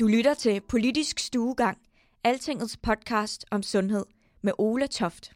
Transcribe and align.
Du 0.00 0.06
lytter 0.06 0.34
til 0.34 0.60
Politisk 0.68 1.18
Stuegang, 1.18 1.78
Altingets 2.24 2.76
podcast 2.76 3.44
om 3.50 3.62
sundhed 3.62 4.04
med 4.42 4.52
Ole 4.58 4.86
Toft. 4.86 5.30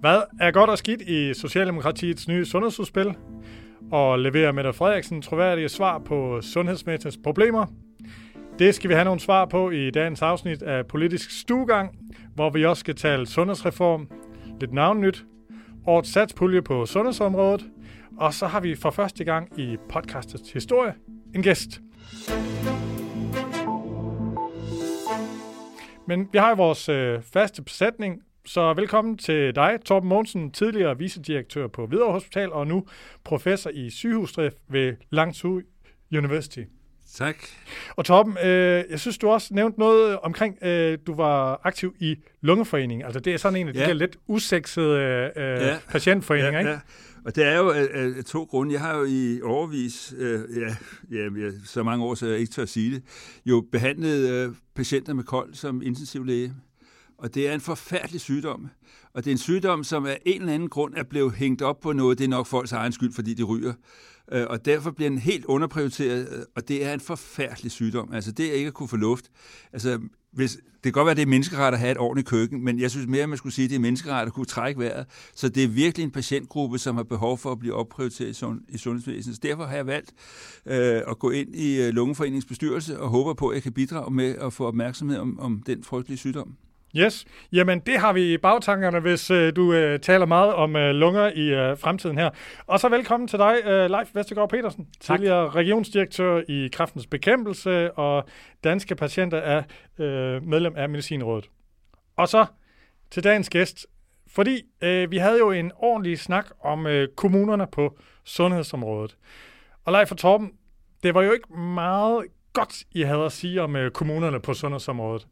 Hvad 0.00 0.22
er 0.40 0.50
godt 0.50 0.70
og 0.70 0.78
skidt 0.78 1.00
i 1.00 1.34
Socialdemokratiets 1.34 2.28
nye 2.28 2.44
sundhedsudspil? 2.44 3.14
Og 3.92 4.18
leverer 4.18 4.52
Mette 4.52 4.72
Frederiksen 4.72 5.22
troværdige 5.22 5.68
svar 5.68 5.98
på 5.98 6.40
sundhedsmæssige 6.40 7.22
problemer? 7.22 7.66
Det 8.58 8.74
skal 8.74 8.90
vi 8.90 8.94
have 8.94 9.04
nogle 9.04 9.20
svar 9.20 9.44
på 9.44 9.70
i 9.70 9.90
dagens 9.90 10.22
afsnit 10.22 10.62
af 10.62 10.86
Politisk 10.86 11.40
Stuegang, 11.40 11.98
hvor 12.34 12.50
vi 12.50 12.64
også 12.64 12.80
skal 12.80 12.94
tale 12.94 13.26
sundhedsreform, 13.26 14.08
lidt 14.60 14.72
navnnyt, 14.72 15.24
årets 15.86 16.12
satspulje 16.12 16.62
på 16.62 16.86
sundhedsområdet, 16.86 17.64
og 18.18 18.34
så 18.34 18.46
har 18.46 18.60
vi 18.60 18.74
for 18.74 18.90
første 18.90 19.24
gang 19.24 19.58
i 19.60 19.76
podcastets 19.88 20.52
historie 20.52 20.94
en 21.34 21.42
gæst. 21.42 21.80
Men 26.08 26.28
vi 26.32 26.38
har 26.38 26.48
jo 26.48 26.54
vores 26.54 26.88
øh, 26.88 27.22
faste 27.32 27.62
besætning, 27.62 28.22
så 28.46 28.72
velkommen 28.74 29.18
til 29.18 29.54
dig, 29.54 29.78
Torben 29.84 30.08
Mogensen, 30.08 30.50
tidligere 30.52 30.98
vicedirektør 30.98 31.66
på 31.66 31.86
Hvidovre 31.86 32.12
Hospital 32.12 32.52
og 32.52 32.66
nu 32.66 32.86
professor 33.24 33.70
i 33.70 33.90
sygehusdrift 33.90 34.56
ved 34.68 34.94
Langsu 35.10 35.60
University. 36.16 36.60
Tak. 37.14 37.36
Og 37.96 38.04
Torben, 38.04 38.36
øh, 38.44 38.84
jeg 38.90 39.00
synes, 39.00 39.18
du 39.18 39.28
også 39.28 39.54
nævnte 39.54 39.78
noget 39.80 40.18
omkring, 40.18 40.58
øh, 40.62 40.98
du 41.06 41.14
var 41.14 41.60
aktiv 41.64 41.94
i 42.00 42.16
Lungeforeningen. 42.40 43.04
Altså 43.04 43.20
det 43.20 43.34
er 43.34 43.38
sådan 43.38 43.58
en 43.60 43.68
af 43.68 43.74
de 43.74 43.80
Ja. 43.80 43.86
der 43.86 43.92
lidt 43.92 44.16
usexede 44.26 45.32
øh, 45.36 45.42
Ja. 45.42 45.76
patientforeninger, 45.88 46.52
ja, 46.52 46.58
ikke? 46.58 46.70
Ja. 46.70 46.78
Og 47.26 47.36
det 47.36 47.44
er 47.44 47.58
jo 47.58 47.70
af, 47.70 47.88
af 48.16 48.24
to 48.24 48.44
grunde. 48.44 48.72
Jeg 48.72 48.80
har 48.80 48.96
jo 48.96 49.04
i 49.04 49.40
overvis, 49.42 50.14
øh, 50.18 50.40
ja, 50.56 50.76
ja, 51.10 51.50
så 51.64 51.82
mange 51.82 52.04
år, 52.04 52.14
så 52.14 52.26
jeg 52.26 52.38
ikke 52.38 52.52
tør 52.52 52.62
at 52.62 52.68
sige 52.68 52.94
det, 52.94 53.02
jo 53.46 53.64
behandlet 53.72 54.30
øh, 54.30 54.54
patienter 54.74 55.14
med 55.14 55.24
kold 55.24 55.54
som 55.54 55.82
intensivlæge. 55.82 56.54
Og 57.18 57.34
det 57.34 57.48
er 57.48 57.54
en 57.54 57.60
forfærdelig 57.60 58.20
sygdom. 58.20 58.68
Og 59.14 59.24
det 59.24 59.30
er 59.30 59.34
en 59.34 59.38
sygdom, 59.38 59.84
som 59.84 60.06
af 60.06 60.18
en 60.26 60.40
eller 60.40 60.54
anden 60.54 60.68
grund 60.68 60.94
er 60.96 61.02
blevet 61.02 61.32
hængt 61.32 61.62
op 61.62 61.80
på 61.80 61.92
noget. 61.92 62.18
Det 62.18 62.24
er 62.24 62.28
nok 62.28 62.46
folks 62.46 62.72
egen 62.72 62.92
skyld, 62.92 63.12
fordi 63.12 63.34
de 63.34 63.42
ryger. 63.42 63.72
Øh, 64.32 64.46
og 64.50 64.64
derfor 64.64 64.90
bliver 64.90 65.08
den 65.08 65.18
helt 65.18 65.44
underprioriteret, 65.44 66.46
og 66.56 66.68
det 66.68 66.84
er 66.84 66.94
en 66.94 67.00
forfærdelig 67.00 67.72
sygdom. 67.72 68.12
Altså 68.12 68.32
det 68.32 68.46
er 68.46 68.52
ikke 68.52 68.68
at 68.68 68.74
kunne 68.74 68.88
få 68.88 68.96
luft. 68.96 69.24
Altså, 69.72 69.98
hvis, 70.36 70.52
det 70.52 70.82
kan 70.82 70.92
godt 70.92 71.04
være, 71.04 71.10
at 71.10 71.16
det 71.16 71.22
er 71.22 71.26
menneskeret 71.26 71.72
at 71.72 71.78
have 71.78 71.90
et 71.90 71.98
ordentligt 71.98 72.28
køkken, 72.28 72.64
men 72.64 72.80
jeg 72.80 72.90
synes 72.90 73.06
mere, 73.06 73.22
at 73.22 73.28
man 73.28 73.38
skulle 73.38 73.52
sige, 73.52 73.64
at 73.64 73.70
det 73.70 73.76
er 73.76 73.80
menneskeret 73.80 74.26
at 74.26 74.32
kunne 74.32 74.46
trække 74.46 74.80
vejret. 74.80 75.06
Så 75.34 75.48
det 75.48 75.64
er 75.64 75.68
virkelig 75.68 76.04
en 76.04 76.10
patientgruppe, 76.10 76.78
som 76.78 76.96
har 76.96 77.02
behov 77.02 77.38
for 77.38 77.52
at 77.52 77.58
blive 77.58 77.74
opprioriteret 77.74 78.30
i, 78.30 78.32
sund, 78.32 78.60
i 78.68 78.78
sundhedsvæsenet. 78.78 79.36
Så 79.36 79.40
derfor 79.42 79.64
har 79.64 79.76
jeg 79.76 79.86
valgt 79.86 80.12
øh, 80.66 81.02
at 81.08 81.18
gå 81.18 81.30
ind 81.30 81.56
i 81.56 81.82
øh, 81.82 81.88
Lungeforeningens 81.88 82.44
bestyrelse 82.44 83.00
og 83.00 83.08
håber 83.08 83.34
på, 83.34 83.48
at 83.48 83.54
jeg 83.54 83.62
kan 83.62 83.72
bidrage 83.72 84.14
med 84.14 84.34
at 84.34 84.52
få 84.52 84.66
opmærksomhed 84.66 85.18
om, 85.18 85.40
om 85.40 85.62
den 85.66 85.84
frygtelige 85.84 86.18
sygdom. 86.18 86.56
Yes. 86.98 87.24
Jamen, 87.52 87.80
det 87.80 87.98
har 87.98 88.12
vi 88.12 88.32
i 88.32 88.38
bagtankerne, 88.38 89.00
hvis 89.00 89.30
øh, 89.30 89.56
du 89.56 89.72
øh, 89.72 90.00
taler 90.00 90.26
meget 90.26 90.54
om 90.54 90.76
øh, 90.76 90.90
lunger 90.94 91.30
i 91.34 91.48
øh, 91.48 91.78
fremtiden 91.78 92.18
her. 92.18 92.30
Og 92.66 92.80
så 92.80 92.88
velkommen 92.88 93.28
til 93.28 93.38
dig, 93.38 93.56
øh, 93.64 93.90
Leif 93.90 94.14
Vestergaard 94.14 94.50
Petersen, 94.50 94.86
Tak. 95.00 95.16
tidligere 95.18 95.50
regionsdirektør 95.50 96.42
i 96.48 96.68
Kræftens 96.72 97.06
Bekæmpelse 97.06 97.92
og 97.92 98.24
Danske 98.64 98.94
Patienter 98.94 99.38
er 99.38 99.62
øh, 99.98 100.42
medlem 100.42 100.72
af 100.76 100.88
Medicinrådet. 100.88 101.50
Og 102.16 102.28
så 102.28 102.46
til 103.10 103.24
dagens 103.24 103.50
gæst, 103.50 103.86
fordi 104.34 104.62
øh, 104.82 105.10
vi 105.10 105.16
havde 105.16 105.38
jo 105.38 105.50
en 105.50 105.72
ordentlig 105.76 106.18
snak 106.18 106.46
om 106.64 106.86
øh, 106.86 107.08
kommunerne 107.16 107.66
på 107.72 107.98
sundhedsområdet. 108.24 109.16
Og 109.84 109.92
Leif 109.92 110.10
og 110.10 110.18
Torben, 110.18 110.52
det 111.02 111.14
var 111.14 111.22
jo 111.22 111.32
ikke 111.32 111.58
meget 111.58 112.24
godt, 112.52 112.84
I 112.92 113.02
havde 113.02 113.24
at 113.24 113.32
sige 113.32 113.62
om 113.62 113.76
øh, 113.76 113.90
kommunerne 113.90 114.40
på 114.40 114.54
sundhedsområdet. 114.54 115.26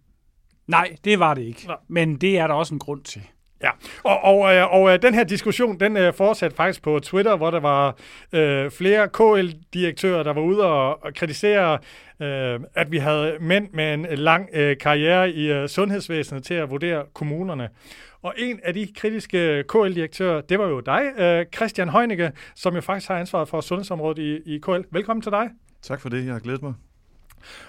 Nej, 0.67 0.97
det 1.05 1.19
var 1.19 1.35
det 1.35 1.43
ikke. 1.43 1.67
Nå. 1.67 1.75
Men 1.89 2.17
det 2.17 2.39
er 2.39 2.47
der 2.47 2.55
også 2.55 2.75
en 2.75 2.79
grund 2.79 3.03
til. 3.03 3.23
Ja, 3.63 3.71
og, 4.03 4.21
og, 4.25 4.55
øh, 4.55 4.73
og 4.73 4.93
øh, 4.93 5.03
den 5.03 5.15
her 5.15 5.25
diskussion, 5.25 5.81
den 5.81 5.97
øh, 5.97 6.15
fortsatte 6.15 6.57
faktisk 6.57 6.83
på 6.83 7.01
Twitter, 7.01 7.37
hvor 7.37 7.51
der 7.51 7.61
var 7.61 7.97
øh, 8.33 8.71
flere 8.71 9.09
KL-direktører, 9.09 10.23
der 10.23 10.33
var 10.33 10.41
ude 10.41 10.65
og, 10.65 11.05
og 11.05 11.15
kritisere, 11.15 11.79
øh, 12.21 12.61
at 12.75 12.93
vi 12.93 12.99
havde 12.99 13.37
mænd 13.41 13.69
med 13.73 13.95
en 13.95 14.07
lang 14.11 14.49
øh, 14.53 14.77
karriere 14.79 15.31
i 15.31 15.53
øh, 15.53 15.69
sundhedsvæsenet 15.69 16.45
til 16.45 16.55
at 16.55 16.71
vurdere 16.71 17.05
kommunerne. 17.15 17.69
Og 18.23 18.35
en 18.39 18.61
af 18.65 18.75
de 18.75 18.89
kritiske 18.97 19.65
KL-direktører, 19.69 20.41
det 20.41 20.59
var 20.59 20.67
jo 20.67 20.81
dig, 20.81 21.03
øh, 21.19 21.47
Christian 21.55 21.89
Heunicke, 21.89 22.33
som 22.55 22.75
jo 22.75 22.81
faktisk 22.81 23.09
har 23.09 23.19
ansvaret 23.19 23.49
for 23.49 23.61
sundhedsområdet 23.61 24.19
i, 24.19 24.55
i 24.55 24.59
KL. 24.59 24.81
Velkommen 24.91 25.23
til 25.23 25.33
dig. 25.33 25.51
Tak 25.83 26.01
for 26.01 26.09
det, 26.09 26.25
jeg 26.25 26.33
har 26.33 26.41
glædet 26.41 26.63
mig. 26.63 26.75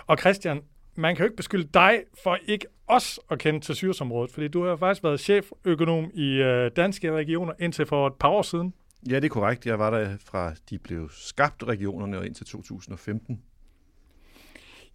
Og 0.08 0.18
Christian, 0.18 0.62
man 0.96 1.16
kan 1.16 1.24
jo 1.24 1.26
ikke 1.26 1.36
beskylde 1.36 1.70
dig 1.74 2.04
for 2.24 2.38
ikke 2.48 2.68
os 2.88 3.20
at 3.32 3.40
kende 3.40 3.60
til 3.60 3.76
sygehusområdet, 3.76 4.32
fordi 4.32 4.48
du 4.48 4.66
har 4.66 4.76
faktisk 4.76 5.04
været 5.04 5.20
cheføkonom 5.20 6.12
i 6.14 6.32
øh, 6.32 6.72
danske 6.76 7.12
regioner 7.12 7.54
indtil 7.60 7.86
for 7.86 8.08
et 8.08 8.14
par 8.14 8.30
år 8.30 8.42
siden. 8.42 8.74
Ja, 9.10 9.16
det 9.16 9.26
er 9.26 9.30
korrekt. 9.30 9.66
Jeg 9.66 9.80
var 9.80 9.90
der 9.90 10.18
fra 10.26 10.54
de 10.70 10.80
blev 10.80 11.10
skabt 11.12 11.64
regionerne 11.64 12.18
og 12.18 12.26
indtil 12.26 12.46
2015. 12.46 13.42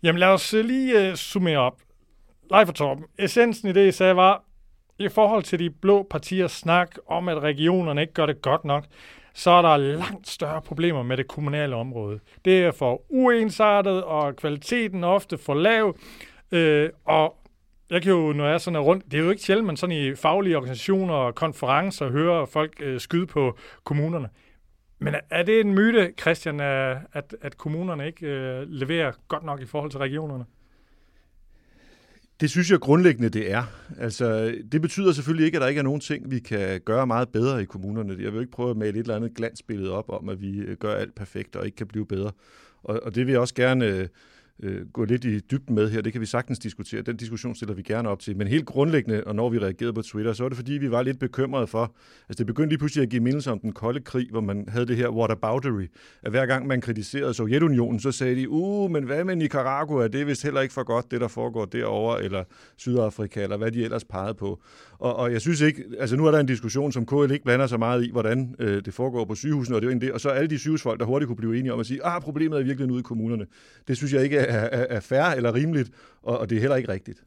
Jamen 0.02 0.18
lad 0.18 0.28
os 0.28 0.54
øh, 0.54 0.64
lige 0.64 1.08
øh, 1.08 1.14
summere 1.14 1.58
op. 1.58 1.80
Leif 2.50 2.68
og 2.68 2.74
Torben, 2.74 3.04
essensen 3.18 3.68
i 3.68 3.72
det, 3.72 3.88
I 3.88 3.92
sagde, 3.92 4.16
var, 4.16 4.44
i 4.98 5.08
forhold 5.08 5.42
til 5.42 5.58
de 5.58 5.70
blå 5.70 6.06
partiers 6.10 6.52
snak 6.52 6.96
om, 7.06 7.28
at 7.28 7.38
regionerne 7.42 8.00
ikke 8.00 8.12
gør 8.12 8.26
det 8.26 8.42
godt 8.42 8.64
nok, 8.64 8.84
så 9.34 9.50
er 9.50 9.62
der 9.62 9.76
langt 9.76 10.28
større 10.28 10.62
problemer 10.62 11.02
med 11.02 11.16
det 11.16 11.28
kommunale 11.28 11.76
område. 11.76 12.20
Det 12.44 12.64
er 12.64 12.70
for 12.72 13.02
uensartet, 13.08 14.04
og 14.04 14.36
kvaliteten 14.36 15.04
er 15.04 15.08
ofte 15.08 15.38
for 15.38 15.54
lav, 15.54 15.96
øh, 16.52 16.90
og 17.04 17.36
jeg 17.90 18.02
kan 18.02 18.12
jo, 18.12 18.32
når 18.32 18.48
jeg 18.48 18.60
sådan 18.60 18.76
er 18.76 18.80
rundt, 18.80 19.04
det 19.12 19.20
er 19.20 19.24
jo 19.24 19.30
ikke 19.30 19.42
sjældent, 19.42 19.66
man 19.66 19.76
sådan 19.76 19.96
i 19.96 20.14
faglige 20.14 20.56
organisationer 20.56 21.14
og 21.14 21.34
konferencer 21.34 22.10
hører 22.10 22.46
folk 22.46 22.72
øh, 22.80 23.00
skyde 23.00 23.26
på 23.26 23.56
kommunerne. 23.84 24.28
Men 24.98 25.14
er- 25.30 25.42
det 25.42 25.60
en 25.60 25.74
myte, 25.74 26.12
Christian, 26.20 26.60
at, 26.60 27.34
at 27.42 27.58
kommunerne 27.58 28.06
ikke 28.06 28.26
øh, 28.26 28.62
leverer 28.68 29.12
godt 29.28 29.44
nok 29.44 29.60
i 29.60 29.66
forhold 29.66 29.90
til 29.90 29.98
regionerne? 30.00 30.44
Det 32.40 32.50
synes 32.50 32.70
jeg 32.70 32.80
grundlæggende, 32.80 33.28
det 33.28 33.52
er. 33.52 33.62
Altså, 33.98 34.54
det 34.72 34.82
betyder 34.82 35.12
selvfølgelig 35.12 35.46
ikke, 35.46 35.56
at 35.56 35.62
der 35.62 35.68
ikke 35.68 35.78
er 35.78 35.82
nogen 35.82 36.00
ting, 36.00 36.30
vi 36.30 36.38
kan 36.38 36.80
gøre 36.80 37.06
meget 37.06 37.28
bedre 37.28 37.62
i 37.62 37.64
kommunerne. 37.64 38.16
Jeg 38.20 38.32
vil 38.32 38.40
ikke 38.40 38.52
prøve 38.52 38.70
at 38.70 38.76
male 38.76 38.90
et 38.90 38.96
eller 38.96 39.16
andet 39.16 39.34
glansbillede 39.34 39.92
op 39.92 40.08
om, 40.08 40.28
at 40.28 40.40
vi 40.40 40.58
øh, 40.58 40.76
gør 40.76 40.94
alt 40.94 41.14
perfekt 41.14 41.56
og 41.56 41.66
ikke 41.66 41.76
kan 41.76 41.86
blive 41.86 42.06
bedre. 42.06 42.32
Og, 42.82 43.00
og 43.02 43.14
det 43.14 43.26
vil 43.26 43.32
jeg 43.32 43.40
også 43.40 43.54
gerne 43.54 43.86
øh, 43.86 44.08
øh, 44.62 44.86
gå 44.92 45.04
lidt 45.04 45.24
i 45.24 45.40
dybden 45.40 45.74
med 45.74 45.90
her. 45.90 46.00
Det 46.00 46.12
kan 46.12 46.20
vi 46.20 46.26
sagtens 46.26 46.58
diskutere. 46.58 47.02
Den 47.02 47.16
diskussion 47.16 47.54
stiller 47.54 47.74
vi 47.74 47.82
gerne 47.82 48.08
op 48.08 48.20
til. 48.20 48.36
Men 48.36 48.46
helt 48.46 48.66
grundlæggende, 48.66 49.24
og 49.24 49.34
når 49.34 49.48
vi 49.48 49.58
reagerede 49.58 49.92
på 49.92 50.02
Twitter, 50.02 50.32
så 50.32 50.42
var 50.42 50.48
det 50.48 50.56
fordi, 50.56 50.72
vi 50.72 50.90
var 50.90 51.02
lidt 51.02 51.18
bekymrede 51.18 51.66
for, 51.66 51.94
altså 52.28 52.38
det 52.38 52.46
begyndte 52.46 52.68
lige 52.68 52.78
pludselig 52.78 53.02
at 53.02 53.08
give 53.08 53.22
mindelse 53.22 53.50
om 53.50 53.58
den 53.60 53.72
kolde 53.72 54.00
krig, 54.00 54.28
hvor 54.30 54.40
man 54.40 54.64
havde 54.68 54.86
det 54.86 54.96
her 54.96 55.08
whataboutery, 55.08 55.86
at 56.22 56.30
hver 56.30 56.46
gang 56.46 56.66
man 56.66 56.80
kritiserede 56.80 57.34
Sovjetunionen, 57.34 58.00
så 58.00 58.12
sagde 58.12 58.36
de, 58.36 58.48
uh, 58.48 58.90
men 58.90 59.04
hvad 59.04 59.24
med 59.24 59.36
Nicaragua? 59.36 60.08
Det 60.08 60.20
er 60.20 60.24
vist 60.24 60.42
heller 60.42 60.60
ikke 60.60 60.74
for 60.74 60.82
godt, 60.82 61.10
det 61.10 61.20
der 61.20 61.28
foregår 61.28 61.64
derovre, 61.64 62.24
eller 62.24 62.44
Sydafrika, 62.76 63.42
eller 63.42 63.56
hvad 63.56 63.72
de 63.72 63.84
ellers 63.84 64.04
pegede 64.04 64.34
på. 64.34 64.62
Og, 64.98 65.16
og 65.16 65.32
jeg 65.32 65.40
synes 65.40 65.60
ikke, 65.60 65.84
altså 65.98 66.16
nu 66.16 66.26
er 66.26 66.30
der 66.30 66.38
en 66.38 66.46
diskussion, 66.46 66.92
som 66.92 67.06
KL 67.06 67.32
ikke 67.32 67.44
blander 67.44 67.66
sig 67.66 67.78
meget 67.78 68.04
i, 68.04 68.10
hvordan 68.10 68.54
øh, 68.58 68.84
det 68.84 68.94
foregår 68.94 69.24
på 69.24 69.34
sygehusene, 69.34 69.76
og 69.76 69.82
det 69.82 69.86
er 69.86 69.88
jo 69.88 69.90
egentlig 69.90 70.06
det. 70.06 70.14
Og 70.14 70.20
så 70.20 70.28
alle 70.28 70.50
de 70.50 70.58
sygehusfolk, 70.58 71.00
der 71.00 71.06
hurtigt 71.06 71.26
kunne 71.26 71.36
blive 71.36 71.58
enige 71.58 71.72
om 71.72 71.80
at 71.80 71.86
sige, 71.86 72.04
ah, 72.04 72.22
problemet 72.22 72.58
er 72.58 72.62
virkelig 72.62 72.92
ude 72.92 73.00
i 73.00 73.02
kommunerne. 73.02 73.46
Det 73.88 73.96
synes 73.96 74.12
jeg 74.12 74.22
ikke 74.22 74.36
er, 74.36 74.49
er, 74.54 74.86
er 74.96 75.00
fair 75.00 75.24
eller 75.24 75.54
rimeligt, 75.54 75.90
og, 76.22 76.38
og 76.38 76.50
det 76.50 76.56
er 76.56 76.60
heller 76.60 76.76
ikke 76.76 76.92
rigtigt. 76.92 77.22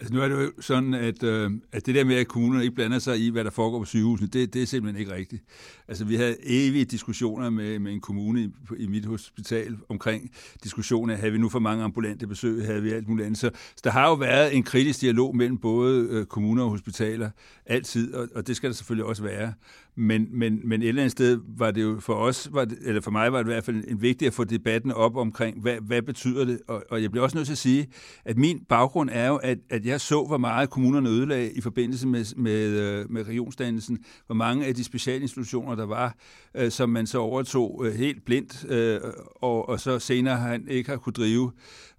Altså 0.00 0.14
nu 0.14 0.20
er 0.20 0.28
det 0.28 0.34
jo 0.34 0.52
sådan, 0.60 0.94
at, 0.94 1.22
øh, 1.22 1.50
at 1.72 1.86
det 1.86 1.94
der 1.94 2.04
med, 2.04 2.16
at 2.16 2.28
kommunerne 2.28 2.64
ikke 2.64 2.74
blander 2.74 2.98
sig 2.98 3.18
i, 3.18 3.30
hvad 3.30 3.44
der 3.44 3.50
foregår 3.50 3.78
på 3.78 3.84
sygehusene, 3.84 4.28
det, 4.28 4.54
det 4.54 4.62
er 4.62 4.66
simpelthen 4.66 5.00
ikke 5.00 5.14
rigtigt. 5.14 5.42
Altså 5.88 6.04
vi 6.04 6.16
havde 6.16 6.36
evige 6.42 6.84
diskussioner 6.84 7.50
med, 7.50 7.78
med 7.78 7.92
en 7.92 8.00
kommune 8.00 8.40
i, 8.40 8.50
i 8.78 8.86
mit 8.86 9.06
hospital 9.06 9.76
omkring 9.88 10.30
diskussioner, 10.64 11.16
havde 11.16 11.32
vi 11.32 11.38
nu 11.38 11.48
for 11.48 11.58
mange 11.58 11.84
ambulante 11.84 12.26
besøg, 12.26 12.64
havde 12.64 12.82
vi 12.82 12.90
alt 12.90 13.08
muligt 13.08 13.26
andet. 13.26 13.38
Så, 13.38 13.50
så 13.54 13.80
der 13.84 13.90
har 13.90 14.08
jo 14.08 14.14
været 14.14 14.56
en 14.56 14.62
kritisk 14.62 15.00
dialog 15.00 15.36
mellem 15.36 15.58
både 15.58 16.08
øh, 16.10 16.26
kommuner 16.26 16.64
og 16.64 16.70
hospitaler 16.70 17.30
altid, 17.66 18.14
og, 18.14 18.28
og 18.34 18.46
det 18.46 18.56
skal 18.56 18.70
der 18.70 18.74
selvfølgelig 18.74 19.04
også 19.04 19.22
være. 19.22 19.52
Men, 20.00 20.28
men, 20.30 20.60
men 20.64 20.82
et 20.82 20.88
eller 20.88 21.02
andet 21.02 21.12
sted 21.12 21.40
var 21.58 21.70
det 21.70 21.82
jo 21.82 22.00
for 22.00 22.14
os, 22.14 22.48
var 22.52 22.64
det, 22.64 22.78
eller 22.84 23.00
for 23.00 23.10
mig 23.10 23.32
var 23.32 23.38
det 23.38 23.44
i 23.44 23.52
hvert 23.52 23.64
fald 23.64 23.84
en 23.88 24.02
vigtigt 24.02 24.26
at 24.26 24.34
få 24.34 24.44
debatten 24.44 24.92
op 24.92 25.16
omkring, 25.16 25.60
hvad, 25.60 25.76
hvad 25.80 26.02
betyder 26.02 26.44
det? 26.44 26.60
Og, 26.68 26.84
og 26.90 27.02
jeg 27.02 27.10
bliver 27.10 27.24
også 27.24 27.36
nødt 27.36 27.46
til 27.46 27.54
at 27.54 27.58
sige, 27.58 27.88
at 28.24 28.38
min 28.38 28.60
baggrund 28.68 29.10
er 29.12 29.28
jo, 29.28 29.36
at, 29.36 29.58
at 29.70 29.86
jeg 29.86 30.00
så, 30.00 30.24
hvor 30.24 30.38
meget 30.38 30.70
kommunerne 30.70 31.08
ødelagde 31.08 31.52
i 31.52 31.60
forbindelse 31.60 32.06
med, 32.06 32.24
med, 32.36 32.66
øh, 32.66 33.10
med 33.10 33.28
regionsdannelsen, 33.28 33.98
hvor 34.26 34.34
mange 34.34 34.66
af 34.66 34.74
de 34.74 34.84
specialinstitutioner, 34.84 35.74
der 35.74 35.86
var, 35.86 36.16
øh, 36.54 36.70
som 36.70 36.90
man 36.90 37.06
så 37.06 37.18
overtog 37.18 37.86
øh, 37.86 37.94
helt 37.94 38.24
blindt, 38.24 38.66
øh, 38.68 39.00
og, 39.36 39.68
og 39.68 39.80
så 39.80 39.98
senere 39.98 40.36
han 40.36 40.68
ikke 40.68 40.90
har 40.90 40.96
kunne 40.96 41.12
drive. 41.12 41.52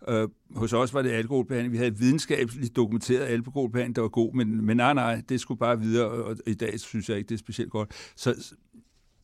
Øh, 0.07 0.27
hos 0.55 0.73
os 0.73 0.93
var 0.93 1.01
det 1.01 1.09
alkoholbehandling. 1.09 1.73
Vi 1.73 1.77
havde 1.77 1.97
videnskabeligt 1.97 2.75
dokumenteret 2.75 3.25
alkoholbehandling, 3.25 3.95
der 3.95 4.01
var 4.01 4.09
god, 4.09 4.33
men, 4.33 4.65
men 4.65 4.77
nej, 4.77 4.93
nej, 4.93 5.21
det 5.29 5.39
skulle 5.39 5.59
bare 5.59 5.79
videre, 5.79 6.07
og 6.07 6.35
i 6.47 6.53
dag 6.53 6.79
synes 6.79 7.09
jeg 7.09 7.17
ikke, 7.17 7.29
det 7.29 7.35
er 7.35 7.39
specielt 7.39 7.71
godt. 7.71 8.11
Så 8.15 8.53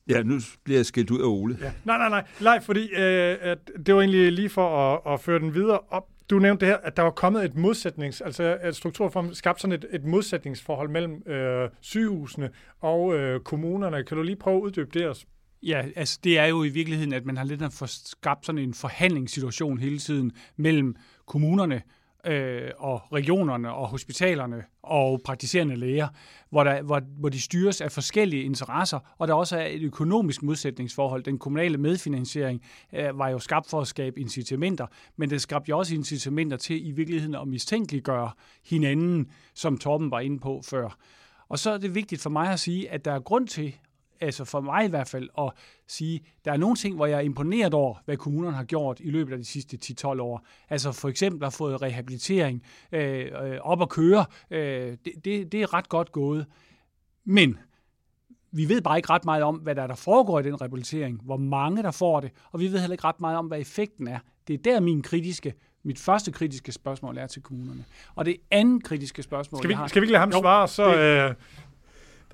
Ja, 0.09 0.23
nu 0.23 0.39
bliver 0.63 0.77
jeg 0.77 0.85
skilt 0.85 1.11
ud 1.11 1.19
af 1.19 1.25
Ole. 1.25 1.57
Ja. 1.61 1.71
Nej, 1.85 1.97
nej, 1.97 2.09
nej. 2.09 2.25
Nej, 2.41 2.61
fordi 2.61 2.93
øh, 2.93 3.37
at 3.41 3.71
det 3.85 3.95
var 3.95 4.01
egentlig 4.01 4.31
lige 4.31 4.49
for 4.49 4.93
at, 4.93 5.13
at 5.13 5.19
føre 5.19 5.39
den 5.39 5.53
videre 5.53 5.79
op. 5.89 6.03
Du 6.29 6.39
nævnte 6.39 6.65
det 6.65 6.73
her, 6.73 6.77
at 6.77 6.97
der 6.97 7.03
var 7.03 7.11
kommet 7.11 7.45
et 7.45 7.55
modsætnings, 7.55 8.21
altså 8.21 8.57
at 8.61 8.75
strukturform 8.75 9.33
skabte 9.33 9.61
sådan 9.61 9.73
et, 9.73 9.85
et 9.91 10.03
modsætningsforhold 10.03 10.89
mellem 10.89 11.27
øh, 11.27 11.69
sygehusene 11.81 12.49
og 12.81 13.15
øh, 13.15 13.39
kommunerne. 13.39 14.03
Kan 14.03 14.17
du 14.17 14.23
lige 14.23 14.35
prøve 14.35 14.57
at 14.57 14.61
uddybe 14.61 14.89
det 14.93 15.07
også? 15.07 15.25
Ja, 15.63 15.85
altså 15.95 16.19
det 16.23 16.39
er 16.39 16.45
jo 16.45 16.63
i 16.63 16.69
virkeligheden, 16.69 17.13
at 17.13 17.25
man 17.25 17.37
har 17.37 17.43
lidt 17.43 17.73
for 17.73 17.85
skabt 17.85 18.45
sådan 18.45 18.61
en 18.61 18.73
forhandlingssituation 18.73 19.79
hele 19.79 19.97
tiden 19.97 20.31
mellem 20.57 20.95
kommunerne 21.25 21.81
øh, 22.25 22.71
og 22.77 23.01
regionerne 23.13 23.73
og 23.73 23.87
hospitalerne 23.87 24.63
og 24.83 25.21
praktiserende 25.25 25.75
læger, 25.75 26.07
hvor, 26.49 26.63
der, 26.63 26.81
hvor, 26.81 27.01
hvor 27.19 27.29
de 27.29 27.41
styres 27.41 27.81
af 27.81 27.91
forskellige 27.91 28.43
interesser, 28.43 28.99
og 29.17 29.27
der 29.27 29.33
også 29.33 29.57
er 29.57 29.65
et 29.65 29.81
økonomisk 29.81 30.43
modsætningsforhold. 30.43 31.23
Den 31.23 31.39
kommunale 31.39 31.77
medfinansiering 31.77 32.61
øh, 32.93 33.19
var 33.19 33.29
jo 33.29 33.39
skabt 33.39 33.69
for 33.69 33.81
at 33.81 33.87
skabe 33.87 34.19
incitamenter, 34.19 34.87
men 35.17 35.29
det 35.29 35.41
skabte 35.41 35.69
jo 35.69 35.77
også 35.77 35.95
incitamenter 35.95 36.57
til 36.57 36.87
i 36.87 36.91
virkeligheden 36.91 37.35
at 37.35 37.47
mistænkeliggøre 37.47 38.31
hinanden, 38.65 39.31
som 39.53 39.77
Torben 39.77 40.11
var 40.11 40.19
inde 40.19 40.39
på 40.39 40.61
før. 40.65 40.97
Og 41.49 41.59
så 41.59 41.71
er 41.71 41.77
det 41.77 41.95
vigtigt 41.95 42.21
for 42.21 42.29
mig 42.29 42.51
at 42.51 42.59
sige, 42.59 42.91
at 42.91 43.05
der 43.05 43.11
er 43.11 43.19
grund 43.19 43.47
til, 43.47 43.75
altså 44.21 44.45
for 44.45 44.61
mig 44.61 44.85
i 44.85 44.89
hvert 44.89 45.07
fald, 45.07 45.29
at 45.37 45.51
sige, 45.87 46.21
der 46.45 46.51
er 46.51 46.57
nogle 46.57 46.75
ting, 46.75 46.95
hvor 46.95 47.05
jeg 47.05 47.17
er 47.17 47.21
imponeret 47.21 47.73
over, 47.73 47.95
hvad 48.05 48.17
kommunerne 48.17 48.57
har 48.57 48.63
gjort 48.63 48.99
i 48.99 49.09
løbet 49.09 49.31
af 49.31 49.37
de 49.37 49.45
sidste 49.45 49.77
10-12 49.85 50.07
år. 50.21 50.45
Altså 50.69 50.91
for 50.91 51.09
eksempel 51.09 51.43
har 51.43 51.49
fået 51.49 51.81
rehabilitering 51.81 52.63
øh, 52.91 53.25
øh, 53.43 53.57
op 53.61 53.81
at 53.81 53.89
køre. 53.89 54.25
Øh, 54.51 54.97
det, 55.05 55.13
det, 55.25 55.51
det 55.51 55.61
er 55.61 55.73
ret 55.73 55.89
godt 55.89 56.11
gået. 56.11 56.45
Men 57.25 57.57
vi 58.51 58.69
ved 58.69 58.81
bare 58.81 58.97
ikke 58.97 59.09
ret 59.09 59.25
meget 59.25 59.43
om, 59.43 59.55
hvad 59.55 59.75
der, 59.75 59.83
er, 59.83 59.87
der 59.87 59.95
foregår 59.95 60.39
i 60.39 60.43
den 60.43 60.61
rehabilitering, 60.61 61.21
hvor 61.23 61.37
mange 61.37 61.83
der 61.83 61.91
får 61.91 62.19
det, 62.19 62.31
og 62.51 62.59
vi 62.59 62.71
ved 62.71 62.79
heller 62.79 62.93
ikke 62.93 63.03
ret 63.03 63.21
meget 63.21 63.37
om, 63.37 63.45
hvad 63.45 63.59
effekten 63.59 64.07
er. 64.07 64.19
Det 64.47 64.53
er 64.53 64.57
der 64.63 64.79
min 64.79 65.01
kritiske 65.01 65.53
mit 65.85 65.99
første 65.99 66.31
kritiske 66.31 66.71
spørgsmål 66.71 67.17
er 67.17 67.27
til 67.27 67.41
kommunerne. 67.41 67.85
Og 68.15 68.25
det 68.25 68.37
andet 68.51 68.83
kritiske 68.83 69.23
spørgsmål, 69.23 69.59
skal 69.59 69.67
vi, 69.67 69.71
jeg 69.71 69.77
har... 69.77 69.87
Skal 69.87 70.01
vi 70.01 70.05
ikke 70.05 70.11
lade 70.11 70.19
ham 70.19 70.29
jo, 70.29 70.39
svare, 70.39 70.67
så... 70.67 70.91
Det, 70.91 71.29
øh... 71.29 71.35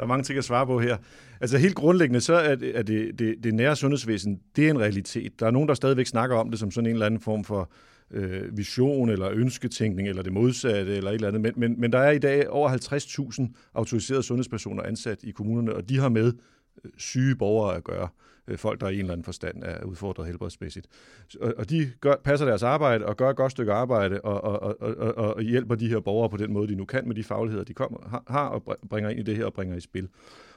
Der 0.02 0.06
er 0.06 0.08
mange 0.08 0.24
ting 0.24 0.38
at 0.38 0.44
svare 0.44 0.66
på 0.66 0.80
her. 0.80 0.98
Altså 1.42 1.58
helt 1.58 1.76
grundlæggende, 1.76 2.22
så 2.22 2.34
er 2.34 2.56
det, 2.56 2.78
er 2.78 2.84
det, 2.84 3.20
det, 3.20 3.36
det 3.44 3.54
nære 3.54 3.76
sundhedsvæsen, 3.76 4.42
det 4.56 4.66
er 4.66 4.70
en 4.70 4.80
realitet. 4.80 5.40
Der 5.40 5.48
er 5.48 5.52
nogen, 5.52 5.70
der 5.70 5.74
stadigvæk 5.74 6.06
snakker 6.06 6.36
om 6.36 6.50
det 6.50 6.60
som 6.60 6.72
sådan 6.72 6.86
en 6.86 6.94
eller 6.94 7.06
anden 7.06 7.20
form 7.20 7.44
for 7.44 7.72
øh, 8.12 8.58
vision 8.58 9.10
eller 9.10 9.30
ønsketænkning 9.34 10.08
eller 10.08 10.24
det 10.24 10.34
modsatte 10.34 10.96
eller 10.96 11.10
et 11.10 11.16
eller 11.16 11.28
andet. 11.28 11.42
Men, 11.42 11.54
men, 11.56 11.82
men 11.82 11.92
der 11.92 12.00
er 12.00 12.12
i 12.12 12.20
dag 12.20 12.50
over 12.50 12.70
50.000 12.70 13.72
autoriserede 13.74 14.24
sundhedspersoner 14.24 14.84
ansat 14.84 15.24
i 15.24 15.32
kommunerne, 15.32 15.76
og 15.76 15.90
de 15.90 16.00
har 16.00 16.10
med 16.10 16.34
øh, 16.86 16.92
syge 16.98 17.36
borgere 17.36 17.76
at 17.76 17.84
gøre. 17.84 18.04
Øh, 18.04 18.31
Øh, 18.48 18.58
folk, 18.58 18.82
der 18.82 18.90
i 18.90 18.94
en 18.94 19.00
eller 19.00 19.14
anden 19.14 19.26
forstand 19.26 19.64
er 19.64 19.84
udfordret 19.84 20.28
helbredsmæssigt. 20.28 20.88
Og, 21.42 21.54
og 21.58 21.70
de 21.70 21.92
gør, 22.02 22.16
passer 22.24 22.46
deres 22.46 22.64
arbejde 22.64 23.06
og 23.06 23.18
gør 23.18 23.30
et 23.30 23.36
godt 23.36 23.52
stykke 23.52 23.74
arbejde 23.74 24.22
og, 24.22 24.44
og, 24.44 24.82
og, 24.82 24.98
og, 24.98 25.36
og 25.36 25.42
hjælper 25.42 25.76
de 25.76 25.88
her 25.88 26.00
borgere 26.00 26.30
på 26.30 26.38
den 26.38 26.54
måde, 26.54 26.68
de 26.68 26.76
nu 26.76 26.86
kan 26.86 27.08
med 27.08 27.16
de 27.16 27.24
fagligheder, 27.24 27.64
de 27.64 27.74
kommer, 27.74 28.24
har 28.28 28.48
og 28.48 28.78
bringer 28.90 29.10
ind 29.10 29.20
i 29.20 29.24
det 29.24 29.36
her 29.36 29.46
og 29.46 29.54
bringer 29.54 29.76
i 29.76 29.82
spil. 29.82 30.08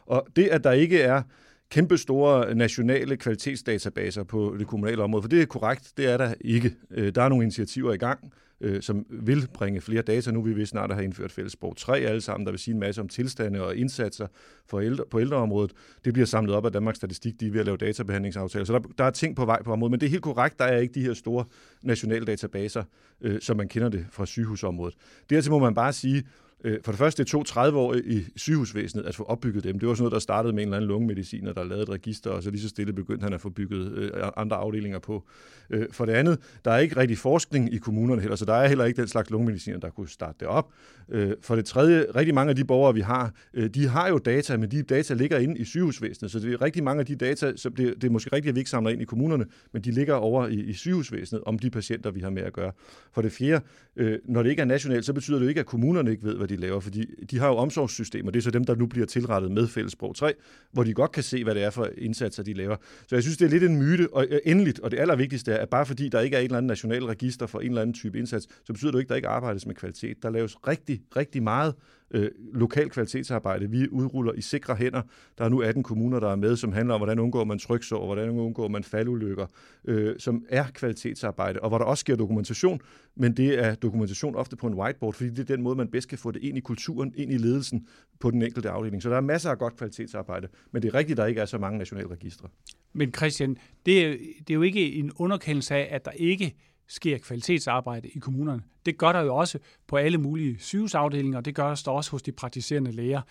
Og 0.06 0.26
det, 0.36 0.48
at 0.48 0.64
der 0.64 0.72
ikke 0.72 1.00
er 1.00 1.22
kæmpe 1.70 1.98
store 1.98 2.54
nationale 2.54 3.16
kvalitetsdatabaser 3.16 4.24
på 4.24 4.56
det 4.58 4.66
kommunale 4.66 5.02
område, 5.02 5.22
for 5.22 5.28
det 5.28 5.42
er 5.42 5.46
korrekt, 5.46 5.92
det 5.96 6.06
er 6.06 6.16
der 6.16 6.34
ikke. 6.40 6.74
Øh, 6.90 7.14
der 7.14 7.22
er 7.22 7.28
nogle 7.28 7.44
initiativer 7.44 7.92
i 7.92 7.96
gang, 7.96 8.32
øh, 8.64 8.82
som 8.82 9.06
vil 9.10 9.48
bringe 9.54 9.80
flere 9.80 10.02
data. 10.02 10.30
Nu 10.30 10.42
vil 10.42 10.56
vi 10.56 10.66
snart 10.66 10.92
have 10.92 11.04
indført 11.04 11.32
fællesborg 11.32 11.76
3 11.76 11.98
alle 11.98 12.20
sammen, 12.20 12.46
der 12.46 12.52
vil 12.52 12.58
sige 12.58 12.74
en 12.74 12.80
masse 12.80 13.00
om 13.00 13.08
tilstande 13.08 13.64
og 13.64 13.76
indsatser 13.76 14.26
for 14.66 14.80
ældre, 14.80 15.04
på 15.10 15.20
ældreområdet. 15.20 15.72
Det 16.04 16.12
bliver 16.12 16.26
samlet 16.26 16.54
op 16.54 16.66
af 16.66 16.72
Danmarks 16.72 16.96
Statistik, 16.96 17.40
de 17.40 17.46
er 17.46 17.50
ved 17.50 17.60
at 17.60 17.66
lave 17.66 17.76
databehandlingsaftaler. 17.76 18.64
Så 18.64 18.72
der, 18.72 18.80
der 18.98 19.04
er 19.04 19.10
ting 19.10 19.36
på 19.36 19.44
vej 19.44 19.62
på 19.62 19.72
området, 19.72 19.90
men 19.90 20.00
det 20.00 20.06
er 20.06 20.10
helt 20.10 20.22
korrekt, 20.22 20.58
der 20.58 20.64
er 20.64 20.78
ikke 20.78 20.94
de 20.94 21.02
her 21.02 21.14
store 21.14 21.44
nationale 21.82 22.24
databaser, 22.24 22.84
øh, 23.20 23.40
som 23.40 23.56
man 23.56 23.68
kender 23.68 23.88
det 23.88 24.06
fra 24.10 24.26
sygehusområdet. 24.26 24.94
Dertil 25.30 25.50
må 25.50 25.58
man 25.58 25.74
bare 25.74 25.92
sige, 25.92 26.24
Øh, 26.64 26.78
for 26.84 26.92
det 26.92 26.98
første, 26.98 27.22
det 27.22 27.30
tog 27.30 27.46
30 27.46 27.78
år 27.78 27.94
i 27.94 28.24
sygehusvæsenet 28.36 29.04
at 29.04 29.14
få 29.14 29.22
opbygget 29.22 29.64
dem. 29.64 29.78
Det 29.78 29.88
var 29.88 29.94
sådan 29.94 30.02
noget, 30.02 30.12
der 30.12 30.18
startede 30.18 30.52
med 30.52 30.62
en 30.62 30.68
eller 30.68 30.76
anden 30.76 30.88
lungemediciner, 30.88 31.52
der 31.52 31.64
lavede 31.64 31.82
et 31.82 31.90
register, 31.90 32.30
og 32.30 32.42
så 32.42 32.50
lige 32.50 32.62
så 32.62 32.68
stille 32.68 32.92
begyndte 32.92 33.24
han 33.24 33.32
at 33.32 33.40
få 33.40 33.50
bygget 33.50 33.92
øh, 33.92 34.10
andre 34.36 34.56
afdelinger 34.56 34.98
på. 34.98 35.24
Øh, 35.70 35.86
for 35.90 36.04
det 36.04 36.12
andet, 36.12 36.38
der 36.64 36.70
er 36.70 36.78
ikke 36.78 36.96
rigtig 36.96 37.18
forskning 37.18 37.74
i 37.74 37.76
kommunerne 37.76 38.20
heller, 38.20 38.36
så 38.36 38.44
der 38.44 38.54
er 38.54 38.68
heller 38.68 38.84
ikke 38.84 39.00
den 39.00 39.08
slags 39.08 39.30
lungemediciner, 39.30 39.78
der 39.78 39.90
kunne 39.90 40.08
starte 40.08 40.36
det 40.40 40.48
op. 40.48 40.72
Øh, 41.08 41.32
for 41.40 41.56
det 41.56 41.64
tredje, 41.64 42.06
rigtig 42.16 42.34
mange 42.34 42.50
af 42.50 42.56
de 42.56 42.64
borgere, 42.64 42.94
vi 42.94 43.00
har, 43.00 43.32
øh, 43.54 43.70
de 43.70 43.88
har 43.88 44.08
jo 44.08 44.18
data, 44.18 44.56
men 44.56 44.70
de 44.70 44.82
data 44.82 45.14
ligger 45.14 45.38
inde 45.38 45.58
i 45.58 45.64
sygehusvæsenet, 45.64 46.30
så 46.30 46.38
det 46.38 46.52
er 46.52 46.62
rigtig 46.62 46.84
mange 46.84 47.00
af 47.00 47.06
de 47.06 47.16
data, 47.16 47.56
så 47.56 47.68
det, 47.68 47.94
det 47.94 48.04
er 48.04 48.10
måske 48.10 48.30
rigtigt, 48.32 48.50
at 48.50 48.54
vi 48.54 48.60
ikke 48.60 48.70
samler 48.70 48.90
ind 48.90 49.02
i 49.02 49.04
kommunerne, 49.04 49.46
men 49.72 49.82
de 49.82 49.90
ligger 49.90 50.14
over 50.14 50.46
i, 50.46 50.60
i 50.60 50.72
sygehusvæsenet 50.72 51.42
om 51.44 51.58
de 51.58 51.70
patienter, 51.70 52.10
vi 52.10 52.20
har 52.20 52.30
med 52.30 52.42
at 52.42 52.52
gøre. 52.52 52.72
For 53.12 53.22
det 53.22 53.32
fjerde, 53.32 53.64
øh, 53.96 54.18
når 54.24 54.42
det 54.42 54.50
ikke 54.50 54.62
er 54.62 54.66
nationalt, 54.66 55.04
så 55.04 55.12
betyder 55.12 55.38
det 55.38 55.44
jo 55.44 55.48
ikke, 55.48 55.60
at 55.60 55.66
kommunerne 55.66 56.10
ikke 56.10 56.24
ved, 56.24 56.36
hvad 56.36 56.48
de 56.48 56.53
de 56.56 56.60
laver, 56.60 56.80
fordi 56.80 57.06
de 57.30 57.38
har 57.38 57.48
jo 57.48 57.54
omsorgssystemer, 57.54 58.30
det 58.30 58.38
er 58.38 58.42
så 58.42 58.50
dem, 58.50 58.64
der 58.64 58.74
nu 58.74 58.86
bliver 58.86 59.06
tilrettet 59.06 59.50
med 59.50 59.68
fællesprog 59.68 60.16
3, 60.16 60.32
hvor 60.72 60.84
de 60.84 60.94
godt 60.94 61.12
kan 61.12 61.22
se, 61.22 61.44
hvad 61.44 61.54
det 61.54 61.62
er 61.62 61.70
for 61.70 61.88
indsatser, 61.98 62.42
de 62.42 62.52
laver. 62.52 62.76
Så 63.06 63.16
jeg 63.16 63.22
synes, 63.22 63.36
det 63.36 63.44
er 63.44 63.50
lidt 63.50 63.62
en 63.62 63.76
myte, 63.76 64.08
og 64.12 64.26
øh, 64.30 64.40
endeligt, 64.44 64.80
og 64.80 64.90
det 64.90 64.98
allervigtigste 64.98 65.52
er, 65.52 65.58
at 65.58 65.68
bare 65.68 65.86
fordi 65.86 66.08
der 66.08 66.20
ikke 66.20 66.36
er 66.36 66.40
et 66.40 66.44
eller 66.44 66.58
andet 66.58 66.68
national 66.68 67.04
register 67.04 67.46
for 67.46 67.60
en 67.60 67.68
eller 67.68 67.82
anden 67.82 67.94
type 67.94 68.18
indsats, 68.18 68.48
så 68.64 68.72
betyder 68.72 68.90
det 68.90 68.94
jo 68.94 68.98
ikke, 68.98 69.06
at 69.06 69.10
der 69.10 69.16
ikke 69.16 69.28
arbejdes 69.28 69.66
med 69.66 69.74
kvalitet. 69.74 70.22
Der 70.22 70.30
laves 70.30 70.56
rigtig, 70.66 71.02
rigtig 71.16 71.42
meget 71.42 71.74
øh, 72.14 72.30
lokal 72.52 72.90
kvalitetsarbejde. 72.90 73.70
Vi 73.70 73.88
udruller 73.88 74.32
i 74.32 74.40
sikre 74.40 74.76
hænder. 74.76 75.02
Der 75.38 75.44
er 75.44 75.48
nu 75.48 75.62
18 75.62 75.82
kommuner, 75.82 76.20
der 76.20 76.30
er 76.30 76.36
med, 76.36 76.56
som 76.56 76.72
handler 76.72 76.94
om, 76.94 76.98
hvordan 77.00 77.18
undgår 77.18 77.44
man 77.44 77.58
tryksår, 77.58 78.06
hvordan 78.06 78.30
undgår 78.30 78.68
man 78.68 78.84
faldulykker, 78.84 79.46
øh, 79.84 80.14
som 80.18 80.44
er 80.48 80.64
kvalitetsarbejde, 80.74 81.60
og 81.60 81.68
hvor 81.68 81.78
der 81.78 81.84
også 81.84 82.00
sker 82.00 82.16
dokumentation, 82.16 82.80
men 83.16 83.36
det 83.36 83.64
er 83.64 83.74
dokumentation 83.74 84.34
ofte 84.34 84.56
på 84.56 84.66
en 84.66 84.74
whiteboard, 84.74 85.14
fordi 85.14 85.30
det 85.30 85.38
er 85.38 85.56
den 85.56 85.62
måde, 85.62 85.76
man 85.76 85.88
bedst 85.88 86.08
kan 86.08 86.18
få 86.18 86.30
det 86.30 86.42
ind 86.42 86.58
i 86.58 86.60
kulturen, 86.60 87.12
ind 87.16 87.32
i 87.32 87.36
ledelsen 87.36 87.86
på 88.20 88.30
den 88.30 88.42
enkelte 88.42 88.70
afdeling. 88.70 89.02
Så 89.02 89.10
der 89.10 89.16
er 89.16 89.20
masser 89.20 89.50
af 89.50 89.58
godt 89.58 89.76
kvalitetsarbejde, 89.76 90.48
men 90.72 90.82
det 90.82 90.88
er 90.88 90.94
rigtigt, 90.94 91.16
der 91.16 91.26
ikke 91.26 91.40
er 91.40 91.46
så 91.46 91.58
mange 91.58 91.78
nationale 91.78 92.08
registre. 92.10 92.48
Men 92.92 93.12
Christian, 93.12 93.56
det 93.86 94.06
er, 94.06 94.10
det 94.38 94.50
er 94.50 94.54
jo 94.54 94.62
ikke 94.62 94.94
en 94.94 95.12
underkendelse 95.16 95.74
af, 95.74 95.88
at 95.90 96.04
der 96.04 96.10
ikke 96.10 96.54
sker 96.88 97.18
kvalitetsarbejde 97.18 98.08
i 98.08 98.18
kommunerne. 98.18 98.62
Det 98.86 98.98
gør 98.98 99.12
der 99.12 99.20
jo 99.20 99.36
også 99.36 99.58
på 99.86 99.96
alle 99.96 100.18
mulige 100.18 100.58
sygehusafdelinger, 100.58 101.38
og 101.38 101.44
det 101.44 101.54
gør 101.54 101.74
der 101.74 101.90
også 101.90 102.10
hos 102.10 102.22
de 102.22 102.32
praktiserende 102.32 102.92
læger. 102.92 103.22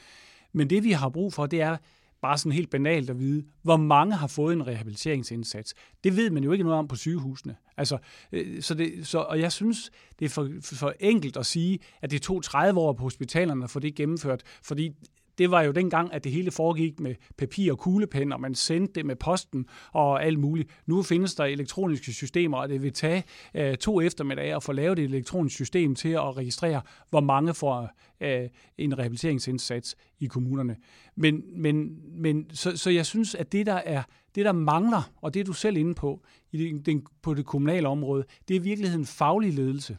Men 0.53 0.69
det 0.69 0.83
vi 0.83 0.91
har 0.91 1.10
brug 1.10 1.33
for, 1.33 1.45
det 1.45 1.62
er 1.62 1.77
bare 2.24 2.38
sådan 2.38 2.51
helt 2.51 2.69
banalt 2.69 3.10
at 3.10 3.19
vide, 3.19 3.45
hvor 3.62 3.77
mange 3.77 4.15
har 4.15 4.27
fået 4.27 4.53
en 4.53 4.67
rehabiliteringsindsats. 4.67 5.74
Det 6.03 6.17
ved 6.17 6.29
man 6.29 6.43
jo 6.43 6.51
ikke 6.51 6.63
noget 6.63 6.79
om 6.79 6.88
på 6.88 6.95
sygehusene. 6.95 7.55
Altså, 7.77 7.98
øh, 8.31 8.62
så 8.62 8.74
det, 8.74 9.07
så, 9.07 9.17
og 9.17 9.39
jeg 9.39 9.51
synes, 9.51 9.91
det 10.19 10.25
er 10.25 10.29
for, 10.29 10.50
for 10.62 10.93
enkelt 11.00 11.38
at 11.38 11.45
sige, 11.45 11.79
at 12.01 12.12
det 12.12 12.22
tog 12.22 12.43
30 12.43 12.79
år 12.79 12.93
på 12.93 13.03
hospitalerne 13.03 13.63
at 13.63 13.69
få 13.69 13.79
det 13.79 13.95
gennemført, 13.95 14.43
fordi 14.63 14.91
det 15.38 15.52
var 15.52 15.62
jo 15.62 15.72
dengang, 15.72 16.13
at 16.13 16.24
det 16.24 16.32
hele 16.32 16.52
foregik 16.52 17.00
med 17.00 17.16
papir 17.38 17.72
og 17.72 17.78
kuglepen, 17.78 18.34
og 18.34 18.42
man 18.42 18.56
sendte 18.56 18.94
det 18.94 19.06
med 19.06 19.16
posten 19.16 19.66
og 19.92 20.25
alt 20.25 20.40
muligt. 20.40 20.70
Nu 20.86 21.04
findes 21.04 21.36
der 21.36 21.44
elektroniske 21.44 22.13
systemer, 22.13 22.58
og 22.58 22.70
det 22.70 22.84
vil 22.84 22.94
tage 22.94 23.24
øh, 23.54 23.78
to 23.78 24.02
eftermiddage 24.02 24.56
at 24.56 24.63
få 24.63 24.72
lavet 24.72 25.00
et 25.00 25.06
elektronisk 25.06 25.56
system 25.56 25.96
til 25.96 26.10
at 26.10 26.38
registrere, 26.38 26.82
hvor 27.10 27.20
mange 27.20 27.54
får 27.54 27.90
øh, 28.22 28.50
en 28.78 28.98
rehabiliteringsindsats 28.98 29.96
i 30.20 30.25
kommunerne. 30.25 30.75
Men, 31.16 31.44
men, 31.56 31.98
men 32.12 32.46
så, 32.54 32.78
så 32.78 32.90
jeg 32.90 33.06
synes, 33.06 33.36
at 33.36 33.52
det 33.52 33.66
der 33.66 33.74
er 33.74 34.04
det, 34.36 34.46
der 34.46 34.52
mangler, 34.52 35.12
og 35.22 35.34
det 35.34 35.48
du 35.48 35.54
selv 35.54 35.78
inde 35.78 35.94
på, 35.94 36.22
i 36.52 36.72
den, 36.86 37.06
på 37.22 37.34
det 37.34 37.46
kommunale 37.46 37.88
område, 37.88 38.25
det 38.48 38.56
er 38.56 38.60
i 38.60 38.63
virkeligheden 38.63 39.06
faglig 39.06 39.54
ledelse. 39.54 39.98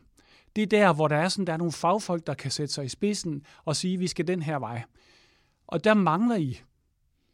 Det 0.57 0.63
er 0.63 0.67
der, 0.67 0.93
hvor 0.93 1.09
der 1.09 1.17
er, 1.17 1.29
sådan, 1.29 1.47
der 1.47 1.53
er 1.53 1.57
nogle 1.57 1.73
fagfolk, 1.73 2.27
der 2.27 2.35
kan 2.35 2.51
sætte 2.51 2.75
sig 2.75 2.85
i 2.85 2.89
spidsen 2.89 3.43
og 3.65 3.77
sige, 3.77 3.95
at 3.95 4.01
vi 4.01 4.07
skal 4.07 4.27
den 4.27 4.43
her 4.43 4.59
vej. 4.59 4.83
Og 5.67 5.85
der 5.85 5.95
mangler 5.95 6.37
I 6.37 6.61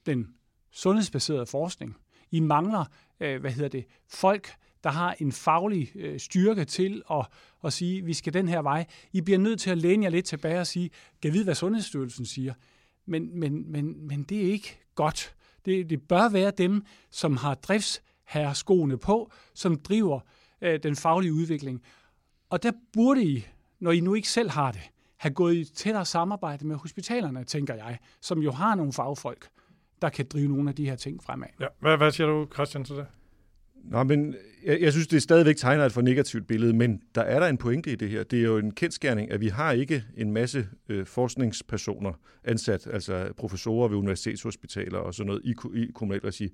den 0.06 0.34
sundhedsbaserede 0.70 1.46
forskning. 1.46 1.96
I 2.30 2.40
mangler, 2.40 2.84
øh, 3.20 3.40
hvad 3.40 3.50
hedder 3.50 3.68
det, 3.68 3.86
folk, 4.08 4.54
der 4.84 4.90
har 4.90 5.16
en 5.18 5.32
faglig 5.32 5.96
øh, 5.96 6.20
styrke 6.20 6.64
til 6.64 7.02
at, 7.10 7.26
at 7.64 7.72
sige, 7.72 8.04
vi 8.04 8.14
skal 8.14 8.32
den 8.32 8.48
her 8.48 8.62
vej. 8.62 8.86
I 9.12 9.20
bliver 9.20 9.38
nødt 9.38 9.60
til 9.60 9.70
at 9.70 9.78
læne 9.78 10.04
jer 10.04 10.10
lidt 10.10 10.26
tilbage 10.26 10.60
og 10.60 10.66
sige, 10.66 10.90
kan 11.22 11.32
vide, 11.32 11.44
hvad 11.44 11.54
Sundhedsstyrelsen 11.54 12.26
siger. 12.26 12.54
men, 13.06 13.40
men, 13.40 13.72
men, 13.72 14.06
men 14.06 14.22
det 14.22 14.46
er 14.46 14.52
ikke 14.52 14.80
godt. 14.94 15.34
Det, 15.64 15.90
det 15.90 16.02
bør 16.02 16.28
være 16.28 16.50
dem, 16.50 16.84
som 17.10 17.36
har 17.36 17.54
driftsherreskoene 17.54 18.98
på, 18.98 19.32
som 19.54 19.78
driver 19.78 20.20
øh, 20.60 20.82
den 20.82 20.96
faglige 20.96 21.32
udvikling. 21.32 21.82
Og 22.50 22.62
der 22.62 22.72
burde 22.92 23.24
I, 23.24 23.46
når 23.80 23.90
I 23.90 24.00
nu 24.00 24.14
ikke 24.14 24.28
selv 24.28 24.50
har 24.50 24.72
det, 24.72 24.90
have 25.20 25.34
gået 25.34 25.54
i 25.54 25.64
tættere 25.64 26.04
samarbejde 26.04 26.66
med 26.66 26.76
hospitalerne, 26.76 27.44
tænker 27.44 27.74
jeg, 27.74 27.98
som 28.20 28.38
jo 28.38 28.50
har 28.50 28.74
nogle 28.74 28.92
fagfolk, 28.92 29.48
der 30.02 30.08
kan 30.08 30.26
drive 30.32 30.48
nogle 30.48 30.68
af 30.68 30.74
de 30.74 30.84
her 30.84 30.96
ting 30.96 31.22
fremad. 31.22 31.48
Ja. 31.60 31.66
Hvad, 31.80 31.96
hvad 31.96 32.10
siger 32.10 32.26
du, 32.26 32.46
Christian, 32.54 32.84
til 32.84 32.96
det? 32.96 33.06
Nå, 33.84 34.02
men 34.02 34.34
jeg, 34.64 34.80
jeg 34.80 34.92
synes, 34.92 35.06
det 35.06 35.22
stadigvæk 35.22 35.56
tegner 35.56 35.86
et 35.86 35.92
for 35.92 36.00
negativt 36.00 36.46
billede, 36.46 36.72
men 36.72 37.02
der 37.14 37.20
er 37.22 37.40
der 37.40 37.46
en 37.46 37.56
pointe 37.56 37.92
i 37.92 37.96
det 37.96 38.10
her. 38.10 38.22
Det 38.22 38.38
er 38.38 38.42
jo 38.42 38.58
en 38.58 38.70
kendskærning, 38.70 39.30
at 39.30 39.40
vi 39.40 39.48
har 39.48 39.72
ikke 39.72 40.04
en 40.16 40.32
masse 40.32 40.68
øh, 40.88 41.06
forskningspersoner 41.06 42.12
ansat, 42.44 42.86
altså 42.86 43.32
professorer 43.36 43.88
ved 43.88 43.96
universitetshospitaler 43.96 44.98
og 44.98 45.14
sådan 45.14 45.26
noget 45.26 45.42
i, 45.44 45.54
i 45.74 45.90
kommunalt 45.94 46.24
regi. 46.24 46.48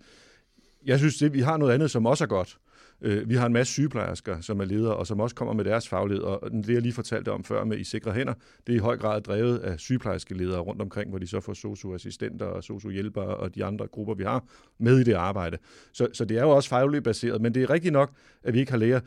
Jeg 0.85 0.99
synes, 0.99 1.17
det, 1.17 1.33
vi 1.33 1.41
har 1.41 1.57
noget 1.57 1.73
andet, 1.73 1.91
som 1.91 2.07
også 2.07 2.25
er 2.25 2.29
godt. 2.29 2.59
Øh, 3.01 3.29
vi 3.29 3.35
har 3.35 3.47
en 3.47 3.53
masse 3.53 3.73
sygeplejersker, 3.73 4.41
som 4.41 4.61
er 4.61 4.65
ledere, 4.65 4.97
og 4.97 5.07
som 5.07 5.21
også 5.21 5.37
kommer 5.37 5.55
med 5.55 5.65
deres 5.65 5.89
faglighed. 5.89 6.25
Og 6.25 6.51
det, 6.51 6.69
jeg 6.69 6.83
lige 6.83 6.93
fortalte 6.93 7.33
om 7.33 7.45
før 7.45 7.65
med 7.65 7.79
I 7.79 7.85
sikre 7.85 8.13
hænder, 8.13 8.35
det 8.67 8.73
er 8.73 8.77
i 8.77 8.81
høj 8.81 8.97
grad 8.97 9.21
drevet 9.21 9.59
af 9.59 9.81
sygeplejerske 9.81 10.35
ledere 10.35 10.61
rundt 10.61 10.83
omkring, 10.83 11.11
hvor 11.11 11.19
de 11.19 11.27
så 11.27 11.41
får 11.41 11.53
socioassistenter 11.53 12.47
og 12.47 12.65
sociohjælpere 12.65 13.37
og 13.37 13.55
de 13.55 13.65
andre 13.65 13.87
grupper, 13.87 14.15
vi 14.15 14.25
har 14.25 14.45
med 14.79 14.99
i 14.99 15.05
det 15.05 15.15
arbejde. 15.15 15.59
Så, 15.93 16.09
så 16.13 16.25
det 16.25 16.39
er 16.39 16.43
jo 16.43 16.51
også 16.51 16.69
fagligt 16.69 17.05
baseret, 17.05 17.41
men 17.41 17.55
det 17.55 17.63
er 17.63 17.71
rigtigt 17.71 17.93
nok, 17.93 18.11
at 18.43 18.55
vi 18.55 18.61
ikke 18.61 18.73
har 18.73 18.79
læger 18.79 19.01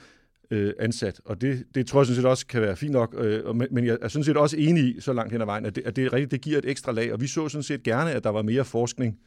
øh, 0.51 0.73
ansat, 0.79 1.21
og 1.25 1.41
det, 1.41 1.65
det 1.75 1.87
tror 1.87 1.99
jeg 1.99 2.07
sådan 2.07 2.15
set 2.15 2.25
også 2.25 2.47
kan 2.47 2.61
være 2.61 2.75
fint 2.75 2.91
nok, 2.91 3.15
øh, 3.17 3.55
men, 3.55 3.67
men 3.71 3.85
jeg 3.85 3.97
er 4.01 4.07
sådan 4.07 4.23
set 4.23 4.37
også 4.37 4.57
enig 4.57 4.83
i, 4.83 5.01
så 5.01 5.13
langt 5.13 5.31
hen 5.31 5.41
ad 5.41 5.45
vejen, 5.45 5.65
at 5.65 5.75
det, 5.75 5.83
at 5.85 5.95
det 5.95 6.05
er 6.05 6.13
rigtigt, 6.13 6.31
det 6.31 6.41
giver 6.41 6.57
et 6.57 6.69
ekstra 6.69 6.91
lag, 6.91 7.13
og 7.13 7.21
vi 7.21 7.27
så 7.27 7.49
sådan 7.49 7.63
set 7.63 7.83
gerne, 7.83 8.11
at 8.11 8.23
der 8.23 8.29
var 8.29 8.41
mere 8.41 8.65
forskning 8.65 9.19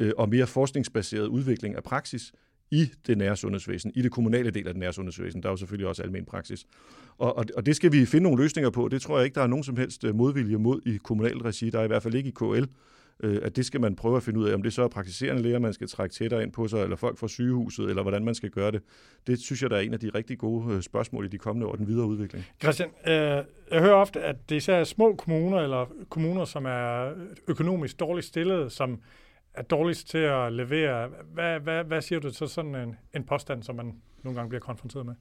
øh, 0.00 0.12
og 0.16 0.28
mere 0.28 0.46
forskningsbaseret 0.46 1.26
udvikling 1.26 1.76
af 1.76 1.82
praksis, 1.82 2.32
i 2.72 2.90
det 3.06 3.18
nære 3.18 3.36
sundhedsvæsen, 3.36 3.92
i 3.94 4.02
det 4.02 4.10
kommunale 4.10 4.50
del 4.50 4.68
af 4.68 4.74
det 4.74 4.80
nære 4.80 4.92
sundhedsvæsen. 4.92 5.42
Der 5.42 5.48
er 5.48 5.52
jo 5.52 5.56
selvfølgelig 5.56 5.88
også 5.88 6.02
almen 6.02 6.24
praksis. 6.24 6.66
Og, 7.18 7.36
og, 7.36 7.44
og 7.56 7.66
det 7.66 7.76
skal 7.76 7.92
vi 7.92 8.06
finde 8.06 8.22
nogle 8.22 8.42
løsninger 8.42 8.70
på. 8.70 8.88
Det 8.88 9.02
tror 9.02 9.18
jeg 9.18 9.24
ikke, 9.24 9.34
der 9.34 9.42
er 9.42 9.46
nogen 9.46 9.64
som 9.64 9.76
helst 9.76 10.04
øh, 10.04 10.14
modvilje 10.14 10.56
mod 10.56 10.80
i 10.86 10.96
kommunal 10.96 11.38
regi. 11.38 11.70
Der 11.70 11.80
er 11.80 11.84
i 11.84 11.86
hvert 11.86 12.02
fald 12.02 12.14
ikke 12.14 12.28
i 12.28 12.32
KL 12.32 12.64
øh, 13.22 13.40
at 13.42 13.56
det 13.56 13.66
skal 13.66 13.80
man 13.80 13.96
prøve 13.96 14.16
at 14.16 14.22
finde 14.22 14.40
ud 14.40 14.48
af, 14.48 14.54
om 14.54 14.62
det 14.62 14.72
så 14.72 14.82
er 14.82 14.88
praktiserende 14.88 15.42
læger, 15.42 15.58
man 15.58 15.72
skal 15.72 15.88
trække 15.88 16.14
tættere 16.14 16.42
ind 16.42 16.52
på 16.52 16.68
sig, 16.68 16.82
eller 16.82 16.96
folk 16.96 17.18
fra 17.18 17.28
sygehuset, 17.28 17.88
eller 17.88 18.02
hvordan 18.02 18.24
man 18.24 18.34
skal 18.34 18.50
gøre 18.50 18.70
det. 18.70 18.82
Det 19.26 19.38
synes 19.38 19.62
jeg, 19.62 19.70
der 19.70 19.76
er 19.76 19.80
en 19.80 19.92
af 19.92 20.00
de 20.00 20.10
rigtig 20.14 20.38
gode 20.38 20.74
øh, 20.74 20.82
spørgsmål 20.82 21.24
i 21.24 21.28
de 21.28 21.38
kommende 21.38 21.66
år, 21.66 21.74
den 21.74 21.86
videre 21.86 22.06
udvikling. 22.06 22.44
Christian, 22.62 22.88
øh, 23.06 23.12
jeg 23.70 23.80
hører 23.80 23.94
ofte, 23.94 24.20
at 24.20 24.36
det 24.48 24.56
især 24.56 24.76
er 24.76 24.84
små 24.84 25.14
kommuner, 25.14 25.58
eller 25.58 25.86
kommuner, 26.08 26.44
som 26.44 26.64
er 26.64 27.12
økonomisk 27.48 28.00
dårligt 28.00 28.26
stillet, 28.26 28.72
som 28.72 29.00
er 29.54 29.62
dårligst 29.62 30.08
til 30.08 30.18
at 30.18 30.52
levere. 30.52 31.08
Hvad, 31.32 31.60
hvad, 31.60 31.84
hvad 31.84 32.00
siger 32.00 32.20
du 32.20 32.30
til 32.30 32.48
sådan 32.48 32.74
en, 32.74 32.96
en 33.16 33.24
påstand, 33.24 33.62
som 33.62 33.76
man 33.76 33.94
nogle 34.22 34.36
gange 34.36 34.48
bliver 34.48 34.60
konfronteret 34.60 35.06
med? 35.06 35.14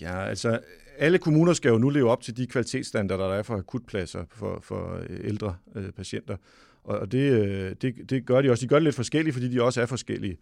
Ja, 0.00 0.24
altså 0.24 0.60
alle 0.98 1.18
kommuner 1.18 1.52
skal 1.52 1.68
jo 1.68 1.78
nu 1.78 1.90
leve 1.90 2.10
op 2.10 2.22
til 2.22 2.36
de 2.36 2.46
kvalitetsstandarder, 2.46 3.28
der 3.28 3.34
er 3.34 3.42
for 3.42 3.56
akutpladser 3.56 4.24
for, 4.30 4.60
for 4.62 4.96
øh, 5.08 5.20
ældre 5.24 5.56
øh, 5.74 5.92
patienter. 5.92 6.36
Og 6.84 7.12
det, 7.12 7.32
øh, 7.32 7.76
det, 7.82 8.10
det 8.10 8.26
gør 8.26 8.42
de 8.42 8.50
også. 8.50 8.62
De 8.62 8.68
gør 8.68 8.76
det 8.76 8.82
lidt 8.82 8.94
forskelligt, 8.94 9.34
fordi 9.34 9.48
de 9.48 9.62
også 9.62 9.82
er 9.82 9.86
forskellige. 9.86 10.36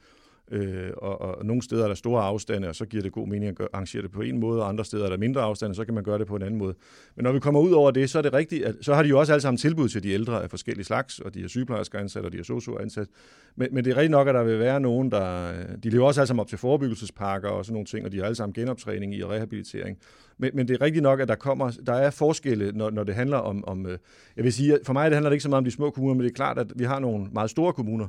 Øh, 0.50 0.90
og, 0.97 1.21
og 1.21 1.47
nogle 1.47 1.62
steder 1.62 1.85
er 1.85 1.88
der 1.88 1.95
store 1.95 2.23
afstande, 2.23 2.69
og 2.69 2.75
så 2.75 2.87
giver 2.87 3.02
det 3.02 3.12
god 3.12 3.28
mening 3.28 3.61
at 3.61 3.69
arrangere 3.73 4.02
det 4.02 4.11
på 4.11 4.21
en 4.21 4.40
måde, 4.40 4.62
og 4.62 4.69
andre 4.69 4.85
steder 4.85 5.04
er 5.04 5.11
der 5.11 5.16
mindre 5.16 5.40
afstande, 5.40 5.75
så 5.75 5.85
kan 5.85 5.95
man 5.95 6.04
gøre 6.04 6.19
det 6.19 6.26
på 6.26 6.37
en 6.37 6.42
anden 6.42 6.59
måde. 6.59 6.75
Men 7.16 7.25
når 7.25 7.33
vi 7.33 7.40
kommer 7.40 7.61
ud 7.61 7.73
over 7.73 7.90
det, 7.90 8.11
så 8.11 8.19
er 8.19 8.23
det 8.23 8.33
rigtigt, 8.33 8.64
at 8.64 8.75
så 8.80 8.95
har 8.95 9.02
de 9.02 9.09
jo 9.09 9.19
også 9.19 9.33
alle 9.33 9.42
sammen 9.42 9.59
tilbud 9.59 9.88
til 9.88 10.02
de 10.02 10.11
ældre 10.11 10.42
af 10.42 10.50
forskellige 10.50 10.85
slags, 10.85 11.19
og 11.19 11.35
de 11.35 11.40
har 11.40 11.49
sygeplejersker 11.49 11.99
ansat, 11.99 12.25
og 12.25 12.33
de 12.33 12.37
har 12.37 12.45
sosu 12.45 12.76
ansat. 12.78 13.09
Men, 13.57 13.69
men 13.73 13.85
det 13.85 13.90
er 13.90 13.97
rigtigt 13.97 14.11
nok, 14.11 14.28
at 14.28 14.35
der 14.35 14.42
vil 14.42 14.59
være 14.59 14.80
nogen, 14.80 15.11
der... 15.11 15.52
De 15.83 15.90
lever 15.90 16.07
også 16.07 16.21
alle 16.21 16.26
sammen 16.26 16.40
op 16.40 16.49
til 16.49 16.59
forebyggelsespakker 16.59 17.49
og 17.49 17.64
sådan 17.64 17.75
nogle 17.75 17.87
ting, 17.87 18.07
og 18.07 18.12
de 18.12 18.16
har 18.16 18.25
alle 18.25 18.37
sammen 18.37 18.54
genoptræning 18.54 19.14
i 19.14 19.21
og 19.21 19.30
rehabilitering. 19.30 19.99
Men, 20.38 20.50
men 20.54 20.69
det 20.69 20.75
er 20.75 20.80
rigtigt 20.80 21.02
nok, 21.02 21.21
at 21.21 21.28
der 21.28 21.35
kommer, 21.35 21.71
der 21.87 21.92
er 21.92 22.11
forskelle, 22.11 22.73
når, 22.73 22.90
når 22.90 23.04
det 23.04 23.14
handler 23.14 23.37
om, 23.37 23.64
om... 23.66 23.87
Øh, 23.87 23.99
jeg 24.37 24.45
vil 24.45 24.52
sige, 24.52 24.78
for 24.87 24.92
mig 24.92 25.11
det 25.11 25.16
handler 25.16 25.30
det 25.30 25.35
ikke 25.35 25.42
så 25.42 25.49
meget 25.49 25.59
om 25.59 25.64
de 25.64 25.71
små 25.71 25.90
kommuner, 25.90 26.14
men 26.14 26.25
det 26.25 26.30
er 26.30 26.35
klart, 26.35 26.59
at 26.59 26.73
vi 26.76 26.85
har 26.85 26.99
nogle 26.99 27.26
meget 27.33 27.50
store 27.50 27.73
kommuner, 27.73 28.09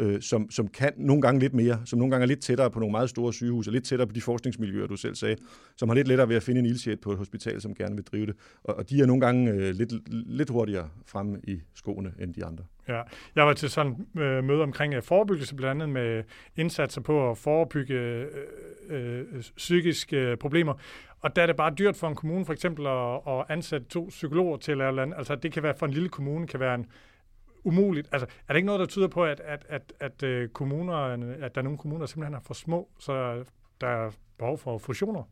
øh, 0.00 0.20
som, 0.20 0.50
som 0.50 0.68
kan 0.68 0.92
nogle 0.96 1.22
gange 1.22 1.40
lidt 1.40 1.54
mere, 1.54 1.80
som 1.84 1.98
nogle 1.98 2.10
gange 2.10 2.22
er 2.22 2.28
lidt 2.28 2.40
tættere 2.40 2.70
på 2.70 2.78
nogle 2.78 2.92
meget 2.92 3.10
store 3.10 3.32
sygehus, 3.32 3.66
og 3.66 3.72
lidt 3.72 3.84
tættere 3.84 4.06
på 4.06 4.12
de 4.12 4.20
forskningsmiljøer, 4.20 4.86
du 4.86 4.96
selv 4.96 5.14
sagde, 5.14 5.36
som 5.76 5.88
har 5.88 5.96
lidt 5.96 6.08
lettere 6.08 6.28
ved 6.28 6.36
at 6.36 6.42
finde 6.42 6.58
en 6.58 6.66
ildsjæt 6.66 7.00
på 7.00 7.12
et 7.12 7.18
hospital, 7.18 7.60
som 7.60 7.74
gerne 7.74 7.94
vil 7.94 8.04
drive 8.04 8.26
det. 8.26 8.34
Og, 8.64 8.74
og 8.76 8.90
de 8.90 9.00
er 9.00 9.06
nogle 9.06 9.20
gange 9.20 9.50
øh, 9.50 9.74
lidt, 9.74 9.92
lidt 10.08 10.50
hurtigere 10.50 10.88
fremme 11.06 11.40
i 11.44 11.60
skoene 11.74 12.12
end 12.20 12.34
de 12.34 12.44
andre. 12.44 12.64
Ja, 12.88 13.02
jeg 13.36 13.46
var 13.46 13.52
til 13.52 13.70
sådan 13.70 14.06
øh, 14.18 14.44
møde 14.44 14.62
omkring 14.62 14.94
øh, 14.94 15.02
forebyggelse, 15.02 15.54
blandt 15.54 15.82
andet 15.82 15.94
med 15.94 16.24
indsatser 16.56 17.00
på 17.00 17.30
at 17.30 17.38
forebygge 17.38 17.94
øh, 17.94 18.26
øh, 18.88 19.24
psykiske 19.56 20.16
øh, 20.16 20.36
problemer. 20.36 20.74
Og 21.20 21.36
der 21.36 21.42
er 21.42 21.46
det 21.46 21.56
bare 21.56 21.74
dyrt 21.78 21.96
for 21.96 22.08
en 22.08 22.14
kommune 22.14 22.44
for 22.44 22.52
eksempel 22.52 22.86
at, 22.86 23.20
at 23.26 23.44
ansætte 23.48 23.86
to 23.86 24.06
psykologer 24.08 24.56
til 24.56 24.72
at 24.72 24.78
lave 24.78 24.96
land. 24.96 25.14
Altså 25.16 25.34
det 25.34 25.52
kan 25.52 25.62
være 25.62 25.74
for 25.78 25.86
en 25.86 25.92
lille 25.92 26.08
kommune, 26.08 26.46
kan 26.46 26.60
være 26.60 26.74
en 26.74 26.86
umuligt. 27.68 28.08
Altså, 28.12 28.26
er 28.48 28.52
det 28.52 28.56
ikke 28.56 28.66
noget, 28.66 28.80
der 28.80 28.86
tyder 28.86 29.08
på, 29.08 29.24
at, 29.24 29.40
at, 29.40 29.66
at, 29.68 29.92
at, 30.00 30.22
øh, 30.22 30.48
kommunerne, 30.48 31.36
at 31.42 31.54
der 31.54 31.60
er 31.60 31.64
nogle 31.64 31.78
kommuner, 31.78 32.00
der 32.00 32.06
simpelthen 32.06 32.34
er 32.34 32.40
for 32.40 32.54
små, 32.54 32.88
så 32.98 33.44
der 33.80 33.86
er 33.86 34.10
behov 34.38 34.58
for 34.58 34.78
fusioner? 34.78 35.22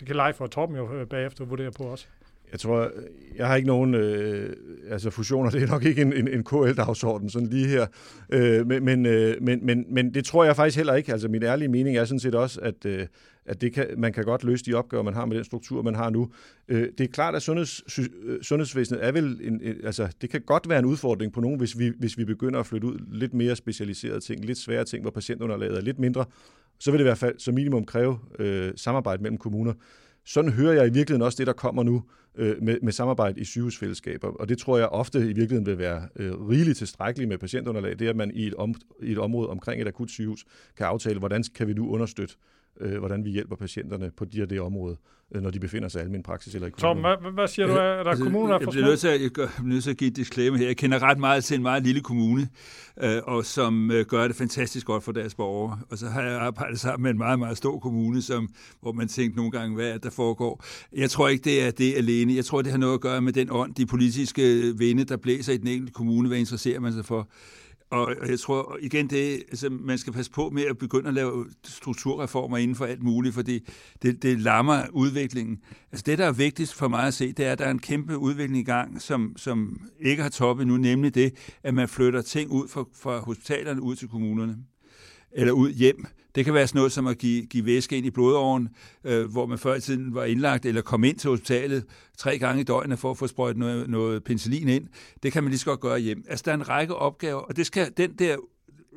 Det 0.00 0.06
kan 0.06 0.16
Leif 0.16 0.40
og 0.40 0.50
Torben 0.50 0.76
jo 0.76 0.94
øh, 0.94 1.06
bagefter 1.06 1.44
vurdere 1.44 1.70
på 1.70 1.82
også. 1.84 2.06
Jeg 2.52 2.60
tror, 2.60 2.90
jeg 3.36 3.46
har 3.46 3.56
ikke 3.56 3.68
nogen, 3.68 3.94
øh, 3.94 4.56
altså 4.90 5.10
fusioner, 5.10 5.50
det 5.50 5.62
er 5.62 5.66
nok 5.66 5.84
ikke 5.84 6.02
en, 6.02 6.12
en, 6.12 6.28
en 6.28 6.44
KL-dagsorden 6.44 7.30
sådan 7.30 7.48
lige 7.48 7.68
her, 7.68 7.86
øh, 8.30 8.66
men, 8.66 8.84
men, 8.84 9.06
øh, 9.06 9.36
men, 9.42 9.66
men, 9.66 9.84
men 9.88 10.14
det 10.14 10.24
tror 10.24 10.44
jeg 10.44 10.56
faktisk 10.56 10.76
heller 10.76 10.94
ikke. 10.94 11.12
Altså 11.12 11.28
min 11.28 11.42
ærlige 11.42 11.68
mening 11.68 11.96
er 11.96 12.04
sådan 12.04 12.20
set 12.20 12.34
også, 12.34 12.60
at, 12.60 12.86
øh, 12.86 13.06
at 13.50 13.60
det 13.60 13.72
kan, 13.72 13.86
man 13.96 14.12
kan 14.12 14.24
godt 14.24 14.44
løse 14.44 14.64
de 14.64 14.74
opgaver, 14.74 15.02
man 15.02 15.14
har 15.14 15.26
med 15.26 15.36
den 15.36 15.44
struktur, 15.44 15.82
man 15.82 15.94
har 15.94 16.10
nu. 16.10 16.30
Øh, 16.68 16.88
det 16.98 17.04
er 17.04 17.08
klart, 17.08 17.34
at 17.34 17.42
sundheds, 17.42 17.98
øh, 17.98 18.42
sundhedsvæsenet 18.42 19.04
er 19.04 19.12
vel, 19.12 19.40
en, 19.42 19.60
en, 19.62 19.76
altså 19.84 20.08
det 20.20 20.30
kan 20.30 20.40
godt 20.40 20.68
være 20.68 20.78
en 20.78 20.84
udfordring 20.84 21.32
på 21.32 21.40
nogen, 21.40 21.58
hvis 21.58 21.78
vi, 21.78 21.92
hvis 21.98 22.18
vi 22.18 22.24
begynder 22.24 22.60
at 22.60 22.66
flytte 22.66 22.86
ud 22.86 22.98
lidt 23.12 23.34
mere 23.34 23.56
specialiserede 23.56 24.20
ting, 24.20 24.44
lidt 24.44 24.58
svære 24.58 24.84
ting, 24.84 25.02
hvor 25.02 25.10
patientunderlaget 25.10 25.76
er 25.76 25.80
lidt 25.80 25.98
mindre, 25.98 26.24
så 26.78 26.90
vil 26.90 26.98
det 26.98 27.04
i 27.04 27.08
hvert 27.08 27.18
fald 27.18 27.38
som 27.38 27.54
minimum 27.54 27.84
kræve 27.84 28.18
øh, 28.38 28.72
samarbejde 28.76 29.22
mellem 29.22 29.38
kommuner. 29.38 29.72
Sådan 30.24 30.50
hører 30.50 30.72
jeg 30.72 30.86
i 30.86 30.92
virkeligheden 30.92 31.22
også 31.22 31.36
det, 31.38 31.46
der 31.46 31.52
kommer 31.52 31.82
nu 31.82 32.02
øh, 32.36 32.62
med, 32.62 32.78
med 32.82 32.92
samarbejde 32.92 33.40
i 33.40 33.44
sygehusfællesskaber, 33.44 34.28
og 34.28 34.48
det 34.48 34.58
tror 34.58 34.78
jeg 34.78 34.86
ofte 34.88 35.18
i 35.18 35.22
virkeligheden 35.22 35.66
vil 35.66 35.78
være 35.78 36.08
øh, 36.16 36.48
rigeligt 36.48 36.78
tilstrækkeligt 36.78 37.28
med 37.28 37.38
patientunderlag, 37.38 37.98
det 37.98 38.04
er, 38.04 38.10
at 38.10 38.16
man 38.16 38.30
i 38.34 38.46
et, 38.46 38.54
om, 38.54 38.74
i 39.02 39.12
et 39.12 39.18
område 39.18 39.48
omkring 39.48 39.82
et 39.82 39.88
akut 39.88 40.10
sygehus 40.10 40.44
kan 40.76 40.86
aftale, 40.86 41.18
hvordan 41.18 41.44
kan 41.54 41.68
vi 41.68 41.72
nu 41.72 41.90
understøtte 41.90 42.34
øh, 42.80 42.98
hvordan 42.98 43.24
vi 43.24 43.30
hjælper 43.30 43.56
patienterne 43.56 44.10
på 44.16 44.24
de 44.24 44.42
og 44.42 44.50
det 44.50 44.60
område, 44.60 44.96
øh, 45.34 45.42
når 45.42 45.50
de 45.50 45.60
befinder 45.60 45.88
sig 45.88 45.98
i 45.98 46.02
almindelig 46.02 46.24
praksis 46.24 46.54
eller 46.54 46.68
i 46.68 46.70
Tom, 46.70 46.98
hvad, 46.98 47.32
hvad 47.32 47.48
siger 47.48 47.66
du? 47.66 47.72
Er 47.72 47.76
der 47.76 48.10
altså, 48.10 48.24
kommuner, 48.24 48.58
der 48.58 48.66
er 48.66 48.72
for 48.72 48.78
jeg, 48.78 48.88
nødt 48.88 49.00
til 49.00 49.08
at, 49.08 49.20
jeg, 49.20 49.30
er 49.38 49.62
nødt 49.62 49.84
til 49.84 49.90
at 49.90 49.96
give 49.96 50.10
et 50.10 50.16
disclaimer 50.16 50.58
her. 50.58 50.66
Jeg 50.66 50.76
kender 50.76 51.02
ret 51.02 51.18
meget 51.18 51.44
til 51.44 51.54
en 51.54 51.62
meget 51.62 51.82
lille 51.82 52.00
kommune, 52.00 52.48
øh, 53.02 53.20
og 53.24 53.44
som 53.44 53.90
øh, 53.90 54.06
gør 54.06 54.26
det 54.26 54.36
fantastisk 54.36 54.86
godt 54.86 55.04
for 55.04 55.12
deres 55.12 55.34
borgere. 55.34 55.78
Og 55.90 55.98
så 55.98 56.06
har 56.06 56.22
jeg 56.22 56.40
arbejdet 56.40 56.80
sammen 56.80 57.02
med 57.02 57.10
en 57.10 57.18
meget, 57.18 57.38
meget 57.38 57.56
stor 57.56 57.78
kommune, 57.78 58.22
som, 58.22 58.48
hvor 58.80 58.92
man 58.92 59.08
tænker 59.08 59.36
nogle 59.36 59.50
gange, 59.50 59.74
hvad 59.74 59.90
er 59.90 59.98
der 59.98 60.10
foregår. 60.10 60.64
Jeg 60.92 61.10
tror 61.10 61.28
ikke, 61.28 61.44
det 61.44 61.66
er 61.66 61.70
det 61.70 61.94
alene. 61.96 62.34
Jeg 62.34 62.44
tror, 62.44 62.62
det 62.62 62.70
har 62.70 62.78
noget 62.78 62.94
at 62.94 63.00
gøre 63.00 63.22
med 63.22 63.32
den 63.32 63.48
ånd, 63.50 63.74
de 63.74 63.86
politiske 63.86 64.72
vinde, 64.78 65.04
der 65.04 65.16
blæser 65.16 65.52
i 65.52 65.56
den 65.56 65.68
enkelte 65.68 65.92
kommune. 65.92 66.28
Hvad 66.28 66.38
interesserer 66.38 66.80
man 66.80 66.92
sig 66.92 67.04
for? 67.04 67.28
Og 67.90 68.28
jeg 68.28 68.40
tror 68.40 68.78
igen, 68.80 69.10
det, 69.10 69.32
altså, 69.34 69.68
man 69.70 69.98
skal 69.98 70.12
passe 70.12 70.30
på 70.30 70.50
med 70.50 70.62
at 70.62 70.78
begynde 70.78 71.08
at 71.08 71.14
lave 71.14 71.46
strukturreformer 71.64 72.56
inden 72.56 72.76
for 72.76 72.84
alt 72.84 73.02
muligt, 73.02 73.34
fordi 73.34 73.68
det, 74.02 74.22
det 74.22 74.40
lammer 74.40 74.82
udviklingen. 74.92 75.58
Altså 75.92 76.04
det, 76.06 76.18
der 76.18 76.26
er 76.26 76.32
vigtigst 76.32 76.74
for 76.74 76.88
mig 76.88 77.06
at 77.06 77.14
se, 77.14 77.32
det 77.32 77.46
er, 77.46 77.52
at 77.52 77.58
der 77.58 77.64
er 77.64 77.70
en 77.70 77.78
kæmpe 77.78 78.18
udvikling 78.18 78.60
i 78.60 78.64
gang, 78.64 79.02
som, 79.02 79.34
som 79.36 79.80
ikke 80.00 80.22
har 80.22 80.30
toppet 80.30 80.66
nu, 80.66 80.76
nemlig 80.76 81.14
det, 81.14 81.34
at 81.62 81.74
man 81.74 81.88
flytter 81.88 82.22
ting 82.22 82.50
ud 82.50 82.68
fra, 82.68 82.84
fra 82.94 83.18
hospitalerne 83.18 83.82
ud 83.82 83.96
til 83.96 84.08
kommunerne 84.08 84.56
eller 85.32 85.52
ud 85.52 85.70
hjem. 85.72 86.06
Det 86.34 86.44
kan 86.44 86.54
være 86.54 86.66
sådan 86.66 86.78
noget 86.78 86.92
som 86.92 87.06
at 87.06 87.18
give, 87.18 87.46
give 87.46 87.66
væske 87.66 87.96
ind 87.96 88.06
i 88.06 88.10
blodåren, 88.10 88.68
øh, 89.04 89.30
hvor 89.30 89.46
man 89.46 89.58
før 89.58 89.74
i 89.74 89.80
tiden 89.80 90.14
var 90.14 90.24
indlagt, 90.24 90.66
eller 90.66 90.82
kom 90.82 91.04
ind 91.04 91.16
til 91.16 91.30
hospitalet 91.30 91.84
tre 92.18 92.38
gange 92.38 92.60
i 92.60 92.64
døgnet 92.64 92.98
for 92.98 93.10
at 93.10 93.18
få 93.18 93.26
sprøjtet 93.26 93.58
noget, 93.58 93.90
noget 93.90 94.24
penicillin 94.24 94.68
ind. 94.68 94.88
Det 95.22 95.32
kan 95.32 95.42
man 95.42 95.50
lige 95.50 95.58
så 95.58 95.66
godt 95.66 95.80
gøre 95.80 95.98
hjem. 95.98 96.24
Altså, 96.28 96.42
der 96.46 96.50
er 96.50 96.54
en 96.56 96.68
række 96.68 96.94
opgaver, 96.94 97.40
og 97.40 97.56
det 97.56 97.66
skal, 97.66 97.92
den 97.96 98.12
der 98.12 98.36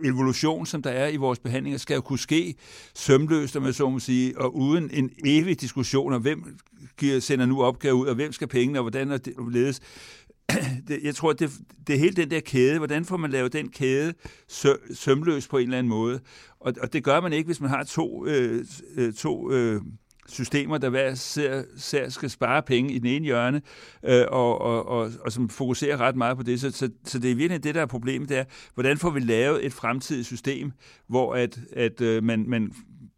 evolution, 0.05 0.65
som 0.65 0.81
der 0.81 0.89
er 0.89 1.07
i 1.07 1.15
vores 1.15 1.39
behandlinger, 1.39 1.77
skal 1.77 1.95
jo 1.95 2.01
kunne 2.01 2.19
ske 2.19 2.55
sømløst, 2.95 3.55
om 3.55 3.65
jeg 3.65 3.75
så 3.75 3.89
må 3.89 3.99
sige, 3.99 4.37
og 4.37 4.55
uden 4.55 4.89
en 4.93 5.09
evig 5.25 5.61
diskussion 5.61 6.13
om, 6.13 6.21
hvem 6.21 6.57
giver, 6.97 7.19
sender 7.19 7.45
nu 7.45 7.63
opgaver 7.63 7.95
ud, 7.95 8.07
og 8.07 8.15
hvem 8.15 8.31
skal 8.31 8.47
pengene, 8.47 8.79
og 8.79 8.83
hvordan 8.83 9.11
er 9.11 9.17
det 9.17 9.33
ledes. 9.51 9.79
jeg 11.03 11.15
tror, 11.15 11.33
det, 11.33 11.51
det 11.87 11.95
er 11.95 11.99
hele 11.99 12.15
den 12.15 12.31
der 12.31 12.39
kæde. 12.39 12.77
Hvordan 12.77 13.05
får 13.05 13.17
man 13.17 13.31
lavet 13.31 13.53
den 13.53 13.69
kæde 13.69 14.13
sø, 14.47 14.73
sømløs 14.93 15.47
på 15.47 15.57
en 15.57 15.63
eller 15.63 15.77
anden 15.77 15.89
måde? 15.89 16.19
Og, 16.59 16.73
og 16.81 16.93
det 16.93 17.03
gør 17.03 17.21
man 17.21 17.33
ikke, 17.33 17.47
hvis 17.47 17.61
man 17.61 17.69
har 17.69 17.83
to, 17.83 18.25
øh, 18.25 18.65
øh 18.95 19.13
to 19.13 19.51
øh, 19.51 19.81
systemer, 20.27 20.77
der 20.77 20.89
hver 20.89 21.13
ser, 21.15 21.63
ser 21.77 22.09
skal 22.09 22.29
spare 22.29 22.61
penge 22.63 22.93
i 22.93 22.99
den 22.99 23.07
ene 23.07 23.25
hjørne, 23.25 23.61
øh, 24.05 24.25
og, 24.29 24.61
og, 24.61 24.85
og, 24.85 25.11
og 25.21 25.31
som 25.31 25.49
fokuserer 25.49 25.97
ret 25.97 26.15
meget 26.15 26.37
på 26.37 26.43
det. 26.43 26.59
Så, 26.61 26.71
så, 26.71 26.89
så 27.03 27.19
det 27.19 27.31
er 27.31 27.35
virkelig 27.35 27.63
det, 27.63 27.75
der 27.75 27.81
er 27.81 27.85
problemet, 27.85 28.29
det 28.29 28.37
er, 28.37 28.43
hvordan 28.73 28.97
får 28.97 29.09
vi 29.09 29.19
lavet 29.19 29.65
et 29.65 29.73
fremtidigt 29.73 30.27
system, 30.27 30.71
hvor 31.07 31.35
at, 31.35 31.59
at 31.73 32.01
øh, 32.01 32.23
man, 32.23 32.45
man 32.47 32.73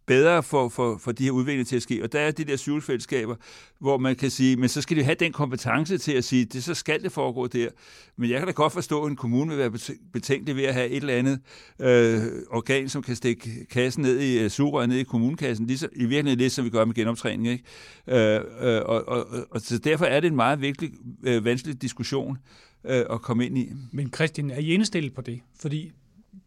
bedre 0.05 0.43
for, 0.43 0.69
for, 0.69 0.97
for 0.97 1.11
de 1.11 1.23
her 1.23 1.31
udviklinger 1.31 1.65
til 1.65 1.75
at 1.75 1.81
ske. 1.81 2.03
Og 2.03 2.11
der 2.11 2.19
er 2.19 2.31
de 2.31 2.43
der 2.43 2.57
cykelfællesskaber, 2.57 3.35
hvor 3.79 3.97
man 3.97 4.15
kan 4.15 4.29
sige, 4.29 4.55
men 4.55 4.69
så 4.69 4.81
skal 4.81 4.97
de 4.97 5.03
have 5.03 5.15
den 5.15 5.31
kompetence 5.31 5.97
til 5.97 6.11
at 6.11 6.23
sige, 6.23 6.45
det 6.45 6.63
så 6.63 6.73
skal 6.73 7.03
det 7.03 7.11
foregå 7.11 7.47
der. 7.47 7.69
Men 8.17 8.29
jeg 8.29 8.39
kan 8.39 8.47
da 8.47 8.53
godt 8.53 8.73
forstå, 8.73 9.03
at 9.03 9.09
en 9.09 9.15
kommune 9.15 9.49
vil 9.49 9.57
være 9.57 9.97
betænkelig 10.13 10.55
ved 10.55 10.63
at 10.63 10.73
have 10.73 10.89
et 10.89 10.95
eller 10.95 11.13
andet 11.13 11.39
øh, 11.79 12.21
organ, 12.49 12.89
som 12.89 13.03
kan 13.03 13.15
stikke 13.15 13.65
kassen 13.71 14.03
ned 14.03 14.19
i 14.19 14.45
uh, 14.45 14.51
sugerøret 14.51 14.89
ned 14.89 14.97
i 14.97 15.03
kommunekassen, 15.03 15.67
ligesom, 15.67 15.89
i 15.95 16.05
virkeligheden 16.05 16.39
det, 16.39 16.51
som 16.51 16.65
vi 16.65 16.69
gør 16.69 16.85
med 16.85 16.95
genoptræning. 16.95 17.47
Ikke? 17.47 17.63
Øh, 18.07 18.35
øh, 18.35 18.81
og, 18.85 19.07
og, 19.07 19.27
og, 19.29 19.47
og 19.51 19.61
så 19.61 19.77
derfor 19.77 20.05
er 20.05 20.19
det 20.19 20.27
en 20.27 20.35
meget 20.35 20.61
vigtig, 20.61 20.91
øh, 21.23 21.45
vanskelig 21.45 21.81
diskussion 21.81 22.37
øh, 22.85 23.05
at 23.09 23.21
komme 23.21 23.45
ind 23.45 23.57
i. 23.57 23.71
Men 23.91 24.13
Christian, 24.15 24.51
er 24.51 24.59
I 24.59 24.73
indstillet 24.73 25.13
på 25.13 25.21
det? 25.21 25.39
Fordi 25.59 25.91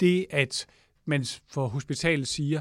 det, 0.00 0.26
at 0.30 0.66
man 1.04 1.24
for 1.50 1.68
hospitalet 1.68 2.28
siger, 2.28 2.60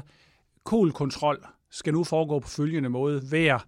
kolkontrol 0.68 1.46
skal 1.70 1.92
nu 1.92 2.04
foregå 2.04 2.38
på 2.38 2.48
følgende 2.48 2.88
måde. 2.88 3.20
Hver 3.20 3.58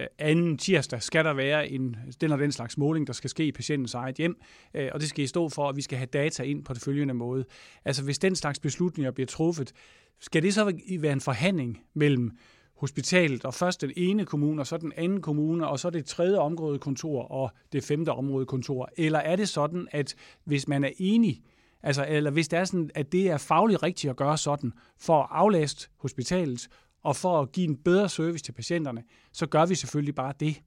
øh, 0.00 0.06
anden 0.18 0.58
tirsdag 0.58 1.02
skal 1.02 1.24
der 1.24 1.32
være 1.32 1.68
en, 1.68 1.96
den 2.20 2.32
og 2.32 2.38
den 2.38 2.52
slags 2.52 2.78
måling, 2.78 3.06
der 3.06 3.12
skal 3.12 3.30
ske 3.30 3.46
i 3.46 3.52
patientens 3.52 3.94
eget 3.94 4.16
hjem, 4.16 4.36
øh, 4.74 4.90
og 4.94 5.00
det 5.00 5.08
skal 5.08 5.24
I 5.24 5.26
stå 5.26 5.48
for, 5.48 5.68
at 5.68 5.76
vi 5.76 5.82
skal 5.82 5.98
have 5.98 6.06
data 6.06 6.42
ind 6.42 6.64
på 6.64 6.74
det 6.74 6.82
følgende 6.82 7.14
måde. 7.14 7.44
Altså 7.84 8.02
hvis 8.04 8.18
den 8.18 8.36
slags 8.36 8.60
beslutninger 8.60 9.10
bliver 9.10 9.26
truffet, 9.26 9.72
skal 10.20 10.42
det 10.42 10.54
så 10.54 10.72
være 11.00 11.12
en 11.12 11.20
forhandling 11.20 11.80
mellem 11.94 12.30
hospitalet, 12.76 13.44
og 13.44 13.54
først 13.54 13.80
den 13.80 13.92
ene 13.96 14.24
kommune, 14.24 14.62
og 14.62 14.66
så 14.66 14.76
den 14.76 14.92
anden 14.96 15.22
kommune, 15.22 15.68
og 15.68 15.78
så 15.78 15.90
det 15.90 16.04
tredje 16.04 16.38
områdekontor 16.38 17.22
og 17.22 17.50
det 17.72 17.84
femte 17.84 18.12
områdekontor? 18.12 18.90
Eller 18.96 19.18
er 19.18 19.36
det 19.36 19.48
sådan, 19.48 19.88
at 19.90 20.14
hvis 20.44 20.68
man 20.68 20.84
er 20.84 20.90
enig 20.98 21.42
Altså, 21.82 22.06
eller 22.08 22.30
hvis 22.30 22.48
det 22.48 22.58
er 22.58 22.64
sådan, 22.64 22.90
at 22.94 23.12
det 23.12 23.30
er 23.30 23.36
fagligt 23.36 23.82
rigtigt 23.82 24.10
at 24.10 24.16
gøre 24.16 24.38
sådan, 24.38 24.72
for 24.98 25.22
at 25.22 25.28
aflaste 25.30 25.88
hospitalet, 25.96 26.68
og 27.02 27.16
for 27.16 27.40
at 27.40 27.52
give 27.52 27.68
en 27.68 27.76
bedre 27.76 28.08
service 28.08 28.44
til 28.44 28.52
patienterne, 28.52 29.02
så 29.32 29.46
gør 29.46 29.66
vi 29.66 29.74
selvfølgelig 29.74 30.14
bare 30.14 30.32
det. 30.40 30.62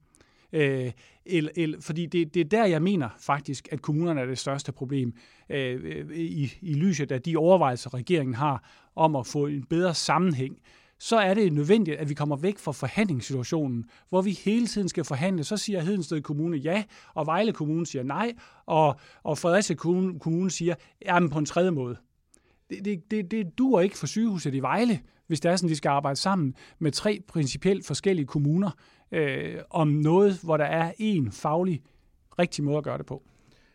Øh, 0.52 0.92
el, 1.26 1.50
el, 1.56 1.82
fordi 1.82 2.06
det, 2.06 2.34
det 2.34 2.40
er 2.40 2.44
der, 2.44 2.64
jeg 2.64 2.82
mener 2.82 3.08
faktisk, 3.20 3.68
at 3.72 3.82
kommunerne 3.82 4.20
er 4.20 4.26
det 4.26 4.38
største 4.38 4.72
problem 4.72 5.14
øh, 5.50 6.10
i, 6.14 6.52
i 6.60 6.74
lyset 6.74 7.12
af 7.12 7.22
de 7.22 7.36
overvejelser, 7.36 7.94
regeringen 7.94 8.34
har 8.34 8.64
om 8.96 9.16
at 9.16 9.26
få 9.26 9.46
en 9.46 9.64
bedre 9.64 9.94
sammenhæng 9.94 10.58
så 11.00 11.16
er 11.16 11.34
det 11.34 11.52
nødvendigt, 11.52 11.96
at 11.96 12.08
vi 12.08 12.14
kommer 12.14 12.36
væk 12.36 12.58
fra 12.58 12.72
forhandlingssituationen, 12.72 13.84
hvor 14.08 14.22
vi 14.22 14.30
hele 14.30 14.66
tiden 14.66 14.88
skal 14.88 15.04
forhandle. 15.04 15.44
Så 15.44 15.56
siger 15.56 15.80
Hedensted 15.80 16.22
Kommune 16.22 16.56
ja, 16.56 16.84
og 17.14 17.26
Vejle 17.26 17.52
Kommune 17.52 17.86
siger 17.86 18.02
nej, 18.02 18.32
og, 18.66 19.00
og 19.22 19.38
Fredericia 19.38 19.76
Kommune, 19.76 20.18
Kommune 20.18 20.50
siger, 20.50 20.74
jamen 21.06 21.30
på 21.30 21.38
en 21.38 21.46
tredje 21.46 21.70
måde. 21.70 21.96
Det, 22.70 22.84
det, 22.84 23.10
det, 23.10 23.30
det 23.30 23.58
duer 23.58 23.80
ikke 23.80 23.98
for 23.98 24.06
sygehuset 24.06 24.54
i 24.54 24.60
Vejle, 24.60 25.00
hvis 25.26 25.40
det 25.40 25.50
er 25.50 25.56
sådan, 25.56 25.70
de 25.70 25.76
skal 25.76 25.88
arbejde 25.88 26.16
sammen 26.16 26.54
med 26.78 26.92
tre 26.92 27.22
principielt 27.28 27.86
forskellige 27.86 28.26
kommuner 28.26 28.70
øh, 29.12 29.54
om 29.70 29.88
noget, 29.88 30.38
hvor 30.42 30.56
der 30.56 30.64
er 30.64 30.92
en 30.98 31.32
faglig 31.32 31.82
rigtig 32.38 32.64
måde 32.64 32.78
at 32.78 32.84
gøre 32.84 32.98
det 32.98 33.06
på. 33.06 33.22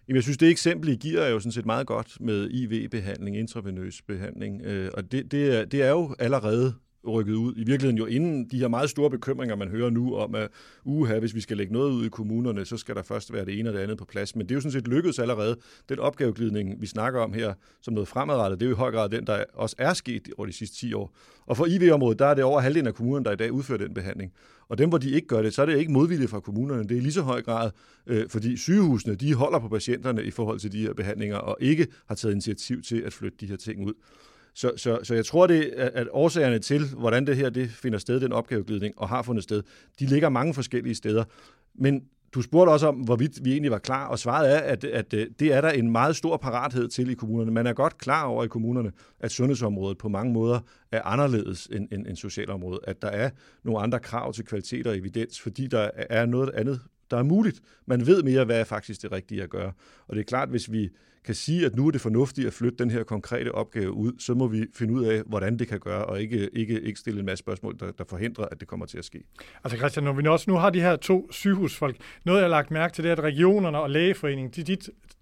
Jamen, 0.08 0.16
jeg 0.16 0.24
synes, 0.24 0.38
det 0.38 0.50
eksempel, 0.50 0.90
I 0.90 0.96
giver, 0.96 1.22
er 1.22 1.30
jo 1.30 1.40
sådan 1.40 1.52
set 1.52 1.66
meget 1.66 1.88
godt 1.88 2.18
med 2.22 2.50
IV-behandling, 2.52 3.38
intravenøs 3.38 4.02
behandling. 4.02 4.62
Øh, 4.62 4.92
og 4.94 5.12
det, 5.12 5.32
det, 5.32 5.60
er, 5.60 5.66
det 5.66 5.82
er 5.82 5.90
jo 5.90 6.16
allerede 6.20 6.74
rykket 7.08 7.34
ud. 7.34 7.54
I 7.56 7.64
virkeligheden 7.64 7.98
jo 7.98 8.06
inden 8.06 8.46
de 8.52 8.60
her 8.60 8.68
meget 8.68 8.90
store 8.90 9.10
bekymringer, 9.10 9.56
man 9.56 9.68
hører 9.68 9.90
nu 9.90 10.16
om, 10.16 10.36
at 10.36 10.48
uha, 10.84 11.20
hvis 11.20 11.36
vi 11.36 11.42
skal 11.42 11.58
lægge 11.58 11.74
noget 11.74 11.92
ud 11.92 12.06
i 12.06 12.10
kommunerne, 12.10 12.66
så 12.66 12.78
skal 12.78 12.96
der 12.96 13.04
først 13.04 13.34
være 13.34 13.46
det 13.46 13.60
ene 13.60 13.70
og 13.70 13.74
det 13.74 13.80
andet 13.80 13.98
på 13.98 14.06
plads. 14.06 14.36
Men 14.36 14.46
det 14.46 14.52
er 14.52 14.56
jo 14.56 14.62
sådan 14.62 14.72
set 14.72 14.88
lykkedes 14.88 15.20
allerede. 15.20 15.58
Den 15.90 16.00
opgaveglidning, 16.00 16.82
vi 16.82 16.88
snakker 16.88 17.22
om 17.22 17.34
her, 17.34 17.54
som 17.82 17.94
noget 17.94 18.08
fremadrettet, 18.08 18.60
det 18.60 18.66
er 18.66 18.70
jo 18.70 18.76
i 18.76 18.78
høj 18.78 18.92
grad 18.92 19.10
den, 19.10 19.28
der 19.28 19.44
også 19.54 19.76
er 19.80 19.94
sket 19.94 20.28
over 20.38 20.46
de 20.46 20.54
sidste 20.54 20.78
10 20.78 20.94
år. 20.94 21.16
Og 21.46 21.58
for 21.58 21.66
IV-området, 21.66 22.20
der 22.20 22.26
er 22.26 22.34
det 22.34 22.44
over 22.44 22.60
halvdelen 22.60 22.88
af 22.88 22.96
kommunerne, 22.96 23.26
der 23.26 23.32
i 23.32 23.36
dag 23.36 23.52
udfører 23.52 23.78
den 23.78 23.94
behandling. 23.94 24.34
Og 24.70 24.78
dem, 24.78 24.90
hvor 24.90 24.98
de 24.98 25.10
ikke 25.10 25.28
gør 25.28 25.42
det, 25.42 25.54
så 25.54 25.62
er 25.62 25.66
det 25.66 25.78
ikke 25.78 25.92
modvilligt 25.92 26.32
fra 26.32 26.40
kommunerne. 26.40 26.84
Det 26.84 26.98
er 26.98 27.02
lige 27.02 27.14
så 27.14 27.22
høj 27.22 27.42
grad, 27.42 27.72
øh, 28.08 28.30
fordi 28.30 28.58
sygehusene, 28.58 29.16
de 29.16 29.34
holder 29.34 29.60
på 29.60 29.68
patienterne 29.68 30.24
i 30.24 30.32
forhold 30.32 30.60
til 30.60 30.72
de 30.72 30.82
her 30.82 30.94
behandlinger, 30.94 31.38
og 31.38 31.58
ikke 31.60 31.88
har 32.08 32.16
taget 32.16 32.34
initiativ 32.34 32.82
til 32.82 33.02
at 33.02 33.14
flytte 33.14 33.38
de 33.40 33.46
her 33.46 33.56
ting 33.56 33.88
ud. 33.88 33.94
Så, 34.56 34.72
så, 34.78 35.00
så 35.04 35.16
jeg 35.16 35.26
tror, 35.26 35.48
det, 35.48 35.64
at 35.76 36.08
årsagerne 36.12 36.60
til, 36.60 36.82
hvordan 36.98 37.28
det 37.28 37.38
her 37.38 37.50
det 37.50 37.70
finder 37.70 38.00
sted, 38.00 38.20
den 38.20 38.34
opgaveglidning, 38.34 38.94
og 38.98 39.10
har 39.10 39.22
fundet 39.22 39.44
sted, 39.44 39.64
de 40.00 40.06
ligger 40.06 40.30
mange 40.30 40.54
forskellige 40.54 40.96
steder. 40.96 41.24
Men 41.74 42.04
du 42.36 42.42
spurgte 42.42 42.70
også 42.70 42.88
om, 42.88 42.96
hvorvidt 42.96 43.46
vi 43.46 43.52
egentlig 43.52 43.72
var 43.72 43.78
klar, 43.78 44.08
og 44.08 44.20
svaret 44.20 44.56
er, 44.56 44.58
at, 44.58 44.84
at 44.84 45.14
øh, 45.14 45.28
det 45.40 45.54
er 45.54 45.62
der 45.62 45.70
en 45.70 45.92
meget 45.92 46.16
stor 46.16 46.38
parathed 46.38 46.88
til 46.88 47.10
i 47.10 47.14
kommunerne. 47.14 47.52
Man 47.52 47.68
er 47.68 47.74
godt 47.74 47.98
klar 47.98 48.26
over 48.26 48.44
i 48.44 48.48
kommunerne, 48.48 48.92
at 49.20 49.32
sundhedsområdet 49.32 49.98
på 49.98 50.10
mange 50.10 50.34
måder 50.34 50.60
er 50.92 51.02
anderledes 51.02 51.68
end, 51.72 51.88
end, 51.92 52.08
end 52.08 52.16
socialområdet. 52.16 52.80
At 52.84 53.02
der 53.02 53.08
er 53.08 53.30
nogle 53.64 53.82
andre 53.82 54.00
krav 54.00 54.34
til 54.34 54.46
kvalitet 54.46 54.88
og 54.88 54.98
evidens, 54.98 55.42
fordi 55.42 55.68
der 55.68 55.90
er 55.96 56.26
noget 56.26 56.50
andet, 56.50 56.82
der 57.12 57.18
er 57.18 57.24
muligt. 57.24 57.62
Man 57.86 58.08
ved 58.08 58.24
mere, 58.24 58.46
hvad 58.46 58.60
er 58.60 58.64
faktisk 58.64 59.02
det 59.02 59.12
rigtige 59.12 59.44
at 59.44 59.50
gøre. 59.50 59.72
Og 60.08 60.16
det 60.16 60.22
er 60.22 60.26
klart, 60.26 60.50
hvis 60.50 60.72
vi 60.72 60.90
kan 61.26 61.36
sige, 61.36 61.66
at 61.66 61.76
nu 61.76 61.88
er 61.88 61.92
det 61.92 62.02
fornuftigt 62.02 62.48
at 62.48 62.54
flytte 62.54 62.78
den 62.78 62.92
her 62.92 63.04
konkrete 63.04 63.52
opgave 63.52 63.92
ud, 63.92 64.12
så 64.20 64.34
må 64.34 64.48
vi 64.48 64.66
finde 64.74 64.94
ud 64.94 65.04
af, 65.04 65.24
hvordan 65.26 65.60
det 65.60 65.68
kan 65.68 65.80
gøre, 65.80 66.06
og 66.06 66.22
ikke, 66.22 66.50
ikke, 66.54 66.82
ikke 66.82 67.00
stille 67.00 67.20
en 67.20 67.26
masse 67.26 67.40
spørgsmål, 67.40 67.80
der, 67.80 67.92
der 67.92 68.04
forhindrer, 68.10 68.46
at 68.46 68.60
det 68.60 68.68
kommer 68.68 68.86
til 68.86 68.98
at 68.98 69.06
ske. 69.06 69.24
Altså 69.64 69.78
Christian, 69.78 70.04
når 70.04 70.14
vi 70.14 70.28
også 70.28 70.52
nu 70.52 70.58
har 70.58 70.70
de 70.70 70.82
her 70.82 70.96
to 70.96 71.32
sygehusfolk, 71.32 71.98
noget 72.26 72.40
jeg 72.40 72.44
har 72.44 72.50
lagt 72.50 72.72
mærke 72.72 72.94
til, 72.94 73.04
det 73.04 73.10
er, 73.10 73.16
at 73.16 73.24
regionerne 73.24 73.80
og 73.80 73.90
lægeforeningen, 73.90 74.52
de, 74.52 74.76
de 74.76 74.78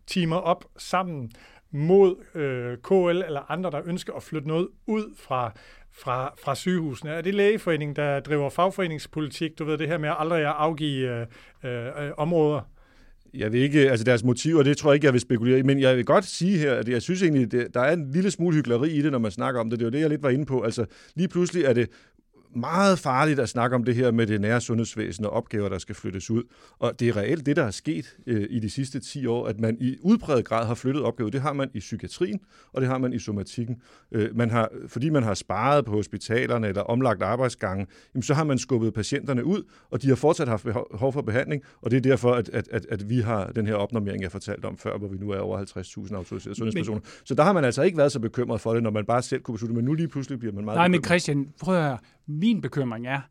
timer 0.08 0.36
op 0.36 0.66
sammen 0.78 1.32
mod 1.72 2.16
øh, 2.36 2.78
KL 2.78 3.26
eller 3.26 3.52
andre, 3.52 3.72
der 3.72 3.82
ønsker 3.86 4.13
at 4.13 4.24
flytte 4.24 4.48
noget 4.48 4.68
ud 4.88 5.16
fra, 5.18 5.52
fra, 5.92 6.34
fra 6.44 6.56
sygehusene. 6.56 7.12
Er 7.12 7.22
det 7.22 7.34
lægeforeningen, 7.34 7.96
der 7.96 8.20
driver 8.20 8.50
fagforeningspolitik, 8.50 9.60
du 9.60 9.66
ved 9.66 9.78
det 9.78 9.88
her 9.88 9.98
med 9.98 10.10
at 10.10 10.16
aldrig 10.20 10.39
at 10.39 10.54
afgive 10.58 11.28
øh, 11.63 12.06
øh, 12.06 12.12
områder? 12.18 12.62
Jeg 13.34 13.52
vil 13.52 13.62
ikke, 13.62 13.91
altså 13.91 14.04
deres 14.04 14.24
motiver, 14.24 14.63
det 14.63 14.78
tror 14.78 14.91
jeg 14.91 14.96
ikke, 14.96 15.06
jeg 15.06 15.13
vil 15.13 15.22
spekulere 15.22 15.60
i, 15.60 15.62
men 15.62 15.80
jeg 15.80 15.98
vil 15.98 16.06
godt 16.06 16.26
sige 16.26 16.58
her, 16.58 16.74
at 16.74 16.89
jeg 16.89 17.02
synes 17.02 17.22
egentlig, 17.22 17.52
det, 17.52 17.74
der 17.74 17.80
er 17.80 17.93
en 17.93 18.12
lille 18.12 18.32
smule 18.32 18.56
hyggeleri 18.56 18.91
i 18.91 19.02
det, 19.02 19.12
når 19.12 19.19
man 19.19 19.32
snakker 19.32 19.62
om 19.62 19.69
det. 19.69 19.80
Det 19.80 19.86
var 19.86 19.91
det, 19.91 20.00
jeg 20.00 20.10
lidt 20.10 20.24
var 20.24 20.30
inde 20.30 20.46
på. 20.46 20.62
Altså 20.62 20.86
lige 21.15 21.28
pludselig 21.28 21.63
er 21.63 21.74
det 21.74 21.89
meget 22.56 23.00
farligt 23.00 23.39
at 23.39 23.50
snakke 23.50 23.76
om 23.76 23.84
det 23.84 23.96
her 23.96 24.12
med 24.12 24.28
det 24.28 24.42
nære 24.42 24.62
sundhedsvæsen 24.62 25.26
og 25.26 25.32
opgaver, 25.32 25.70
der 25.70 25.78
skal 25.78 25.96
flyttes 25.96 26.32
ud. 26.32 26.44
Og 26.80 27.00
det 27.00 27.10
er 27.10 27.18
reelt 27.18 27.46
det, 27.46 27.56
der 27.56 27.63
er 27.63 27.72
sket 27.72 28.18
øh, 28.28 28.48
i 28.50 28.60
de 28.60 28.70
sidste 28.70 29.00
10 29.00 29.26
år, 29.26 29.48
at 29.48 29.60
man 29.60 29.78
i 29.80 29.98
udbredt 30.02 30.46
grad 30.46 30.66
har 30.66 30.76
flyttet 30.76 31.04
opgaver. 31.04 31.30
Det 31.30 31.42
har 31.42 31.54
man 31.54 31.70
i 31.74 31.80
psykiatrien, 31.80 32.39
og 32.74 32.82
det 32.82 32.89
har 32.89 32.98
man 32.98 33.13
i 33.13 33.20
somatikken. 33.20 33.76
Øh, 34.12 34.38
man 34.38 34.52
har, 34.52 34.70
fordi 34.88 35.10
man 35.10 35.24
har 35.24 35.34
sparet 35.34 35.86
på 35.86 35.92
hospitalerne 35.92 36.68
eller 36.68 36.82
omlagt 36.82 37.24
arbejdsgange, 37.24 37.88
jamen, 38.16 38.24
så 38.24 38.34
har 38.34 38.44
man 38.44 38.58
skubbet 38.58 38.94
patienterne 38.94 39.46
ud, 39.46 39.63
og 39.92 40.02
de 40.02 40.08
har 40.08 40.16
fortsat 40.16 40.48
haft 40.48 40.63
behov 40.63 41.13
for 41.13 41.22
behandling, 41.22 41.63
og 41.82 41.92
det 41.92 41.98
er 41.98 42.02
derfor, 42.02 42.34
at, 42.34 42.50
at, 42.50 42.68
at, 42.72 42.86
at 42.89 43.10
vi 43.10 43.20
har 43.20 43.48
den 43.48 43.68
her 43.68 43.76
opnormering, 43.76 44.24
jeg 44.24 44.32
fortalte 44.32 44.66
om 44.66 44.78
før, 44.78 44.98
hvor 44.98 45.08
vi 45.08 45.18
nu 45.18 45.30
er 45.30 45.39
over 45.39 45.60
50.000 45.60 46.16
autoriserede 46.16 46.56
sundhedspersoner. 46.56 47.00
Men, 47.00 47.08
så 47.26 47.36
der 47.36 47.44
har 47.44 47.54
man 47.54 47.66
altså 47.66 47.82
ikke 47.82 47.98
været 47.98 48.12
så 48.12 48.20
bekymret 48.20 48.62
for 48.62 48.74
det, 48.74 48.84
når 48.84 48.92
man 48.92 49.06
bare 49.06 49.22
selv 49.22 49.42
kunne 49.42 49.56
beslutte, 49.56 49.76
men 49.76 49.86
nu 49.86 49.94
lige 49.94 50.08
pludselig 50.08 50.39
bliver 50.39 50.54
man 50.54 50.66
meget 50.66 50.78
Nej, 50.78 50.88
bekymret. 50.88 51.02
men 51.02 51.06
Christian, 51.06 51.48
prøv 51.62 51.76
at 51.76 51.84
høre. 51.84 51.98
Min 52.27 52.62
bekymring 52.62 53.07
er, 53.07 53.21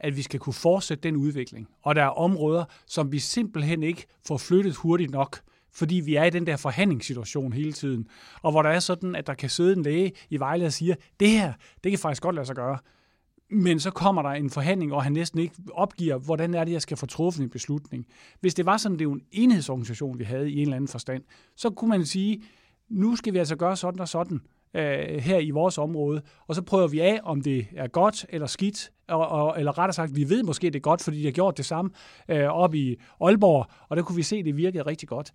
at 0.00 0.16
vi 0.16 0.22
skal 0.22 0.40
kunne 0.40 0.52
fortsætte 0.52 1.02
den 1.02 1.16
udvikling. 1.16 1.68
Og 1.82 1.94
der 1.94 2.02
er 2.02 2.08
områder, 2.08 2.64
som 2.86 3.12
vi 3.12 3.18
simpelthen 3.18 3.82
ikke 3.82 4.06
får 4.26 4.36
flyttet 4.36 4.76
hurtigt 4.76 5.10
nok, 5.10 5.40
fordi 5.72 5.94
vi 5.94 6.14
er 6.14 6.24
i 6.24 6.30
den 6.30 6.46
der 6.46 6.56
forhandlingssituation 6.56 7.52
hele 7.52 7.72
tiden. 7.72 8.08
Og 8.42 8.50
hvor 8.50 8.62
der 8.62 8.70
er 8.70 8.78
sådan, 8.78 9.14
at 9.14 9.26
der 9.26 9.34
kan 9.34 9.50
sidde 9.50 9.72
en 9.72 9.82
læge 9.82 10.12
i 10.30 10.36
Vejle 10.38 10.66
og 10.66 10.72
sige, 10.72 10.96
det 11.20 11.28
her, 11.28 11.52
det 11.84 11.92
kan 11.92 11.98
faktisk 11.98 12.22
godt 12.22 12.34
lade 12.34 12.46
sig 12.46 12.56
gøre. 12.56 12.78
Men 13.50 13.80
så 13.80 13.90
kommer 13.90 14.22
der 14.22 14.30
en 14.30 14.50
forhandling, 14.50 14.92
og 14.92 15.02
han 15.02 15.12
næsten 15.12 15.38
ikke 15.40 15.54
opgiver, 15.72 16.18
hvordan 16.18 16.54
er 16.54 16.64
det, 16.64 16.72
jeg 16.72 16.82
skal 16.82 16.96
få 16.96 17.06
truffet 17.06 17.42
en 17.42 17.50
beslutning. 17.50 18.06
Hvis 18.40 18.54
det 18.54 18.66
var 18.66 18.76
sådan, 18.76 18.98
det 18.98 19.04
er 19.04 19.10
en 19.10 19.22
enhedsorganisation, 19.32 20.18
vi 20.18 20.24
havde 20.24 20.50
i 20.50 20.54
en 20.54 20.62
eller 20.62 20.76
anden 20.76 20.88
forstand, 20.88 21.22
så 21.56 21.70
kunne 21.70 21.90
man 21.90 22.06
sige, 22.06 22.42
nu 22.88 23.16
skal 23.16 23.32
vi 23.32 23.38
altså 23.38 23.56
gøre 23.56 23.76
sådan 23.76 24.00
og 24.00 24.08
sådan 24.08 24.40
øh, 24.74 25.18
her 25.18 25.38
i 25.38 25.50
vores 25.50 25.78
område, 25.78 26.22
og 26.46 26.54
så 26.54 26.62
prøver 26.62 26.88
vi 26.88 27.00
af, 27.00 27.20
om 27.22 27.40
det 27.40 27.66
er 27.76 27.88
godt 27.88 28.26
eller 28.28 28.46
skidt, 28.46 28.92
og, 29.08 29.28
og, 29.28 29.58
eller 29.58 29.78
rettere 29.78 29.92
sagt, 29.92 30.16
vi 30.16 30.28
ved 30.28 30.42
måske, 30.42 30.66
det 30.66 30.76
er 30.76 30.80
godt, 30.80 31.02
fordi 31.02 31.18
de 31.18 31.24
har 31.24 31.32
gjort 31.32 31.56
det 31.56 31.64
samme 31.64 31.90
øh, 32.28 32.44
op 32.44 32.74
i 32.74 32.96
Aalborg, 33.20 33.66
og 33.88 33.96
der 33.96 34.02
kunne 34.02 34.16
vi 34.16 34.22
se, 34.22 34.36
at 34.36 34.44
det 34.44 34.56
virkede 34.56 34.82
rigtig 34.82 35.08
godt. 35.08 35.32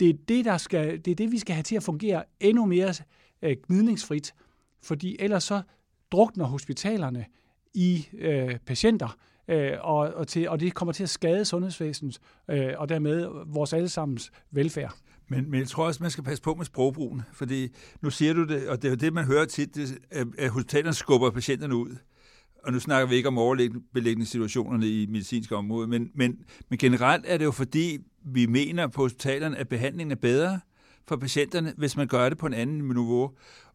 Det 0.00 0.08
er 0.08 0.14
det, 0.28 0.44
der 0.44 0.56
skal, 0.56 1.04
det 1.04 1.10
er 1.10 1.14
det, 1.14 1.32
vi 1.32 1.38
skal 1.38 1.54
have 1.54 1.62
til 1.62 1.76
at 1.76 1.82
fungere 1.82 2.24
endnu 2.40 2.66
mere 2.66 2.94
øh, 3.42 3.56
gnidningsfrit, 3.66 4.34
fordi 4.82 5.16
ellers 5.18 5.44
så 5.44 5.62
drukner 6.12 6.44
hospitalerne 6.44 7.24
i 7.74 8.08
øh, 8.18 8.58
patienter, 8.66 9.16
øh, 9.48 9.72
og, 9.80 9.98
og, 9.98 10.28
til, 10.28 10.48
og 10.48 10.60
det 10.60 10.74
kommer 10.74 10.92
til 10.92 11.02
at 11.02 11.08
skade 11.08 11.44
sundhedsvæsenet, 11.44 12.18
øh, 12.48 12.72
og 12.76 12.88
dermed 12.88 13.28
vores 13.46 13.72
allesammens 13.72 14.30
velfærd. 14.50 14.94
Men, 15.28 15.50
men 15.50 15.60
jeg 15.60 15.68
tror 15.68 15.86
også, 15.86 16.02
man 16.02 16.10
skal 16.10 16.24
passe 16.24 16.42
på 16.42 16.54
med 16.54 16.64
sprogbrugen, 16.64 17.22
fordi 17.32 17.68
nu 18.00 18.10
siger 18.10 18.32
du 18.32 18.44
det, 18.44 18.68
og 18.68 18.82
det 18.82 18.88
er 18.88 18.92
jo 18.92 18.96
det, 18.96 19.12
man 19.12 19.24
hører 19.24 19.44
tit, 19.44 19.74
det, 19.74 19.98
at, 20.38 20.50
hospitalerne 20.50 20.94
skubber 20.94 21.30
patienterne 21.30 21.76
ud. 21.76 21.96
og 22.64 22.72
nu 22.72 22.80
snakker 22.80 23.08
vi 23.08 23.14
ikke 23.16 23.28
om 23.28 23.38
overliggende 23.38 24.26
situationerne 24.26 24.88
i 24.88 25.06
medicinske 25.06 25.56
område, 25.56 25.88
men, 25.88 26.10
men, 26.14 26.38
men 26.68 26.78
generelt 26.78 27.24
er 27.28 27.38
det 27.38 27.44
jo 27.44 27.50
fordi, 27.50 27.98
vi 28.24 28.46
mener 28.46 28.86
på 28.86 29.02
hospitalerne, 29.02 29.56
at 29.56 29.68
behandlingen 29.68 30.12
er 30.12 30.20
bedre 30.20 30.60
for 31.08 31.16
patienterne, 31.16 31.74
hvis 31.76 31.96
man 31.96 32.06
gør 32.06 32.28
det 32.28 32.38
på 32.38 32.46
en 32.46 32.54
anden 32.54 32.88
niveau. 32.88 33.30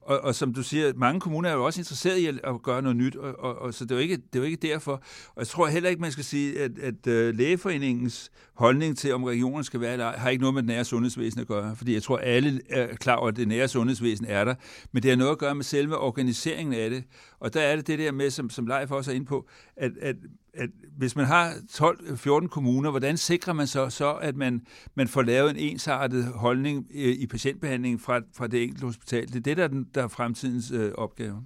Og, 0.06 0.20
og 0.20 0.36
som 0.36 0.54
du 0.54 0.64
siger, 0.64 0.94
mange 0.96 1.20
kommuner 1.20 1.50
er 1.50 1.54
jo 1.54 1.66
også 1.66 1.82
interesseret 1.82 2.18
i 2.18 2.26
at, 2.26 2.40
at 2.44 2.62
gøre 2.64 2.82
noget 2.82 2.96
nyt, 2.96 3.16
og, 3.16 3.40
og, 3.40 3.62
og 3.62 3.74
så 3.74 3.86
det 3.86 3.92
er, 3.92 3.96
jo 3.96 4.02
ikke, 4.02 4.16
det 4.16 4.36
er 4.36 4.40
jo 4.40 4.44
ikke 4.44 4.68
derfor. 4.68 4.92
Og 5.28 5.38
jeg 5.38 5.48
tror 5.48 5.68
heller 5.68 5.90
ikke, 5.90 6.02
man 6.02 6.12
skal 6.12 6.24
sige, 6.24 6.60
at, 6.60 6.72
at 6.80 7.08
uh, 7.08 7.38
lægeforeningens 7.38 8.32
holdning 8.54 8.98
til, 8.98 9.14
om 9.14 9.24
regionen 9.24 9.64
skal 9.64 9.82
være 9.82 9.98
der, 9.98 10.12
har 10.12 10.30
ikke 10.30 10.42
noget 10.42 10.54
med 10.54 10.62
det 10.62 10.68
nære 10.68 10.86
sundhedsvæsen 10.86 11.42
at 11.42 11.48
gøre. 11.48 11.76
Fordi 11.76 11.94
jeg 11.94 12.04
tror, 12.04 12.18
alle 12.18 12.62
er 12.70 12.96
klar 12.96 13.16
over, 13.16 13.28
at 13.28 13.36
det 13.36 13.48
nære 13.48 13.68
sundhedsvæsen 13.68 14.26
er 14.26 14.44
der. 14.46 14.56
Men 14.92 15.04
det 15.04 15.12
har 15.12 15.18
noget 15.18 15.32
at 15.32 15.38
gøre 15.38 15.56
med 15.56 15.64
selve 15.64 15.98
organiseringen 15.98 16.74
af 16.74 16.90
det. 16.90 17.04
Og 17.40 17.54
der 17.54 17.62
er 17.62 17.76
det 17.76 17.88
det 17.88 18.00
der 18.00 18.12
med, 18.12 18.30
som, 18.30 18.50
som 18.50 18.68
Leif 18.68 18.92
også 18.92 19.12
er 19.12 19.16
inde 19.16 19.26
på, 19.26 19.48
at, 19.78 19.92
at 20.02 20.16
at 20.54 20.70
hvis 20.98 21.16
man 21.16 21.26
har 21.26 21.52
12-14 21.72 22.48
kommuner, 22.48 22.90
hvordan 22.90 23.18
sikrer 23.18 23.54
man 23.54 23.68
så, 23.68 23.90
så 23.90 24.14
at 24.14 24.36
man, 24.36 24.62
man 24.96 25.08
får 25.08 25.22
lavet 25.22 25.50
en 25.50 25.58
ensartet 25.58 26.26
holdning 26.26 26.88
øh, 26.96 27.02
i, 27.02 27.28
patientbehandlingen 27.28 28.00
fra, 28.00 28.22
fra 28.38 28.48
det 28.48 28.64
enkelte 28.64 28.86
hospital? 28.86 29.28
Det 29.28 29.36
er 29.36 29.40
det, 29.40 29.58
der 29.58 29.64
er, 29.64 29.68
den, 29.68 29.88
der 29.96 30.04
er 30.04 30.08
fremtidens 30.08 30.72
øh, 30.72 30.92
opgave. 30.96 31.46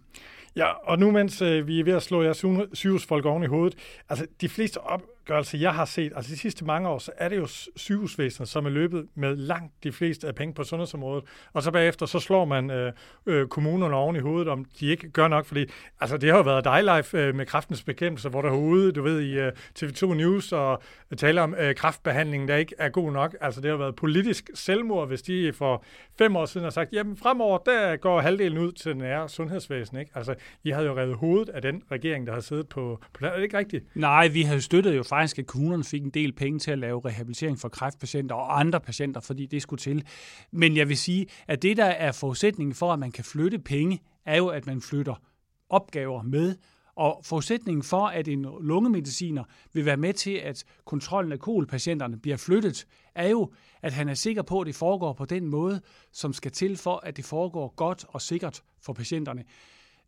Ja, 0.56 0.65
og 0.65 1.00
nu 1.00 1.12
mens 1.12 1.41
øh, 1.41 1.67
vi 1.67 1.80
er 1.80 1.84
ved 1.84 1.93
at 1.93 2.04
slå 2.04 2.24
jeres 2.24 2.46
sygehusfolk 2.74 3.26
oven 3.26 3.43
i 3.43 3.48
hovedet, 3.48 3.78
altså 4.10 4.28
de 4.41 4.50
fleste 4.50 4.78
op, 4.82 5.02
opgørelse, 5.27 5.55
altså, 5.55 5.57
jeg 5.57 5.73
har 5.73 5.85
set, 5.85 6.13
altså 6.15 6.31
de 6.31 6.37
sidste 6.37 6.65
mange 6.65 6.89
år, 6.89 6.97
så 6.97 7.11
er 7.17 7.29
det 7.29 7.37
jo 7.37 7.47
sygehusvæsenet, 7.75 8.49
som 8.49 8.65
er 8.65 8.69
løbet 8.69 9.07
med 9.15 9.35
langt 9.35 9.83
de 9.83 9.91
fleste 9.91 10.27
af 10.27 10.35
penge 10.35 10.53
på 10.53 10.63
sundhedsområdet. 10.63 11.23
Og 11.53 11.63
så 11.63 11.71
bagefter, 11.71 12.05
så 12.05 12.19
slår 12.19 12.45
man 12.45 12.71
øh, 12.71 12.93
øh, 13.25 13.47
kommunerne 13.47 13.95
oven 13.95 14.15
i 14.15 14.19
hovedet, 14.19 14.47
om 14.47 14.65
de 14.79 14.87
ikke 14.87 15.09
gør 15.09 15.27
nok, 15.27 15.45
fordi 15.45 15.65
altså, 15.99 16.17
det 16.17 16.29
har 16.29 16.37
jo 16.37 16.43
været 16.43 16.63
dig 16.63 17.13
øh, 17.13 17.35
med 17.35 17.45
kraftens 17.45 17.83
bekæmpelse, 17.83 18.29
hvor 18.29 18.41
der 18.41 18.51
ude, 18.51 18.91
du 18.91 19.01
ved, 19.01 19.21
i 19.21 19.33
øh, 19.33 19.51
TV2 19.79 20.13
News 20.13 20.51
og 20.51 20.81
taler 21.17 21.41
om 21.41 21.55
øh, 21.59 21.75
kraftbehandlingen, 21.75 22.49
der 22.49 22.55
ikke 22.55 22.75
er 22.77 22.89
god 22.89 23.11
nok. 23.11 23.35
Altså 23.41 23.61
det 23.61 23.69
har 23.69 23.77
været 23.77 23.95
politisk 23.95 24.49
selvmord, 24.53 25.07
hvis 25.07 25.21
de 25.21 25.53
for 25.53 25.83
fem 26.17 26.35
år 26.35 26.45
siden 26.45 26.63
har 26.63 26.71
sagt, 26.71 26.93
jamen 26.93 27.17
fremover, 27.17 27.57
der 27.57 27.95
går 27.95 28.21
halvdelen 28.21 28.57
ud 28.57 28.71
til 28.71 28.91
den 28.91 28.97
nære 28.97 29.29
sundhedsvæsen. 29.29 29.97
Ikke? 29.97 30.11
Altså, 30.15 30.35
I 30.63 30.69
havde 30.69 30.85
jo 30.85 30.97
revet 30.97 31.15
hovedet 31.15 31.49
af 31.49 31.61
den 31.61 31.83
regering, 31.91 32.27
der 32.27 32.33
har 32.33 32.39
siddet 32.39 32.69
på, 32.69 32.99
på 33.13 33.25
Er 33.25 33.35
det 33.35 33.43
ikke 33.43 33.57
rigtigt? 33.57 33.85
Nej, 33.95 34.27
vi 34.27 34.41
har 34.41 34.59
støttet 34.59 34.97
jo 34.97 35.03
faktisk, 35.03 35.16
at 35.17 35.47
kommunerne 35.47 35.84
fik 35.84 36.03
en 36.03 36.10
del 36.10 36.34
penge 36.34 36.60
til 36.60 36.71
at 36.71 36.80
lave 36.80 37.01
rehabilitering 37.06 37.60
for 37.60 37.69
kræftpatienter 37.69 38.36
og 38.36 38.60
andre 38.60 38.80
patienter, 38.80 39.21
fordi 39.21 39.45
det 39.45 39.62
skulle 39.62 39.80
til. 39.80 40.03
Men 40.51 40.77
jeg 40.77 40.89
vil 40.89 40.97
sige, 40.97 41.27
at 41.47 41.62
det, 41.62 41.77
der 41.77 41.86
er 41.86 42.12
forudsætningen 42.12 42.73
for, 42.73 42.93
at 42.93 42.99
man 42.99 43.12
kan 43.12 43.23
flytte 43.23 43.60
penge, 43.60 44.01
er 44.25 44.38
jo, 44.38 44.47
at 44.47 44.65
man 44.65 44.82
flytter 44.82 45.21
opgaver 45.69 46.21
med, 46.21 46.56
og 46.97 47.21
forudsætningen 47.23 47.84
for, 47.84 48.08
at 48.08 48.27
en 48.27 48.45
lungemediciner 48.62 49.43
vil 49.73 49.86
være 49.86 49.97
med 49.97 50.13
til, 50.13 50.32
at 50.32 50.63
kontrollen 50.86 51.32
af 51.32 51.39
kolpatienterne 51.39 52.19
bliver 52.19 52.38
flyttet, 52.38 52.88
er 53.15 53.27
jo, 53.27 53.51
at 53.82 53.93
han 53.93 54.10
er 54.10 54.13
sikker 54.13 54.41
på, 54.41 54.62
at 54.62 54.67
det 54.67 54.75
foregår 54.75 55.13
på 55.13 55.25
den 55.25 55.47
måde, 55.47 55.82
som 56.12 56.34
skal 56.34 56.51
til 56.51 56.77
for, 56.77 57.01
at 57.03 57.17
det 57.17 57.25
foregår 57.25 57.73
godt 57.75 58.06
og 58.08 58.21
sikkert 58.21 58.62
for 58.82 58.93
patienterne. 58.93 59.43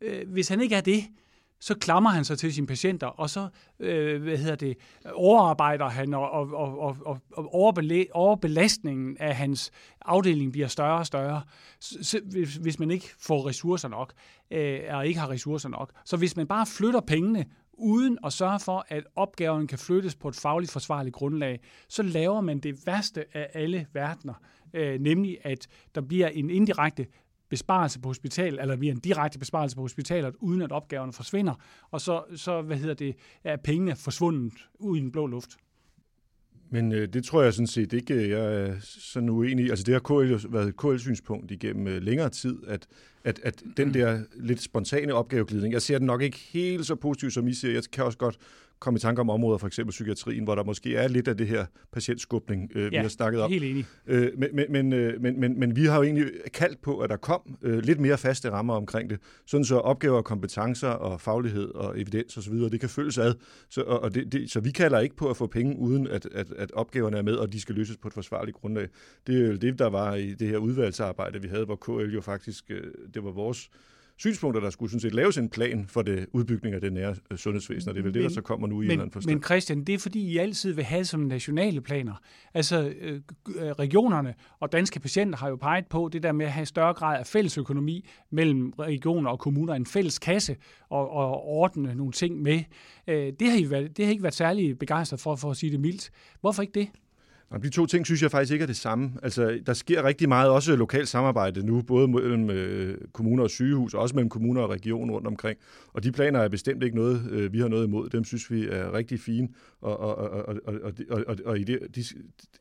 Øh, 0.02 0.30
hvis 0.30 0.48
han 0.48 0.62
ikke 0.62 0.76
er 0.76 0.82
det, 0.82 1.04
så 1.60 1.76
klamrer 1.76 2.12
han 2.12 2.26
sig 2.26 2.38
til 2.38 2.54
sine 2.54 2.68
patienter, 2.68 3.08
og 3.08 3.30
så 3.30 3.48
øh, 3.80 4.22
hvad 4.22 4.38
hedder 4.38 4.56
det, 4.56 4.78
overarbejder 5.14 5.90
han, 5.90 6.14
og, 6.14 6.32
og, 6.32 6.52
og, 6.54 6.98
og, 7.06 7.20
og 7.34 7.56
overbelastningen 8.14 9.18
af 9.20 9.36
hans 9.36 9.72
afdeling 10.02 10.52
bliver 10.52 10.68
større 10.68 11.00
og 11.00 11.06
større, 11.06 11.42
så, 11.80 12.20
hvis, 12.26 12.56
hvis 12.56 12.80
man 12.80 12.92
ikke 12.92 13.10
får 13.20 13.48
ressourcer 13.48 13.88
nok, 13.88 14.14
øh, 14.52 14.80
og 14.90 15.08
ikke 15.08 15.20
har 15.20 15.30
ressourcer 15.30 15.70
nok. 15.70 15.92
Så 16.06 16.18
hvis 16.18 16.38
man 16.38 16.48
bare 16.48 16.66
flytter 16.66 17.00
pengene, 17.00 17.46
uden 17.74 18.18
at 18.26 18.34
sørge 18.34 18.60
for, 18.60 18.86
at 18.88 19.04
opgaven 19.16 19.68
kan 19.68 19.80
flyttes 19.80 20.16
på 20.16 20.28
et 20.28 20.36
fagligt 20.36 20.72
forsvarligt 20.72 21.16
grundlag, 21.16 21.60
så 21.90 22.04
laver 22.04 22.42
man 22.42 22.60
det 22.60 22.76
værste 22.86 23.26
af 23.34 23.50
alle 23.54 23.88
verdener, 23.94 24.34
øh, 24.74 25.00
nemlig 25.00 25.38
at 25.44 25.68
der 25.96 26.02
bliver 26.02 26.28
en 26.28 26.50
indirekte 26.50 27.06
besparelse 27.50 28.00
på 28.00 28.10
hospital, 28.10 28.60
eller 28.60 28.76
via 28.76 28.92
en 28.92 29.00
direkte 29.00 29.40
besparelse 29.40 29.76
på 29.76 29.82
hospitalet, 29.82 30.36
uden 30.40 30.62
at 30.62 30.72
opgaverne 30.72 31.14
forsvinder, 31.14 31.54
og 31.92 32.02
så, 32.02 32.24
så 32.36 32.62
hvad 32.62 32.78
hedder 32.78 32.94
det, 32.94 33.16
er 33.44 33.58
pengene 33.58 33.96
forsvundet 33.96 34.54
ud 34.80 34.98
i 34.98 35.00
den 35.00 35.12
blå 35.12 35.28
luft. 35.28 35.50
Men 36.72 36.92
øh, 36.92 37.08
det 37.14 37.24
tror 37.24 37.42
jeg 37.42 37.54
sådan 37.54 37.68
set 37.68 37.94
ikke, 37.94 38.30
jeg 38.30 38.56
er 38.56 38.76
sådan 38.82 39.30
uenig 39.30 39.66
i. 39.66 39.70
Altså 39.70 39.84
det 39.84 39.94
har 39.94 40.00
KL 40.00 40.54
været 40.54 40.78
KL-synspunkt 40.78 41.52
igennem 41.52 41.88
øh, 41.88 42.02
længere 42.02 42.30
tid, 42.30 42.58
at, 42.68 42.88
at, 43.24 43.40
at 43.44 43.64
den 43.78 43.94
der 43.94 44.20
lidt 44.36 44.62
spontane 44.62 45.14
opgaveglidning, 45.14 45.74
jeg 45.74 45.82
ser 45.82 45.98
den 45.98 46.08
nok 46.08 46.22
ikke 46.22 46.38
helt 46.38 46.86
så 46.86 46.96
positivt, 46.96 47.34
som 47.34 47.48
I 47.48 47.54
siger. 47.54 47.74
Jeg 47.74 47.84
kan 47.92 48.04
også 48.04 48.18
godt 48.18 48.38
komme 48.80 48.98
i 48.98 49.00
tanke 49.00 49.22
om 49.22 49.30
områder, 49.30 49.58
for 49.58 49.68
eksempel 49.68 49.92
psykiatrien, 49.92 50.44
hvor 50.44 50.56
der 50.56 50.64
måske 50.64 50.96
er 50.96 51.08
lidt 51.08 51.28
af 51.28 51.38
det 51.38 51.48
her 51.48 51.66
patientskubning, 51.92 52.72
øh, 52.76 52.84
ja, 52.84 52.90
vi 52.90 52.96
har 52.96 53.08
snakket 53.08 53.42
om. 53.42 53.52
helt 53.52 53.64
enig. 53.64 53.86
Øh, 54.08 54.32
men, 54.38 54.50
men, 54.54 54.66
men, 54.70 54.94
øh, 54.94 55.22
men, 55.22 55.40
men, 55.40 55.60
men 55.60 55.76
vi 55.76 55.86
har 55.86 55.98
jo 55.98 56.04
egentlig 56.04 56.26
kaldt 56.54 56.82
på, 56.82 57.00
at 57.00 57.10
der 57.10 57.18
kom 57.18 57.58
øh, 57.62 57.78
lidt 57.78 58.00
mere 58.00 58.18
faste 58.18 58.52
rammer 58.52 58.74
omkring 58.74 59.10
det, 59.10 59.20
sådan 59.48 59.66
så 59.66 59.78
opgaver, 59.78 60.22
kompetencer 60.22 60.88
og 60.88 61.22
faglighed 61.22 61.76
og 61.76 62.02
evidens 62.02 62.38
osv., 62.38 62.54
det 62.54 62.80
kan 62.80 62.90
følges 62.90 63.18
ad. 63.18 63.34
Så, 63.70 63.82
og, 63.82 64.00
og 64.00 64.16
det, 64.16 64.32
det, 64.32 64.52
så 64.52 64.60
vi 64.60 64.72
kalder 64.72 65.00
ikke 65.00 65.16
på 65.16 65.30
at 65.30 65.38
få 65.38 65.48
penge, 65.48 65.80
uden 65.80 66.08
at, 66.08 66.28
at, 66.32 66.52
at 66.52 66.72
opgaverne 66.72 67.18
er 67.18 67.22
med, 67.22 67.36
og 67.36 67.54
de 67.54 67.62
skal 67.62 67.76
løses 67.76 67.98
på 67.98 68.08
et 68.08 68.14
forsvarligt 68.14 68.58
grundlag. 68.58 68.88
Det 69.28 69.44
er 69.44 69.48
jo 69.48 69.56
det, 69.56 69.80
der 69.80 69.90
var 69.90 70.16
i 70.16 70.34
det 70.34 70.48
her 70.48 70.58
udvalgsarbejde, 70.58 71.42
vi 71.42 71.48
havde, 71.48 71.66
hvor 71.66 71.76
KL 71.76 72.14
jo 72.14 72.22
faktisk, 72.22 72.64
øh, 72.70 72.84
det 73.14 73.24
var 73.24 73.32
vores 73.32 73.70
synspunkter, 74.20 74.62
der 74.62 74.70
skulle 74.70 74.92
sådan 74.92 75.00
set 75.00 75.14
laves 75.14 75.38
en 75.38 75.50
plan 75.50 75.86
for 75.88 76.02
det 76.02 76.26
udbygning 76.34 76.76
af 76.76 76.82
det 76.82 76.94
nære 76.94 77.16
øh, 77.32 77.38
sundhedsvæsen, 77.38 77.90
og 77.90 77.96
det 77.96 78.00
er 78.00 78.04
vel 78.04 78.14
det, 78.14 78.24
der 78.24 78.30
så 78.30 78.42
kommer 78.42 78.68
nu 78.68 78.76
i 78.76 78.78
men, 78.78 78.86
en 78.86 78.92
eller 78.92 79.02
anden 79.02 79.14
forstand. 79.14 79.36
Men 79.36 79.44
Christian, 79.44 79.84
det 79.84 79.96
er 79.96 80.00
fordi, 80.00 80.20
I 80.20 80.38
altid 80.38 80.74
vil 80.74 80.84
have 80.84 81.06
som 81.06 81.20
nationale 81.20 81.82
planer. 81.82 82.14
Altså, 82.54 82.94
øh, 83.02 83.22
øh, 83.56 83.72
regionerne 83.72 84.34
og 84.60 84.72
danske 84.72 85.00
patienter 85.00 85.40
har 85.40 85.50
jo 85.50 85.56
peget 85.56 85.88
på 85.88 86.10
det 86.14 86.24
der 86.24 86.32
med 86.32 86.46
at 86.46 86.52
have 86.52 86.66
større 86.66 86.94
grad 86.94 87.20
af 87.20 87.28
fælles 87.28 87.58
økonomi 87.58 88.06
mellem 88.32 88.74
regioner 88.80 89.30
og 89.30 89.40
kommuner, 89.40 89.74
en 89.74 89.86
fælles 89.86 90.20
kasse 90.20 90.56
og, 90.90 91.12
og 91.12 91.46
ordne 91.46 91.96
nogle 91.96 92.12
ting 92.12 92.42
med. 92.42 92.64
Øh, 93.08 93.34
det, 93.40 93.52
har 93.52 93.58
I 93.58 93.70
været, 93.70 93.98
det 93.98 94.06
har 94.06 94.10
I 94.10 94.12
ikke 94.12 94.24
været 94.24 94.36
særlig 94.36 94.80
begejstret 94.80 95.20
for, 95.20 95.36
for 95.36 95.52
at 95.52 95.58
sige 95.58 95.72
det 95.72 95.80
mildt. 95.80 96.12
Hvorfor 96.42 96.62
ikke 96.62 96.80
det? 96.80 96.90
Jamen, 97.52 97.64
De 97.64 97.70
to 97.70 97.86
ting 97.86 98.06
synes 98.06 98.22
jeg 98.22 98.32
faktisk 98.32 98.54
ikke 98.54 98.64
er 98.64 98.68
det 98.68 98.76
samme. 98.76 99.12
Altså, 99.24 99.60
der 99.66 99.74
sker 99.74 100.04
rigtig 100.04 100.30
meget 100.30 100.50
også 100.50 100.76
lokalt 100.76 101.08
samarbejde 101.08 101.66
nu, 101.66 101.82
både 101.82 102.08
mellem 102.08 102.50
øh, 102.50 102.98
kommuner 103.14 103.44
og 103.44 103.50
sygehus, 103.50 103.94
og 103.94 104.02
også 104.02 104.16
mellem 104.16 104.30
kommuner 104.30 104.62
og 104.62 104.70
region 104.70 105.12
rundt 105.12 105.28
omkring. 105.28 105.60
Og 105.94 106.04
de 106.04 106.12
planer 106.12 106.40
er 106.40 106.50
bestemt 106.50 106.84
ikke 106.84 106.96
noget, 106.96 107.32
øh, 107.32 107.54
vi 107.54 107.60
har 107.60 107.68
noget 107.68 107.88
imod. 107.88 108.10
Dem 108.10 108.24
synes 108.24 108.52
vi 108.52 108.68
er 108.68 108.94
rigtig 108.94 109.20
fine, 109.20 109.48
og, 109.82 110.00
og, 110.00 110.16
og, 110.18 110.30
og, 110.30 110.56
og, 110.66 110.94
og, 111.10 111.24
og, 111.28 111.38
og 111.46 111.60
i 111.60 111.64
det, 111.64 111.80
de, 111.96 112.04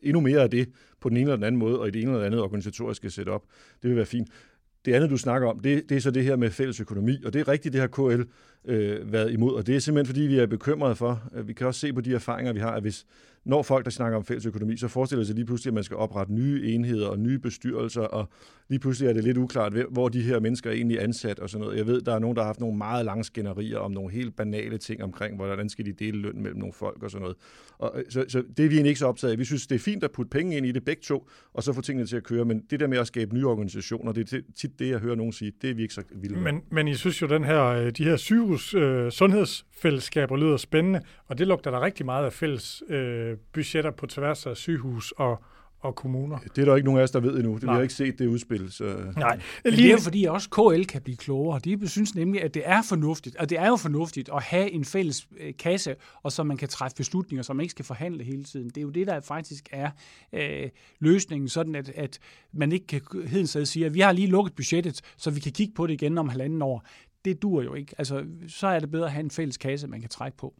endnu 0.03 0.21
mere 0.21 0.43
af 0.43 0.51
det 0.51 0.69
på 1.01 1.09
den 1.09 1.17
ene 1.17 1.25
eller 1.25 1.37
den 1.37 1.45
anden 1.45 1.59
måde, 1.59 1.81
og 1.81 1.89
i 1.89 1.91
det 1.91 2.03
ene 2.03 2.13
eller 2.13 2.27
andet 2.27 2.41
organisatoriske 2.41 3.11
setup. 3.11 3.43
Det 3.83 3.91
vil 3.91 3.97
være 3.97 4.07
fint. 4.07 4.29
Det 4.85 4.93
andet, 4.93 5.11
du 5.11 5.17
snakker 5.17 5.49
om, 5.49 5.61
det, 5.61 5.89
det 5.89 5.97
er 5.97 6.01
så 6.01 6.11
det 6.11 6.25
her 6.25 6.37
med 6.37 6.51
fælles 6.51 6.81
økonomi, 6.81 7.23
og 7.25 7.33
det 7.33 7.41
er 7.41 7.49
rigtigt, 7.49 7.73
det 7.73 7.81
her 7.81 7.89
KL 7.89 8.23
øh, 8.69 9.13
været 9.13 9.33
imod, 9.33 9.55
og 9.55 9.67
det 9.67 9.77
er 9.77 9.81
simpelthen, 9.81 10.15
fordi 10.15 10.27
vi 10.27 10.39
er 10.39 10.47
bekymrede 10.47 10.97
for, 10.97 11.23
vi 11.45 11.53
kan 11.53 11.67
også 11.67 11.81
se 11.81 11.93
på 11.93 12.01
de 12.01 12.15
erfaringer, 12.15 12.53
vi 12.53 12.61
har, 12.61 12.73
at 12.73 12.83
hvis, 12.83 13.07
når 13.45 13.63
folk, 13.63 13.85
der 13.85 13.91
snakker 13.91 14.19
om 14.19 14.25
fælles 14.25 14.47
økonomi, 14.47 14.77
så 14.77 14.89
forestiller 14.89 15.25
sig 15.25 15.35
lige 15.35 15.45
pludselig, 15.47 15.71
at 15.71 15.75
man 15.75 15.85
skal 15.85 15.97
oprette 15.97 16.33
nye 16.33 16.75
enheder 16.75 17.09
og 17.09 17.19
nye 17.19 17.39
bestyrelser, 17.39 18.01
og 18.01 18.29
lige 18.69 18.79
pludselig 18.79 19.09
er 19.09 19.13
det 19.13 19.25
lidt 19.25 19.37
uklart, 19.37 19.73
hvor 19.91 20.09
de 20.09 20.23
her 20.23 20.41
mennesker 20.41 20.71
er 20.71 20.75
egentlig 20.75 21.03
ansat 21.03 21.39
og 21.39 21.51
sådan 21.51 21.65
noget. 21.65 21.79
Jeg 21.79 21.87
ved, 21.87 22.01
der 22.01 22.15
er 22.15 22.19
nogen, 22.19 22.37
der 22.37 22.43
har 22.43 22.47
haft 22.47 22.61
nogle 22.61 22.77
meget 22.77 23.05
lange 23.05 23.25
skænderier 23.25 23.79
om 23.79 23.91
nogle 23.91 24.11
helt 24.11 24.37
banale 24.37 24.79
ting 24.79 25.03
omkring, 25.03 25.37
hvordan 25.37 25.69
skal 25.69 25.87
de 25.87 25.93
dele 25.93 26.19
løn 26.19 26.43
mellem 26.43 26.59
nogle 26.59 26.73
folk 26.73 27.03
og 27.03 27.11
sådan 27.11 27.23
noget. 27.23 27.37
Og, 27.79 27.93
øh, 27.99 28.05
så, 28.09 28.25
så 28.29 28.43
det 28.57 28.65
er 28.65 28.69
vi 28.69 28.75
egentlig 28.75 28.91
ikke 28.91 28.99
så 28.99 29.07
optaget 29.07 29.33
af. 29.33 29.39
Vi 29.39 29.45
synes, 29.45 29.67
det 29.67 29.75
er 29.75 29.79
fint 29.79 30.05
at 30.05 30.11
putte 30.13 30.31
penge 30.31 30.57
ind 30.57 30.67
i 30.67 30.73
det 30.73 30.85
begge 30.85 31.03
to, 31.03 31.29
og 31.55 31.63
så 31.63 31.73
få 31.73 31.81
tingene 31.81 32.07
til 32.07 32.17
at 32.17 32.25
køre, 32.25 32.45
men 32.45 32.63
det 32.71 32.81
der 32.81 32.87
med 32.87 32.99
at 32.99 33.07
skabe 33.07 33.35
nye 33.35 33.47
organisationer, 33.47 34.13
det 34.13 34.33
er 34.33 34.41
tit 34.57 34.79
det, 34.79 34.89
jeg 34.89 34.99
hører 34.99 35.15
nogen 35.15 35.33
sige, 35.33 35.53
det 35.63 35.71
er 35.71 35.75
vi 35.75 35.83
ikke 35.83 35.95
så 35.95 36.03
vilde 36.15 36.37
med. 36.37 36.53
Men, 36.53 36.63
men 36.71 36.89
I 36.89 36.95
synes 36.95 37.23
jo, 37.23 37.27
den 37.27 37.45
her, 37.45 37.65
øh, 37.65 37.91
de 37.91 38.05
her 38.05 38.17
sygehus, 38.59 38.75
øh, 38.75 39.11
sundhedsfællesskaber 39.11 40.37
lyder 40.37 40.57
spændende, 40.57 41.01
og 41.27 41.39
det 41.39 41.47
lugter 41.47 41.71
der 41.71 41.81
rigtig 41.81 42.07
meget 42.07 42.25
af 42.25 42.33
fælles 42.33 42.83
øh, 42.89 43.37
budgetter 43.53 43.91
på 43.91 44.07
tværs 44.07 44.47
af 44.47 44.57
sygehus 44.57 45.13
og, 45.17 45.43
og 45.81 45.95
kommuner. 45.95 46.39
Det 46.39 46.63
er 46.63 46.65
der 46.65 46.77
ikke 46.77 46.85
nogen 46.85 46.99
af 46.99 47.05
os, 47.05 47.11
der 47.11 47.21
ved 47.21 47.37
endnu. 47.37 47.55
Det, 47.55 47.63
vi 47.63 47.69
har 47.69 47.81
ikke 47.81 47.95
set 47.95 48.19
det 48.19 48.27
udspil. 48.27 48.73
Så... 48.73 48.97
Nej. 49.17 49.41
Men 49.65 49.73
det 49.73 49.93
er 49.93 50.01
fordi 50.01 50.25
også 50.25 50.51
KL 50.51 50.85
kan 50.85 51.03
blive 51.03 51.17
klogere. 51.17 51.61
De 51.65 51.89
synes 51.89 52.15
nemlig, 52.15 52.43
at 52.43 52.55
det 52.55 52.63
er 52.67 52.83
fornuftigt, 52.89 53.37
og 53.37 53.51
det 53.51 53.59
er 53.59 53.67
jo 53.67 53.77
fornuftigt 53.77 54.31
at 54.35 54.43
have 54.43 54.71
en 54.71 54.85
fælles 54.85 55.29
øh, 55.41 55.55
kasse, 55.59 55.97
og 56.23 56.33
så 56.33 56.43
man 56.43 56.57
kan 56.57 56.69
træffe 56.69 56.97
beslutninger, 56.97 57.43
som 57.43 57.57
man 57.57 57.65
ikke 57.65 57.71
skal 57.71 57.85
forhandle 57.85 58.25
hele 58.25 58.45
tiden. 58.45 58.69
Det 58.69 58.77
er 58.77 58.83
jo 58.83 58.91
det, 58.91 59.07
der 59.07 59.21
faktisk 59.21 59.69
er 59.73 59.91
øh, 60.33 60.69
løsningen, 61.01 61.49
sådan 61.49 61.75
at, 61.75 61.89
at 61.89 62.19
man 62.53 62.73
ikke 62.73 62.87
kan 62.87 63.01
hedensad 63.27 63.65
sige, 63.65 63.87
at 63.87 63.95
vi 63.95 64.01
har 64.01 64.13
lige 64.13 64.29
lukket 64.29 64.55
budgettet, 64.55 65.01
så 65.17 65.31
vi 65.31 65.41
kan 65.41 65.53
kigge 65.53 65.75
på 65.75 65.87
det 65.87 65.95
igen 65.95 66.19
om 66.19 66.29
halvanden 66.29 66.63
år. 66.63 66.87
Det 67.29 67.43
dur 67.43 67.63
jo 67.63 67.75
ikke. 67.75 67.95
Altså, 67.99 68.25
så 68.49 68.67
er 68.67 68.79
det 68.79 68.91
bedre 68.91 69.07
at 69.07 69.13
have 69.13 69.25
en 69.25 69.31
fælles 69.31 69.57
kasse, 69.57 69.87
man 69.87 70.01
kan 70.01 70.11
trække 70.11 70.39
på. 70.39 70.55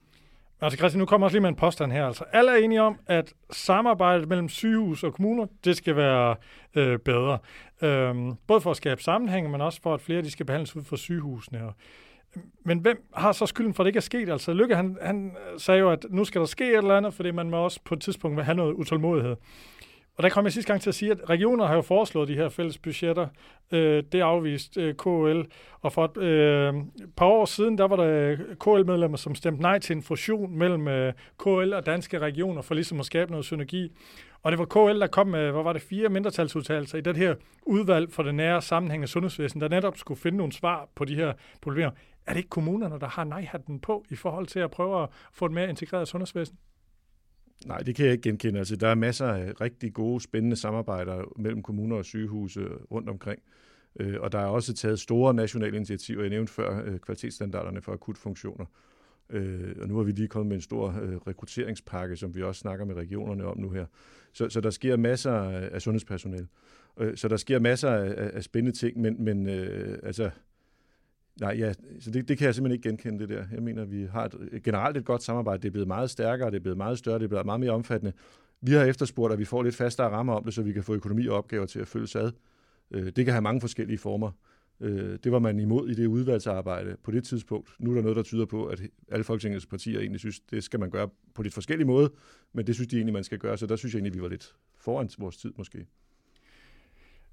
Altså 0.61 0.77
Christian, 0.77 0.99
nu 0.99 1.07
kommer 1.07 1.27
også 1.27 1.35
lige 1.35 1.41
med 1.43 1.49
en 1.49 1.57
påstand 1.57 1.93
her. 1.93 2.07
Altså, 2.07 2.25
alle 2.33 2.51
er 2.51 2.57
enige 2.57 2.83
om, 2.83 2.99
at 3.07 3.35
samarbejdet 3.51 4.29
mellem 4.29 4.49
sygehus 4.49 5.05
og 5.05 5.15
kommuner, 5.15 5.47
det 5.65 5.77
skal 5.77 5.97
være 5.97 6.37
øh, 6.75 6.99
bedre. 6.99 7.39
Øhm, 7.83 8.35
både 8.47 8.61
for 8.61 8.71
at 8.71 8.77
skabe 8.77 9.03
sammenhæng, 9.03 9.51
men 9.51 9.61
også 9.61 9.83
for, 9.83 9.95
at 9.95 10.01
flere 10.01 10.23
de 10.23 10.31
skal 10.31 10.47
behandles 10.47 10.77
ud 10.77 10.85
fra 10.85 10.97
sygehusene. 10.97 11.65
Og, 11.65 11.75
Men 12.63 12.79
hvem 12.79 13.09
har 13.15 13.33
så 13.33 13.47
skylden 13.47 13.75
for, 13.75 13.83
at 13.83 13.85
det 13.85 13.89
ikke 13.89 13.97
er 13.99 14.01
sket? 14.01 14.29
Altså 14.29 14.53
Lykke, 14.53 14.77
han, 14.77 14.97
han 15.03 15.37
sagde 15.59 15.81
jo, 15.81 15.91
at 15.91 16.07
nu 16.11 16.25
skal 16.25 16.41
der 16.41 16.47
ske 16.47 16.65
et 16.71 16.77
eller 16.77 16.97
andet, 16.97 17.15
fordi 17.15 17.31
man 17.31 17.51
må 17.51 17.57
også 17.57 17.81
på 17.85 17.95
et 17.95 18.01
tidspunkt 18.01 18.45
have 18.45 18.55
noget 18.55 18.75
utålmodighed. 18.75 19.37
Og 20.19 20.25
der 20.25 20.31
kom 20.31 20.45
jeg 20.45 20.53
sidste 20.53 20.73
gang 20.73 20.83
til 20.83 20.91
at 20.91 20.95
sige, 20.95 21.11
at 21.11 21.31
regioner 21.31 21.67
har 21.67 21.75
jo 21.75 21.83
foreslået 21.83 22.29
de 22.29 22.35
her 22.35 22.49
fælles 22.49 22.79
budgetter. 22.79 23.29
Øh, 23.73 24.03
det 24.13 24.21
afvist 24.21 24.77
øh, 24.77 24.95
KL. 24.95 25.41
Og 25.81 25.93
for 25.93 26.05
et 26.05 26.23
øh, 26.23 26.75
par 27.17 27.27
år 27.27 27.45
siden, 27.45 27.79
der 27.79 27.85
var 27.85 27.97
der 27.97 28.31
øh, 28.31 28.39
KL-medlemmer, 28.39 29.17
som 29.17 29.35
stemte 29.35 29.63
nej 29.63 29.79
til 29.79 29.97
en 29.97 30.03
fusion 30.03 30.59
mellem 30.59 30.89
øh, 30.89 31.13
KL 31.39 31.73
og 31.75 31.87
danske 31.87 32.19
regioner, 32.19 32.63
for 32.63 32.75
ligesom 32.75 33.01
at 33.01 33.07
skabe 33.07 33.31
noget 33.31 33.47
synergi. 33.47 33.93
Og 34.43 34.53
det 34.53 34.59
var 34.59 34.65
KL, 34.65 35.01
der 35.01 35.07
kom 35.07 35.27
med, 35.27 35.51
hvad 35.51 35.63
var 35.63 35.73
det, 35.73 35.83
fire 35.83 36.09
mindretalsudtalelser 36.09 36.99
i 36.99 37.01
det 37.01 37.17
her 37.17 37.35
udvalg 37.63 38.13
for 38.13 38.23
det 38.23 38.35
nære 38.35 38.63
sammenhæng 38.63 39.03
af 39.03 39.09
sundhedsvæsen, 39.09 39.61
der 39.61 39.69
netop 39.69 39.97
skulle 39.97 40.21
finde 40.21 40.39
nogle 40.39 40.53
svar 40.53 40.89
på 40.95 41.05
de 41.05 41.15
her 41.15 41.33
problemer. 41.63 41.91
Er 42.27 42.33
det 42.33 42.37
ikke 42.37 42.51
kommunerne, 42.51 43.01
der 43.01 43.09
har 43.09 43.25
nej-hatten 43.25 43.81
på 43.81 44.05
i 44.11 44.17
forhold 44.17 44.47
til 44.47 44.61
at 44.61 44.71
prøve 44.71 45.03
at 45.03 45.09
få 45.33 45.47
et 45.47 45.53
mere 45.53 45.69
integreret 45.69 46.09
sundhedsvæsen? 46.09 46.57
Nej, 47.67 47.79
det 47.79 47.95
kan 47.95 48.05
jeg 48.05 48.13
ikke 48.13 48.29
genkende. 48.29 48.59
Altså, 48.59 48.77
der 48.77 48.89
er 48.89 48.95
masser 48.95 49.27
af 49.27 49.61
rigtig 49.61 49.93
gode, 49.93 50.21
spændende 50.21 50.57
samarbejder 50.57 51.33
mellem 51.37 51.63
kommuner 51.63 51.97
og 51.97 52.05
sygehuse 52.05 52.69
rundt 52.91 53.09
omkring. 53.09 53.43
Øh, 54.01 54.21
og 54.21 54.33
der 54.33 54.39
er 54.39 54.47
også 54.47 54.75
taget 54.75 55.01
store 55.01 55.35
nationale 55.35 55.77
initiativer. 55.77 56.23
Jeg 56.23 56.31
nævnte 56.31 56.53
før 56.53 56.83
øh, 56.85 56.99
kvalitetsstandarderne 56.99 57.83
for 57.83 57.93
akutfunktioner. 57.93 58.67
Øh, 59.31 59.75
og 59.81 59.89
nu 59.89 59.97
har 59.97 60.03
vi 60.03 60.13
lige 60.13 60.29
kommet 60.29 60.49
med 60.49 60.57
en 60.57 60.63
stor 60.63 60.95
rekrutteringspakke, 61.27 62.17
som 62.17 62.35
vi 62.35 62.43
også 62.43 62.61
snakker 62.61 62.85
med 62.85 62.95
regionerne 62.95 63.45
om 63.45 63.59
nu 63.59 63.71
her. 63.71 63.87
Så, 64.33 64.49
så 64.49 64.61
der 64.61 64.71
sker 64.71 64.97
masser 64.97 65.33
af 65.73 65.83
sundhedspersonale. 65.83 66.49
Så 67.15 67.29
der 67.29 67.37
sker 67.37 67.59
masser 67.59 67.91
af, 67.91 68.31
af 68.35 68.45
spændende 68.45 68.79
ting, 68.79 69.01
men, 69.01 69.25
men 69.25 69.49
øh, 69.49 69.99
altså, 70.03 70.31
Nej, 71.41 71.55
ja, 71.59 71.73
så 72.01 72.11
det, 72.11 72.29
det 72.29 72.39
kan 72.39 72.47
jeg 72.47 72.55
simpelthen 72.55 72.77
ikke 72.77 72.89
genkende 72.89 73.19
det 73.19 73.29
der. 73.29 73.45
Jeg 73.53 73.63
mener, 73.63 73.85
vi 73.85 74.05
har 74.05 74.25
et, 74.25 74.35
øh, 74.53 74.63
generelt 74.63 74.97
et 74.97 75.05
godt 75.05 75.23
samarbejde. 75.23 75.63
Det 75.63 75.69
er 75.69 75.73
blevet 75.73 75.89
meget 75.89 76.11
stærkere, 76.11 76.51
det 76.51 76.57
er 76.57 76.61
blevet 76.61 76.77
meget 76.77 76.99
større, 76.99 77.19
det 77.19 77.25
er 77.25 77.29
blevet 77.29 77.47
meget 77.47 77.61
mere 77.61 77.71
omfattende. 77.71 78.13
Vi 78.61 78.73
har 78.73 78.85
efterspurgt, 78.85 79.33
at 79.33 79.39
vi 79.39 79.45
får 79.45 79.63
lidt 79.63 79.75
fastere 79.75 80.09
rammer 80.09 80.35
om 80.35 80.45
det, 80.45 80.55
så 80.55 80.63
vi 80.63 80.73
kan 80.73 80.83
få 80.83 80.95
økonomi 80.95 81.27
og 81.27 81.37
opgaver 81.37 81.67
til 81.67 81.81
at 81.81 81.89
følges 81.89 82.17
ad. 82.17 82.33
Øh, 82.91 83.07
det 83.07 83.25
kan 83.25 83.35
have 83.35 83.43
mange 83.43 83.61
forskellige 83.61 83.99
former. 83.99 84.31
Øh, 84.81 85.19
det 85.25 85.33
var 85.33 85.39
man 85.39 85.61
imod 85.61 85.89
i 85.89 85.95
det 85.95 86.07
udvalgsarbejde 86.07 86.97
på 87.03 87.11
det 87.11 87.25
tidspunkt. 87.25 87.71
Nu 87.79 87.91
er 87.91 87.95
der 87.95 88.03
noget, 88.03 88.17
der 88.17 88.23
tyder 88.23 88.47
på, 88.47 88.67
at 88.67 88.83
alle 89.09 89.25
Folketingets 89.25 89.67
partier 89.67 90.01
egentlig 90.01 90.21
synes, 90.21 90.41
det 90.41 90.65
skal 90.65 90.81
man 90.81 90.91
gøre 90.91 91.09
på 91.35 91.43
lidt 91.43 91.55
forskellige 91.55 91.87
måde, 91.87 92.11
men 92.53 92.67
det 92.67 92.75
synes 92.75 92.89
de 92.89 92.97
egentlig, 92.97 93.13
man 93.13 93.25
skal 93.25 93.39
gøre. 93.39 93.59
Så 93.59 93.67
der 93.67 93.77
synes 93.77 93.95
jeg 93.95 93.99
egentlig, 93.99 94.15
vi 94.15 94.23
var 94.23 94.29
lidt 94.29 94.55
foran 94.77 95.11
vores 95.19 95.37
tid 95.37 95.53
måske. 95.59 95.87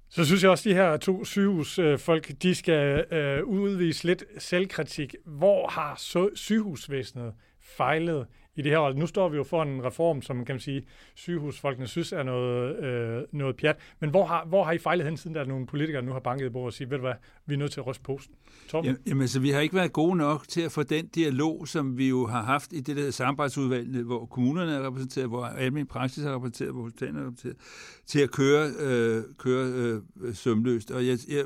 Så 0.08 0.24
synes 0.24 0.42
jeg 0.42 0.50
også, 0.50 0.68
at 0.68 0.74
de 0.74 0.80
her 0.80 0.96
to 0.96 1.24
sygehusfolk, 1.24 2.30
øh, 2.30 2.36
de 2.42 2.54
skal 2.54 3.04
øh, 3.14 3.44
udvise 3.44 4.04
lidt 4.04 4.24
selvkritik. 4.38 5.14
Hvor 5.24 5.68
har 5.68 5.94
sygehusvæsenet 6.34 7.34
fejlet 7.62 8.26
i 8.56 8.62
det 8.62 8.72
her. 8.72 8.92
nu 8.92 9.06
står 9.06 9.28
vi 9.28 9.36
jo 9.36 9.44
for 9.44 9.62
en 9.62 9.84
reform, 9.84 10.22
som 10.22 10.44
kan 10.44 10.54
man 10.54 10.60
sige, 10.60 10.86
sygehusfolkene 11.14 11.86
synes 11.86 12.12
er 12.12 12.22
noget, 12.22 12.84
øh, 12.84 13.22
noget 13.32 13.56
pjat. 13.56 13.76
Men 14.00 14.10
hvor 14.10 14.26
har, 14.26 14.44
hvor 14.46 14.64
har 14.64 14.72
I 14.72 14.78
fejlet 14.78 15.06
hen, 15.06 15.16
siden 15.16 15.34
der 15.34 15.40
er 15.40 15.44
nogle 15.44 15.66
politikere, 15.66 16.02
nu 16.02 16.12
har 16.12 16.20
banket 16.20 16.52
på 16.52 16.58
og 16.58 16.72
sige, 16.72 16.90
ved 16.90 16.96
du 16.96 17.02
hvad, 17.02 17.14
vi 17.46 17.54
er 17.54 17.58
nødt 17.58 17.72
til 17.72 17.80
at 17.80 17.86
ryste 17.86 18.02
posten? 18.02 18.34
Tom? 18.68 18.86
Jamen, 19.06 19.28
så 19.28 19.40
vi 19.40 19.50
har 19.50 19.60
ikke 19.60 19.74
været 19.74 19.92
gode 19.92 20.16
nok 20.16 20.48
til 20.48 20.60
at 20.60 20.72
få 20.72 20.82
den 20.82 21.06
dialog, 21.06 21.68
som 21.68 21.98
vi 21.98 22.08
jo 22.08 22.26
har 22.26 22.42
haft 22.42 22.72
i 22.72 22.80
det 22.80 22.96
der 22.96 23.10
samarbejdsudvalg, 23.10 24.02
hvor 24.02 24.26
kommunerne 24.26 24.72
er 24.72 24.86
repræsenteret, 24.86 25.28
hvor 25.28 25.44
almindelig 25.44 25.88
praksis 25.88 26.24
er 26.24 26.34
repræsenteret, 26.34 26.72
hvor 26.72 26.82
hospitalerne 26.82 27.20
er 27.20 27.26
repræsenteret, 27.26 27.56
til 28.06 28.20
at 28.20 28.30
køre, 28.30 28.70
øh, 28.80 29.22
køre 29.38 29.66
øh, 29.66 30.34
sømløst. 30.34 30.90
Og 30.90 31.06
jeg, 31.06 31.18
jeg, 31.28 31.44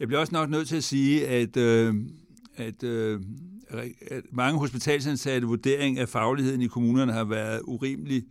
jeg 0.00 0.08
bliver 0.08 0.20
også 0.20 0.34
nok 0.34 0.50
nødt 0.50 0.68
til 0.68 0.76
at 0.76 0.84
sige, 0.84 1.28
at, 1.28 1.56
øh, 1.56 1.94
at 2.56 2.84
øh, 2.84 3.20
at 3.20 3.24
mange 4.32 4.58
hospitalsansatte 4.58 5.46
vurdering 5.46 5.98
af 5.98 6.08
fagligheden 6.08 6.62
i 6.62 6.66
kommunerne 6.66 7.12
har 7.12 7.24
været 7.24 7.60
urimelig 7.64 8.24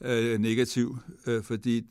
øh, 0.00 0.38
negativ, 0.38 0.98
øh, 1.26 1.42
fordi 1.42 1.82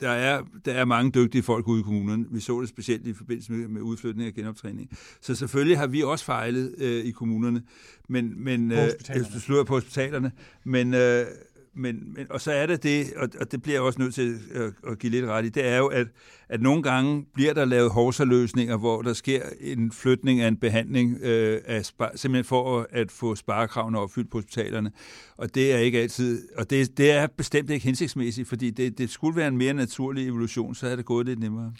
der 0.00 0.10
er, 0.10 0.42
der 0.64 0.72
er 0.72 0.84
mange 0.84 1.10
dygtige 1.10 1.42
folk 1.42 1.68
ude 1.68 1.80
i 1.80 1.82
kommunerne. 1.82 2.26
Vi 2.30 2.40
så 2.40 2.60
det 2.60 2.68
specielt 2.68 3.06
i 3.06 3.12
forbindelse 3.12 3.52
med, 3.52 3.68
med 3.68 3.80
udflytning 3.80 4.28
og 4.28 4.34
genoptræning. 4.34 4.90
Så 5.20 5.34
selvfølgelig 5.34 5.78
har 5.78 5.86
vi 5.86 6.02
også 6.02 6.24
fejlet 6.24 6.74
øh, 6.78 7.04
i 7.04 7.10
kommunerne, 7.10 7.62
men, 8.08 8.44
men 8.44 8.68
på 8.68 8.74
hospitalerne. 8.76 9.58
Øh, 9.58 9.66
på 9.66 9.74
hospitalerne. 9.74 10.32
Men, 10.64 10.94
øh, 10.94 11.26
men, 11.74 12.14
men, 12.14 12.26
og 12.30 12.40
så 12.40 12.52
er 12.52 12.66
det 12.66 12.82
det, 12.82 13.12
og, 13.16 13.28
og 13.40 13.52
det 13.52 13.62
bliver 13.62 13.76
jeg 13.76 13.82
også 13.82 14.02
nødt 14.02 14.14
til 14.14 14.38
at, 14.54 14.90
at 14.92 14.98
give 14.98 15.10
lidt 15.10 15.26
ret 15.26 15.44
i, 15.44 15.48
det 15.48 15.66
er 15.66 15.76
jo, 15.76 15.86
at, 15.86 16.06
at 16.48 16.60
nogle 16.62 16.82
gange 16.82 17.26
bliver 17.34 17.54
der 17.54 17.64
lavet 17.64 17.90
hovsaløsninger, 17.90 18.76
hvor 18.76 19.02
der 19.02 19.12
sker 19.12 19.42
en 19.60 19.92
flytning 19.92 20.40
af 20.40 20.48
en 20.48 20.56
behandling, 20.56 21.18
øh, 21.22 21.60
af 21.66 21.84
spar, 21.84 22.12
simpelthen 22.14 22.44
for 22.44 22.86
at 22.90 23.10
få 23.10 23.34
sparekravene 23.34 23.98
opfyldt 23.98 24.30
på 24.30 24.38
hospitalerne. 24.38 24.92
Og 25.36 25.54
det 25.54 25.74
er 25.74 25.78
ikke 25.78 26.00
altid, 26.00 26.48
og 26.58 26.70
det, 26.70 26.98
det 26.98 27.10
er 27.10 27.26
bestemt 27.26 27.70
ikke 27.70 27.86
hensigtsmæssigt, 27.86 28.48
fordi 28.48 28.70
det, 28.70 28.98
det 28.98 29.10
skulle 29.10 29.36
være 29.36 29.48
en 29.48 29.56
mere 29.56 29.74
naturlig 29.74 30.28
evolution, 30.28 30.74
så 30.74 30.86
havde 30.86 30.96
det 30.96 31.04
gået 31.04 31.26
lidt 31.26 31.40
nemmere. 31.40 31.72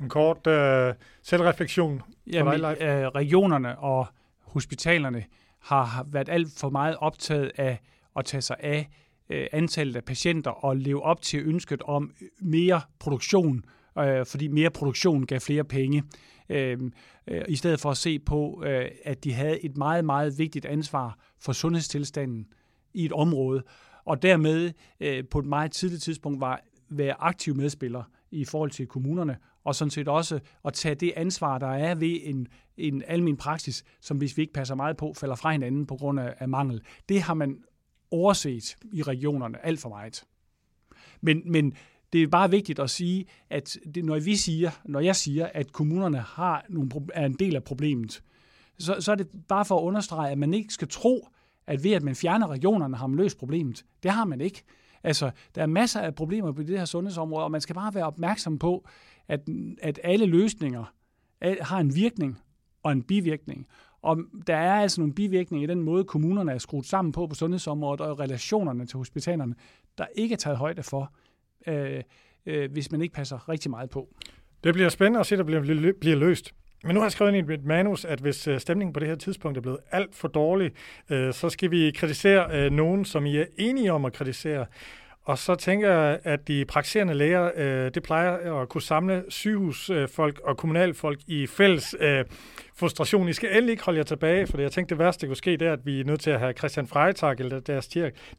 En 0.00 0.08
kort 0.08 0.46
øh, 0.46 0.94
selvreflektion. 1.22 2.02
Jamen, 2.26 2.54
øh, 2.54 3.06
regionerne 3.06 3.78
og 3.78 4.06
hospitalerne 4.42 5.24
har 5.60 6.06
været 6.12 6.28
alt 6.28 6.48
for 6.56 6.70
meget 6.70 6.96
optaget 6.96 7.52
af 7.56 7.80
at 8.16 8.24
tage 8.24 8.40
sig 8.40 8.56
af 8.60 8.88
øh, 9.30 9.46
antallet 9.52 9.96
af 9.96 10.04
patienter 10.04 10.50
og 10.50 10.76
leve 10.76 11.02
op 11.02 11.22
til 11.22 11.46
ønsket 11.46 11.82
om 11.82 12.12
mere 12.40 12.80
produktion, 12.98 13.64
øh, 13.98 14.26
fordi 14.26 14.48
mere 14.48 14.70
produktion 14.70 15.26
gav 15.26 15.40
flere 15.40 15.64
penge. 15.64 16.02
Øh, 16.48 16.78
øh, 17.26 17.42
I 17.48 17.56
stedet 17.56 17.80
for 17.80 17.90
at 17.90 17.96
se 17.96 18.18
på, 18.18 18.62
øh, 18.66 18.88
at 19.04 19.24
de 19.24 19.32
havde 19.32 19.64
et 19.64 19.76
meget, 19.76 20.04
meget 20.04 20.38
vigtigt 20.38 20.66
ansvar 20.66 21.18
for 21.40 21.52
sundhedstilstanden 21.52 22.46
i 22.94 23.04
et 23.04 23.12
område, 23.12 23.62
og 24.04 24.22
dermed 24.22 24.72
øh, 25.00 25.24
på 25.30 25.38
et 25.38 25.46
meget 25.46 25.72
tidligt 25.72 26.02
tidspunkt 26.02 26.40
var 26.40 26.60
være 26.88 27.14
aktiv 27.20 27.56
medspiller 27.56 28.02
i 28.30 28.44
forhold 28.44 28.70
til 28.70 28.86
kommunerne, 28.86 29.36
og 29.64 29.74
sådan 29.74 29.90
set 29.90 30.08
også 30.08 30.40
at 30.64 30.72
tage 30.72 30.94
det 30.94 31.12
ansvar, 31.16 31.58
der 31.58 31.66
er 31.66 31.94
ved 31.94 32.18
en, 32.22 32.46
en 32.76 33.02
almen 33.06 33.36
praksis, 33.36 33.84
som 34.00 34.16
hvis 34.16 34.36
vi 34.36 34.42
ikke 34.42 34.52
passer 34.52 34.74
meget 34.74 34.96
på, 34.96 35.12
falder 35.16 35.34
fra 35.34 35.52
hinanden 35.52 35.86
på 35.86 35.96
grund 35.96 36.20
af, 36.20 36.34
af 36.38 36.48
mangel. 36.48 36.80
Det 37.08 37.22
har 37.22 37.34
man 37.34 37.56
overset 38.10 38.76
i 38.92 39.02
regionerne 39.02 39.66
alt 39.66 39.80
for 39.80 39.88
meget. 39.88 40.24
Men, 41.20 41.42
men 41.44 41.74
det 42.12 42.22
er 42.22 42.26
bare 42.26 42.50
vigtigt 42.50 42.78
at 42.78 42.90
sige, 42.90 43.26
at 43.50 43.78
det, 43.94 44.04
når 44.04 44.18
vi 44.18 44.36
siger, 44.36 44.70
når 44.84 45.00
jeg 45.00 45.16
siger, 45.16 45.50
at 45.54 45.72
kommunerne 45.72 46.18
har 46.18 46.64
nogle, 46.68 46.90
er 47.14 47.26
en 47.26 47.34
del 47.34 47.56
af 47.56 47.64
problemet, 47.64 48.22
så, 48.78 48.96
så 49.00 49.12
er 49.12 49.16
det 49.16 49.28
bare 49.48 49.64
for 49.64 49.78
at 49.78 49.82
understrege, 49.82 50.32
at 50.32 50.38
man 50.38 50.54
ikke 50.54 50.74
skal 50.74 50.88
tro, 50.88 51.28
at 51.66 51.84
ved 51.84 51.92
at 51.92 52.02
man 52.02 52.16
fjerner 52.16 52.46
regionerne, 52.46 52.96
har 52.96 53.06
man 53.06 53.16
løst 53.16 53.38
problemet. 53.38 53.84
Det 54.02 54.10
har 54.10 54.24
man 54.24 54.40
ikke. 54.40 54.62
Altså, 55.02 55.30
der 55.54 55.62
er 55.62 55.66
masser 55.66 56.00
af 56.00 56.14
problemer 56.14 56.52
på 56.52 56.62
det 56.62 56.78
her 56.78 56.84
sundhedsområde, 56.84 57.44
og 57.44 57.50
man 57.50 57.60
skal 57.60 57.74
bare 57.74 57.94
være 57.94 58.04
opmærksom 58.04 58.58
på, 58.58 58.88
at, 59.28 59.40
at 59.82 60.00
alle 60.04 60.26
løsninger 60.26 60.84
har 61.60 61.78
en 61.78 61.94
virkning 61.94 62.38
og 62.82 62.92
en 62.92 63.02
bivirkning. 63.02 63.66
Og 64.02 64.18
der 64.46 64.56
er 64.56 64.80
altså 64.80 65.00
nogle 65.00 65.14
bivirkninger 65.14 65.68
i 65.68 65.74
den 65.74 65.82
måde, 65.82 66.04
kommunerne 66.04 66.52
er 66.52 66.58
skruet 66.58 66.86
sammen 66.86 67.12
på 67.12 67.26
på 67.26 67.34
sundhedsområdet 67.34 68.00
og 68.00 68.20
relationerne 68.20 68.86
til 68.86 68.96
hospitalerne, 68.96 69.54
der 69.98 70.06
ikke 70.14 70.32
er 70.32 70.36
taget 70.36 70.58
højde 70.58 70.82
for, 70.82 71.12
øh, 71.66 72.02
øh, 72.46 72.72
hvis 72.72 72.92
man 72.92 73.02
ikke 73.02 73.14
passer 73.14 73.48
rigtig 73.48 73.70
meget 73.70 73.90
på. 73.90 74.08
Det 74.64 74.74
bliver 74.74 74.88
spændende 74.88 75.20
at 75.20 75.26
se, 75.26 75.34
at 75.34 75.38
det 75.38 75.46
bliver, 75.46 75.92
bliver 76.00 76.16
løst. 76.16 76.54
Men 76.84 76.94
nu 76.94 77.00
har 77.00 77.06
jeg 77.06 77.12
skrevet 77.12 77.34
ind 77.34 77.46
i 77.46 77.56
mit 77.56 77.64
manus, 77.64 78.04
at 78.04 78.20
hvis 78.20 78.48
øh, 78.48 78.60
stemningen 78.60 78.92
på 78.92 79.00
det 79.00 79.08
her 79.08 79.14
tidspunkt 79.14 79.58
er 79.58 79.62
blevet 79.62 79.78
alt 79.90 80.14
for 80.14 80.28
dårlig, 80.28 80.70
øh, 81.10 81.32
så 81.32 81.48
skal 81.48 81.70
vi 81.70 81.90
kritisere 81.90 82.64
øh, 82.64 82.70
nogen, 82.72 83.04
som 83.04 83.26
I 83.26 83.36
er 83.36 83.44
enige 83.58 83.92
om 83.92 84.04
at 84.04 84.12
kritisere. 84.12 84.66
Og 85.30 85.38
så 85.38 85.54
tænker 85.54 85.90
jeg, 85.90 86.18
at 86.24 86.48
de 86.48 86.64
praktiserende 86.64 87.14
læger, 87.14 87.50
øh, 87.56 87.90
det 87.94 88.02
plejer 88.02 88.60
at 88.62 88.68
kunne 88.68 88.82
samle 88.82 89.24
sygehusfolk 89.28 90.40
og 90.44 90.56
kommunalfolk 90.56 91.18
i 91.26 91.46
fælles 91.46 91.96
øh, 92.00 92.24
frustration. 92.76 93.28
I 93.28 93.32
skal 93.32 93.50
endelig 93.50 93.70
ikke 93.70 93.84
holde 93.84 93.98
jer 93.98 94.04
tilbage, 94.04 94.46
for 94.46 94.60
jeg 94.60 94.72
tænkte, 94.72 94.94
det 94.94 94.98
værste, 94.98 95.20
der 95.20 95.26
kunne 95.26 95.36
ske, 95.36 95.56
det 95.56 95.68
er, 95.68 95.72
at 95.72 95.86
vi 95.86 96.00
er 96.00 96.04
nødt 96.04 96.20
til 96.20 96.30
at 96.30 96.40
have 96.40 96.52
Christian 96.52 96.86
Freitag, 96.86 97.34
eller 97.38 97.60
deres 97.60 97.88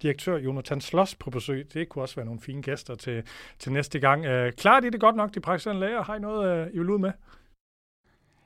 direktør 0.02 0.38
Jonathan 0.38 0.82
Sloss 0.82 1.16
på 1.16 1.30
besøg. 1.30 1.68
Det 1.74 1.90
kunne 1.90 2.04
også 2.04 2.16
være 2.16 2.26
nogle 2.26 2.42
fine 2.42 2.62
gæster 2.62 2.96
til, 2.96 3.24
til 3.60 3.72
næste 3.72 4.00
gang. 4.00 4.26
Øh, 4.26 4.52
klarer 4.52 4.80
de 4.80 4.92
det 4.92 5.00
godt 5.00 5.16
nok, 5.16 5.36
de 5.36 5.40
praktiserende 5.40 5.80
læger? 5.80 6.04
Har 6.04 6.16
I 6.16 6.20
noget, 6.20 6.68
øh, 6.68 6.68
I 6.74 6.78
vil 6.78 6.90
ud 6.90 7.00
med? 7.00 7.12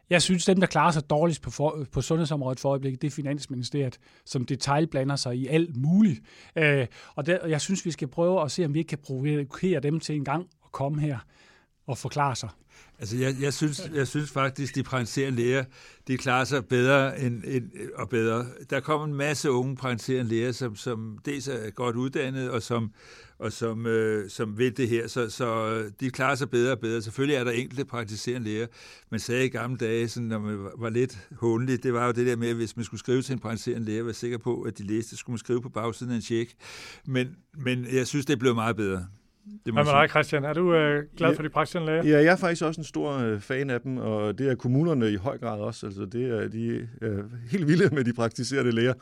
Jeg 0.09 0.21
synes, 0.21 0.45
dem, 0.45 0.59
der 0.59 0.67
klarer 0.67 0.91
sig 0.91 1.09
dårligst 1.09 1.41
på, 1.41 1.51
for, 1.51 1.85
på 1.91 2.01
sundhedsområdet 2.01 2.59
for 2.59 2.69
øjeblikket, 2.69 3.01
det 3.01 3.07
er 3.07 3.11
Finansministeriet, 3.11 3.99
som 4.25 4.45
detaljblander 4.45 5.15
sig 5.15 5.35
i 5.35 5.47
alt 5.47 5.77
muligt. 5.77 6.21
Øh, 6.55 6.87
og, 7.15 7.25
der, 7.25 7.39
og 7.39 7.49
jeg 7.49 7.61
synes, 7.61 7.85
vi 7.85 7.91
skal 7.91 8.07
prøve 8.07 8.41
at 8.41 8.51
se, 8.51 8.65
om 8.65 8.73
vi 8.73 8.79
ikke 8.79 8.89
kan 8.89 8.97
provokere 8.97 9.79
dem 9.79 9.99
til 9.99 10.15
en 10.15 10.25
gang 10.25 10.47
at 10.65 10.71
komme 10.71 11.01
her 11.01 11.17
at 11.89 11.97
forklare 11.97 12.35
sig. 12.35 12.49
Altså, 12.99 13.17
jeg, 13.17 13.35
jeg, 13.41 13.53
synes, 13.53 13.89
jeg 13.93 14.07
synes 14.07 14.31
faktisk, 14.31 14.75
de 14.75 14.83
praktiserende 14.83 15.41
læger, 15.41 15.63
de 16.07 16.17
klarer 16.17 16.43
sig 16.43 16.65
bedre 16.65 17.19
end, 17.19 17.43
end, 17.45 17.69
og 17.95 18.09
bedre. 18.09 18.45
Der 18.69 18.79
kommer 18.79 19.07
en 19.07 19.13
masse 19.13 19.51
unge 19.51 19.75
praktiserende 19.75 20.29
læger, 20.29 20.51
som, 20.51 20.75
som 20.75 21.19
dels 21.25 21.47
er 21.47 21.69
godt 21.69 21.95
uddannet, 21.95 22.49
og 22.49 22.61
som, 22.61 22.91
og 23.39 23.51
som, 23.51 23.85
øh, 23.85 24.29
som 24.29 24.57
vil 24.57 24.77
det 24.77 24.89
her, 24.89 25.07
så, 25.07 25.29
så 25.29 25.69
øh, 25.69 25.91
de 25.99 26.09
klarer 26.09 26.35
sig 26.35 26.49
bedre 26.49 26.71
og 26.71 26.79
bedre. 26.79 27.01
Selvfølgelig 27.01 27.35
er 27.35 27.43
der 27.43 27.51
enkelte 27.51 27.85
praktiserende 27.85 28.47
læger. 28.47 28.67
Man 29.09 29.19
sagde 29.19 29.45
i 29.45 29.49
gamle 29.49 29.77
dage, 29.77 30.07
sådan, 30.07 30.27
når 30.27 30.39
man 30.39 30.67
var 30.77 30.89
lidt 30.89 31.27
håndelig, 31.31 31.83
det 31.83 31.93
var 31.93 32.05
jo 32.05 32.11
det 32.11 32.27
der 32.27 32.35
med, 32.35 32.49
at 32.49 32.55
hvis 32.55 32.75
man 32.75 32.85
skulle 32.85 32.99
skrive 32.99 33.21
til 33.21 33.33
en 33.33 33.39
praktiserende 33.39 33.85
læge, 33.85 34.05
var 34.05 34.11
sikker 34.11 34.37
på, 34.37 34.61
at 34.61 34.77
de 34.77 34.83
læste, 34.83 35.17
skulle 35.17 35.33
man 35.33 35.39
skrive 35.39 35.61
på 35.61 35.69
bagsiden 35.69 36.11
af 36.11 36.15
en 36.15 36.21
tjek. 36.21 36.55
Men, 37.05 37.35
men 37.57 37.85
jeg 37.93 38.07
synes, 38.07 38.25
det 38.25 38.33
er 38.33 38.39
blevet 38.39 38.55
meget 38.55 38.75
bedre. 38.75 39.07
Det 39.65 39.73
Hvad 39.73 39.83
med 39.83 39.91
dig, 39.91 40.09
Christian? 40.09 40.43
Er 40.43 40.53
du 40.53 40.73
øh, 40.73 41.03
glad 41.17 41.29
ja, 41.29 41.37
for 41.37 41.43
de 41.43 41.49
praktiserende 41.49 41.91
læger? 41.91 42.03
Ja, 42.03 42.23
jeg 42.23 42.31
er 42.31 42.35
faktisk 42.35 42.63
også 42.63 42.81
en 42.81 42.85
stor 42.85 43.17
øh, 43.17 43.39
fan 43.39 43.69
af 43.69 43.81
dem, 43.81 43.97
og 43.97 44.37
det 44.37 44.49
er 44.49 44.55
kommunerne 44.55 45.11
i 45.11 45.15
høj 45.15 45.37
grad 45.37 45.59
også. 45.59 45.85
Altså, 45.85 46.05
det 46.05 46.25
er, 46.29 46.47
de 46.47 46.87
er 47.01 47.23
helt 47.51 47.67
vilde 47.67 47.95
med 47.95 48.03
de 48.03 48.13
praktiserende 48.13 48.71
læger. 48.71 48.93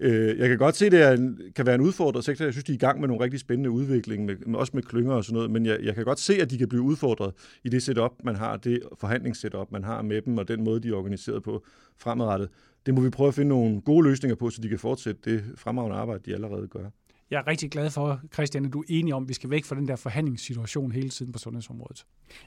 Øh, 0.00 0.38
jeg 0.38 0.48
kan 0.48 0.58
godt 0.58 0.76
se, 0.76 0.86
at 0.86 0.92
det 0.92 1.02
er 1.02 1.12
en, 1.12 1.40
kan 1.56 1.66
være 1.66 1.74
en 1.74 1.80
udfordret 1.80 2.24
sektor. 2.24 2.44
Jeg 2.44 2.54
synes, 2.54 2.64
de 2.64 2.72
er 2.72 2.76
i 2.76 2.78
gang 2.78 3.00
med 3.00 3.08
nogle 3.08 3.24
rigtig 3.24 3.40
spændende 3.40 3.70
udvikling, 3.70 4.24
med, 4.24 4.36
med, 4.46 4.58
også 4.58 4.72
med 4.74 4.82
klynger 4.82 5.14
og 5.14 5.24
sådan 5.24 5.34
noget, 5.34 5.50
men 5.50 5.66
jeg, 5.66 5.78
jeg 5.82 5.94
kan 5.94 6.04
godt 6.04 6.20
se, 6.20 6.34
at 6.34 6.50
de 6.50 6.58
kan 6.58 6.68
blive 6.68 6.82
udfordret 6.82 7.34
i 7.64 7.68
det 7.68 7.82
setup, 7.82 8.12
man 8.24 8.36
har, 8.36 8.56
det 8.56 8.80
forhandlingssetup, 9.00 9.72
man 9.72 9.84
har 9.84 10.02
med 10.02 10.22
dem, 10.22 10.38
og 10.38 10.48
den 10.48 10.64
måde, 10.64 10.80
de 10.80 10.88
er 10.88 10.94
organiseret 10.94 11.42
på 11.42 11.64
fremadrettet. 11.98 12.48
Det 12.86 12.94
må 12.94 13.00
vi 13.00 13.10
prøve 13.10 13.28
at 13.28 13.34
finde 13.34 13.48
nogle 13.48 13.80
gode 13.80 14.08
løsninger 14.08 14.36
på, 14.36 14.50
så 14.50 14.62
de 14.62 14.68
kan 14.68 14.78
fortsætte 14.78 15.20
det 15.24 15.44
fremragende 15.56 15.96
arbejde, 15.96 16.22
de 16.26 16.34
allerede 16.34 16.68
gør 16.68 16.84
jeg 17.32 17.38
er 17.38 17.46
rigtig 17.46 17.70
glad 17.70 17.90
for, 17.90 18.20
Christian, 18.32 18.64
at 18.64 18.72
du 18.72 18.80
er 18.80 18.84
enig 18.88 19.14
om, 19.14 19.22
at 19.22 19.28
vi 19.28 19.34
skal 19.34 19.50
væk 19.50 19.64
fra 19.64 19.74
den 19.74 19.88
der 19.88 19.96
forhandlingssituation 19.96 20.92
hele 20.92 21.08
tiden 21.08 21.32
på 21.32 21.38
sundhedsområdet. 21.38 22.06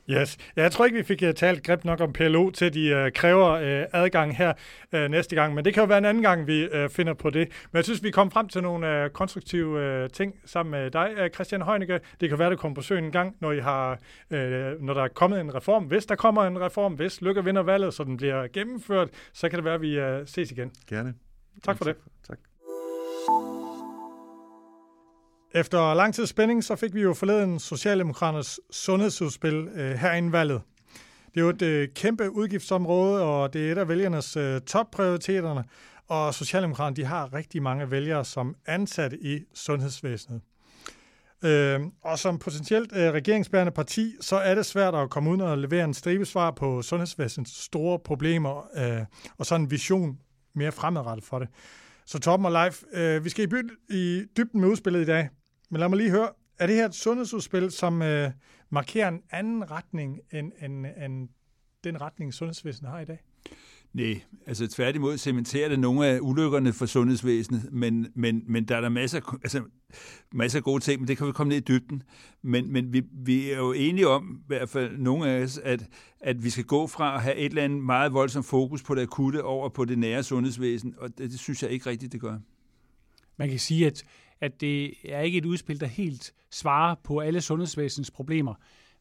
Yes. 0.10 0.38
Ja, 0.56 0.62
jeg 0.62 0.71
tror 0.71 0.86
ikke, 0.86 0.98
vi 0.98 1.04
fik 1.04 1.21
uh, 1.21 1.32
talt 1.32 1.63
greb 1.63 1.86
nok 1.86 2.00
om 2.00 2.13
PLO, 2.13 2.50
til 2.50 2.74
de 2.74 3.06
uh, 3.06 3.12
kræver 3.12 3.52
uh, 3.54 4.02
adgang 4.02 4.38
her 4.38 4.54
uh, 4.93 5.00
næste 5.00 5.36
gang, 5.36 5.54
men 5.54 5.65
det 5.65 5.74
kan 5.74 5.84
jo 5.84 5.88
være 5.88 5.98
en 5.98 6.06
anden 6.06 6.24
gang, 6.24 6.48
vi 6.48 6.63
uh, 6.63 6.89
finder 6.89 7.13
på 7.13 7.30
det. 7.30 7.48
Men 7.71 7.78
jeg 7.78 7.84
synes, 7.84 8.04
vi 8.04 8.12
kom 8.12 8.32
frem 8.32 8.48
til 8.48 8.62
nogle 8.62 9.06
uh, 9.06 9.12
konstruktive 9.12 10.04
uh, 10.04 10.10
ting 10.10 10.36
sammen 10.45 10.71
med 10.71 10.91
dig, 10.91 11.15
uh, 11.21 11.30
Christian 11.30 11.62
Heunicke. 11.62 12.00
Det 12.21 12.30
kan 12.30 12.39
være, 12.39 12.50
du 12.50 12.56
kommer 12.56 12.76
på 12.76 12.82
søen 12.82 13.04
en 13.04 13.12
gang, 13.12 13.36
når, 13.41 13.52
I 13.52 13.60
har, 13.60 13.91
uh, 14.32 14.38
når 14.82 14.93
der 14.93 15.04
er 15.04 15.08
kommet 15.08 15.41
en 15.41 15.56
reform. 15.56 15.84
Hvis 15.84 16.06
der 16.06 16.15
kommer 16.15 16.43
en 16.43 16.62
reform, 16.62 16.93
hvis 16.93 17.21
Lykke 17.21 17.43
vinder 17.43 17.63
valget, 17.63 17.93
så 17.93 18.04
den 18.04 18.17
bliver 18.17 18.48
gennemført, 18.48 19.10
så 19.34 19.50
kan 19.50 19.58
det 19.58 19.65
være, 19.65 19.76
at 19.76 19.82
vi 19.82 20.02
uh, 20.02 20.26
ses 20.26 20.52
igen. 20.52 20.71
Gerne. 20.88 21.13
Tak 21.63 21.78
for 21.78 21.86
det. 21.86 21.95
Tak. 22.28 22.38
Efter 25.56 25.94
lang 25.94 26.13
tid 26.13 26.26
spænding, 26.26 26.63
så 26.63 26.76
fik 26.76 26.94
vi 26.94 27.02
jo 27.02 27.13
forleden 27.13 27.60
Socialdemokraternes 27.60 28.60
sundhedsudspil 28.72 29.54
øh, 29.76 29.91
herinde 29.91 30.32
valget. 30.32 30.62
Det 31.34 31.38
er 31.38 31.41
jo 31.41 31.50
et 31.50 31.62
øh, 31.62 31.88
kæmpe 31.96 32.32
udgiftsområde, 32.32 33.24
og 33.24 33.54
det 33.54 33.68
er 33.68 33.72
et 33.72 33.78
af 33.78 33.88
vælgernes 33.88 34.38
øh, 34.38 34.62
topprioriteterne, 34.62 35.63
og 36.08 36.34
Socialdemokraterne 36.34 36.96
de 36.96 37.06
har 37.06 37.34
rigtig 37.34 37.63
mange 37.63 37.91
vælgere 37.91 38.26
som 38.26 38.56
ansatte 38.65 39.18
i 39.24 39.39
sundhedsvæsenet. 39.54 40.41
Øh, 41.46 41.80
og 42.04 42.20
som 42.20 42.39
potentielt 42.39 42.91
øh, 42.96 43.12
regeringsbærende 43.12 43.72
parti, 43.72 44.15
så 44.22 44.36
er 44.36 44.56
det 44.56 44.65
svært 44.65 44.96
at 44.96 45.10
komme 45.10 45.30
ud 45.30 45.39
og 45.39 45.58
levere 45.58 45.84
en 45.84 45.94
stribesvar 45.94 46.52
på 46.52 46.82
sundhedsvæsenets 46.82 47.63
store 47.63 48.00
problemer, 48.00 48.68
øh, 48.78 49.06
og 49.38 49.46
sådan 49.46 49.62
en 49.62 49.72
vision 49.72 50.18
mere 50.56 50.72
fremadrettet 50.72 51.26
for 51.26 51.39
det. 51.39 51.48
Så 52.06 52.20
Torben 52.20 52.46
og 52.46 52.52
Leif, 52.52 52.84
øh, 52.94 53.26
vi 53.26 53.30
skal 53.30 53.44
i, 53.44 53.48
by- 53.48 53.80
i 53.89 54.26
dybden 54.38 54.62
med 54.62 54.70
udspillet 54.70 55.02
i 55.02 55.06
dag. 55.06 55.30
Men 55.69 55.80
lad 55.80 55.89
mig 55.89 55.97
lige 55.97 56.10
høre, 56.10 56.30
er 56.60 56.67
det 56.67 56.75
her 56.75 56.86
et 56.86 56.95
sundhedsudspil, 56.95 57.71
som 57.71 58.01
øh, 58.01 58.32
markerer 58.69 59.08
en 59.08 59.21
anden 59.32 59.71
retning 59.71 60.19
end, 60.34 60.51
end, 60.62 60.86
end 61.06 61.30
den 61.84 62.01
retning, 62.01 62.34
sundhedsvæsenet 62.34 62.91
har 62.91 62.99
i 62.99 63.06
dag? 63.06 63.19
Nej, 63.93 64.21
altså 64.45 64.67
tværtimod 64.67 65.17
cementerer 65.17 65.69
det 65.69 65.80
nogle 65.80 66.08
af 66.08 66.19
ulykkerne 66.21 66.73
for 66.73 66.86
sundhedsvæsenet, 66.86 67.69
men, 67.71 68.08
men, 68.15 68.43
men 68.47 68.65
der 68.65 68.78
er 68.78 68.82
der 68.82 68.89
masser, 68.89 69.38
altså, 69.43 69.63
masser 70.32 70.60
af 70.60 70.63
gode 70.63 70.84
ting, 70.84 71.01
men 71.01 71.08
det 71.08 71.17
kan 71.17 71.28
vi 71.28 71.32
komme 71.32 71.49
ned 71.49 71.58
i 71.58 71.63
dybden. 71.67 72.04
Men, 72.41 72.71
men 72.71 72.93
vi, 72.93 73.04
vi 73.13 73.51
er 73.51 73.58
jo 73.58 73.71
enige 73.71 74.08
om, 74.08 74.39
i 74.41 74.43
hvert 74.47 74.69
fald 74.69 74.97
nogle 74.97 75.30
af 75.30 75.43
os, 75.43 75.58
at, 75.58 75.88
at 76.21 76.43
vi 76.43 76.49
skal 76.49 76.63
gå 76.63 76.88
fra 76.88 77.15
at 77.15 77.21
have 77.21 77.36
et 77.36 77.49
eller 77.49 77.63
andet 77.63 77.84
meget 77.84 78.13
voldsomt 78.13 78.45
fokus 78.45 78.84
på 78.84 78.95
det 78.95 79.01
akutte 79.01 79.43
over 79.43 79.69
på 79.69 79.86
det 79.86 79.97
nære 79.97 80.23
sundhedsvæsen, 80.23 80.95
og 80.97 81.10
det, 81.17 81.32
det 81.32 81.39
synes 81.39 81.63
jeg 81.63 81.71
ikke 81.71 81.89
rigtigt, 81.89 82.12
det 82.12 82.21
gør. 82.21 82.38
Man 83.38 83.49
kan 83.49 83.60
sige, 83.60 83.88
at 83.88 84.04
at 84.41 84.62
det 84.62 84.93
er 85.06 85.19
ikke 85.19 85.38
et 85.38 85.45
udspil, 85.45 85.80
der 85.80 85.86
helt 85.86 86.34
svarer 86.52 86.95
på 87.04 87.19
alle 87.19 87.41
sundhedsvæsenets 87.41 88.12
problemer. 88.12 88.54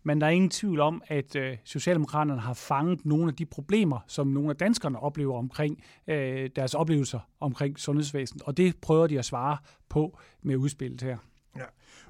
Men 0.02 0.20
der 0.20 0.26
er 0.26 0.30
ingen 0.30 0.50
tvivl 0.50 0.80
om, 0.80 1.02
at 1.06 1.36
øh, 1.36 1.56
Socialdemokraterne 1.64 2.40
har 2.40 2.54
fanget 2.54 3.06
nogle 3.06 3.28
af 3.28 3.34
de 3.34 3.46
problemer, 3.46 3.98
som 4.06 4.26
nogle 4.26 4.50
af 4.50 4.56
danskerne 4.56 5.00
oplever 5.00 5.38
omkring 5.38 5.82
øh, 6.06 6.50
deres 6.56 6.74
oplevelser 6.74 7.20
omkring 7.40 7.78
sundhedsvæsenet. 7.78 8.42
Og 8.42 8.56
det 8.56 8.76
prøver 8.76 9.06
de 9.06 9.18
at 9.18 9.24
svare 9.24 9.56
på 9.88 10.18
med 10.42 10.56
udspillet 10.56 11.02
her. 11.02 11.16
Ja. 11.56 11.64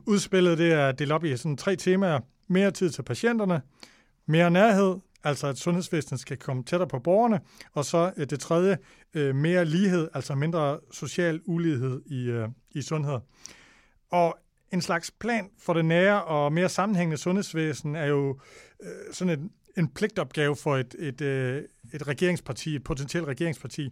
Udspillet 0.07 0.59
det 0.59 0.73
er 0.73 0.93
delt 0.93 1.13
op 1.13 1.25
i 1.25 1.37
sådan 1.37 1.57
tre 1.57 1.77
temaer. 1.77 2.21
Mere 2.49 2.71
tid 2.71 2.91
til 2.91 3.03
patienterne, 3.03 3.63
mere 4.27 4.51
nærhed, 4.51 4.97
altså 5.25 5.47
at 5.47 5.59
sundhedsvæsenet 5.59 6.21
skal 6.21 6.37
komme 6.37 6.63
tættere 6.63 6.89
på 6.89 6.99
borgerne, 6.99 7.41
og 7.73 7.85
så 7.85 8.13
øh, 8.17 8.27
det 8.31 8.41
tredje, 8.41 8.79
øh, 9.15 9.35
mere 9.35 9.65
lighed, 9.65 10.09
altså 10.15 10.35
mindre 10.35 10.81
social 10.93 11.41
ulighed 11.45 12.03
i, 12.07 12.25
øh, 12.25 12.49
i 12.71 12.83
sundhed. 12.83 13.19
Og 14.11 14.39
en 14.73 14.81
slags 14.81 15.11
plan 15.11 15.51
for 15.59 15.75
det 15.75 15.85
nære 15.85 16.25
og 16.25 16.53
mere 16.53 16.69
sammenhængende 16.69 17.17
sundhedsvæsen 17.17 17.97
er 17.97 18.07
jo 18.07 18.39
øh, 18.83 18.91
sådan 19.13 19.39
en, 19.39 19.51
en 19.77 19.89
pligtopgave 19.89 20.57
for 20.57 20.77
et, 20.77 20.95
et, 20.99 21.21
øh, 21.21 21.63
et 21.95 22.09
regeringsparti, 22.09 22.77
et 22.77 22.85
potentielt 22.85 23.27
regeringsparti. 23.27 23.91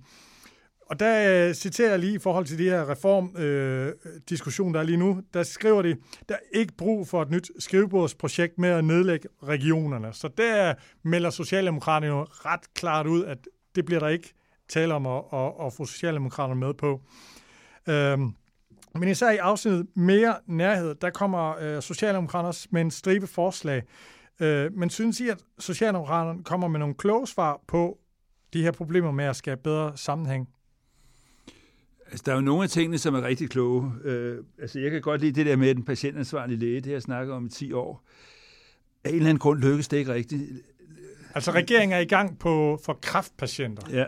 Og 0.86 1.00
der 1.00 1.48
øh, 1.48 1.54
citerer 1.54 1.90
jeg 1.90 1.98
lige 1.98 2.14
i 2.14 2.18
forhold 2.18 2.44
til 2.44 2.58
de 2.58 2.64
her 2.64 2.90
reformdiskussion, 2.90 4.68
øh, 4.68 4.74
der 4.74 4.80
er 4.80 4.84
lige 4.84 4.96
nu, 4.96 5.22
der 5.34 5.42
skriver 5.42 5.82
de, 5.82 5.96
der 6.28 6.34
er 6.34 6.58
ikke 6.58 6.72
brug 6.78 7.08
for 7.08 7.22
et 7.22 7.30
nyt 7.30 7.50
skrivebordsprojekt 7.58 8.58
med 8.58 8.68
at 8.68 8.84
nedlægge 8.84 9.28
regionerne. 9.42 10.12
Så 10.12 10.28
der 10.28 10.74
melder 11.02 11.30
Socialdemokraterne 11.30 12.06
jo 12.06 12.22
ret 12.22 12.74
klart 12.74 13.06
ud, 13.06 13.24
at 13.24 13.38
det 13.74 13.84
bliver 13.84 14.00
der 14.00 14.08
ikke 14.08 14.34
tale 14.68 14.94
om 14.94 15.06
at, 15.06 15.22
at, 15.32 15.52
at 15.66 15.72
få 15.72 15.84
Socialdemokraterne 15.84 16.60
med 16.60 16.74
på. 16.74 17.00
Øhm, 17.88 18.34
men 18.94 19.08
især 19.08 19.30
i 19.30 19.36
afsnittet 19.36 19.86
mere 19.96 20.34
nærhed, 20.46 20.94
der 20.94 21.10
kommer 21.10 21.56
øh, 21.60 21.82
Socialdemokraterne 21.82 22.68
med 22.70 22.80
en 22.80 22.90
stribe 22.90 23.26
forslag. 23.26 23.82
Øh, 24.40 24.72
men 24.72 24.90
synes 24.90 25.20
I, 25.20 25.28
at 25.28 25.38
Socialdemokraterne 25.58 26.44
kommer 26.44 26.68
med 26.68 26.80
nogle 26.80 26.94
kloge 26.94 27.26
svar 27.26 27.60
på 27.68 27.98
de 28.52 28.62
her 28.62 28.70
problemer 28.70 29.10
med 29.10 29.24
at 29.24 29.36
skabe 29.36 29.60
bedre 29.62 29.96
sammenhæng 29.96 30.48
Altså, 32.12 32.22
der 32.26 32.32
er 32.32 32.36
jo 32.36 32.42
nogle 32.42 32.62
af 32.62 32.70
tingene, 32.70 32.98
som 32.98 33.14
er 33.14 33.22
rigtig 33.22 33.50
kloge. 33.50 33.92
Øh, 34.04 34.38
altså, 34.58 34.80
jeg 34.80 34.90
kan 34.90 35.00
godt 35.00 35.20
lide 35.20 35.32
det 35.32 35.46
der 35.46 35.56
med 35.56 35.74
den 35.74 35.84
patientansvarlige 35.84 36.58
læge, 36.58 36.76
det 36.76 36.86
har 36.86 36.92
jeg 36.92 37.02
snakket 37.02 37.34
om 37.34 37.46
i 37.46 37.48
10 37.48 37.72
år. 37.72 38.04
Af 39.04 39.08
en 39.08 39.14
eller 39.14 39.28
anden 39.28 39.38
grund 39.38 39.60
lykkes 39.60 39.88
det 39.88 39.96
ikke 39.96 40.14
rigtigt. 40.14 40.42
Altså, 41.34 41.50
regeringen 41.50 41.96
er 41.96 42.00
i 42.00 42.04
gang 42.04 42.38
på 42.38 42.80
for 42.84 42.98
kraftpatienter. 43.02 43.82
Ja, 43.90 44.04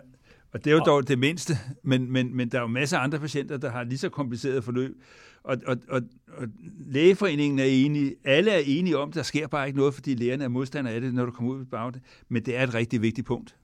og 0.52 0.64
det 0.64 0.70
er 0.70 0.74
jo 0.74 0.82
dog 0.86 1.08
det 1.08 1.18
mindste, 1.18 1.58
men, 1.82 2.12
men, 2.12 2.36
men 2.36 2.48
der 2.48 2.58
er 2.58 2.62
jo 2.62 2.68
masser 2.68 2.98
af 2.98 3.04
andre 3.04 3.18
patienter, 3.18 3.56
der 3.56 3.70
har 3.70 3.84
lige 3.84 3.98
så 3.98 4.08
kompliceret 4.08 4.64
forløb. 4.64 4.96
Og, 5.44 5.56
og, 5.66 5.76
og, 5.88 6.02
og 6.28 6.48
lægeforeningen 6.86 7.58
er 7.58 7.64
enige, 7.64 8.14
alle 8.24 8.50
er 8.50 8.62
enige 8.66 8.98
om, 8.98 9.08
at 9.08 9.14
der 9.14 9.22
sker 9.22 9.46
bare 9.46 9.66
ikke 9.66 9.78
noget, 9.78 9.94
fordi 9.94 10.14
lægerne 10.14 10.44
er 10.44 10.48
modstandere 10.48 10.94
af 10.94 11.00
det, 11.00 11.14
når 11.14 11.24
du 11.24 11.30
kommer 11.30 11.52
ud 11.52 11.64
på 11.64 11.90
det. 11.92 12.02
Men 12.28 12.44
det 12.44 12.56
er 12.56 12.62
et 12.62 12.74
rigtig 12.74 13.02
vigtigt 13.02 13.26
punkt. 13.26 13.56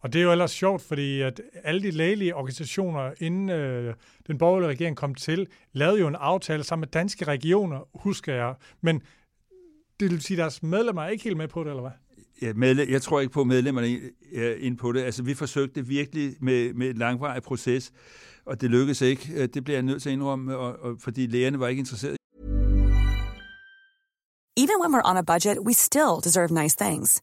Og 0.00 0.12
det 0.12 0.18
er 0.18 0.22
jo 0.22 0.32
ellers 0.32 0.50
sjovt, 0.50 0.82
fordi 0.82 1.20
at 1.20 1.40
alle 1.64 1.82
de 1.82 1.90
lægelige 1.90 2.34
organisationer, 2.34 3.12
inden 3.18 3.50
øh, 3.50 3.94
den 4.26 4.38
borgerlige 4.38 4.68
regering 4.68 4.96
kom 4.96 5.14
til, 5.14 5.46
lavede 5.72 6.00
jo 6.00 6.08
en 6.08 6.14
aftale 6.14 6.64
sammen 6.64 6.80
med 6.80 6.88
danske 6.88 7.24
regioner, 7.24 7.88
husker 7.94 8.34
jeg. 8.34 8.54
Men 8.80 9.02
det 10.00 10.10
vil 10.10 10.22
sige, 10.22 10.34
at 10.36 10.38
deres 10.38 10.62
medlemmer 10.62 11.02
er 11.02 11.08
ikke 11.08 11.24
helt 11.24 11.36
med 11.36 11.48
på 11.48 11.64
det, 11.64 11.70
eller 11.70 11.82
hvad? 11.82 11.90
Ja, 12.42 12.52
medlem, 12.52 12.90
jeg 12.90 13.02
tror 13.02 13.20
ikke 13.20 13.32
på, 13.32 13.44
medlemmerne 13.44 13.98
er 14.34 14.54
inde 14.58 14.76
på 14.76 14.92
det. 14.92 15.00
Altså, 15.02 15.22
vi 15.22 15.34
forsøgte 15.34 15.86
virkelig 15.86 16.34
med, 16.40 16.74
med 16.74 16.90
et 16.90 16.98
langvarig 16.98 17.42
proces, 17.42 17.92
og 18.44 18.60
det 18.60 18.70
lykkedes 18.70 19.00
ikke. 19.00 19.32
Øh, 19.36 19.48
det 19.54 19.64
bliver 19.64 19.76
jeg 19.76 19.82
nødt 19.82 20.02
til 20.02 20.08
at 20.08 20.12
indrømme, 20.12 20.56
og, 20.56 20.78
og, 20.80 20.96
fordi 21.00 21.26
lægerne 21.26 21.60
var 21.60 21.68
ikke 21.68 21.80
interesseret. 21.80 22.16
Even 24.56 24.76
when 24.82 24.94
we're 24.94 25.10
on 25.10 25.16
a 25.16 25.22
budget, 25.22 25.58
we 25.58 25.74
still 25.74 26.14
deserve 26.24 26.62
nice 26.62 26.76
things. 26.80 27.22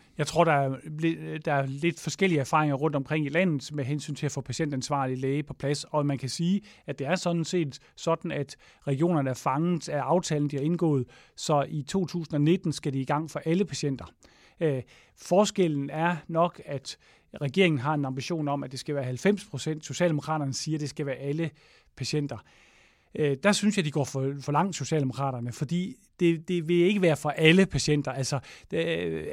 Jeg 0.21 0.27
tror, 0.27 0.43
der 0.43 0.51
er, 0.51 0.77
der 1.45 1.53
er 1.53 1.65
lidt 1.65 1.99
forskellige 1.99 2.39
erfaringer 2.39 2.75
rundt 2.75 2.95
omkring 2.95 3.25
i 3.25 3.29
landet 3.29 3.73
med 3.73 3.83
hensyn 3.85 4.15
til 4.15 4.25
at 4.25 4.31
få 4.31 4.41
patientansvarlig 4.41 5.17
læge 5.17 5.43
på 5.43 5.53
plads, 5.53 5.83
og 5.83 6.05
man 6.05 6.17
kan 6.17 6.29
sige, 6.29 6.61
at 6.85 6.99
det 6.99 7.07
er 7.07 7.15
sådan 7.15 7.45
set 7.45 7.79
sådan, 7.95 8.31
at 8.31 8.55
regionerne 8.87 9.29
er 9.29 9.33
fanget 9.33 9.89
af 9.89 9.99
aftalen, 9.99 10.49
de 10.49 10.55
har 10.55 10.63
indgået, 10.63 11.07
så 11.35 11.65
i 11.69 11.83
2019 11.83 12.73
skal 12.73 12.93
de 12.93 12.99
i 12.99 13.05
gang 13.05 13.31
for 13.31 13.41
alle 13.45 13.65
patienter. 13.65 14.05
Øh, 14.59 14.81
forskellen 15.17 15.89
er 15.89 16.15
nok, 16.27 16.61
at 16.65 16.97
regeringen 17.41 17.79
har 17.79 17.93
en 17.93 18.05
ambition 18.05 18.47
om, 18.47 18.63
at 18.63 18.71
det 18.71 18.79
skal 18.79 18.95
være 18.95 19.03
90 19.03 19.45
procent. 19.45 19.85
Socialdemokraterne 19.85 20.53
siger, 20.53 20.77
at 20.77 20.81
det 20.81 20.89
skal 20.89 21.05
være 21.05 21.15
alle 21.15 21.49
patienter. 21.95 22.37
Øh, 23.15 23.37
der 23.43 23.51
synes 23.51 23.77
jeg, 23.77 23.85
de 23.85 23.91
går 23.91 24.03
for, 24.03 24.33
for 24.41 24.51
langt, 24.51 24.75
Socialdemokraterne, 24.75 25.51
fordi 25.51 25.95
det, 26.19 26.47
det 26.47 26.67
vil 26.67 26.77
ikke 26.77 27.01
være 27.01 27.17
for 27.17 27.29
alle 27.29 27.65
patienter, 27.65 28.11
altså 28.11 28.39
det, 28.71 28.77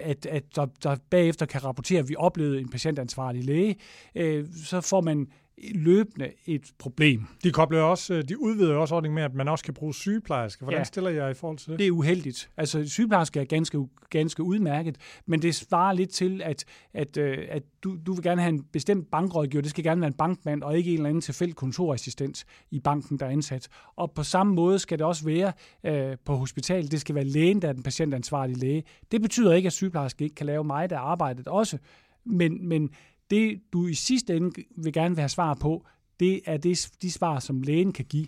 at, 0.03 0.27
at 0.27 0.57
der, 0.57 0.67
der 0.83 0.97
bagefter 1.11 1.47
kan 1.47 1.65
rapportere, 1.65 1.99
at 1.99 2.09
vi 2.09 2.15
oplevede 2.19 2.61
en 2.61 2.69
patientansvarlig 2.69 3.45
læge, 3.45 3.77
øh, 4.15 4.47
så 4.65 4.81
får 4.81 5.01
man 5.01 5.27
løbende 5.75 6.31
et 6.47 6.73
problem. 6.79 7.27
De 7.45 7.53
kobler 7.53 7.81
også, 7.81 8.23
de 8.23 8.41
udvider 8.41 8.75
også 8.75 8.95
ordningen 8.95 9.15
med, 9.15 9.23
at 9.23 9.35
man 9.35 9.49
også 9.49 9.65
kan 9.65 9.75
bruge 9.75 9.95
sygeplejersker. 9.95 10.65
Hvordan 10.65 10.81
ja. 10.81 10.85
stiller 10.85 11.11
jeg 11.11 11.31
i 11.31 11.35
forhold 11.35 11.59
til 11.59 11.71
det? 11.71 11.79
Det 11.79 11.87
er 11.87 11.91
uheldigt. 11.91 12.51
Altså 12.57 12.89
sygeplejersker 12.89 13.41
er 13.41 13.45
ganske, 13.45 13.89
ganske 14.11 14.43
udmærket, 14.43 14.97
men 15.27 15.43
det 15.43 15.55
svarer 15.55 15.93
lidt 15.93 16.11
til, 16.11 16.43
at, 16.45 16.65
at, 16.95 17.17
øh, 17.17 17.39
at 17.51 17.63
du, 17.83 17.97
du 18.07 18.13
vil 18.13 18.23
gerne 18.23 18.43
have 18.43 18.55
en 18.55 18.65
bestemt 18.73 19.11
bankrådgiver. 19.11 19.63
Det 19.63 19.71
skal 19.71 19.85
gerne 19.85 20.01
være 20.01 20.09
en 20.09 20.17
bankmand, 20.17 20.63
og 20.63 20.79
ikke 20.79 20.91
en 20.91 20.97
eller 20.97 21.09
anden 21.09 21.21
tilfældig 21.21 21.57
kontorassistent 21.57 22.45
i 22.71 22.81
banken, 22.81 23.19
der 23.19 23.27
er 23.27 23.31
ansat. 23.31 23.69
Og 23.97 24.13
på 24.13 24.23
samme 24.23 24.55
måde 24.55 24.79
skal 24.79 24.99
det 24.99 25.07
også 25.07 25.25
være 25.25 25.53
øh, 25.85 26.17
på 26.25 26.37
hospitalet. 26.37 26.91
Det 26.91 27.01
skal 27.01 27.15
være 27.15 27.25
lægen, 27.25 27.63
der 27.63 27.69
er 27.69 27.73
den 27.73 27.83
patientansvarlige 27.83 28.59
læge. 28.59 28.85
Det 29.13 29.23
betyder 29.23 29.53
ikke, 29.53 29.67
at 29.67 29.73
sygeplejersker 29.73 30.25
ikke 30.25 30.35
kan 30.35 30.47
lave 30.47 30.65
meget 30.65 30.93
af 30.93 30.99
arbejdet 30.99 31.49
også, 31.49 31.79
men, 32.25 32.69
men 32.69 32.91
det, 33.31 33.61
du 33.73 33.87
i 33.87 33.95
sidste 33.95 34.37
ende 34.37 34.65
vil 34.77 34.93
gerne 34.93 35.15
vil 35.15 35.21
have 35.21 35.29
svar 35.29 35.55
på, 35.55 35.87
det 36.21 36.41
er 36.47 36.57
det, 36.57 36.89
de 37.03 37.13
svar, 37.13 37.39
som 37.39 37.63
lægen 37.63 37.93
kan 37.93 38.05
give. 38.05 38.27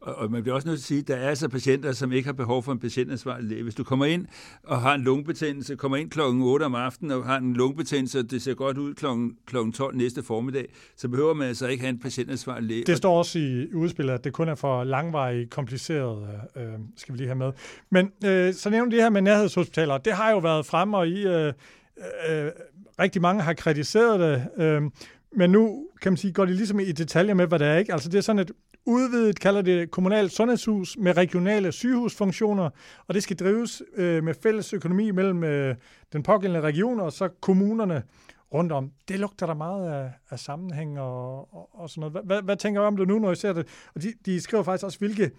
Og, 0.00 0.30
man 0.30 0.42
bliver 0.42 0.54
også 0.54 0.68
nødt 0.68 0.78
til 0.78 0.84
at 0.84 0.86
sige, 0.86 1.00
at 1.00 1.08
der 1.08 1.16
er 1.16 1.28
altså 1.28 1.48
patienter, 1.48 1.92
som 1.92 2.12
ikke 2.12 2.26
har 2.26 2.32
behov 2.32 2.62
for 2.62 2.72
en 2.72 2.78
patientansvarlig 2.78 3.48
læge. 3.48 3.62
Hvis 3.62 3.74
du 3.74 3.84
kommer 3.84 4.04
ind 4.04 4.26
og 4.62 4.80
har 4.80 4.94
en 4.94 5.00
lungebetændelse, 5.00 5.76
kommer 5.76 5.96
ind 5.96 6.10
klokken 6.10 6.42
8 6.42 6.64
om 6.64 6.74
aftenen 6.74 7.10
og 7.10 7.24
har 7.24 7.36
en 7.36 7.54
lungebetændelse, 7.54 8.18
og 8.18 8.30
det 8.30 8.42
ser 8.42 8.54
godt 8.54 8.78
ud 8.78 8.94
klokken, 8.94 9.36
klokken 9.46 9.72
12 9.72 9.96
næste 9.96 10.22
formiddag, 10.22 10.66
så 10.96 11.08
behøver 11.08 11.34
man 11.34 11.48
altså 11.48 11.66
ikke 11.66 11.80
have 11.80 11.90
en 11.90 11.98
patientansvarlig 11.98 12.68
læge. 12.68 12.84
Det 12.84 12.96
står 12.96 13.18
også 13.18 13.38
i 13.38 13.74
udspillet, 13.74 14.14
at 14.14 14.24
det 14.24 14.32
kun 14.32 14.48
er 14.48 14.54
for 14.54 14.84
langvarigt 14.84 15.50
kompliceret, 15.50 16.28
øh, 16.56 16.62
skal 16.96 17.12
vi 17.12 17.18
lige 17.18 17.28
have 17.28 17.38
med. 17.38 17.52
Men 17.90 18.10
øh, 18.24 18.54
så 18.54 18.70
nævnte 18.70 18.96
det 18.96 19.02
her 19.02 19.10
med 19.10 19.22
nærhedshospitaler. 19.22 19.98
Det 19.98 20.12
har 20.12 20.30
jo 20.30 20.38
været 20.38 20.66
fremme, 20.66 20.96
og 20.96 21.08
I... 21.08 21.26
Øh, 21.26 21.52
øh, 22.30 22.50
rigtig 23.00 23.22
mange 23.22 23.42
har 23.42 23.54
kritiseret 23.54 24.20
det, 24.20 24.62
øh, 24.64 24.82
men 25.36 25.50
nu 25.50 25.88
kan 26.02 26.12
man 26.12 26.16
sige, 26.16 26.32
går 26.32 26.44
de 26.44 26.54
ligesom 26.54 26.80
i 26.80 26.92
detaljer 26.92 27.34
med, 27.34 27.46
hvad 27.46 27.58
det 27.58 27.66
er. 27.66 27.76
Ikke? 27.76 27.92
Altså 27.92 28.08
det 28.08 28.18
er 28.18 28.22
sådan 28.22 28.38
et 28.38 28.50
udvidet, 28.86 29.40
kalder 29.40 29.62
det 29.62 29.90
kommunalt 29.90 30.32
sundhedshus 30.32 30.96
med 30.98 31.16
regionale 31.16 31.72
sygehusfunktioner, 31.72 32.70
og 33.06 33.14
det 33.14 33.22
skal 33.22 33.36
drives 33.36 33.82
øh, 33.96 34.24
med 34.24 34.34
fælles 34.42 34.72
økonomi 34.72 35.10
mellem 35.10 35.44
øh, 35.44 35.76
den 36.12 36.22
pågældende 36.22 36.60
region 36.60 37.00
og 37.00 37.12
så 37.12 37.28
kommunerne 37.40 38.02
rundt 38.54 38.72
om. 38.72 38.90
Det 39.08 39.20
lugter 39.20 39.46
der 39.46 39.54
meget 39.54 39.92
af, 39.92 40.10
af 40.30 40.38
sammenhæng 40.38 41.00
og, 41.00 41.54
og, 41.54 41.68
og 41.72 41.90
sådan 41.90 42.00
noget. 42.00 42.26
Hvad, 42.26 42.42
hvad 42.42 42.56
tænker 42.56 42.80
du 42.80 42.86
om 42.86 42.96
det 42.96 43.08
nu, 43.08 43.18
når 43.18 43.32
I 43.32 43.34
ser 43.34 43.52
det? 43.52 43.66
Og 43.94 44.02
de, 44.02 44.12
de 44.26 44.40
skriver 44.40 44.62
faktisk 44.62 44.84
også, 44.84 44.98
hvilke 44.98 45.30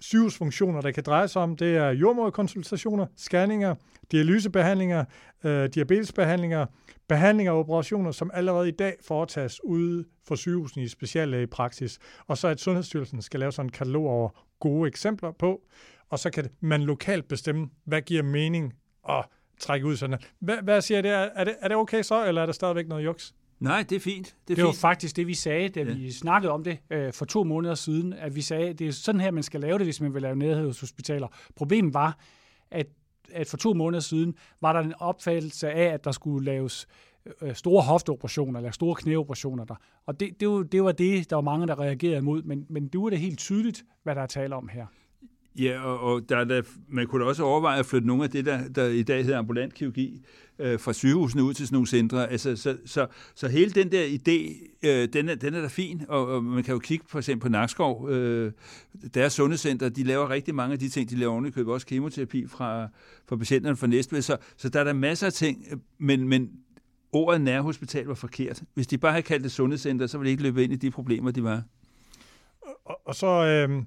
sygehusfunktioner, 0.00 0.80
der 0.80 0.90
kan 0.90 1.02
dreje 1.02 1.28
sig 1.28 1.42
om. 1.42 1.56
Det 1.56 1.76
er 1.76 1.90
jordmoderkonsultationer, 1.90 3.06
scanninger, 3.16 3.74
dialysebehandlinger, 4.12 5.04
øh, 5.44 5.68
diabetesbehandlinger, 5.68 6.66
behandlinger 7.08 7.52
og 7.52 7.58
operationer, 7.58 8.10
som 8.10 8.30
allerede 8.34 8.68
i 8.68 8.72
dag 8.72 8.96
foretages 9.06 9.64
ude 9.64 10.04
for 10.28 10.34
sygehusene 10.34 10.84
i 10.84 10.88
speciallægepraksis. 10.88 11.98
Og 12.26 12.38
så 12.38 12.48
at 12.48 12.60
Sundhedsstyrelsen 12.60 13.22
skal 13.22 13.40
lave 13.40 13.52
sådan 13.52 13.66
en 13.66 13.72
katalog 13.72 14.06
over 14.06 14.28
gode 14.60 14.88
eksempler 14.88 15.32
på, 15.32 15.60
og 16.08 16.18
så 16.18 16.30
kan 16.30 16.48
man 16.60 16.82
lokalt 16.82 17.28
bestemme, 17.28 17.68
hvad 17.84 18.02
giver 18.02 18.22
mening 18.22 18.74
at 19.08 19.24
trække 19.60 19.86
ud 19.86 19.96
sådan. 19.96 20.18
Hvad, 20.40 20.56
hvad 20.62 20.80
siger 20.80 21.02
det? 21.02 21.10
Er, 21.10 21.44
det? 21.44 21.56
er 21.60 21.68
det 21.68 21.76
okay 21.76 22.02
så, 22.02 22.26
eller 22.26 22.42
er 22.42 22.46
der 22.46 22.52
stadigvæk 22.52 22.88
noget 22.88 23.04
juks? 23.04 23.34
Nej, 23.60 23.84
det 23.88 23.96
er 23.96 24.00
fint. 24.00 24.36
Det, 24.48 24.52
er 24.52 24.56
det 24.56 24.64
var 24.64 24.70
fint. 24.70 24.80
faktisk 24.80 25.16
det, 25.16 25.26
vi 25.26 25.34
sagde, 25.34 25.68
da 25.68 25.82
ja. 25.82 25.94
vi 25.94 26.12
snakkede 26.12 26.52
om 26.52 26.64
det 26.64 26.78
øh, 26.90 27.12
for 27.12 27.24
to 27.24 27.44
måneder 27.44 27.74
siden, 27.74 28.12
at 28.12 28.36
vi 28.36 28.40
sagde, 28.40 28.68
at 28.68 28.78
det 28.78 28.88
er 28.88 28.92
sådan 28.92 29.20
her, 29.20 29.30
man 29.30 29.42
skal 29.42 29.60
lave 29.60 29.78
det, 29.78 29.86
hvis 29.86 30.00
man 30.00 30.14
vil 30.14 30.22
lave 30.22 30.36
nærhedshospitaler. 30.36 31.28
Problemet 31.56 31.94
var, 31.94 32.18
at, 32.70 32.86
at 33.32 33.46
for 33.46 33.56
to 33.56 33.74
måneder 33.74 34.00
siden 34.00 34.34
var 34.60 34.72
der 34.72 34.80
en 34.80 34.94
opfattelse 34.98 35.70
af, 35.70 35.84
at 35.84 36.04
der 36.04 36.12
skulle 36.12 36.44
laves 36.44 36.86
øh, 37.42 37.54
store 37.54 37.82
hofteoperationer 37.82 38.60
eller 38.60 38.70
store 38.70 38.94
knæoperationer 38.94 39.64
der. 39.64 39.74
Og 40.06 40.20
det, 40.20 40.40
det, 40.40 40.48
var, 40.48 40.62
det 40.62 40.84
var 40.84 40.92
det, 40.92 41.30
der 41.30 41.36
var 41.36 41.42
mange, 41.42 41.66
der 41.66 41.80
reagerede 41.80 42.18
imod, 42.18 42.42
men, 42.42 42.66
men 42.68 42.88
det 42.88 43.00
var 43.00 43.10
det 43.10 43.18
helt 43.18 43.38
tydeligt, 43.38 43.84
hvad 44.02 44.14
der 44.14 44.22
er 44.22 44.26
tale 44.26 44.56
om 44.56 44.68
her. 44.68 44.86
Ja, 45.58 45.80
og, 45.80 46.00
og 46.00 46.28
der, 46.28 46.44
der, 46.44 46.62
man 46.88 47.06
kunne 47.06 47.24
da 47.24 47.28
også 47.28 47.42
overveje 47.42 47.78
at 47.78 47.86
flytte 47.86 48.06
nogle 48.06 48.24
af 48.24 48.30
det, 48.30 48.46
der, 48.46 48.68
der 48.68 48.84
i 48.84 49.02
dag 49.02 49.24
hedder 49.24 49.38
ambulant 49.38 49.74
kirurgi, 49.74 50.22
øh, 50.58 50.80
fra 50.80 50.92
sygehusene 50.92 51.42
ud 51.42 51.54
til 51.54 51.66
sådan 51.66 51.74
nogle 51.74 51.86
centre. 51.86 52.30
Altså, 52.30 52.56
så, 52.56 52.76
så, 52.86 53.06
så 53.34 53.48
hele 53.48 53.70
den 53.70 53.92
der 53.92 54.06
idé, 54.06 54.66
øh, 54.88 55.08
den, 55.12 55.28
er, 55.28 55.34
den 55.34 55.54
er 55.54 55.60
da 55.60 55.66
fin, 55.66 56.02
og, 56.08 56.26
og 56.26 56.44
man 56.44 56.62
kan 56.62 56.72
jo 56.72 56.78
kigge 56.78 57.04
for 57.08 57.18
eksempel 57.18 57.42
på 57.42 57.48
Nakskov. 57.48 58.08
Øh, 58.10 58.52
deres 59.14 59.32
sundhedscenter, 59.32 59.88
de 59.88 60.04
laver 60.04 60.30
rigtig 60.30 60.54
mange 60.54 60.72
af 60.72 60.78
de 60.78 60.88
ting, 60.88 61.10
de 61.10 61.16
laver 61.16 61.32
ovenikøbet 61.32 61.74
også 61.74 61.86
kemoterapi 61.86 62.46
fra, 62.46 62.88
fra 63.28 63.36
patienterne 63.36 63.76
fra 63.76 63.86
Næstved, 63.86 64.22
så, 64.22 64.36
så 64.56 64.68
der 64.68 64.80
er 64.80 64.84
der 64.84 64.92
masser 64.92 65.26
af 65.26 65.32
ting, 65.32 65.64
men, 65.98 66.28
men 66.28 66.50
ordet 67.12 67.40
nærhospital 67.40 68.06
var 68.06 68.14
forkert. 68.14 68.62
Hvis 68.74 68.86
de 68.86 68.98
bare 68.98 69.12
havde 69.12 69.22
kaldt 69.22 69.44
det 69.44 69.52
sundhedscenter, 69.52 70.06
så 70.06 70.18
ville 70.18 70.28
de 70.28 70.30
ikke 70.30 70.42
løbe 70.42 70.64
ind 70.64 70.72
i 70.72 70.76
de 70.76 70.90
problemer, 70.90 71.30
de 71.30 71.44
var. 71.44 71.62
Og, 72.84 73.00
og 73.04 73.14
så... 73.14 73.26
Øh 73.26 73.82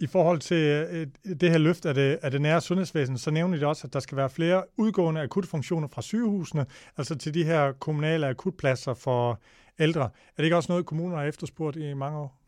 i 0.00 0.06
forhold 0.06 0.38
til 0.40 0.86
øh, 0.90 1.06
det 1.40 1.50
her 1.50 1.58
løft 1.58 1.86
af 1.86 1.94
det, 1.94 2.18
af 2.22 2.30
det 2.30 2.40
nære 2.40 2.60
sundhedsvæsen, 2.60 3.18
så 3.18 3.30
nævner 3.30 3.58
de 3.58 3.66
også, 3.66 3.86
at 3.86 3.92
der 3.92 4.00
skal 4.00 4.16
være 4.16 4.30
flere 4.30 4.64
udgående 4.76 5.20
akutfunktioner 5.20 5.88
fra 5.88 6.02
sygehusene, 6.02 6.66
altså 6.96 7.14
til 7.14 7.34
de 7.34 7.44
her 7.44 7.72
kommunale 7.72 8.26
akutpladser 8.26 8.94
for 8.94 9.40
ældre. 9.78 10.02
Er 10.02 10.36
det 10.36 10.44
ikke 10.44 10.56
også 10.56 10.72
noget, 10.72 10.86
kommuner 10.86 11.16
har 11.16 11.24
efterspurgt 11.24 11.76
i 11.76 11.94
mange 11.94 12.18
år? 12.18 12.46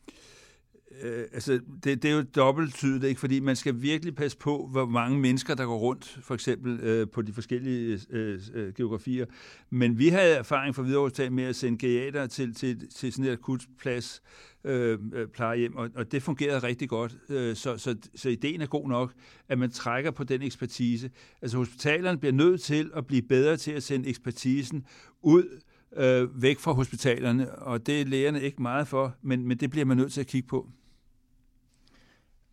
øh, 1.02 1.26
altså, 1.32 1.60
det, 1.84 2.02
det 2.02 2.10
er 2.10 2.14
jo 2.14 2.22
dobbelttydigt, 2.22 3.04
ikke? 3.04 3.20
fordi 3.20 3.40
man 3.40 3.56
skal 3.56 3.82
virkelig 3.82 4.14
passe 4.14 4.38
på, 4.38 4.68
hvor 4.72 4.86
mange 4.86 5.18
mennesker, 5.18 5.54
der 5.54 5.64
går 5.64 5.78
rundt, 5.78 6.18
for 6.22 6.34
eksempel 6.34 6.80
øh, 6.80 7.06
på 7.10 7.22
de 7.22 7.32
forskellige 7.32 8.00
øh, 8.10 8.40
øh, 8.54 8.74
geografier. 8.74 9.26
Men 9.70 9.98
vi 9.98 10.08
havde 10.08 10.34
erfaring 10.34 10.74
fra 10.74 10.82
Hvidovre 10.82 11.30
med 11.30 11.44
at 11.44 11.56
sende 11.56 11.78
geriater 11.78 12.26
til, 12.26 12.54
til, 12.54 12.88
til 12.88 13.12
sådan 13.12 13.24
et 13.24 13.32
akutplads 13.32 14.22
Øh, 14.68 14.98
øh, 15.12 15.28
plejehjem, 15.28 15.76
og, 15.76 15.90
og 15.94 16.12
det 16.12 16.22
fungerede 16.22 16.58
rigtig 16.58 16.88
godt. 16.88 17.16
Øh, 17.28 17.56
så, 17.56 17.78
så, 17.78 17.96
så 18.14 18.28
ideen 18.28 18.60
er 18.60 18.66
god 18.66 18.88
nok, 18.88 19.12
at 19.48 19.58
man 19.58 19.70
trækker 19.70 20.10
på 20.10 20.24
den 20.24 20.42
ekspertise. 20.42 21.10
Altså 21.42 21.56
hospitalerne 21.58 22.18
bliver 22.18 22.32
nødt 22.32 22.60
til 22.60 22.90
at 22.96 23.06
blive 23.06 23.22
bedre 23.22 23.56
til 23.56 23.72
at 23.72 23.82
sende 23.82 24.08
ekspertisen 24.08 24.86
ud 25.22 25.60
øh, 25.96 26.42
væk 26.42 26.58
fra 26.58 26.72
hospitalerne, 26.72 27.54
og 27.54 27.86
det 27.86 28.00
er 28.00 28.04
lægerne 28.04 28.42
ikke 28.42 28.62
meget 28.62 28.88
for, 28.88 29.14
men, 29.22 29.48
men 29.48 29.56
det 29.56 29.70
bliver 29.70 29.86
man 29.86 29.96
nødt 29.96 30.12
til 30.12 30.20
at 30.20 30.26
kigge 30.26 30.48
på. 30.48 30.68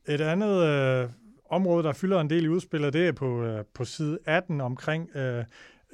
Et 0.08 0.22
andet 0.22 0.64
øh, 0.64 1.10
område, 1.50 1.84
der 1.84 1.94
fylder 1.94 2.22
en 2.22 2.30
del 2.30 2.46
i 2.46 2.48
udspillet, 2.48 2.94
det 2.94 3.08
er 3.08 3.12
på, 3.12 3.44
øh, 3.44 3.66
på 3.74 3.86
side 3.86 4.20
18 4.26 4.62
omkring 4.62 5.16
øh, 5.16 5.44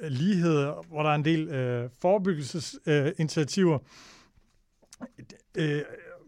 lighed, 0.00 0.72
hvor 0.88 1.02
der 1.02 1.10
er 1.10 1.14
en 1.14 1.24
del 1.24 1.48
øh, 1.48 1.90
forebyggelsesinitiativer. 2.00 3.78
Øh, 5.56 5.76
øh, 5.76 5.82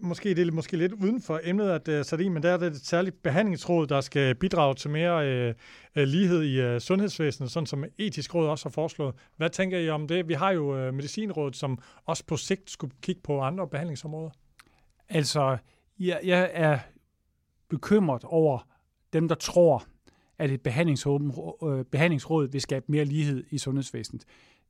måske 0.04 0.34
det 0.34 0.48
er 0.48 0.52
måske 0.52 0.76
lidt 0.76 0.92
uden 0.92 1.22
for 1.22 1.40
emnet 1.44 1.70
at 1.70 1.88
uh, 1.88 2.04
sætte 2.04 2.24
i, 2.24 2.28
men 2.28 2.42
der 2.42 2.50
er 2.50 2.56
det 2.56 2.66
et 2.66 2.86
særligt 2.86 3.22
behandlingsråd, 3.22 3.86
der 3.86 4.00
skal 4.00 4.34
bidrage 4.34 4.74
til 4.74 4.90
mere 4.90 5.48
uh, 5.96 6.02
lighed 6.02 6.42
i 6.42 6.74
uh, 6.74 6.78
sundhedsvæsenet, 6.80 7.50
sådan 7.50 7.66
som 7.66 7.84
etisk 7.98 8.34
råd 8.34 8.48
også 8.48 8.64
har 8.64 8.70
foreslået. 8.70 9.14
Hvad 9.36 9.50
tænker 9.50 9.78
I 9.78 9.88
om 9.88 10.08
det? 10.08 10.28
Vi 10.28 10.34
har 10.34 10.50
jo 10.50 10.88
uh, 10.88 10.94
medicinrådet, 10.94 11.56
som 11.56 11.78
også 12.06 12.24
på 12.26 12.36
sigt 12.36 12.70
skulle 12.70 12.94
kigge 13.02 13.20
på 13.24 13.40
andre 13.40 13.68
behandlingsområder. 13.68 14.30
Altså, 15.08 15.56
jeg, 15.98 16.20
jeg 16.24 16.50
er 16.52 16.78
bekymret 17.68 18.24
over 18.24 18.66
dem, 19.12 19.28
der 19.28 19.34
tror, 19.34 19.84
at 20.38 20.50
et 20.50 20.60
behandlingsråd, 20.60 21.20
øh, 21.64 21.84
behandlingsråd 21.84 22.48
vil 22.48 22.60
skabe 22.60 22.84
mere 22.88 23.04
lighed 23.04 23.44
i 23.50 23.58
sundhedsvæsenet. 23.58 24.24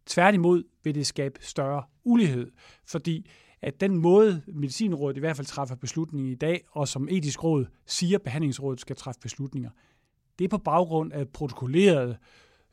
Tværtimod 0.06 0.64
vil 0.84 0.94
det 0.94 1.06
skabe 1.06 1.38
større 1.40 1.82
ulighed, 2.04 2.50
fordi 2.86 3.30
at 3.64 3.80
den 3.80 3.96
måde, 3.96 4.42
Medicinrådet 4.46 5.16
i 5.16 5.20
hvert 5.20 5.36
fald 5.36 5.46
træffer 5.46 5.76
beslutninger 5.76 6.32
i 6.32 6.34
dag, 6.34 6.64
og 6.70 6.88
som 6.88 7.08
etisk 7.10 7.44
råd 7.44 7.66
siger, 7.86 8.18
behandlingsrådet 8.18 8.80
skal 8.80 8.96
træffe 8.96 9.20
beslutninger, 9.20 9.70
det 10.38 10.44
er 10.44 10.48
på 10.48 10.58
baggrund 10.58 11.12
af 11.12 11.28
protokollerede, 11.28 12.16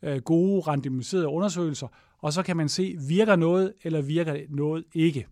øh, 0.01 0.17
gode, 0.17 0.61
randomiserede 0.61 1.27
undersøgelser, 1.27 1.87
og 2.19 2.33
så 2.33 2.43
kan 2.43 2.57
man 2.57 2.69
se, 2.69 2.95
virker 3.07 3.35
noget, 3.35 3.73
eller 3.83 4.01
virker 4.01 4.37
noget 4.49 4.83
ikke. 4.93 5.27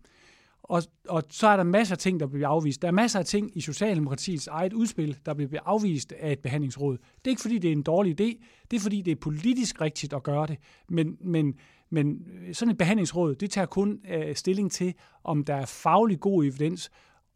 og, 0.62 0.82
og 1.08 1.22
så 1.30 1.46
er 1.46 1.56
der 1.56 1.64
masser 1.64 1.94
af 1.94 1.98
ting, 1.98 2.20
der 2.20 2.26
bliver 2.26 2.48
afvist. 2.48 2.82
Der 2.82 2.88
er 2.88 2.92
masser 2.92 3.18
af 3.18 3.24
ting 3.24 3.56
i 3.56 3.60
Socialdemokratiets 3.60 4.46
eget 4.46 4.72
udspil, 4.72 5.18
der 5.26 5.34
bliver 5.34 5.60
afvist 5.64 6.12
af 6.12 6.32
et 6.32 6.38
behandlingsråd. 6.38 6.96
Det 6.96 7.26
er 7.26 7.30
ikke 7.30 7.42
fordi, 7.42 7.58
det 7.58 7.68
er 7.68 7.72
en 7.72 7.82
dårlig 7.82 8.20
idé, 8.20 8.44
det 8.70 8.76
er 8.76 8.80
fordi, 8.80 9.02
det 9.02 9.10
er 9.10 9.16
politisk 9.16 9.80
rigtigt 9.80 10.12
at 10.12 10.22
gøre 10.22 10.46
det. 10.46 10.56
Men, 10.88 11.16
men, 11.20 11.54
men 11.90 12.26
sådan 12.52 12.72
et 12.72 12.78
behandlingsråd, 12.78 13.34
det 13.34 13.50
tager 13.50 13.66
kun 13.66 14.00
øh, 14.10 14.36
stilling 14.36 14.72
til, 14.72 14.94
om 15.24 15.44
der 15.44 15.54
er 15.54 15.66
faglig 15.66 16.20
god 16.20 16.44
evidens. 16.44 16.90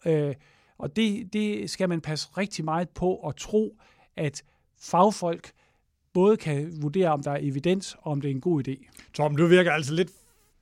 Øh, 0.07 0.35
og 0.79 0.97
det, 0.97 1.33
det 1.33 1.71
skal 1.71 1.89
man 1.89 2.01
passe 2.01 2.29
rigtig 2.39 2.65
meget 2.65 2.89
på 2.89 3.17
at 3.29 3.37
tro, 3.37 3.77
at 4.17 4.43
fagfolk 4.81 5.53
både 6.13 6.37
kan 6.37 6.83
vurdere, 6.83 7.09
om 7.09 7.23
der 7.23 7.31
er 7.31 7.39
evidens, 7.41 7.97
og 7.99 8.13
om 8.13 8.21
det 8.21 8.31
er 8.31 8.35
en 8.35 8.41
god 8.41 8.69
idé. 8.69 8.91
Tom, 9.15 9.37
du 9.37 9.47
virker 9.47 9.73
altså 9.73 9.95
lidt 9.95 10.11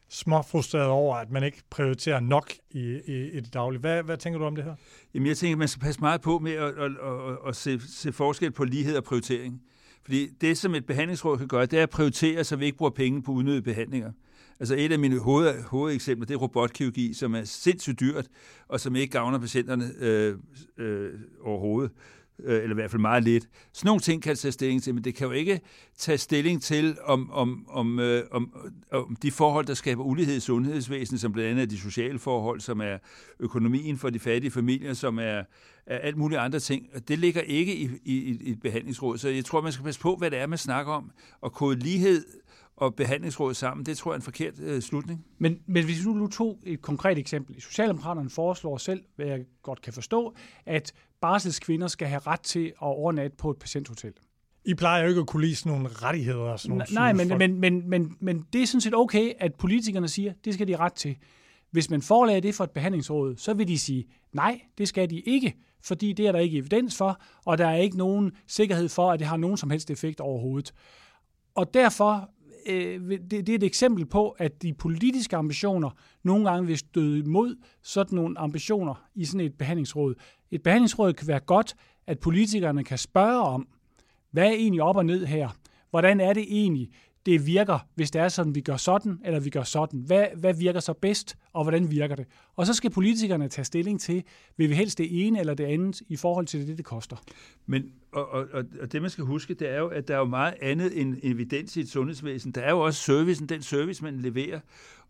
småfrustreret 0.08 0.88
over, 0.88 1.16
at 1.16 1.30
man 1.30 1.44
ikke 1.44 1.62
prioriterer 1.70 2.20
nok 2.20 2.52
i, 2.70 3.00
i, 3.06 3.30
i 3.30 3.40
det 3.40 3.54
daglige. 3.54 3.80
Hvad, 3.80 4.02
hvad 4.02 4.16
tænker 4.16 4.38
du 4.38 4.44
om 4.44 4.56
det 4.56 4.64
her? 4.64 4.74
Jamen, 5.14 5.26
jeg 5.26 5.36
tænker, 5.36 5.54
at 5.54 5.58
man 5.58 5.68
skal 5.68 5.80
passe 5.82 6.00
meget 6.00 6.20
på 6.20 6.38
med 6.38 6.52
at, 6.52 6.74
at, 6.78 6.90
at, 6.90 7.38
at 7.48 7.56
se, 7.56 7.80
se 7.80 8.12
forskel 8.12 8.50
på 8.50 8.64
lighed 8.64 8.96
og 8.96 9.04
prioritering. 9.04 9.62
Fordi 10.04 10.28
det, 10.40 10.58
som 10.58 10.74
et 10.74 10.86
behandlingsråd 10.86 11.38
kan 11.38 11.48
gøre, 11.48 11.66
det 11.66 11.78
er 11.78 11.82
at 11.82 11.90
prioritere, 11.90 12.44
så 12.44 12.56
vi 12.56 12.64
ikke 12.64 12.78
bruger 12.78 12.90
penge 12.90 13.22
på 13.22 13.32
unødige 13.32 13.62
behandlinger. 13.62 14.12
Altså 14.60 14.74
et 14.78 14.92
af 14.92 14.98
mine 14.98 15.18
hoved, 15.18 15.62
hovedeksempler, 15.62 16.26
det 16.26 16.34
er 16.34 16.38
robotkirurgi, 16.38 17.14
som 17.14 17.34
er 17.34 17.44
sindssygt 17.44 18.00
dyrt, 18.00 18.26
og 18.68 18.80
som 18.80 18.96
ikke 18.96 19.12
gavner 19.12 19.38
patienterne 19.38 19.92
øh, 19.98 20.36
øh, 20.78 21.10
overhovedet 21.42 21.92
Øh, 22.44 22.62
eller 22.62 22.70
i 22.70 22.74
hvert 22.74 22.90
fald 22.90 23.00
meget 23.00 23.24
lidt. 23.24 23.48
Sådan 23.72 23.88
nogle 23.88 24.00
ting 24.00 24.22
kan 24.22 24.30
det 24.30 24.38
tage 24.38 24.52
stilling 24.52 24.82
til, 24.82 24.94
men 24.94 25.04
det 25.04 25.14
kan 25.14 25.26
jo 25.26 25.32
ikke 25.32 25.60
tage 25.96 26.18
stilling 26.18 26.62
til 26.62 26.96
om, 27.04 27.30
om, 27.30 27.66
om, 27.68 27.98
øh, 27.98 28.24
om, 28.30 28.56
om 28.90 29.16
de 29.22 29.30
forhold, 29.30 29.66
der 29.66 29.74
skaber 29.74 30.02
ulighed 30.04 30.36
i 30.36 30.40
sundhedsvæsenet, 30.40 31.20
som 31.20 31.32
blandt 31.32 31.50
andet 31.50 31.62
er 31.62 31.66
de 31.66 31.78
sociale 31.78 32.18
forhold, 32.18 32.60
som 32.60 32.80
er 32.80 32.98
økonomien 33.40 33.98
for 33.98 34.10
de 34.10 34.18
fattige 34.18 34.50
familier, 34.50 34.94
som 34.94 35.18
er, 35.18 35.42
er 35.86 35.98
alt 35.98 36.16
muligt 36.16 36.40
andre 36.40 36.60
ting. 36.60 37.08
Det 37.08 37.18
ligger 37.18 37.40
ikke 37.40 37.76
i, 37.76 37.90
i, 38.04 38.38
i 38.40 38.50
et 38.50 38.60
behandlingsråd, 38.60 39.18
så 39.18 39.28
jeg 39.28 39.44
tror, 39.44 39.60
man 39.60 39.72
skal 39.72 39.84
passe 39.84 40.00
på, 40.00 40.16
hvad 40.16 40.30
det 40.30 40.38
er, 40.38 40.46
man 40.46 40.58
snakker 40.58 40.92
om, 40.92 41.10
og 41.40 41.52
kode 41.52 41.78
lighed 41.78 42.24
og 42.76 42.94
behandlingsråd 42.94 43.54
sammen, 43.54 43.86
det 43.86 43.96
tror 43.96 44.10
jeg 44.10 44.14
er 44.14 44.18
en 44.18 44.22
forkert 44.22 44.60
øh, 44.60 44.82
slutning. 44.82 45.26
Men, 45.38 45.58
men 45.66 45.84
hvis 45.84 46.06
vi 46.06 46.12
nu 46.12 46.26
tog 46.26 46.58
et 46.66 46.82
konkret 46.82 47.18
eksempel. 47.18 47.60
Socialdemokraterne 47.60 48.30
foreslår 48.30 48.76
selv, 48.76 49.02
hvad 49.16 49.26
jeg 49.26 49.44
godt 49.62 49.82
kan 49.82 49.92
forstå, 49.92 50.34
at 50.66 50.92
barselskvinder 51.22 51.86
skal 51.86 52.08
have 52.08 52.20
ret 52.26 52.40
til 52.40 52.66
at 52.66 52.74
overnatte 52.80 53.36
på 53.36 53.50
et 53.50 53.56
patienthotel. 53.56 54.12
I 54.64 54.74
plejer 54.74 55.02
jo 55.02 55.08
ikke 55.08 55.20
at 55.20 55.26
kunne 55.26 55.42
lide 55.42 55.56
sådan 55.56 55.72
nogle 55.72 55.88
rettigheder. 55.88 56.38
Og 56.38 56.60
sådan 56.60 56.68
nogle 56.76 56.84
Nej, 56.92 57.12
men, 57.12 57.38
men, 57.38 57.60
men, 57.60 57.90
men, 57.90 58.16
men 58.20 58.46
det 58.52 58.62
er 58.62 58.66
sådan 58.66 58.80
set 58.80 58.94
okay, 58.94 59.32
at 59.38 59.54
politikerne 59.54 60.08
siger, 60.08 60.32
det 60.44 60.54
skal 60.54 60.68
de 60.68 60.76
ret 60.76 60.92
til. 60.92 61.16
Hvis 61.70 61.90
man 61.90 62.02
forelager 62.02 62.40
det 62.40 62.54
for 62.54 62.64
et 62.64 62.70
behandlingsråd, 62.70 63.36
så 63.36 63.54
vil 63.54 63.68
de 63.68 63.78
sige, 63.78 64.06
nej, 64.32 64.60
det 64.78 64.88
skal 64.88 65.10
de 65.10 65.20
ikke, 65.20 65.56
fordi 65.82 66.12
det 66.12 66.26
er 66.26 66.32
der 66.32 66.38
ikke 66.38 66.58
evidens 66.58 66.96
for, 66.96 67.20
og 67.44 67.58
der 67.58 67.66
er 67.66 67.76
ikke 67.76 67.96
nogen 67.96 68.32
sikkerhed 68.46 68.88
for, 68.88 69.12
at 69.12 69.18
det 69.18 69.28
har 69.28 69.36
nogen 69.36 69.56
som 69.56 69.70
helst 69.70 69.90
effekt 69.90 70.20
overhovedet. 70.20 70.74
Og 71.54 71.74
derfor 71.74 72.30
øh, 72.66 73.10
det, 73.10 73.30
det 73.30 73.48
er 73.48 73.54
et 73.54 73.62
eksempel 73.62 74.06
på, 74.06 74.30
at 74.30 74.62
de 74.62 74.72
politiske 74.72 75.36
ambitioner 75.36 75.90
nogle 76.22 76.50
gange 76.50 76.66
vil 76.66 76.78
støde 76.78 77.18
imod 77.18 77.56
sådan 77.82 78.16
nogle 78.16 78.38
ambitioner 78.38 79.08
i 79.14 79.24
sådan 79.24 79.46
et 79.46 79.54
behandlingsråd. 79.58 80.14
Et 80.50 80.62
behandlingsråd 80.62 81.12
kan 81.12 81.28
være 81.28 81.40
godt, 81.40 81.74
at 82.06 82.18
politikerne 82.18 82.84
kan 82.84 82.98
spørge 82.98 83.42
om, 83.42 83.68
hvad 84.30 84.46
er 84.46 84.52
egentlig 84.52 84.82
op 84.82 84.96
og 84.96 85.06
ned 85.06 85.26
her? 85.26 85.48
Hvordan 85.90 86.20
er 86.20 86.32
det 86.32 86.44
egentlig, 86.48 86.90
det 87.26 87.46
virker, 87.46 87.78
hvis 87.94 88.10
det 88.10 88.22
er 88.22 88.28
sådan, 88.28 88.54
vi 88.54 88.60
gør 88.60 88.76
sådan, 88.76 89.20
eller 89.24 89.40
vi 89.40 89.50
gør 89.50 89.62
sådan. 89.62 90.00
Hvad, 90.00 90.26
hvad 90.36 90.54
virker 90.54 90.80
så 90.80 90.92
bedst, 90.92 91.36
og 91.52 91.64
hvordan 91.64 91.90
virker 91.90 92.16
det? 92.16 92.26
Og 92.56 92.66
så 92.66 92.74
skal 92.74 92.90
politikerne 92.90 93.48
tage 93.48 93.64
stilling 93.64 94.00
til, 94.00 94.24
vil 94.56 94.70
vi 94.70 94.74
helst 94.74 94.98
det 94.98 95.26
ene 95.26 95.40
eller 95.40 95.54
det 95.54 95.64
andet 95.64 96.02
i 96.08 96.16
forhold 96.16 96.46
til 96.46 96.66
det, 96.66 96.76
det 96.76 96.84
koster. 96.84 97.16
Men 97.66 97.92
og, 98.12 98.28
og, 98.30 98.64
og 98.80 98.92
det, 98.92 99.02
man 99.02 99.10
skal 99.10 99.24
huske, 99.24 99.54
det 99.54 99.70
er 99.70 99.78
jo, 99.78 99.88
at 99.88 100.08
der 100.08 100.14
er 100.14 100.18
jo 100.18 100.24
meget 100.24 100.54
andet 100.62 101.00
end 101.00 101.16
evidens 101.22 101.76
i 101.76 101.80
et 101.80 101.88
sundhedsvæsen. 101.88 102.52
Der 102.52 102.60
er 102.60 102.70
jo 102.70 102.80
også 102.80 103.02
servicen, 103.02 103.46
den 103.46 103.62
service, 103.62 104.04
man 104.04 104.20
leverer. 104.20 104.60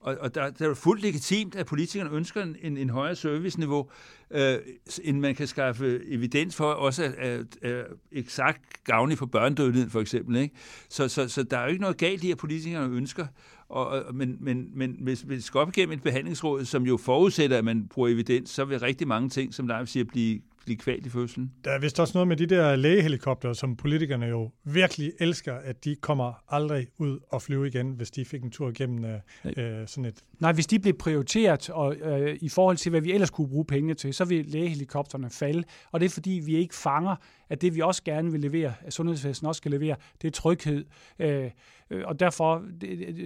Og, 0.01 0.16
og 0.20 0.34
der, 0.34 0.51
der 0.51 0.64
er 0.64 0.68
jo 0.68 0.74
fuldt 0.74 1.03
legitimt, 1.03 1.55
at 1.55 1.66
politikerne 1.66 2.11
ønsker 2.11 2.43
en, 2.43 2.57
en, 2.62 2.76
en 2.76 2.90
højere 2.90 3.16
serviceniveau, 3.16 3.90
øh, 4.30 4.59
end 5.03 5.20
man 5.20 5.34
kan 5.34 5.47
skaffe 5.47 6.01
evidens 6.09 6.57
for, 6.57 6.64
også 6.64 7.05
er, 7.05 7.11
er, 7.18 7.45
er 7.62 7.84
eksakt 8.12 8.84
gavnlig 8.84 9.18
for 9.18 9.26
børnedødeligheden 9.26 9.90
for 9.90 10.01
eksempel. 10.01 10.36
Ikke? 10.36 10.55
Så, 10.88 11.09
så, 11.09 11.28
så 11.28 11.43
der 11.43 11.59
er 11.59 11.62
jo 11.62 11.68
ikke 11.68 11.80
noget 11.80 11.97
galt 11.97 12.24
i, 12.24 12.30
at 12.30 12.38
politikerne 12.38 12.97
ønsker. 12.97 13.26
Og, 13.73 14.14
men, 14.14 14.37
men, 14.41 14.70
men 14.75 14.97
hvis, 15.01 15.20
hvis 15.20 15.37
vi 15.37 15.43
skal 15.43 15.61
op 15.61 15.68
igennem 15.68 15.93
et 15.93 16.03
behandlingsråd, 16.03 16.64
som 16.64 16.83
jo 16.83 16.97
forudsætter, 16.97 17.59
at 17.59 17.64
man 17.64 17.89
bruger 17.89 18.09
evidens, 18.09 18.51
så 18.51 18.64
vil 18.64 18.81
rigtig 18.81 19.09
mange 19.09 19.29
ting, 19.29 19.55
som 19.55 19.68
der 19.68 19.85
siger, 19.85 20.05
blive 20.05 20.41
blive 20.64 20.79
kvalt 20.79 21.07
i 21.07 21.11
fødslen. 21.11 21.53
Der 21.64 21.70
er 21.70 21.79
vist 21.79 22.01
også 22.01 22.12
noget 22.14 22.29
med 22.29 22.37
de 22.37 22.47
der 22.47 22.77
lægehelikopter, 22.77 23.53
som 23.53 23.77
politikerne 23.77 24.27
jo 24.27 24.51
virkelig 24.64 25.12
elsker, 25.20 25.55
at 25.55 25.85
de 25.85 25.97
kommer 25.97 26.33
aldrig 26.49 26.87
ud 26.99 27.18
og 27.29 27.43
flyve 27.43 27.66
igen, 27.66 27.91
hvis 27.91 28.11
de 28.11 28.25
fik 28.25 28.43
en 28.43 28.51
tur 28.51 28.68
igennem 28.68 29.05
øh, 29.05 29.18
øh, 29.45 29.89
sådan 29.89 30.05
et... 30.05 30.20
Nej, 30.41 30.53
hvis 30.53 30.66
de 30.66 30.79
blev 30.79 30.95
prioriteret 30.99 31.70
og, 31.70 31.97
øh, 31.97 32.39
i 32.41 32.49
forhold 32.49 32.77
til, 32.77 32.91
hvad 32.91 33.01
vi 33.01 33.12
ellers 33.12 33.31
kunne 33.31 33.49
bruge 33.49 33.64
pengene 33.64 33.95
til, 33.95 34.14
så 34.14 34.25
vil 34.25 34.47
lægehelikopterne 34.47 35.31
falde. 35.31 35.64
Og 35.93 36.01
det 36.01 36.07
er 36.07 36.11
fordi, 36.11 36.41
vi 36.45 36.57
ikke 36.57 36.75
fanger, 36.75 37.16
at 37.49 37.62
det 37.62 37.75
vi 37.75 37.81
også 37.81 38.03
gerne 38.05 38.33
vil 38.33 38.41
levere, 38.41 38.75
at 38.81 38.93
sundhedsvæsenet 38.93 39.49
også 39.49 39.59
skal 39.59 39.70
levere, 39.70 39.97
det 40.23 40.29
er 40.29 40.33
tryghed. 40.33 40.85
Øh, 41.18 41.51
Øh, 41.93 42.03
og 42.07 42.20
derfor, 42.20 42.62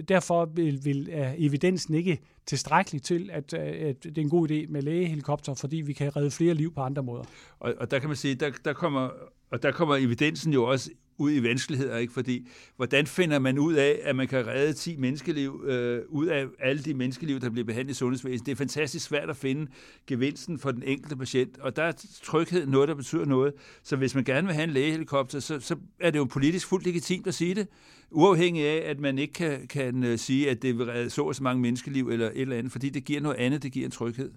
derfor 0.07 0.45
vil, 0.45 0.85
vil 0.85 1.09
er 1.11 1.33
evidensen 1.37 1.93
ikke 1.93 2.19
tilstrækkelig 2.45 3.01
til, 3.01 3.29
at, 3.33 3.53
øh, 3.53 3.89
at 3.89 4.03
det 4.03 4.17
er 4.17 4.21
en 4.21 4.29
god 4.29 4.51
idé 4.51 4.71
med 4.71 4.81
lægehelikopter, 4.81 5.53
fordi 5.53 5.77
vi 5.77 5.93
kan 5.93 6.15
redde 6.15 6.31
flere 6.31 6.53
liv 6.53 6.73
på 6.73 6.81
andre 6.81 7.03
måder. 7.03 7.23
Og, 7.59 7.73
og 7.79 7.91
der 7.91 7.99
kan 7.99 8.09
man 8.09 8.15
sige, 8.15 8.35
der, 8.35 8.51
der 8.65 8.73
kommer 8.73 9.09
og 9.51 9.63
der 9.63 9.71
kommer 9.71 9.95
evidensen 9.95 10.53
jo 10.53 10.63
også 10.63 10.89
ud 11.17 11.31
i 11.31 11.43
vanskeligheder, 11.43 11.97
ikke? 11.97 12.13
Fordi, 12.13 12.47
hvordan 12.75 13.07
finder 13.07 13.39
man 13.39 13.59
ud 13.59 13.73
af, 13.73 13.99
at 14.03 14.15
man 14.15 14.27
kan 14.27 14.47
redde 14.47 14.73
10 14.73 14.95
menneskeliv 14.95 15.63
øh, 15.65 16.01
ud 16.09 16.25
af 16.25 16.45
alle 16.59 16.83
de 16.83 16.93
menneskeliv, 16.93 17.39
der 17.39 17.49
bliver 17.49 17.65
behandlet 17.65 17.93
i 17.93 17.97
sundhedsvæsenet? 17.97 18.45
Det 18.45 18.51
er 18.51 18.55
fantastisk 18.55 19.05
svært 19.05 19.29
at 19.29 19.37
finde 19.37 19.71
gevinsten 20.07 20.59
for 20.59 20.71
den 20.71 20.83
enkelte 20.83 21.15
patient, 21.15 21.57
og 21.57 21.75
der 21.75 21.83
er 21.83 21.91
tryghed 22.23 22.65
noget, 22.65 22.87
der 22.89 22.95
betyder 22.95 23.25
noget. 23.25 23.53
Så 23.83 23.95
hvis 23.95 24.15
man 24.15 24.23
gerne 24.23 24.47
vil 24.47 24.55
have 24.55 24.63
en 24.63 24.69
lægehelikopter, 24.69 25.39
så, 25.39 25.59
så 25.59 25.75
er 25.99 26.11
det 26.11 26.19
jo 26.19 26.25
politisk 26.25 26.67
fuldt 26.67 26.85
legitimt 26.85 27.27
at 27.27 27.33
sige 27.33 27.55
det, 27.55 27.67
uafhængig 28.11 28.67
af, 28.67 28.89
at 28.89 28.99
man 28.99 29.19
ikke 29.19 29.33
kan, 29.33 29.67
kan 29.67 30.03
øh, 30.03 30.17
sige, 30.17 30.49
at 30.49 30.61
det 30.61 30.77
vil 30.77 30.85
redde 30.85 31.09
så 31.09 31.21
og 31.21 31.35
så 31.35 31.43
mange 31.43 31.61
menneskeliv 31.61 32.09
eller 32.09 32.27
et 32.27 32.41
eller 32.41 32.57
andet, 32.57 32.71
fordi 32.71 32.89
det 32.89 33.03
giver 33.03 33.21
noget 33.21 33.37
andet, 33.37 33.63
det 33.63 33.71
giver 33.71 33.85
en 33.85 33.91
tryghed. 33.91 34.31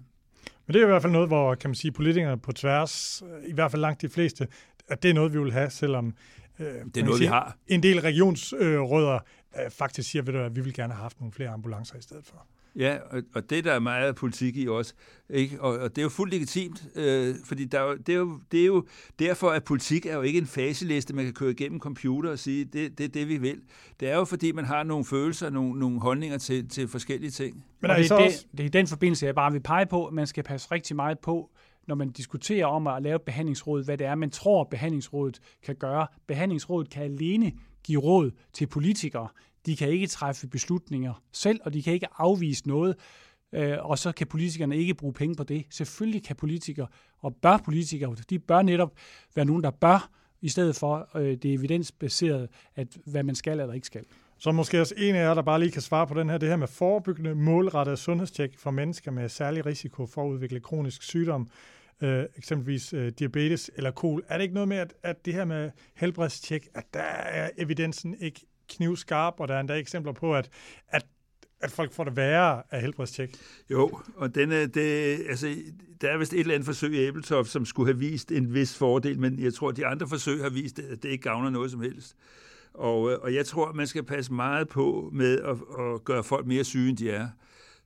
Men 0.67 0.73
det 0.73 0.79
er 0.79 0.85
i 0.85 0.89
hvert 0.89 1.01
fald 1.01 1.13
noget, 1.13 1.27
hvor 1.27 1.55
kan 1.55 1.69
man 1.69 1.75
sige, 1.75 1.91
politikerne 1.91 2.39
på 2.39 2.51
tværs, 2.51 3.23
i 3.47 3.53
hvert 3.53 3.71
fald 3.71 3.81
langt 3.81 4.01
de 4.01 4.09
fleste, 4.09 4.47
at 4.87 5.03
det 5.03 5.09
er 5.09 5.13
noget, 5.13 5.33
vi 5.33 5.39
vil 5.39 5.51
have, 5.51 5.69
selvom 5.69 6.13
øh, 6.61 6.85
det 6.85 6.97
er 6.97 7.03
noget, 7.03 7.17
siger, 7.17 7.29
vi 7.29 7.33
har. 7.33 7.57
en 7.67 7.83
del 7.83 8.01
regionsrødder 8.01 9.19
øh, 9.65 9.71
faktisk 9.71 10.11
siger, 10.11 10.21
ved 10.21 10.33
du, 10.33 10.39
at 10.39 10.55
vi 10.55 10.61
vil 10.61 10.73
gerne 10.73 10.93
have 10.93 11.01
haft 11.01 11.19
nogle 11.19 11.33
flere 11.33 11.49
ambulancer 11.49 11.97
i 11.97 12.01
stedet 12.01 12.25
for. 12.25 12.47
Ja, 12.75 12.97
og, 13.09 13.23
og 13.35 13.49
det 13.49 13.63
der 13.63 13.73
er 13.73 13.79
meget 13.79 14.15
politik 14.15 14.57
i 14.57 14.67
også. 14.67 14.93
Ikke? 15.29 15.61
Og, 15.61 15.79
og 15.79 15.89
det 15.89 15.97
er 15.97 16.03
jo 16.03 16.09
fuldt 16.09 16.33
legitimt, 16.33 16.83
øh, 16.95 17.35
fordi 17.45 17.65
der 17.65 17.79
er 17.79 17.83
jo, 17.83 17.95
det, 17.95 18.09
er 18.09 18.17
jo, 18.17 18.39
det 18.51 18.61
er 18.61 18.65
jo 18.65 18.85
derfor, 19.19 19.49
at 19.49 19.63
politik 19.63 20.05
er 20.05 20.15
jo 20.15 20.21
ikke 20.21 20.39
en 20.39 20.45
faseliste, 20.45 21.13
man 21.13 21.25
kan 21.25 21.33
køre 21.33 21.51
igennem 21.51 21.79
computer 21.79 22.31
og 22.31 22.39
sige, 22.39 22.65
det, 22.65 22.97
det 22.97 23.03
er 23.03 23.07
det, 23.07 23.27
vi 23.27 23.37
vil. 23.37 23.61
Det 23.99 24.09
er 24.09 24.15
jo 24.15 24.25
fordi, 24.25 24.51
man 24.51 24.65
har 24.65 24.83
nogle 24.83 25.05
følelser, 25.05 25.49
nogle, 25.49 25.79
nogle 25.79 25.99
holdninger 25.99 26.37
til, 26.37 26.69
til 26.69 26.87
forskellige 26.87 27.31
ting. 27.31 27.65
Men 27.81 27.91
er 27.91 27.95
det, 27.95 28.09
det, 28.09 28.47
det 28.51 28.59
er 28.59 28.65
i 28.65 28.69
den 28.69 28.87
forbindelse, 28.87 29.25
jeg 29.25 29.35
bare 29.35 29.51
vil 29.51 29.61
pege 29.61 29.85
på, 29.85 30.05
at 30.05 30.13
man 30.13 30.27
skal 30.27 30.43
passe 30.43 30.71
rigtig 30.71 30.95
meget 30.95 31.19
på, 31.19 31.49
når 31.87 31.95
man 31.95 32.09
diskuterer 32.09 32.65
om 32.65 32.87
at 32.87 33.03
lave 33.03 33.15
et 33.15 33.21
behandlingsråd, 33.21 33.85
hvad 33.85 33.97
det 33.97 34.07
er, 34.07 34.15
man 34.15 34.29
tror, 34.29 34.63
behandlingsrådet 34.63 35.41
kan 35.63 35.75
gøre. 35.75 36.07
Behandlingsrådet 36.27 36.89
kan 36.89 37.03
alene 37.03 37.51
give 37.83 38.01
råd 38.01 38.31
til 38.53 38.67
politikere. 38.67 39.27
De 39.65 39.75
kan 39.75 39.89
ikke 39.89 40.07
træffe 40.07 40.47
beslutninger 40.47 41.23
selv, 41.31 41.59
og 41.63 41.73
de 41.73 41.83
kan 41.83 41.93
ikke 41.93 42.07
afvise 42.17 42.67
noget, 42.67 42.95
øh, 43.53 43.77
og 43.79 43.99
så 43.99 44.11
kan 44.11 44.27
politikerne 44.27 44.77
ikke 44.77 44.93
bruge 44.93 45.13
penge 45.13 45.35
på 45.35 45.43
det. 45.43 45.65
Selvfølgelig 45.69 46.23
kan 46.23 46.35
politikere, 46.35 46.87
og 47.19 47.35
bør 47.35 47.57
politikere, 47.57 48.15
de 48.29 48.39
bør 48.39 48.61
netop 48.61 48.93
være 49.35 49.45
nogen, 49.45 49.63
der 49.63 49.71
bør, 49.71 50.09
i 50.41 50.49
stedet 50.49 50.75
for 50.75 51.17
øh, 51.17 51.37
det 51.37 51.53
evidensbaserede, 51.53 52.47
at 52.75 52.97
hvad 53.05 53.23
man 53.23 53.35
skal 53.35 53.59
eller 53.59 53.73
ikke 53.73 53.87
skal. 53.87 54.05
Så 54.41 54.51
måske 54.51 54.81
også 54.81 54.95
en 54.97 55.15
af 55.15 55.19
jer, 55.19 55.33
der 55.33 55.41
bare 55.41 55.59
lige 55.59 55.71
kan 55.71 55.81
svare 55.81 56.07
på 56.07 56.13
den 56.13 56.29
her, 56.29 56.37
det 56.37 56.49
her 56.49 56.55
med 56.55 56.67
forebyggende 56.67 57.35
målrettet 57.35 57.99
sundhedstjek 57.99 58.59
for 58.59 58.71
mennesker 58.71 59.11
med 59.11 59.29
særlig 59.29 59.65
risiko 59.65 60.05
for 60.05 60.25
at 60.25 60.29
udvikle 60.29 60.59
kronisk 60.59 61.03
sygdom, 61.03 61.47
øh, 62.01 62.25
eksempelvis 62.37 62.93
øh, 62.93 63.11
diabetes 63.19 63.71
eller 63.75 63.91
kol. 63.91 64.23
Er 64.27 64.37
det 64.37 64.43
ikke 64.43 64.53
noget 64.53 64.67
med, 64.67 64.77
at, 64.77 64.93
at 65.03 65.25
det 65.25 65.33
her 65.33 65.45
med 65.45 65.71
helbredstjek, 65.95 66.67
at 66.73 66.83
der 66.93 66.99
er 66.99 67.49
evidensen 67.57 68.15
ikke 68.19 68.41
knivskarp, 68.69 69.33
og 69.37 69.47
der 69.47 69.55
er 69.55 69.59
endda 69.59 69.73
eksempler 69.73 70.13
på, 70.13 70.35
at, 70.35 70.49
at 70.87 71.05
at 71.63 71.71
folk 71.71 71.91
får 71.93 72.03
det 72.03 72.15
værre 72.15 72.63
af 72.71 72.81
helbredstjek. 72.81 73.35
Jo, 73.71 73.99
og 74.15 74.35
den 74.35 74.51
er, 74.51 74.65
det, 74.65 75.19
altså, 75.29 75.55
der 76.01 76.09
er 76.09 76.17
vist 76.17 76.33
et 76.33 76.39
eller 76.39 76.53
andet 76.53 76.65
forsøg 76.65 76.93
i 76.93 76.97
Æbeltoft, 76.97 77.49
som 77.49 77.65
skulle 77.65 77.93
have 77.93 77.99
vist 77.99 78.31
en 78.31 78.53
vis 78.53 78.77
fordel, 78.77 79.19
men 79.19 79.39
jeg 79.39 79.53
tror, 79.53 79.69
at 79.69 79.77
de 79.77 79.85
andre 79.85 80.07
forsøg 80.07 80.41
har 80.41 80.49
vist, 80.49 80.79
at 80.79 81.03
det 81.03 81.09
ikke 81.09 81.21
gavner 81.21 81.49
noget 81.49 81.71
som 81.71 81.81
helst. 81.81 82.15
Og, 82.73 83.11
øh, 83.11 83.19
og 83.21 83.33
jeg 83.33 83.45
tror, 83.45 83.73
man 83.73 83.87
skal 83.87 84.03
passe 84.03 84.33
meget 84.33 84.67
på 84.67 85.09
med 85.13 85.39
at, 85.39 85.57
at 85.79 86.03
gøre 86.03 86.23
folk 86.23 86.45
mere 86.45 86.63
syge, 86.63 86.89
end 86.89 86.97
de 86.97 87.09
er. 87.09 87.27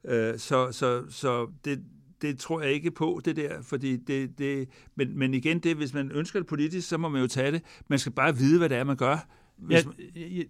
Øh, 0.05 0.39
så, 0.39 0.71
så, 0.71 1.03
så 1.09 1.47
det, 1.65 1.83
det 2.21 2.39
tror 2.39 2.61
jeg 2.61 2.71
ikke 2.71 2.91
på, 2.91 3.21
det 3.25 3.35
der, 3.35 3.61
fordi 3.61 3.97
det, 3.97 4.39
det 4.39 4.69
men, 4.95 5.17
men 5.17 5.33
igen, 5.33 5.59
det, 5.59 5.75
hvis 5.75 5.93
man 5.93 6.11
ønsker 6.11 6.39
det 6.39 6.47
politisk, 6.47 6.87
så 6.87 6.97
må 6.97 7.09
man 7.09 7.21
jo 7.21 7.27
tage 7.27 7.51
det. 7.51 7.61
Man 7.87 7.99
skal 7.99 8.11
bare 8.11 8.35
vide, 8.35 8.57
hvad 8.57 8.69
det 8.69 8.77
er, 8.77 8.83
man 8.83 8.97
gør. 8.97 9.27
Ja, 9.69 9.81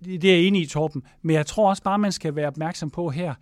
det 0.06 0.26
er 0.26 0.34
jeg 0.34 0.42
enig 0.42 0.62
i, 0.62 0.66
Torben. 0.66 1.04
Men 1.22 1.36
jeg 1.36 1.46
tror 1.46 1.70
også 1.70 1.84
bare, 1.84 2.00
man 2.00 2.12
skal 2.12 2.36
være 2.36 2.48
opmærksom 2.48 2.90
på 2.90 3.10
her, 3.10 3.34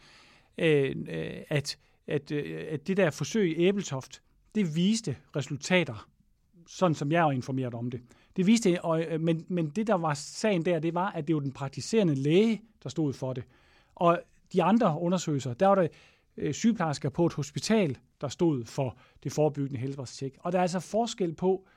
øh, 0.58 0.96
øh 1.10 1.32
at, 1.50 1.78
at, 2.08 2.32
at 2.32 2.88
det 2.88 2.98
der 2.98 3.10
forsøg 3.10 3.58
i 3.58 3.64
Æbeltoft, 3.64 4.22
det 4.56 4.76
viste 4.76 5.16
resultater, 5.36 6.08
sådan 6.68 6.96
som 6.96 7.12
jeg 7.12 7.28
er 7.28 7.32
informeret 7.32 7.74
om 7.74 7.92
det. 7.92 8.02
Det 8.36 8.48
viste, 8.48 8.86
og, 8.86 9.04
øh, 9.04 9.22
men, 9.22 9.46
men 9.48 9.70
det, 9.70 9.88
der 9.88 9.94
var 9.94 10.14
sagen 10.14 10.66
der, 10.66 10.80
det 10.80 10.94
var, 10.94 11.12
at 11.12 11.28
det 11.28 11.36
var 11.36 11.42
den 11.42 11.52
praktiserende 11.52 12.16
læge, 12.16 12.62
der 12.84 12.90
stod 12.90 13.14
for 13.14 13.34
det. 13.34 13.44
Og 13.96 14.22
de 14.54 14.64
andre 14.64 15.00
undersøgelser, 15.00 15.54
der 15.54 15.68
var 15.68 15.76
der 15.76 15.88
øh, 16.38 16.54
sygeplejersker 16.54 17.10
på 17.10 17.26
et 17.26 17.34
hospital, 17.34 17.98
der 18.22 18.28
stod 18.28 18.66
for 18.66 18.98
det 19.24 19.32
forebyggende 19.32 19.80
helbredstjek. 19.80 20.38
Og 20.40 20.52
der 20.52 20.58
er 20.58 20.62
altså 20.62 20.80
forskel 20.80 21.34
på, 21.34 21.68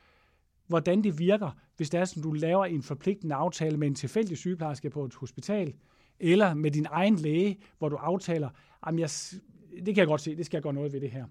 hvordan 0.66 1.04
det 1.04 1.18
virker, 1.18 1.50
hvis 1.76 1.90
det 1.90 2.00
er 2.00 2.04
sådan, 2.04 2.22
du 2.22 2.32
laver 2.32 2.64
en 2.64 2.82
forpligtende 2.82 3.34
aftale 3.34 3.76
med 3.76 3.88
en 3.88 3.94
tilfældig 3.94 4.38
sygeplejerske 4.38 4.90
på 4.90 5.04
et 5.04 5.14
hospital, 5.14 5.74
eller 6.20 6.54
med 6.54 6.70
din 6.70 6.86
egen 6.90 7.16
læge, 7.16 7.58
hvor 7.78 7.88
du 7.88 7.96
aftaler, 7.96 8.50
jamen 8.86 8.98
jeg, 8.98 9.10
det 9.76 9.84
kan 9.86 9.96
jeg 9.96 10.06
godt 10.06 10.20
se, 10.20 10.36
det 10.36 10.46
skal 10.46 10.56
jeg 10.56 10.62
gøre 10.62 10.72
noget 10.72 10.92
ved 10.92 11.00
det 11.00 11.10
her. 11.10 11.24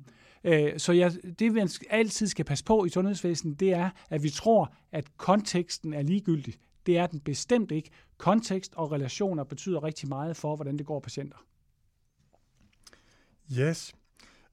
Øh, 0.46 0.80
så 0.80 0.94
jeg, 0.94 1.12
det, 1.40 1.56
vi 1.56 1.62
altid 1.90 2.28
skal 2.28 2.46
passe 2.46 2.64
på 2.66 2.86
i 2.86 2.90
sundhedsvæsenet, 2.90 3.60
det 3.60 3.74
er, 3.74 3.90
at 4.10 4.24
vi 4.24 4.30
tror, 4.30 4.74
at 4.92 5.18
konteksten 5.18 5.94
er 5.94 6.02
ligegyldig. 6.02 6.54
Det 6.86 6.98
er 6.98 7.08
den 7.08 7.20
bestemt 7.20 7.72
ikke. 7.72 7.90
Kontekst 8.18 8.74
og 8.76 8.92
relationer 8.92 9.44
betyder 9.44 9.84
rigtig 9.84 10.10
meget 10.10 10.38
for, 10.38 10.56
hvordan 10.56 10.78
det 10.78 10.86
går 10.86 11.00
patienter. 11.00 11.38
Yes. 13.60 13.96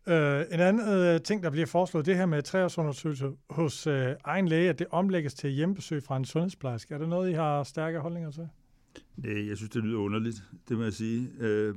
Uh, 0.07 0.13
en 0.15 0.61
anden 0.61 1.15
uh, 1.15 1.21
ting, 1.21 1.43
der 1.43 1.51
bliver 1.51 1.67
foreslået, 1.67 2.07
det 2.07 2.17
her 2.17 2.27
med 2.27 2.43
treårsundersøgelse 2.43 3.31
hos 3.51 3.87
uh, 3.87 3.93
egen 4.25 4.49
læge, 4.49 4.69
at 4.69 4.79
det 4.79 4.87
omlægges 4.91 5.35
til 5.35 5.51
hjemmebesøg 5.51 6.03
fra 6.03 6.17
en 6.17 6.25
sundhedsplejerske. 6.25 6.95
Er 6.95 6.99
det 6.99 7.09
noget, 7.09 7.31
I 7.31 7.33
har 7.33 7.63
stærke 7.63 7.99
holdninger 7.99 8.31
til? 8.31 8.49
Nej, 9.17 9.49
jeg 9.49 9.57
synes, 9.57 9.71
det 9.71 9.83
lyder 9.83 9.99
underligt, 9.99 10.43
det 10.69 10.77
må 10.77 10.83
jeg 10.83 10.93
sige. 10.93 11.29
Uh, 11.41 11.77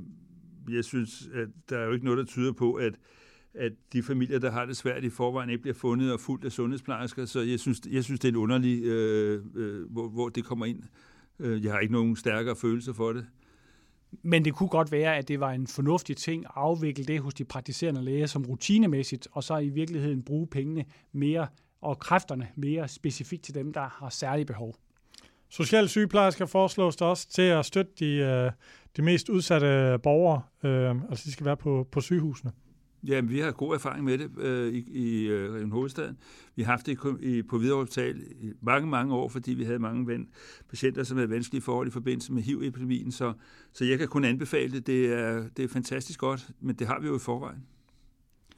jeg 0.74 0.84
synes, 0.84 1.28
at 1.34 1.48
der 1.68 1.78
er 1.78 1.84
jo 1.84 1.92
ikke 1.92 2.04
noget, 2.04 2.18
der 2.18 2.24
tyder 2.24 2.52
på, 2.52 2.72
at 2.72 2.94
at 3.58 3.72
de 3.92 4.02
familier, 4.02 4.38
der 4.38 4.50
har 4.50 4.66
det 4.66 4.76
svært 4.76 5.04
i 5.04 5.10
forvejen, 5.10 5.50
ikke 5.50 5.62
bliver 5.62 5.74
fundet 5.74 6.12
og 6.12 6.20
fuldt 6.20 6.44
af 6.44 6.52
sundhedsplejersker. 6.52 7.24
Så 7.24 7.40
jeg 7.40 7.60
synes, 7.60 7.80
jeg 7.90 8.04
synes 8.04 8.20
det 8.20 8.28
er 8.28 8.32
en 8.32 8.36
underlig, 8.36 8.82
øh, 8.84 9.42
øh, 9.54 9.90
hvor, 9.90 10.08
hvor 10.08 10.28
det 10.28 10.44
kommer 10.44 10.66
ind. 10.66 10.82
Jeg 11.38 11.72
har 11.72 11.78
ikke 11.78 11.92
nogen 11.92 12.16
stærkere 12.16 12.56
følelse 12.56 12.94
for 12.94 13.12
det. 13.12 13.26
Men 14.22 14.44
det 14.44 14.54
kunne 14.54 14.68
godt 14.68 14.92
være, 14.92 15.16
at 15.16 15.28
det 15.28 15.40
var 15.40 15.50
en 15.50 15.66
fornuftig 15.66 16.16
ting 16.16 16.44
at 16.44 16.50
afvikle 16.54 17.04
det 17.04 17.20
hos 17.20 17.34
de 17.34 17.44
praktiserende 17.44 18.04
læger 18.04 18.26
som 18.26 18.44
rutinemæssigt, 18.44 19.28
og 19.32 19.44
så 19.44 19.58
i 19.58 19.68
virkeligheden 19.68 20.22
bruge 20.22 20.46
pengene 20.46 20.84
mere 21.12 21.46
og 21.80 21.98
kræfterne 21.98 22.48
mere 22.56 22.88
specifikt 22.88 23.42
til 23.42 23.54
dem, 23.54 23.72
der 23.72 23.88
har 23.98 24.08
særlige 24.08 24.46
behov. 24.46 24.74
Social 25.48 25.88
sygeplejersker 25.88 26.46
foreslås 26.46 26.96
der 26.96 27.04
også 27.04 27.28
til 27.28 27.42
at 27.42 27.66
støtte 27.66 27.92
de, 27.98 28.06
øh, 28.06 28.50
de 28.96 29.02
mest 29.02 29.28
udsatte 29.28 29.98
borgere, 30.02 30.42
øh, 30.64 30.90
altså 31.10 31.24
de 31.26 31.32
skal 31.32 31.46
være 31.46 31.56
på, 31.56 31.88
på 31.92 32.00
sygehusene. 32.00 32.52
Ja, 33.02 33.20
vi 33.20 33.38
har 33.38 33.50
god 33.50 33.74
erfaring 33.74 34.04
med 34.04 34.18
det 34.18 34.38
øh, 34.38 34.74
i, 34.74 34.84
i 34.90 35.26
øh, 35.26 35.52
Region 35.52 35.70
Hovedstaden. 35.70 36.18
Vi 36.56 36.62
har 36.62 36.72
haft 36.72 36.86
det 36.86 36.98
i, 37.20 37.42
på 37.42 37.58
Hvidovre 37.58 37.82
Hospital 37.82 38.22
i 38.40 38.52
mange, 38.60 38.88
mange 38.88 39.14
år, 39.14 39.28
fordi 39.28 39.54
vi 39.54 39.64
havde 39.64 39.78
mange 39.78 40.06
ven, 40.06 40.28
patienter, 40.68 41.02
som 41.02 41.16
havde 41.16 41.30
vanskelige 41.30 41.62
forhold 41.62 41.88
i 41.88 41.90
forbindelse 41.90 42.32
med 42.32 42.42
HIV-epidemien. 42.42 43.12
Så, 43.12 43.32
så 43.72 43.84
jeg 43.84 43.98
kan 43.98 44.08
kun 44.08 44.24
anbefale 44.24 44.72
det. 44.72 44.86
Det 44.86 45.12
er, 45.12 45.48
det 45.56 45.64
er 45.64 45.68
fantastisk 45.68 46.20
godt, 46.20 46.48
men 46.60 46.76
det 46.76 46.86
har 46.86 47.00
vi 47.00 47.06
jo 47.06 47.16
i 47.16 47.18
forvejen. 47.18 47.66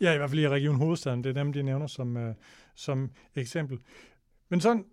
Ja, 0.01 0.14
i 0.14 0.16
hvert 0.16 0.30
fald 0.30 0.41
i 0.41 0.49
Region 0.49 0.76
Hovedstaden. 0.76 1.24
Det 1.24 1.30
er 1.30 1.43
dem, 1.43 1.53
de 1.53 1.62
nævner 1.62 1.86
som, 1.86 2.16
øh, 2.16 2.34
som 2.74 3.11
eksempel. 3.34 3.78
Men 4.49 4.61
sådan 4.61 4.84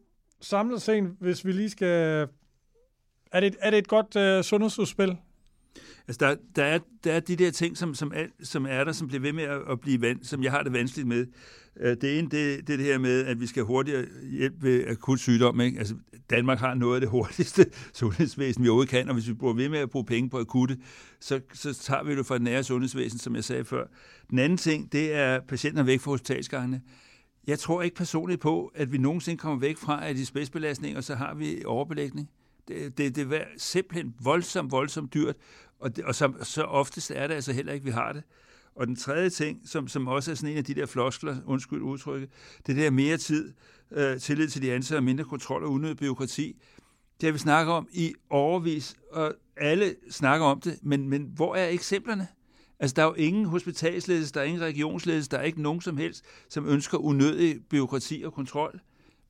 samlet 0.42 0.82
set, 0.82 1.04
hvis 1.20 1.46
vi 1.46 1.52
lige 1.52 1.70
skal... 1.70 2.28
Er 3.32 3.40
det, 3.40 3.56
er 3.60 3.70
det 3.70 3.78
et 3.78 3.88
godt 3.88 4.16
øh, 4.16 4.44
sundhedsudspil, 4.44 5.18
Altså, 6.08 6.26
der, 6.26 6.36
der, 6.56 6.64
er, 6.64 6.80
der 7.04 7.14
er 7.14 7.20
de 7.20 7.36
der 7.36 7.52
ting, 7.52 7.78
som, 7.78 7.96
som, 7.96 8.12
er, 8.16 8.26
som 8.44 8.66
er 8.70 8.84
der, 8.84 8.92
som 8.92 9.08
bliver 9.08 9.22
ved 9.22 9.34
med 9.34 9.44
at, 9.44 9.62
at 9.70 9.80
blive 9.80 10.02
vand, 10.02 10.24
som 10.24 10.44
jeg 10.44 10.52
har 10.52 10.64
det 10.64 10.74
vanskeligt 10.74 11.08
med. 11.08 11.26
Øh, 11.80 11.98
det 12.02 12.20
ene, 12.20 12.30
det, 12.30 12.68
det 12.68 12.74
er 12.74 12.78
det 12.78 12.86
her 12.86 12.98
med, 12.98 13.26
at 13.26 13.40
vi 13.40 13.48
skal 13.48 13.64
hurtigere 13.64 14.06
hjælpe 14.32 14.64
ved 14.68 14.88
akut 14.88 15.20
sygdom. 15.20 15.62
Ikke? 15.62 15.80
Altså, 15.80 15.96
Danmark 16.30 16.60
har 16.60 16.74
noget 16.74 16.96
af 16.96 17.02
det 17.02 17.10
hurtigste 17.18 17.66
sundhedsvæsen, 17.94 18.64
vi 18.64 18.70
overhovedet 18.70 18.90
kan, 18.90 19.08
og 19.08 19.14
hvis 19.14 19.28
vi 19.28 19.34
bruger 19.34 19.54
ved 19.54 19.70
med 19.70 19.80
at 19.80 19.90
bruge 19.90 20.06
penge 20.06 20.30
på 20.30 20.40
akutte, 20.40 20.78
så, 21.20 21.40
så 21.54 21.74
tager 21.74 22.04
vi 22.04 22.16
det 22.16 22.26
fra 22.26 22.36
det 22.36 22.44
nære 22.44 22.64
sundhedsvæsen, 22.64 23.20
som 23.20 23.36
jeg 23.36 23.44
sagde 23.44 23.66
før. 23.66 23.86
Den 24.30 24.40
anden 24.40 24.58
ting, 24.58 24.92
det 24.92 25.14
er 25.14 25.40
patienter 25.40 25.84
væk 25.84 26.00
fra 26.00 26.12
hospitalsgangene. 26.12 26.82
Jeg 27.48 27.60
tror 27.60 27.82
ikke 27.82 27.96
personligt 27.96 28.42
på, 28.42 28.72
at 28.76 28.92
vi 28.92 28.98
nogensinde 28.98 29.38
kommer 29.38 29.60
væk 29.60 29.78
fra, 29.78 30.08
at 30.08 30.16
de 30.16 30.98
og 30.98 31.04
så 31.04 31.16
har 31.16 31.34
vi 31.34 31.64
overbelægning. 31.66 32.30
Det, 32.68 32.98
det, 32.98 33.16
det 33.16 33.34
er 33.34 33.44
simpelthen 33.58 34.16
voldsomt, 34.24 34.72
voldsomt 34.72 35.14
dyrt, 35.14 35.36
og, 35.80 35.96
det, 35.96 36.06
og 36.06 36.16
så, 36.16 36.34
så 36.44 36.64
oftest 36.64 37.12
er 37.12 37.28
det 37.28 37.36
altså 37.36 37.54
heller 37.54 37.74
ikke, 37.74 37.86
vi 37.86 37.92
har 37.92 38.14
det. 38.14 38.24
Og 38.76 38.88
den 38.88 38.96
tredje 38.96 39.30
ting, 39.30 39.62
som, 39.66 39.88
som 39.88 40.08
også 40.08 40.32
er 40.32 40.36
sådan 40.36 40.52
en 40.52 40.58
af 40.58 40.64
de 40.64 40.74
der 40.74 40.86
floskler, 40.86 41.38
undskyld 41.46 41.82
udtrykket, 41.82 42.30
det 42.68 42.76
der 42.76 42.90
mere 42.90 43.18
tid, 43.18 43.54
øh, 43.92 44.20
tillid 44.20 44.48
til 44.48 44.62
de 44.62 44.74
ansatte 44.74 45.00
og 45.00 45.04
mindre 45.04 45.24
kontrol 45.24 45.64
og 45.64 45.72
unødig 45.72 45.98
byråkrati. 45.98 46.62
Det 47.22 47.28
har 47.28 47.32
vi 47.32 47.40
snakket 47.40 47.74
om 47.74 47.88
i 47.92 48.14
overvis, 48.30 48.96
og 49.12 49.34
alle 49.58 49.96
snakker 50.10 50.46
om 50.46 50.62
det, 50.62 50.80
men, 50.82 51.10
men 51.10 51.32
hvor 51.36 51.56
er 51.56 51.68
eksemplerne? 51.68 52.28
Altså, 52.80 52.94
der 52.94 53.02
er 53.02 53.06
jo 53.08 53.14
ingen 53.14 53.46
hospitalsledelse, 53.46 54.34
der 54.34 54.40
er 54.40 54.44
ingen 54.46 54.62
regionsledelse, 54.62 55.30
der 55.30 55.38
er 55.38 55.44
ikke 55.44 55.62
nogen 55.62 55.82
som 55.82 55.98
helst, 55.98 56.26
som 56.50 56.68
ønsker 56.68 56.98
unødig 56.98 57.60
byråkrati 57.70 58.24
og 58.26 58.34
kontrol. 58.34 58.80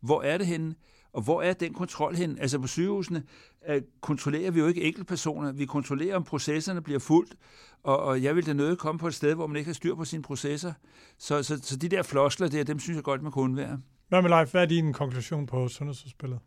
Hvor 0.02 0.22
er 0.22 0.38
det 0.38 0.48
henne? 0.48 0.76
Og 1.16 1.22
hvor 1.22 1.42
er 1.42 1.54
den 1.54 1.74
kontrol 1.74 2.16
hen? 2.16 2.38
Altså 2.40 2.60
på 2.60 2.68
sygehusene 2.68 3.24
uh, 3.70 3.76
kontrollerer 4.02 4.52
vi 4.52 4.60
jo 4.60 4.68
ikke 4.68 4.84
enkeltpersoner. 4.84 5.52
Vi 5.52 5.66
kontrollerer, 5.66 6.16
om 6.16 6.24
processerne 6.24 6.82
bliver 6.82 7.00
fuldt. 7.00 7.36
Og, 7.84 8.00
og 8.00 8.24
jeg 8.24 8.36
vil 8.36 8.46
da 8.46 8.54
nødt 8.54 8.80
komme 8.80 9.00
på 9.00 9.08
et 9.08 9.14
sted, 9.14 9.36
hvor 9.36 9.48
man 9.48 9.58
ikke 9.58 9.68
har 9.68 9.74
styr 9.74 9.96
på 9.96 10.06
sine 10.06 10.24
processer. 10.24 10.74
Så, 11.18 11.44
så, 11.44 11.60
så 11.64 11.78
de 11.78 11.90
der 11.90 12.04
floskler 12.04 12.48
der, 12.48 12.64
dem 12.64 12.80
synes 12.80 12.96
jeg 12.96 13.04
godt, 13.04 13.24
man 13.24 13.32
kunne 13.32 13.44
undvære. 13.44 13.82
Hvad 14.10 14.22
med 14.22 14.30
Leif? 14.30 14.52
Hvad 14.52 14.62
er 14.62 14.66
din 14.66 14.94
konklusion 14.94 15.46
på 15.46 15.68
sundhedsudspillet? 15.68 16.40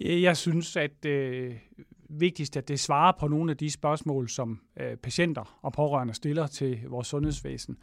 Jeg 0.00 0.36
synes, 0.36 0.76
at 0.76 1.04
øh, 1.06 1.54
vigtigst, 2.08 2.56
at 2.56 2.68
det 2.68 2.80
svarer 2.80 3.12
på 3.20 3.28
nogle 3.28 3.50
af 3.50 3.56
de 3.56 3.70
spørgsmål, 3.70 4.28
som 4.28 4.60
øh, 4.80 4.96
patienter 4.96 5.58
og 5.62 5.72
pårørende 5.72 6.14
stiller 6.14 6.46
til 6.46 6.80
vores 6.88 7.06
sundhedsvæsen. 7.06 7.76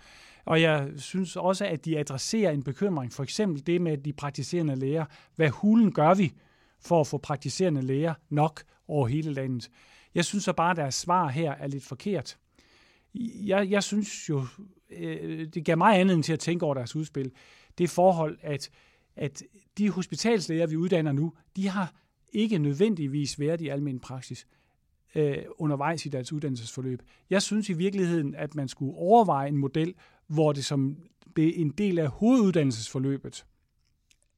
Og 0.45 0.61
jeg 0.61 0.89
synes 0.97 1.35
også, 1.35 1.65
at 1.65 1.85
de 1.85 1.99
adresserer 1.99 2.51
en 2.51 2.63
bekymring. 2.63 3.13
For 3.13 3.23
eksempel 3.23 3.67
det 3.67 3.81
med 3.81 3.97
de 3.97 4.13
praktiserende 4.13 4.75
læger. 4.75 5.05
Hvad 5.35 5.49
hulen 5.49 5.91
gør 5.91 6.13
vi 6.13 6.33
for 6.79 7.01
at 7.01 7.07
få 7.07 7.17
praktiserende 7.17 7.81
læger 7.81 8.13
nok 8.29 8.63
over 8.87 9.07
hele 9.07 9.33
landet? 9.33 9.69
Jeg 10.15 10.25
synes 10.25 10.43
så 10.43 10.53
bare, 10.53 10.71
at 10.71 10.77
deres 10.77 10.95
svar 10.95 11.27
her 11.27 11.51
er 11.51 11.67
lidt 11.67 11.83
forkert. 11.83 12.37
Jeg, 13.45 13.69
jeg 13.69 13.83
synes 13.83 14.29
jo, 14.29 14.45
øh, 14.89 15.47
det 15.53 15.65
gav 15.65 15.77
mig 15.77 15.99
andet 15.99 16.25
til 16.25 16.33
at 16.33 16.39
tænke 16.39 16.65
over 16.65 16.73
deres 16.73 16.95
udspil. 16.95 17.31
Det 17.77 17.89
forhold, 17.89 18.37
at, 18.41 18.69
at 19.15 19.43
de 19.77 19.89
hospitalslæger, 19.89 20.67
vi 20.67 20.77
uddanner 20.77 21.11
nu, 21.11 21.33
de 21.55 21.67
har 21.67 21.93
ikke 22.33 22.57
nødvendigvis 22.57 23.39
været 23.39 23.61
i 23.61 23.67
almen 23.67 23.99
praksis 23.99 24.47
øh, 25.15 25.37
undervejs 25.57 26.05
i 26.05 26.09
deres 26.09 26.33
uddannelsesforløb. 26.33 27.01
Jeg 27.29 27.41
synes 27.41 27.69
i 27.69 27.73
virkeligheden, 27.73 28.35
at 28.35 28.55
man 28.55 28.67
skulle 28.67 28.97
overveje 28.97 29.47
en 29.47 29.57
model, 29.57 29.93
hvor 30.27 30.53
det 30.53 30.65
som 30.65 30.97
en 31.37 31.69
del 31.69 31.99
af 31.99 32.07
hoveduddannelsesforløbet, 32.07 33.45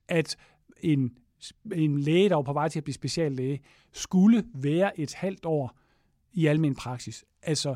at 0.08 0.38
en, 0.82 1.18
en 1.74 2.00
læge, 2.00 2.30
der 2.30 2.36
var 2.36 2.42
på 2.42 2.54
vej 2.54 2.70
til 2.70 2.80
at 2.80 2.84
blive 2.84 2.94
speciallæge, 2.94 3.60
skulle 3.94 4.44
være 4.54 5.00
et 5.00 5.14
halvt 5.14 5.46
år 5.46 5.78
i 6.34 6.46
almen 6.46 6.76
praksis. 6.76 7.26
Altså 7.42 7.76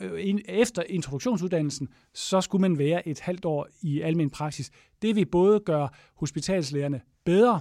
øh, 0.00 0.34
efter 0.48 0.82
introduktionsuddannelsen, 0.82 1.88
så 2.14 2.40
skulle 2.40 2.60
man 2.60 2.78
være 2.78 3.08
et 3.08 3.20
halvt 3.20 3.44
år 3.44 3.68
i 3.82 4.00
almen 4.00 4.30
praksis. 4.30 4.70
Det 5.02 5.16
vil 5.16 5.26
både 5.26 5.60
gøre 5.60 5.88
hospitalslægerne 6.14 7.00
bedre, 7.24 7.60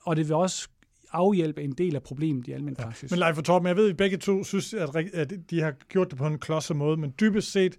og 0.00 0.16
det 0.16 0.28
vil 0.28 0.34
også 0.36 0.68
afhjælpe 1.12 1.62
en 1.62 1.72
del 1.72 1.94
af 1.94 2.02
problemet 2.02 2.48
i 2.48 2.52
almen 2.52 2.76
praksis. 2.76 3.10
Ja. 3.10 3.16
Men 3.16 3.18
Leif 3.18 3.38
og 3.38 3.44
Torben, 3.44 3.68
jeg 3.68 3.76
ved, 3.76 3.84
at 3.84 3.90
I 3.90 3.94
begge 3.94 4.16
to 4.16 4.44
synes, 4.44 4.74
at 4.74 5.32
de 5.50 5.60
har 5.60 5.70
gjort 5.70 6.10
det 6.10 6.18
på 6.18 6.26
en 6.26 6.38
klodset 6.38 6.76
måde, 6.76 6.96
men 6.96 7.14
dybest 7.20 7.52
set, 7.52 7.76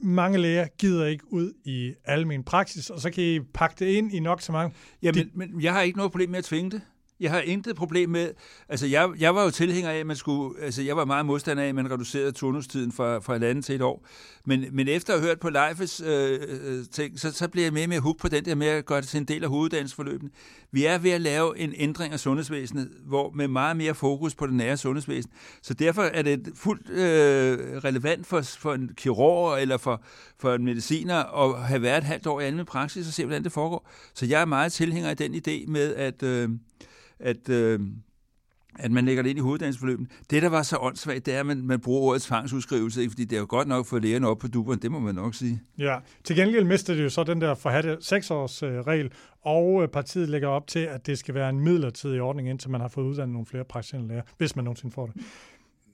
mange 0.00 0.38
læger 0.38 0.66
gider 0.78 1.06
ikke 1.06 1.32
ud 1.32 1.52
i 1.64 1.94
almen 2.04 2.44
praksis, 2.44 2.90
og 2.90 3.00
så 3.00 3.10
kan 3.10 3.24
I 3.24 3.40
pakke 3.40 3.76
det 3.78 3.86
ind 3.86 4.12
i 4.14 4.20
nok 4.20 4.42
så 4.42 4.52
mange. 4.52 4.74
Ja, 5.02 5.12
men, 5.12 5.30
men 5.34 5.62
jeg 5.62 5.72
har 5.72 5.80
ikke 5.82 5.96
noget 5.96 6.12
problem 6.12 6.30
med 6.30 6.38
at 6.38 6.44
tvinge 6.44 6.70
det. 6.70 6.80
Jeg 7.20 7.30
har 7.30 7.40
intet 7.40 7.76
problem 7.76 8.10
med, 8.10 8.30
altså 8.68 8.86
jeg, 8.86 9.10
jeg 9.18 9.34
var 9.34 9.44
jo 9.44 9.50
tilhænger 9.50 9.90
af, 9.90 9.98
at 9.98 10.06
man 10.06 10.16
skulle, 10.16 10.62
altså 10.62 10.82
jeg 10.82 10.96
var 10.96 11.04
meget 11.04 11.26
modstander 11.26 11.62
af, 11.62 11.68
at 11.68 11.74
man 11.74 11.90
reducerede 11.90 12.32
turnustiden 12.32 12.92
fra, 12.92 13.18
fra 13.18 13.36
et 13.36 13.44
andet 13.44 13.64
til 13.64 13.74
et 13.74 13.82
år. 13.82 14.06
Men, 14.44 14.64
men 14.72 14.88
efter 14.88 15.12
at 15.12 15.20
have 15.20 15.28
hørt 15.28 15.40
på 15.40 15.50
Leifes 15.50 16.00
øh, 16.00 16.40
øh, 16.48 16.84
ting, 16.92 17.20
så, 17.20 17.32
så 17.32 17.48
bliver 17.48 17.64
jeg 17.64 17.72
mere 17.72 17.86
med 17.86 18.00
hook 18.00 18.18
på 18.18 18.28
den 18.28 18.44
der 18.44 18.54
med 18.54 18.66
at 18.66 18.86
gøre 18.86 19.00
det 19.00 19.08
til 19.08 19.18
en 19.18 19.24
del 19.24 19.44
af 19.44 19.50
hoveduddannelsesforløbene. 19.50 20.30
Vi 20.72 20.84
er 20.84 20.98
ved 20.98 21.10
at 21.10 21.20
lave 21.20 21.58
en 21.58 21.74
ændring 21.76 22.12
af 22.12 22.20
sundhedsvæsenet, 22.20 22.90
hvor 23.04 23.30
med 23.30 23.48
meget 23.48 23.76
mere 23.76 23.94
fokus 23.94 24.34
på 24.34 24.46
det 24.46 24.54
nære 24.54 24.76
sundhedsvæsen. 24.76 25.30
Så 25.62 25.74
derfor 25.74 26.02
er 26.02 26.22
det 26.22 26.48
fuldt 26.54 26.90
øh, 26.90 27.58
relevant 27.84 28.26
for, 28.26 28.40
for 28.40 28.74
en 28.74 28.90
kirurg 28.96 29.62
eller 29.62 29.76
for, 29.76 30.02
for 30.38 30.54
en 30.54 30.64
mediciner 30.64 31.44
at 31.44 31.62
have 31.62 31.82
været 31.82 31.98
et 31.98 32.04
halvt 32.04 32.26
år 32.26 32.40
i 32.40 32.46
anden 32.46 32.66
praksis 32.66 33.06
og 33.06 33.12
se, 33.12 33.24
hvordan 33.24 33.44
det 33.44 33.52
foregår. 33.52 33.90
Så 34.14 34.26
jeg 34.26 34.40
er 34.40 34.44
meget 34.44 34.72
tilhænger 34.72 35.10
af 35.10 35.16
den 35.16 35.34
idé 35.34 35.70
med, 35.70 35.94
at 35.94 36.22
øh, 36.22 36.48
at, 37.20 37.48
øh, 37.48 37.80
at 38.78 38.90
man 38.90 39.04
lægger 39.04 39.22
det 39.22 39.30
ind 39.30 39.38
i 39.38 39.42
hoveddannelsesforløbet. 39.42 40.06
Det, 40.30 40.42
der 40.42 40.48
var 40.48 40.62
så 40.62 40.76
åndssvagt, 40.80 41.26
det 41.26 41.34
er, 41.34 41.40
at 41.40 41.46
man, 41.46 41.62
man 41.62 41.80
bruger 41.80 42.00
ordet 42.00 42.22
tvangsudskrivelse, 42.22 43.08
fordi 43.08 43.24
det 43.24 43.36
er 43.36 43.40
jo 43.40 43.46
godt 43.48 43.68
nok 43.68 43.86
for 43.86 43.98
lægerne 43.98 44.28
op 44.28 44.38
på 44.38 44.48
duberen, 44.48 44.82
det 44.82 44.90
må 44.90 44.98
man 44.98 45.14
nok 45.14 45.34
sige. 45.34 45.62
Ja, 45.78 45.98
til 46.24 46.36
gengæld 46.36 46.64
mister 46.64 46.94
det 46.94 47.04
jo 47.04 47.08
så 47.08 47.24
den 47.24 47.40
der 47.40 47.54
forhatte 47.54 47.96
seksårsregel, 48.00 49.12
og 49.42 49.82
øh, 49.82 49.88
partiet 49.88 50.28
lægger 50.28 50.48
op 50.48 50.66
til, 50.66 50.78
at 50.78 51.06
det 51.06 51.18
skal 51.18 51.34
være 51.34 51.50
en 51.50 51.60
midlertidig 51.60 52.22
ordning, 52.22 52.48
indtil 52.48 52.70
man 52.70 52.80
har 52.80 52.88
fået 52.88 53.04
uddannet 53.04 53.32
nogle 53.32 53.46
flere 53.46 53.64
praktiserende 53.64 54.08
læger, 54.08 54.22
hvis 54.38 54.56
man 54.56 54.64
nogensinde 54.64 54.94
får 54.94 55.06
det 55.06 55.22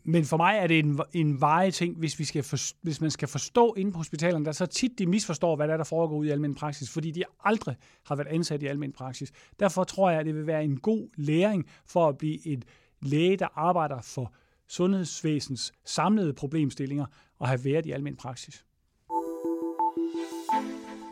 men 0.05 0.25
for 0.25 0.37
mig 0.37 0.59
er 0.59 0.67
det 0.67 0.79
en, 0.79 1.01
en 1.13 1.41
veje 1.41 1.71
ting, 1.71 1.97
hvis, 1.97 2.19
vi 2.19 2.25
skal 2.25 2.43
for, 2.43 2.57
hvis 2.83 3.01
man 3.01 3.11
skal 3.11 3.29
forstå 3.29 3.75
inde 3.75 3.93
på 3.93 3.99
hospitalerne, 3.99 4.45
der 4.45 4.53
så 4.53 4.67
tit 4.67 4.99
de 4.99 5.07
misforstår, 5.07 5.57
hvad 5.57 5.67
der, 5.69 5.73
er, 5.73 5.77
der 5.77 5.85
foregår 5.85 6.17
ude 6.17 6.29
i 6.29 6.31
almindelig 6.31 6.59
praksis, 6.59 6.91
fordi 6.91 7.11
de 7.11 7.25
aldrig 7.45 7.77
har 8.07 8.17
været 8.17 8.29
ansat 8.29 8.63
i 8.63 8.67
almindelig 8.67 8.97
praksis. 8.97 9.33
Derfor 9.61 9.85
tror 9.85 10.11
jeg, 10.11 10.21
at 10.21 10.27
det 10.27 10.35
vil 10.35 10.47
være 10.47 10.65
en 10.65 10.77
god 10.77 11.09
læring 11.17 11.67
for 11.87 12.09
at 12.09 12.19
blive 12.19 12.47
et 12.47 12.65
læge, 13.03 13.37
der 13.37 13.49
arbejder 13.55 14.01
for 14.01 14.33
sundhedsvæsens 14.69 15.73
samlede 15.85 16.33
problemstillinger 16.33 17.07
og 17.39 17.49
have 17.49 17.65
været 17.65 17.87
i 17.87 17.91
almindelig 17.91 18.19
praksis. 18.19 18.65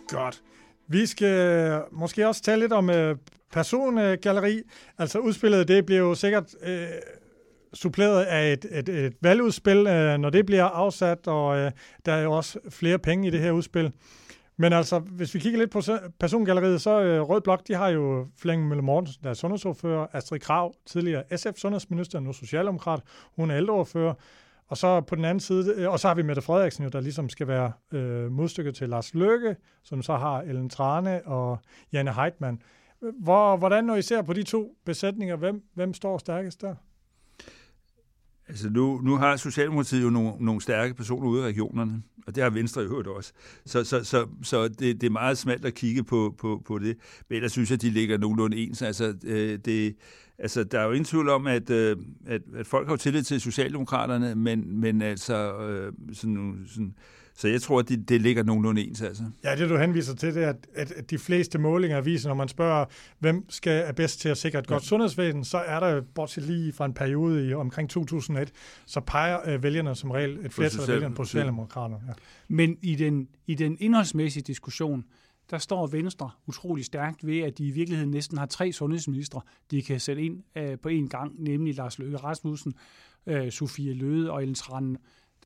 Godt. 0.09 0.43
Vi 0.89 1.07
skal 1.07 1.39
øh, 1.39 1.81
måske 1.93 2.29
også 2.29 2.43
tale 2.43 2.61
lidt 2.61 2.73
om 2.73 2.91
øh, 2.91 3.17
persongalleri. 3.53 4.63
Altså 4.99 5.19
udspillet, 5.19 5.69
det 5.69 5.87
bliver 5.87 6.01
jo 6.01 6.15
sikkert 6.15 6.55
øh, 6.63 6.89
suppleret 7.75 8.25
af 8.25 8.53
et, 8.53 8.67
et, 8.71 8.89
et 8.89 9.13
valgudspil, 9.21 9.87
øh, 9.87 10.19
når 10.19 10.31
det 10.31 10.47
bliver 10.47 10.65
afsat, 10.65 11.27
og 11.27 11.59
øh, 11.59 11.71
der 12.07 12.13
er 12.13 12.23
jo 12.23 12.33
også 12.33 12.59
flere 12.71 12.99
penge 12.99 13.29
i 13.29 13.31
det 13.31 13.41
her 13.41 13.51
udspil. 13.51 13.93
Men 14.57 14.73
altså, 14.73 14.99
hvis 14.99 15.35
vi 15.35 15.39
kigger 15.39 15.59
lidt 15.59 15.71
på 15.71 15.83
persongalleriet, 16.19 16.81
så 16.81 17.01
øh, 17.01 17.21
Rød 17.21 17.41
Blok, 17.41 17.69
de 17.69 17.75
har 17.75 17.89
jo 17.89 18.27
Flemming 18.39 18.69
Møller 18.69 18.83
Mortensen, 18.83 19.25
der 19.25 19.31
er 19.31 19.35
sundhedsordfører, 19.35 20.07
Astrid 20.13 20.41
Krav, 20.41 20.75
tidligere 20.87 21.23
SF-sundhedsminister, 21.37 22.21
nu 22.21 22.33
socialdemokrat, 22.33 23.01
hun 23.37 23.51
er 23.51 23.57
ældreordfører, 23.57 24.15
og 24.67 24.77
så 24.77 25.01
på 25.01 25.15
den 25.15 25.25
anden 25.25 25.41
side, 25.41 25.75
øh, 25.77 25.91
og 25.91 26.01
så 26.01 26.09
har 26.09 26.15
vi 26.15 26.23
Mette 26.23 26.43
Frederiksen, 26.43 26.85
jo, 26.85 26.91
der 26.91 27.01
ligesom 27.01 27.29
skal 27.29 27.49
være 27.49 27.73
øh, 27.93 28.33
modstykket 28.33 28.75
til 28.75 28.89
Lars 28.89 29.15
Løkke, 29.15 29.57
som 29.83 30.03
så 30.03 30.17
har 30.17 30.41
Ellen 30.41 30.71
Trane 30.71 31.27
og 31.27 31.59
Janne 31.93 32.13
Heitmann. 32.13 32.63
Hvor, 33.23 33.57
hvordan, 33.57 33.85
når 33.85 33.97
I 33.97 34.03
ser 34.03 34.23
på 34.23 34.33
de 34.33 34.43
to 34.43 34.77
besætninger, 34.85 35.37
hvem, 35.37 35.63
hvem 35.75 35.95
står 35.95 36.19
stærkest 36.19 36.61
der? 36.61 36.75
Altså 38.51 38.71
nu, 38.71 39.01
nu 39.03 39.17
har 39.17 39.37
Socialdemokratiet 39.37 40.03
jo 40.03 40.11
nogle, 40.11 40.33
nogle 40.41 40.61
stærke 40.61 40.95
personer 40.95 41.29
ude 41.29 41.43
i 41.43 41.45
regionerne, 41.45 42.03
og 42.27 42.35
det 42.35 42.43
har 42.43 42.51
Venstre 42.51 42.83
jo 42.83 42.89
hørt 42.89 43.07
også. 43.07 43.33
Så, 43.67 43.85
så, 43.85 44.05
så, 44.05 44.27
så 44.43 44.69
det, 44.69 45.01
det 45.01 45.05
er 45.05 45.11
meget 45.11 45.39
smalt 45.39 45.65
at 45.65 45.75
kigge 45.75 46.05
på, 46.05 46.35
på, 46.39 46.63
på 46.67 46.79
det. 46.79 46.97
Men 47.29 47.37
ellers 47.37 47.53
synes 47.53 47.71
jeg, 47.71 47.75
at 47.75 47.83
de 47.83 47.91
ligger 47.91 48.19
nogenlunde 48.19 48.57
ens. 48.57 48.83
Altså, 48.83 49.15
øh, 49.25 49.59
det, 49.65 49.97
altså, 50.39 50.65
der 50.65 50.81
er 50.81 50.85
jo 50.85 50.91
ingen 50.91 51.05
tvivl 51.05 51.29
om, 51.29 51.47
at, 51.47 51.71
øh, 51.71 51.97
at, 52.27 52.43
at 52.55 52.67
folk 52.67 52.89
har 52.89 52.97
tillid 52.97 53.23
til 53.23 53.41
Socialdemokraterne, 53.41 54.35
men, 54.35 54.81
men 54.81 55.03
altså 55.03 55.59
øh, 55.59 55.93
sådan, 56.13 56.65
sådan 56.67 56.95
så 57.35 57.49
jeg 57.49 57.63
tror, 57.63 57.79
at 57.79 57.89
det, 57.89 58.09
det 58.09 58.21
ligger 58.21 58.43
nogenlunde 58.43 58.83
ens. 58.83 59.03
Altså. 59.03 59.23
Ja, 59.45 59.57
det 59.57 59.69
du 59.71 59.77
henviser 59.77 60.15
til, 60.15 60.35
det 60.35 60.45
er, 60.45 60.53
at, 60.75 60.93
at 60.93 61.11
de 61.11 61.19
fleste 61.19 61.59
målinger 61.59 62.01
viser, 62.01 62.29
når 62.29 62.35
man 62.35 62.49
spørger, 62.49 62.85
hvem 63.19 63.45
skal 63.49 63.83
er 63.87 63.93
bedst 63.93 64.21
til 64.21 64.29
at 64.29 64.39
sikre 64.39 64.59
et 64.59 64.67
godt 64.67 64.83
ja. 64.83 64.87
sundhedsvæsen, 64.87 65.45
så 65.45 65.59
er 65.59 65.81
der, 65.81 66.01
bortset 66.15 66.45
lige 66.45 66.73
fra 66.73 66.85
en 66.85 66.95
periode 66.95 67.49
i 67.49 67.55
omkring 67.55 67.91
2001, 67.91 68.53
så 68.87 69.01
peger 69.01 69.39
øh, 69.47 69.63
vælgerne 69.63 69.95
som 69.95 70.11
regel 70.11 70.39
et 70.45 70.53
flertal 70.53 70.81
af 70.81 70.89
vælgerne 70.89 71.15
på 71.15 71.25
Socialdemokraterne. 71.25 72.03
Ja. 72.09 72.13
Men 72.49 72.77
i 72.83 72.95
den, 72.95 73.29
i 73.47 73.55
den 73.55 73.77
indholdsmæssige 73.81 74.43
diskussion, 74.43 75.05
der 75.51 75.59
står 75.59 75.87
Venstre 75.87 76.31
utrolig 76.47 76.85
stærkt 76.85 77.27
ved, 77.27 77.39
at 77.39 77.59
de 77.59 77.67
i 77.67 77.71
virkeligheden 77.71 78.11
næsten 78.11 78.39
har 78.39 78.47
tre 78.47 78.73
sundhedsministre, 78.73 79.41
de 79.71 79.83
kan 79.83 80.01
sætte 80.01 80.23
ind 80.23 80.43
øh, 80.57 80.79
på 80.79 80.89
en 80.89 81.09
gang, 81.09 81.43
nemlig 81.43 81.75
Lars 81.75 81.99
Løkke 81.99 82.17
Rasmussen, 82.17 82.75
øh, 83.27 83.53
Sofie 83.53 83.95
Løde 83.95 84.31
og 84.31 84.43
Ellen 84.43 84.55
Trane 84.55 84.97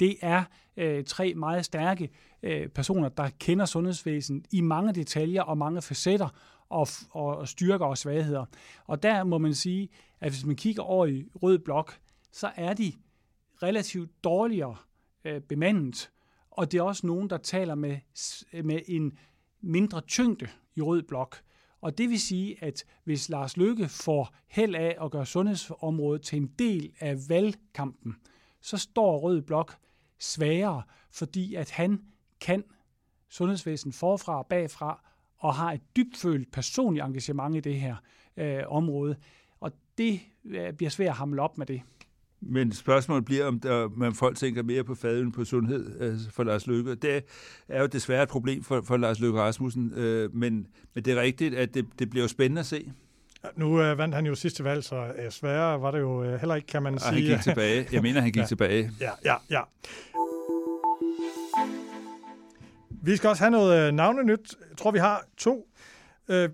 det 0.01 0.17
er 0.21 0.45
øh, 0.77 1.05
tre 1.05 1.35
meget 1.35 1.65
stærke 1.65 2.11
øh, 2.43 2.69
personer, 2.69 3.09
der 3.09 3.31
kender 3.39 3.65
sundhedsvæsenet 3.65 4.47
i 4.53 4.61
mange 4.61 4.93
detaljer 4.93 5.43
og 5.43 5.59
mange 5.59 5.83
facetter 5.83 6.29
og, 6.69 6.89
og 7.11 7.49
styrker 7.49 7.87
og 7.87 7.99
svagheder. 7.99 8.45
Og 8.87 9.03
der 9.03 9.25
må 9.25 9.39
man 9.39 9.55
sige, 9.55 9.89
at 10.21 10.33
hvis 10.33 10.47
man 10.47 10.57
kigger 10.57 10.83
over 10.83 11.07
i 11.07 11.25
rød 11.43 11.59
blok, 11.59 11.99
så 12.33 12.51
er 12.57 12.75
de 12.75 12.93
relativt 13.63 14.25
dårligere 14.25 14.77
øh, 15.25 15.41
bemandet, 15.41 16.11
og 16.51 16.73
det 16.73 16.79
er 16.79 16.83
også 16.83 17.07
nogen, 17.07 17.31
der 17.31 17.37
taler 17.37 17.75
med, 17.75 17.97
med 18.65 18.81
en 18.87 19.19
mindre 19.61 20.01
tyngde 20.01 20.49
i 20.77 20.81
rød 20.81 21.03
blok. 21.03 21.37
Og 21.81 21.99
det 21.99 22.11
vil 22.11 22.21
sige, 22.21 22.65
at 22.65 22.85
hvis 23.05 23.29
Lars 23.29 23.57
Løkke 23.57 23.89
får 23.89 24.35
held 24.49 24.75
af 24.75 24.97
at 25.03 25.11
gøre 25.11 25.27
sundhedsområdet 25.27 26.23
til 26.23 26.37
en 26.37 26.47
del 26.59 26.93
af 27.01 27.17
valgkampen, 27.29 28.17
så 28.65 28.77
står 28.77 29.19
Rød 29.19 29.43
Blok 29.43 29.77
svagere, 30.19 30.83
fordi 31.11 31.55
at 31.55 31.71
han 31.71 32.01
kan 32.41 32.65
sundhedsvæsen 33.29 33.93
forfra 33.93 34.39
og 34.39 34.47
bagfra, 34.47 35.05
og 35.39 35.55
har 35.55 35.73
et 35.73 35.81
dybfølt 35.97 36.53
personligt 36.53 37.05
engagement 37.05 37.57
i 37.57 37.61
det 37.61 37.81
her 37.81 37.97
øh, 38.37 38.63
område. 38.69 39.17
Og 39.61 39.73
det 39.99 40.21
øh, 40.45 40.73
bliver 40.73 40.91
svært 40.91 41.09
at 41.09 41.15
hamle 41.15 41.43
op 41.43 41.59
med 41.59 41.67
det. 41.67 41.83
Men 42.41 42.73
spørgsmålet 42.73 43.25
bliver, 43.25 43.47
om 43.47 43.61
der, 43.61 43.89
man 43.89 44.15
folk 44.15 44.37
tænker 44.37 44.63
mere 44.63 44.85
på 44.85 44.95
faden 44.95 45.33
på 45.33 45.45
sundhed 45.45 46.01
øh, 46.01 46.19
for 46.31 46.45
Lars 46.45 46.67
Løkke. 46.67 46.95
Det 46.95 47.25
er 47.69 47.81
jo 47.81 47.87
desværre 47.87 48.23
et 48.23 48.29
problem 48.29 48.63
for, 48.63 48.81
for 48.81 48.97
Lars 48.97 49.21
Løkke 49.21 49.41
Rasmussen, 49.41 49.93
øh, 49.95 50.35
men, 50.35 50.67
men 50.95 51.05
det 51.05 51.13
er 51.13 51.21
rigtigt, 51.21 51.55
at 51.55 51.75
det, 51.75 51.87
det 51.99 52.11
bliver 52.11 52.25
jo 52.25 52.29
spændende 52.29 52.61
at 52.61 52.67
se. 52.67 52.93
Nu 53.57 53.83
øh, 53.83 53.99
vandt 53.99 54.15
han 54.15 54.27
jo 54.27 54.35
sidste 54.35 54.65
valg, 54.65 54.85
så 54.85 54.97
øh, 54.97 55.31
sværere 55.31 55.83
var 55.83 55.91
det 55.91 56.01
jo 56.01 56.25
øh, 56.25 56.41
heller 56.41 56.55
ikke, 56.55 56.67
kan 56.67 56.83
man 56.83 56.95
og 56.95 57.01
sige. 57.01 57.29
han 57.29 57.37
gik 57.37 57.41
tilbage. 57.45 57.89
Jeg 57.93 58.03
mener, 58.03 58.21
han 58.21 58.33
gik 58.33 58.43
ja. 58.43 58.47
tilbage. 58.47 58.91
Ja, 59.01 59.11
ja, 59.25 59.35
ja. 59.51 59.61
Vi 62.91 63.17
skal 63.17 63.29
også 63.31 63.43
have 63.43 63.51
noget 63.51 63.87
øh, 63.89 63.93
navnenyt. 63.95 64.55
Jeg 64.71 64.79
tror, 64.79 64.91
vi 64.91 64.99
har 64.99 65.25
to. 65.37 65.69
Øh, 66.29 66.49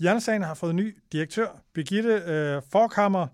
Hjernesagen 0.00 0.42
har 0.42 0.54
fået 0.54 0.74
ny 0.74 0.98
direktør, 1.12 1.46
Birgitte 1.74 2.22
øh, 2.26 2.62
Forkammer. 2.72 3.26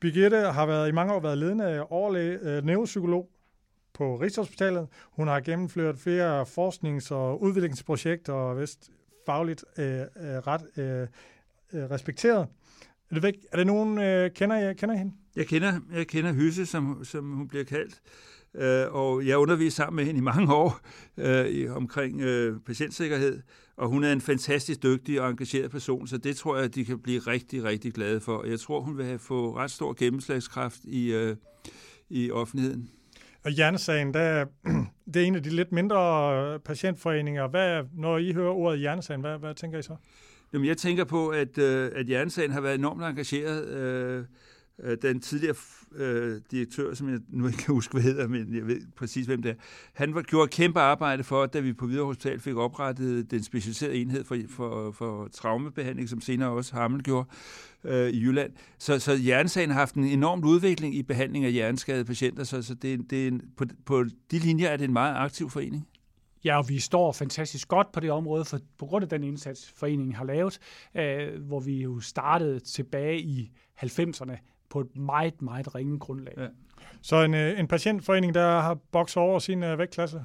Birgitte 0.00 0.36
har 0.36 0.66
været 0.66 0.88
i 0.88 0.92
mange 0.92 1.14
år 1.14 1.20
været 1.20 1.38
ledende 1.38 1.82
overlæge, 1.82 2.38
øh, 2.42 2.64
neuropsykolog 2.64 3.28
på 3.94 4.16
Rigshospitalet. 4.16 4.88
Hun 5.10 5.28
har 5.28 5.40
gennemført 5.40 5.98
flere 5.98 6.46
forsknings- 6.46 7.10
og 7.10 7.42
udviklingsprojekter 7.42 8.32
og 8.32 8.60
vist 8.60 8.90
fagligt 9.26 9.64
øh, 9.78 10.00
øh, 10.00 10.06
ret 10.26 10.62
øh, 10.78 11.08
øh, 11.74 11.90
respekteret. 11.90 12.46
Er 13.10 13.14
det, 13.14 13.22
væk? 13.22 13.34
er 13.52 13.56
det 13.56 13.66
nogen, 13.66 13.98
øh, 13.98 14.30
kender 14.30 14.56
jeg 14.56 14.76
kender 14.76 14.96
hende? 14.96 15.12
Jeg 15.36 15.46
kender, 15.46 15.80
jeg 15.94 16.06
kender 16.06 16.32
Hysse, 16.32 16.66
som, 16.66 17.04
som 17.04 17.32
hun 17.32 17.48
bliver 17.48 17.64
kaldt. 17.64 18.00
Øh, 18.54 18.94
og 18.94 19.26
jeg 19.26 19.38
underviste 19.38 19.76
sammen 19.76 19.96
med 19.96 20.04
hende 20.04 20.18
i 20.18 20.22
mange 20.22 20.54
år 20.54 20.80
øh, 21.16 21.76
omkring 21.76 22.20
øh, 22.20 22.60
patientsikkerhed, 22.60 23.42
og 23.76 23.88
hun 23.88 24.04
er 24.04 24.12
en 24.12 24.20
fantastisk 24.20 24.82
dygtig 24.82 25.20
og 25.20 25.30
engageret 25.30 25.70
person, 25.70 26.06
så 26.06 26.18
det 26.18 26.36
tror 26.36 26.58
jeg, 26.58 26.74
de 26.74 26.84
kan 26.84 26.98
blive 26.98 27.20
rigtig, 27.20 27.64
rigtig 27.64 27.92
glade 27.92 28.20
for. 28.20 28.44
Jeg 28.44 28.60
tror, 28.60 28.80
hun 28.80 28.96
vil 28.96 29.04
have 29.04 29.18
få 29.18 29.56
ret 29.56 29.70
stor 29.70 29.94
gennemslagskraft 29.98 30.84
i, 30.84 31.12
øh, 31.12 31.36
i 32.10 32.30
offentligheden. 32.30 32.88
Og 33.44 33.50
hjernesagen, 33.50 34.14
der, 34.14 34.44
det 35.14 35.22
er 35.22 35.26
en 35.26 35.34
af 35.34 35.42
de 35.42 35.50
lidt 35.50 35.72
mindre 35.72 36.58
patientforeninger. 36.58 37.48
Hvad, 37.48 37.84
når 37.92 38.18
I 38.18 38.32
hører 38.32 38.52
ordet 38.52 38.78
hjernesagen, 38.78 39.20
hvad, 39.20 39.38
hvad 39.38 39.54
tænker 39.54 39.78
I 39.78 39.82
så? 39.82 39.96
Jamen, 40.54 40.68
jeg 40.68 40.76
tænker 40.76 41.04
på, 41.04 41.28
at, 41.28 41.58
øh, 41.58 41.90
at 41.94 42.08
Jernsagen 42.08 42.50
har 42.50 42.60
været 42.60 42.74
enormt 42.74 43.02
engageret. 43.02 43.68
Øh, 43.68 44.24
øh, 44.82 44.96
den 45.02 45.20
tidligere 45.20 45.54
øh, 45.96 46.40
direktør, 46.50 46.94
som 46.94 47.08
jeg 47.08 47.18
nu 47.28 47.46
ikke 47.46 47.58
kan 47.58 47.74
huske, 47.74 47.92
hvad 47.92 48.02
hedder, 48.02 48.28
men 48.28 48.56
jeg 48.56 48.66
ved 48.66 48.80
præcis, 48.96 49.26
hvem 49.26 49.42
det 49.42 49.50
er, 49.50 49.54
han 49.92 50.14
var, 50.14 50.22
gjorde 50.22 50.48
kæmpe 50.48 50.80
arbejde 50.80 51.24
for, 51.24 51.46
da 51.46 51.60
vi 51.60 51.72
på 51.72 51.86
Hvidovre 51.86 52.06
Hospital 52.06 52.40
fik 52.40 52.56
oprettet 52.56 53.30
den 53.30 53.42
specialiserede 53.42 53.94
enhed 53.94 54.24
for, 54.24 54.36
for, 54.48 54.92
for 54.92 55.28
traumebehandling, 55.28 56.08
som 56.08 56.20
senere 56.20 56.50
også 56.50 56.74
Hammel 56.74 57.02
gjorde 57.02 57.28
øh, 57.84 58.08
i 58.08 58.20
Jylland. 58.20 58.52
Så, 58.78 58.98
så 58.98 59.12
Jernsagen 59.26 59.70
har 59.70 59.78
haft 59.78 59.94
en 59.94 60.04
enorm 60.04 60.44
udvikling 60.44 60.94
i 60.94 61.02
behandling 61.02 61.44
af 61.44 61.52
hjerneskadede 61.52 62.04
patienter, 62.04 62.44
så, 62.44 62.62
så 62.62 62.74
det, 62.74 63.10
det 63.10 63.24
er 63.24 63.28
en, 63.28 63.42
på, 63.56 63.64
på 63.86 64.04
de 64.30 64.38
linjer 64.38 64.68
er 64.68 64.76
det 64.76 64.84
en 64.84 64.92
meget 64.92 65.16
aktiv 65.16 65.50
forening. 65.50 65.88
Ja, 66.44 66.58
og 66.58 66.68
vi 66.68 66.78
står 66.78 67.12
fantastisk 67.12 67.68
godt 67.68 67.92
på 67.92 68.00
det 68.00 68.10
område, 68.10 68.44
for, 68.44 68.58
på 68.78 68.86
grund 68.86 69.02
af 69.02 69.08
den 69.08 69.24
indsats, 69.24 69.72
foreningen 69.76 70.14
har 70.14 70.24
lavet, 70.24 70.58
øh, 70.94 71.42
hvor 71.42 71.60
vi 71.60 71.82
jo 71.82 72.00
startede 72.00 72.60
tilbage 72.60 73.20
i 73.20 73.50
90'erne 73.82 74.36
på 74.70 74.80
et 74.80 74.96
meget, 74.96 75.42
meget 75.42 75.74
ringe 75.74 75.98
grundlag. 75.98 76.34
Ja. 76.36 76.46
Så 77.02 77.22
en, 77.22 77.34
øh, 77.34 77.60
en 77.60 77.68
patientforening, 77.68 78.34
der 78.34 78.60
har 78.60 78.74
bokset 78.74 79.16
over 79.16 79.38
sin 79.38 79.62
øh, 79.62 79.78
vægtklasse? 79.78 80.24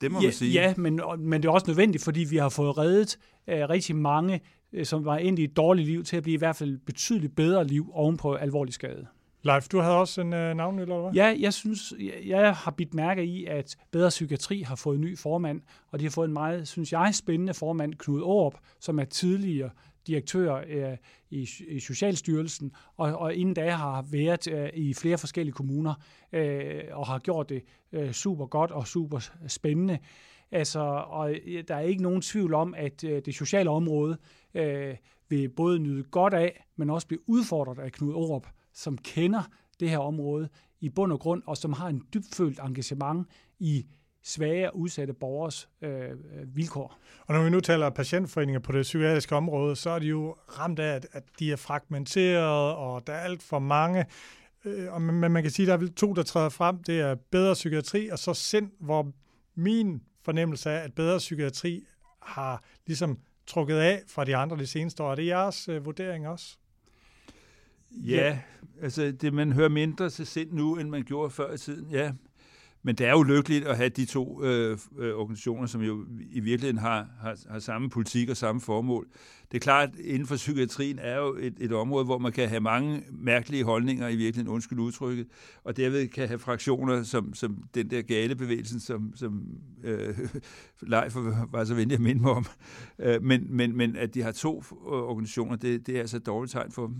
Det 0.00 0.12
må 0.12 0.20
ja, 0.20 0.26
man 0.26 0.32
sige. 0.32 0.52
Ja, 0.52 0.74
men, 0.76 1.00
men 1.18 1.42
det 1.42 1.48
er 1.48 1.52
også 1.52 1.66
nødvendigt, 1.68 2.04
fordi 2.04 2.20
vi 2.20 2.36
har 2.36 2.48
fået 2.48 2.78
reddet 2.78 3.18
uh, 3.46 3.54
rigtig 3.54 3.96
mange, 3.96 4.40
uh, 4.72 4.84
som 4.84 5.04
var 5.04 5.18
ind 5.18 5.38
i 5.38 5.44
et 5.44 5.56
dårligt 5.56 5.88
liv, 5.88 6.04
til 6.04 6.16
at 6.16 6.22
blive 6.22 6.34
i 6.34 6.38
hvert 6.38 6.56
fald 6.56 6.78
betydeligt 6.78 7.36
bedre 7.36 7.66
liv 7.66 7.90
oven 7.92 8.16
på 8.16 8.34
alvorlig 8.34 8.74
skade. 8.74 9.06
Leif, 9.42 9.68
du 9.68 9.78
havde 9.78 9.96
også 9.96 10.20
en 10.20 10.32
øh, 10.32 10.56
navn, 10.56 10.78
eller 10.78 11.00
hvad? 11.00 11.12
Ja, 11.12 11.36
jeg 11.38 11.54
synes, 11.54 11.94
jeg, 12.00 12.14
jeg 12.26 12.54
har 12.54 12.70
bidt 12.70 12.94
mærke 12.94 13.24
i, 13.24 13.44
at 13.44 13.76
Bedre 13.90 14.08
Psykiatri 14.08 14.60
har 14.60 14.74
fået 14.74 14.94
en 14.94 15.00
ny 15.00 15.18
formand, 15.18 15.60
og 15.90 15.98
de 15.98 16.04
har 16.04 16.10
fået 16.10 16.26
en 16.26 16.32
meget, 16.32 16.68
synes 16.68 16.92
jeg, 16.92 17.14
spændende 17.14 17.54
formand, 17.54 17.94
Knud 17.94 18.20
Aarup, 18.20 18.54
som 18.80 18.98
er 18.98 19.04
tidligere 19.04 19.70
direktør 20.06 20.62
øh, 20.68 20.96
i, 21.30 21.48
i 21.68 21.80
Socialstyrelsen, 21.80 22.72
og, 22.96 23.18
og 23.18 23.34
inden 23.34 23.54
da 23.54 23.70
har 23.70 24.02
været 24.02 24.48
øh, 24.48 24.68
i 24.74 24.94
flere 24.94 25.18
forskellige 25.18 25.54
kommuner, 25.54 25.94
øh, 26.32 26.82
og 26.92 27.06
har 27.06 27.18
gjort 27.18 27.48
det 27.48 27.62
øh, 27.92 28.12
super 28.12 28.46
godt 28.46 28.70
og 28.70 28.86
super 28.86 29.30
spændende. 29.48 29.98
Altså, 30.52 30.80
og 31.08 31.32
øh, 31.46 31.64
der 31.68 31.74
er 31.74 31.80
ikke 31.80 32.02
nogen 32.02 32.22
tvivl 32.22 32.54
om, 32.54 32.74
at 32.76 33.04
øh, 33.04 33.22
det 33.24 33.34
sociale 33.34 33.70
område 33.70 34.16
øh, 34.54 34.96
vil 35.28 35.48
både 35.48 35.78
nyde 35.78 36.02
godt 36.02 36.34
af, 36.34 36.64
men 36.76 36.90
også 36.90 37.06
blive 37.06 37.20
udfordret 37.28 37.78
af 37.78 37.92
Knud 37.92 38.14
Aarup, 38.14 38.46
som 38.74 38.98
kender 38.98 39.42
det 39.80 39.90
her 39.90 39.98
område 39.98 40.48
i 40.80 40.88
bund 40.88 41.12
og 41.12 41.20
grund, 41.20 41.42
og 41.46 41.56
som 41.56 41.72
har 41.72 41.88
en 41.88 42.02
dybfølt 42.14 42.58
engagement 42.58 43.28
i 43.58 43.86
svage 44.22 44.70
og 44.70 44.78
udsatte 44.78 45.12
borgers 45.12 45.68
øh, 45.82 46.10
vilkår. 46.56 46.98
Og 47.26 47.34
når 47.34 47.44
vi 47.44 47.50
nu 47.50 47.60
taler 47.60 47.90
patientforeninger 47.90 48.60
på 48.60 48.72
det 48.72 48.82
psykiatriske 48.82 49.36
område, 49.36 49.76
så 49.76 49.90
er 49.90 49.98
de 49.98 50.06
jo 50.06 50.36
ramt 50.58 50.78
af, 50.78 50.94
at, 50.94 51.06
at 51.12 51.24
de 51.38 51.52
er 51.52 51.56
fragmenteret, 51.56 52.74
og 52.74 53.06
der 53.06 53.12
er 53.12 53.20
alt 53.20 53.42
for 53.42 53.58
mange. 53.58 54.06
Øh, 54.64 54.92
og, 54.92 55.02
men 55.02 55.32
man 55.32 55.42
kan 55.42 55.50
sige, 55.50 55.64
at 55.64 55.68
der 55.68 55.74
er 55.74 55.78
vel 55.78 55.94
to, 55.94 56.12
der 56.12 56.22
træder 56.22 56.48
frem. 56.48 56.82
Det 56.82 57.00
er 57.00 57.14
bedre 57.14 57.54
psykiatri, 57.54 58.08
og 58.08 58.18
så 58.18 58.34
sind, 58.34 58.70
hvor 58.80 59.12
min 59.54 60.02
fornemmelse 60.22 60.70
er, 60.70 60.78
at 60.78 60.94
bedre 60.94 61.18
psykiatri 61.18 61.84
har 62.22 62.64
ligesom 62.86 63.18
trukket 63.46 63.76
af 63.76 64.02
fra 64.06 64.24
de 64.24 64.36
andre 64.36 64.56
de 64.56 64.66
seneste 64.66 65.02
år. 65.02 65.10
Er 65.10 65.14
det 65.14 65.26
jeres 65.26 65.68
øh, 65.68 65.84
vurdering 65.84 66.28
også? 66.28 66.56
Ja, 67.92 68.38
altså 68.82 69.12
det, 69.20 69.34
man 69.34 69.52
hører 69.52 69.68
mindre 69.68 70.10
til 70.10 70.26
sind 70.26 70.52
nu, 70.52 70.76
end 70.76 70.88
man 70.88 71.02
gjorde 71.02 71.30
før 71.30 71.54
i 71.54 71.58
tiden, 71.58 71.90
ja. 71.90 72.12
Men 72.82 72.94
det 72.94 73.06
er 73.06 73.10
jo 73.10 73.22
lykkeligt 73.22 73.66
at 73.66 73.76
have 73.76 73.88
de 73.88 74.04
to 74.04 74.44
øh, 74.44 74.78
øh, 74.98 75.14
organisationer, 75.14 75.66
som 75.66 75.80
jo 75.80 76.06
i 76.30 76.40
virkeligheden 76.40 76.78
har, 76.78 77.08
har, 77.20 77.36
har 77.50 77.58
samme 77.58 77.90
politik 77.90 78.28
og 78.28 78.36
samme 78.36 78.60
formål. 78.60 79.08
Det 79.52 79.56
er 79.56 79.60
klart, 79.60 79.88
at 79.88 79.98
inden 79.98 80.26
for 80.26 80.36
psykiatrien 80.36 80.98
er 80.98 81.16
jo 81.16 81.36
et, 81.40 81.54
et 81.60 81.72
område, 81.72 82.04
hvor 82.04 82.18
man 82.18 82.32
kan 82.32 82.48
have 82.48 82.60
mange 82.60 83.02
mærkelige 83.10 83.64
holdninger 83.64 84.08
i 84.08 84.16
virkeligheden, 84.16 84.48
undskyld 84.54 84.78
udtrykket, 84.78 85.26
og 85.64 85.76
derved 85.76 86.08
kan 86.08 86.28
have 86.28 86.38
fraktioner 86.38 87.02
som, 87.02 87.34
som 87.34 87.64
den 87.74 87.90
der 87.90 88.02
gale 88.02 88.34
bevægelsen, 88.34 88.80
som, 88.80 89.12
som 89.16 89.42
øh, 89.84 90.18
Leif 90.92 91.16
var 91.50 91.64
så 91.64 91.74
venlig 91.74 91.94
at 91.94 92.00
minde 92.00 92.22
mig 92.22 92.30
om. 92.30 92.46
Øh, 92.98 93.22
men, 93.22 93.46
men, 93.56 93.76
men 93.76 93.96
at 93.96 94.14
de 94.14 94.22
har 94.22 94.32
to 94.32 94.62
organisationer, 94.82 95.56
det, 95.56 95.86
det 95.86 95.96
er 95.96 96.00
altså 96.00 96.16
et 96.16 96.26
dårligt 96.26 96.52
tegn 96.52 96.72
for 96.72 96.86
dem. 96.86 96.96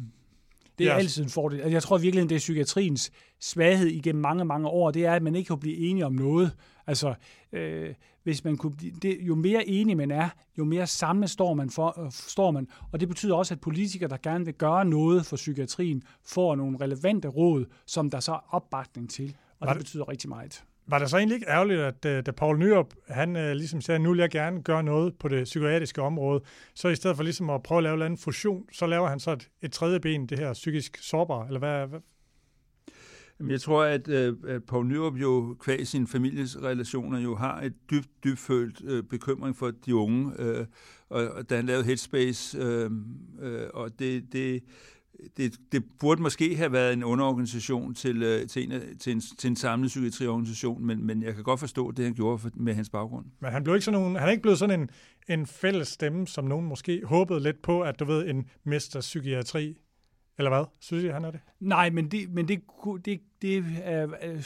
Det 0.81 0.89
er 0.89 0.97
yes. 0.97 1.05
altid 1.05 1.22
en 1.22 1.31
fordel. 1.31 1.61
Altså, 1.61 1.72
jeg 1.72 1.83
tror 1.83 1.99
virkelig, 1.99 2.28
det 2.28 2.35
er 2.35 2.39
psykiatriens 2.39 3.11
svaghed 3.41 3.87
igennem 3.87 4.22
mange, 4.22 4.45
mange 4.45 4.68
år, 4.68 4.91
det 4.91 5.07
er, 5.07 5.12
at 5.12 5.22
man 5.22 5.35
ikke 5.35 5.49
kan 5.49 5.59
blive 5.59 5.76
enige 5.76 6.07
om 6.07 6.12
noget. 6.12 6.53
Altså, 6.87 7.14
øh, 7.53 7.95
hvis 8.22 8.45
man 8.45 8.57
kunne 8.57 8.76
blive, 8.76 8.93
det, 9.03 9.18
jo 9.20 9.35
mere 9.35 9.68
enig 9.68 9.97
man 9.97 10.11
er, 10.11 10.28
jo 10.59 10.64
mere 10.64 10.87
samlet 10.87 11.31
står 11.31 11.55
man, 11.55 11.70
for, 11.70 12.05
øh, 12.05 12.12
står 12.12 12.51
man. 12.51 12.68
Og 12.93 13.01
det 13.01 13.09
betyder 13.09 13.35
også, 13.35 13.55
at 13.55 13.61
politikere, 13.61 14.09
der 14.09 14.16
gerne 14.22 14.45
vil 14.45 14.55
gøre 14.55 14.85
noget 14.85 15.26
for 15.26 15.37
psykiatrien, 15.37 16.03
får 16.24 16.57
nogle 16.57 16.78
relevante 16.81 17.28
råd, 17.28 17.64
som 17.87 18.11
der 18.11 18.20
så 18.20 18.33
er 18.33 18.55
opbakning 18.55 19.11
til. 19.11 19.37
Og 19.61 19.66
det, 19.66 19.74
det 19.74 19.85
betyder 19.85 20.09
rigtig 20.09 20.28
meget. 20.28 20.64
Var 20.91 20.99
det 20.99 21.11
så 21.11 21.16
egentlig 21.16 21.34
ikke 21.34 21.49
ærgerligt, 21.49 21.80
at 21.80 22.05
øh, 22.05 22.26
da 22.26 22.30
Paul 22.30 22.59
Nyrup, 22.59 22.95
han 23.09 23.36
øh, 23.36 23.53
ligesom 23.53 23.80
sagde, 23.80 23.99
nu 23.99 24.11
vil 24.11 24.18
jeg 24.18 24.30
gerne 24.30 24.62
gøre 24.62 24.82
noget 24.82 25.14
på 25.18 25.28
det 25.28 25.45
psykiatriske 25.45 26.03
område, 26.03 26.41
så 26.74 26.88
i 26.88 26.95
stedet 26.95 27.16
for 27.16 27.22
ligesom 27.22 27.51
at 27.51 27.62
prøve 27.62 27.78
at 27.78 27.99
lave 27.99 28.07
en 28.07 28.18
fusion, 28.18 28.64
så 28.72 28.86
laver 28.86 29.09
han 29.09 29.20
så 29.20 29.32
et, 29.32 29.49
et 29.62 29.72
tredje 29.72 30.01
ben, 30.01 30.26
det 30.26 30.38
her 30.38 30.53
psykisk 30.53 30.99
sårbare, 31.03 31.47
eller 31.47 31.59
hvad? 31.59 31.86
hvad? 31.86 32.01
Jeg 33.49 33.61
tror, 33.61 33.84
at, 33.84 34.09
øh, 34.09 34.36
at 34.49 34.64
Paul 34.64 34.86
Nyrup 34.86 35.16
jo 35.16 35.57
kvæg 35.61 35.86
sine 35.86 36.07
families 36.07 36.62
relationer 36.62 37.18
jo 37.18 37.34
har 37.36 37.61
et 37.61 37.74
dybt, 37.91 38.09
dybt 38.24 38.38
følt 38.38 38.80
øh, 38.84 39.03
bekymring 39.03 39.57
for 39.57 39.70
de 39.70 39.95
unge, 39.95 40.32
øh, 40.38 40.66
og, 41.09 41.28
og 41.28 41.51
da 41.51 41.57
han 41.57 41.66
lavede 41.66 41.84
Headspace, 41.84 42.59
øh, 42.59 42.91
øh, 43.41 43.68
og 43.74 43.99
det, 43.99 44.32
det 44.32 44.62
det, 45.36 45.52
det 45.72 45.84
burde 46.00 46.22
måske 46.22 46.56
have 46.56 46.72
været 46.72 46.92
en 46.92 47.04
underorganisation 47.04 47.94
til, 47.94 48.22
øh, 48.22 48.48
til, 48.48 48.72
en, 48.72 48.98
til, 48.98 49.12
en, 49.12 49.20
til 49.20 49.50
en 49.50 49.56
samlet 49.56 49.88
psykiatriorganisation, 49.88 50.86
men, 50.86 51.06
men 51.06 51.22
jeg 51.22 51.34
kan 51.34 51.44
godt 51.44 51.60
forstå 51.60 51.90
det, 51.90 52.04
han 52.04 52.14
gjorde 52.14 52.38
for, 52.38 52.50
med 52.54 52.74
hans 52.74 52.90
baggrund. 52.90 53.26
Men 53.40 53.52
han, 53.52 53.64
blev 53.64 53.74
ikke 53.74 53.84
sådan 53.84 54.00
nogen, 54.00 54.16
han 54.16 54.28
er 54.28 54.30
ikke 54.30 54.42
blevet 54.42 54.58
sådan 54.58 54.80
en, 54.80 54.90
en 55.28 55.46
fælles 55.46 55.88
stemme, 55.88 56.26
som 56.26 56.44
nogen 56.44 56.66
måske 56.66 57.02
håbede 57.04 57.40
lidt 57.40 57.62
på, 57.62 57.82
at 57.82 58.00
du 58.00 58.04
ved, 58.04 58.28
en 58.28 58.46
mester 58.64 59.00
psykiatri 59.00 59.76
eller 60.40 60.50
hvad? 60.50 60.64
Synes 60.80 61.04
I, 61.04 61.08
han 61.08 61.24
er 61.24 61.30
det? 61.30 61.40
Nej, 61.60 61.90
men 61.90 62.10
det, 62.10 62.30
men 62.30 62.48
det, 62.48 62.60
det, 63.04 63.20
det 63.42 63.64
er, 63.82 64.02
øh, 64.22 64.44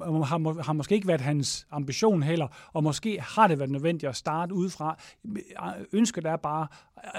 har, 0.00 0.62
har 0.62 0.72
måske 0.72 0.94
ikke 0.94 1.08
været 1.08 1.20
hans 1.20 1.66
ambition 1.70 2.22
heller, 2.22 2.70
og 2.72 2.82
måske 2.82 3.20
har 3.20 3.48
det 3.48 3.58
været 3.58 3.70
nødvendigt 3.70 4.08
at 4.08 4.16
starte 4.16 4.54
udefra. 4.54 4.98
Ønsket 5.92 6.26
er 6.26 6.36
bare, 6.36 6.66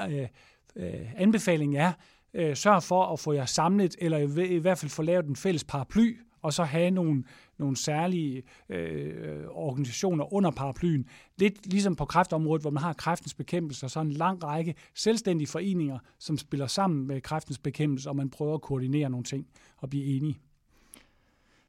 øh, 0.09 0.27
øh, 0.75 1.21
anbefalingen 1.21 1.77
er, 1.77 1.91
øh, 2.34 2.55
sørg 2.55 2.84
for 2.84 3.05
at 3.05 3.19
få 3.19 3.34
jer 3.34 3.45
samlet, 3.45 3.95
eller 3.99 4.17
i, 4.17 4.55
i 4.55 4.57
hvert 4.57 4.77
fald 4.77 4.91
få 4.91 5.01
lavet 5.01 5.25
en 5.25 5.36
fælles 5.36 5.63
paraply, 5.63 6.17
og 6.41 6.53
så 6.53 6.63
have 6.63 6.91
nogle, 6.91 7.23
nogle 7.57 7.77
særlige 7.77 8.43
øh, 8.69 9.45
organisationer 9.49 10.34
under 10.34 10.51
paraplyen. 10.51 11.05
Lidt 11.38 11.67
ligesom 11.71 11.95
på 11.95 12.05
kræftområdet, 12.05 12.63
hvor 12.63 12.71
man 12.71 12.84
har 12.84 12.93
kræftens 12.93 13.34
bekæmpelse, 13.34 13.86
og 13.86 13.91
så 13.91 13.99
en 13.99 14.11
lang 14.11 14.43
række 14.43 14.75
selvstændige 14.95 15.47
foreninger, 15.47 15.99
som 16.19 16.38
spiller 16.38 16.67
sammen 16.67 17.07
med 17.07 17.21
kræftens 17.21 17.59
bekæmpelse, 17.59 18.09
og 18.09 18.15
man 18.15 18.29
prøver 18.29 18.53
at 18.53 18.61
koordinere 18.61 19.09
nogle 19.09 19.23
ting 19.23 19.47
og 19.77 19.89
blive 19.89 20.05
enige. 20.05 20.38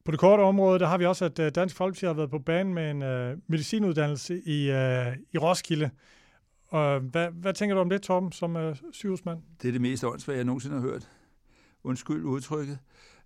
På 0.04 0.10
det 0.10 0.20
korte 0.20 0.40
område, 0.40 0.78
der 0.78 0.86
har 0.86 0.98
vi 0.98 1.06
også, 1.06 1.24
at 1.24 1.38
øh, 1.38 1.52
Dansk 1.54 1.76
Folkeparti 1.76 2.06
har 2.06 2.12
været 2.12 2.30
på 2.30 2.38
banen 2.38 2.74
med 2.74 2.90
en 2.90 3.02
øh, 3.02 3.36
medicinuddannelse 3.46 4.42
i, 4.46 4.70
øh, 4.70 5.16
i 5.32 5.38
Roskilde. 5.38 5.90
Og 6.74 7.00
hvad, 7.00 7.28
hvad 7.30 7.54
tænker 7.54 7.74
du 7.74 7.80
om 7.80 7.88
det, 7.88 8.02
Tom, 8.02 8.32
som 8.32 8.56
øh, 8.56 8.76
sygehusmand? 8.92 9.38
Det 9.62 9.68
er 9.68 9.72
det 9.72 9.80
mest 9.80 10.04
åndsvage, 10.04 10.36
jeg 10.36 10.44
nogensinde 10.44 10.74
har 10.74 10.82
hørt. 10.82 11.08
Undskyld 11.84 12.24
udtrykket. 12.24 12.78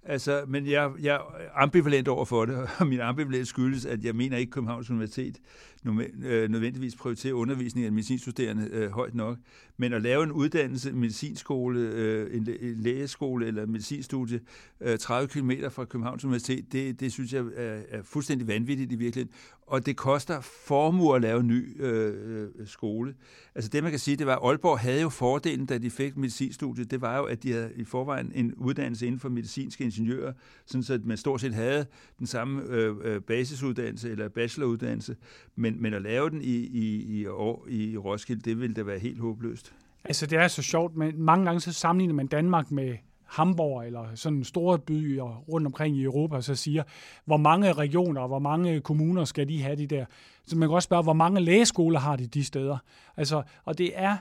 Altså, 0.08 0.44
men 0.46 0.66
jeg, 0.66 0.90
jeg 1.02 1.14
er 1.14 1.62
ambivalent 1.62 2.08
over 2.08 2.24
for 2.24 2.44
det, 2.44 2.68
og 2.78 2.86
min 2.86 3.00
ambivalent 3.00 3.48
skyldes, 3.48 3.86
at 3.86 4.04
jeg 4.04 4.14
mener 4.14 4.36
ikke, 4.36 4.50
Københavns 4.50 4.90
Universitet 4.90 5.38
øh, 5.86 6.50
nødvendigvis 6.50 6.96
prioriterer 6.96 7.34
undervisning 7.34 7.86
af 7.86 7.92
medicinstuderende 7.92 8.68
øh, 8.72 8.90
højt 8.90 9.14
nok. 9.14 9.38
Men 9.76 9.92
at 9.92 10.02
lave 10.02 10.22
en 10.22 10.32
uddannelse, 10.32 10.90
en 10.90 10.98
medicinskole, 10.98 11.80
øh, 11.80 12.36
en, 12.36 12.48
lægeskole 12.76 13.46
eller 13.46 13.62
en 13.62 13.72
medicinstudie 13.72 14.40
øh, 14.80 14.98
30 14.98 15.28
km 15.28 15.50
fra 15.70 15.84
Københavns 15.84 16.24
Universitet, 16.24 16.72
det, 16.72 17.00
det 17.00 17.12
synes 17.12 17.32
jeg 17.32 17.44
er, 17.56 17.80
er 17.88 18.02
fuldstændig 18.02 18.48
vanvittigt 18.48 18.92
i 18.92 18.96
virkeligheden. 18.96 19.34
Og 19.66 19.86
det 19.86 19.96
koster 19.96 20.40
formue 20.40 21.16
at 21.16 21.22
lave 21.22 21.40
en 21.40 21.46
ny 21.46 21.82
øh, 21.82 22.14
øh, 22.26 22.66
skole. 22.66 23.14
Altså 23.54 23.70
det, 23.70 23.82
man 23.82 23.92
kan 23.92 23.98
sige, 23.98 24.16
det 24.16 24.26
var, 24.26 24.36
at 24.36 24.48
Aalborg 24.48 24.78
havde 24.78 25.00
jo 25.00 25.08
fordelen, 25.08 25.66
da 25.66 25.78
de 25.78 25.90
fik 25.90 26.16
medicinstudiet, 26.16 26.90
det 26.90 27.00
var 27.00 27.16
jo, 27.16 27.24
at 27.24 27.42
de 27.42 27.52
havde 27.52 27.72
i 27.76 27.84
forvejen 27.84 28.32
en 28.34 28.54
uddannelse 28.54 29.06
inden 29.06 29.20
for 29.20 29.28
medicinske 29.28 29.84
ingeniører, 29.98 30.32
sådan 30.66 30.82
så 30.82 31.00
man 31.04 31.16
stort 31.16 31.40
set 31.40 31.54
havde 31.54 31.86
den 32.18 32.26
samme 32.26 32.62
øh, 32.62 32.96
øh, 33.02 33.20
basisuddannelse 33.20 34.10
eller 34.10 34.28
bacheloruddannelse, 34.28 35.16
men, 35.56 35.82
men 35.82 35.94
at 35.94 36.02
lave 36.02 36.30
den 36.30 36.42
i, 36.42 36.56
i, 36.56 37.22
i, 37.68 37.90
i 37.90 37.96
Roskilde, 37.96 38.40
det 38.40 38.60
ville 38.60 38.74
da 38.74 38.82
være 38.82 38.98
helt 38.98 39.20
håbløst. 39.20 39.74
Altså 40.04 40.26
det 40.26 40.38
er 40.38 40.48
så 40.48 40.62
sjovt, 40.62 40.96
men 40.96 41.22
mange 41.22 41.44
gange 41.44 41.60
så 41.60 41.72
sammenligner 41.72 42.14
man 42.14 42.26
Danmark 42.26 42.70
med 42.70 42.96
Hamburg 43.28 43.86
eller 43.86 44.04
sådan 44.14 44.44
store 44.44 44.78
byer 44.78 45.44
rundt 45.48 45.66
omkring 45.66 45.96
i 45.96 46.02
Europa, 46.02 46.40
så 46.40 46.54
siger, 46.54 46.82
hvor 47.24 47.36
mange 47.36 47.72
regioner 47.72 48.20
og 48.20 48.28
hvor 48.28 48.38
mange 48.38 48.80
kommuner 48.80 49.24
skal 49.24 49.48
de 49.48 49.62
have 49.62 49.76
de 49.76 49.86
der. 49.86 50.04
Så 50.46 50.56
man 50.56 50.68
kan 50.68 50.74
også 50.74 50.86
spørge, 50.86 51.02
hvor 51.02 51.12
mange 51.12 51.40
lægeskoler 51.40 52.00
har 52.00 52.16
de 52.16 52.26
de 52.26 52.44
steder. 52.44 52.78
Altså, 53.16 53.42
og 53.64 53.78
det 53.78 53.92
er 53.94 54.16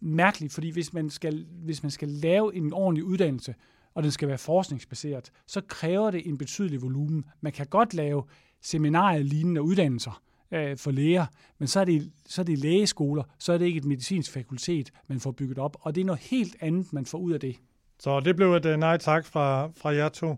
mærkeligt, 0.00 0.52
fordi 0.52 0.70
hvis 0.70 0.92
man, 0.92 1.10
skal, 1.10 1.46
hvis 1.64 1.82
man 1.82 1.90
skal 1.90 2.08
lave 2.08 2.54
en 2.54 2.72
ordentlig 2.72 3.04
uddannelse, 3.04 3.54
og 3.94 4.02
den 4.02 4.10
skal 4.10 4.28
være 4.28 4.38
forskningsbaseret, 4.38 5.32
så 5.46 5.60
kræver 5.68 6.10
det 6.10 6.26
en 6.26 6.38
betydelig 6.38 6.82
volumen. 6.82 7.24
Man 7.40 7.52
kan 7.52 7.66
godt 7.66 7.94
lave 7.94 8.22
seminarielignende 8.62 9.62
uddannelser 9.62 10.22
øh, 10.52 10.78
for 10.78 10.90
læger, 10.90 11.26
men 11.58 11.68
så 11.68 11.80
er, 11.80 11.84
det, 11.84 12.12
så 12.26 12.42
er 12.42 12.44
det 12.44 12.58
lægeskoler, 12.58 13.22
så 13.38 13.52
er 13.52 13.58
det 13.58 13.66
ikke 13.66 13.78
et 13.78 13.84
medicinsk 13.84 14.32
fakultet, 14.32 14.90
man 15.08 15.20
får 15.20 15.30
bygget 15.30 15.58
op, 15.58 15.76
og 15.80 15.94
det 15.94 16.00
er 16.00 16.04
noget 16.04 16.20
helt 16.20 16.56
andet, 16.60 16.92
man 16.92 17.06
får 17.06 17.18
ud 17.18 17.32
af 17.32 17.40
det. 17.40 17.56
Så 17.98 18.20
det 18.20 18.36
blev 18.36 18.54
et 18.54 18.66
øh, 18.66 18.76
nej 18.76 18.96
tak 18.96 19.26
fra, 19.26 19.66
fra 19.76 19.94
jer 19.94 20.08
to. 20.08 20.36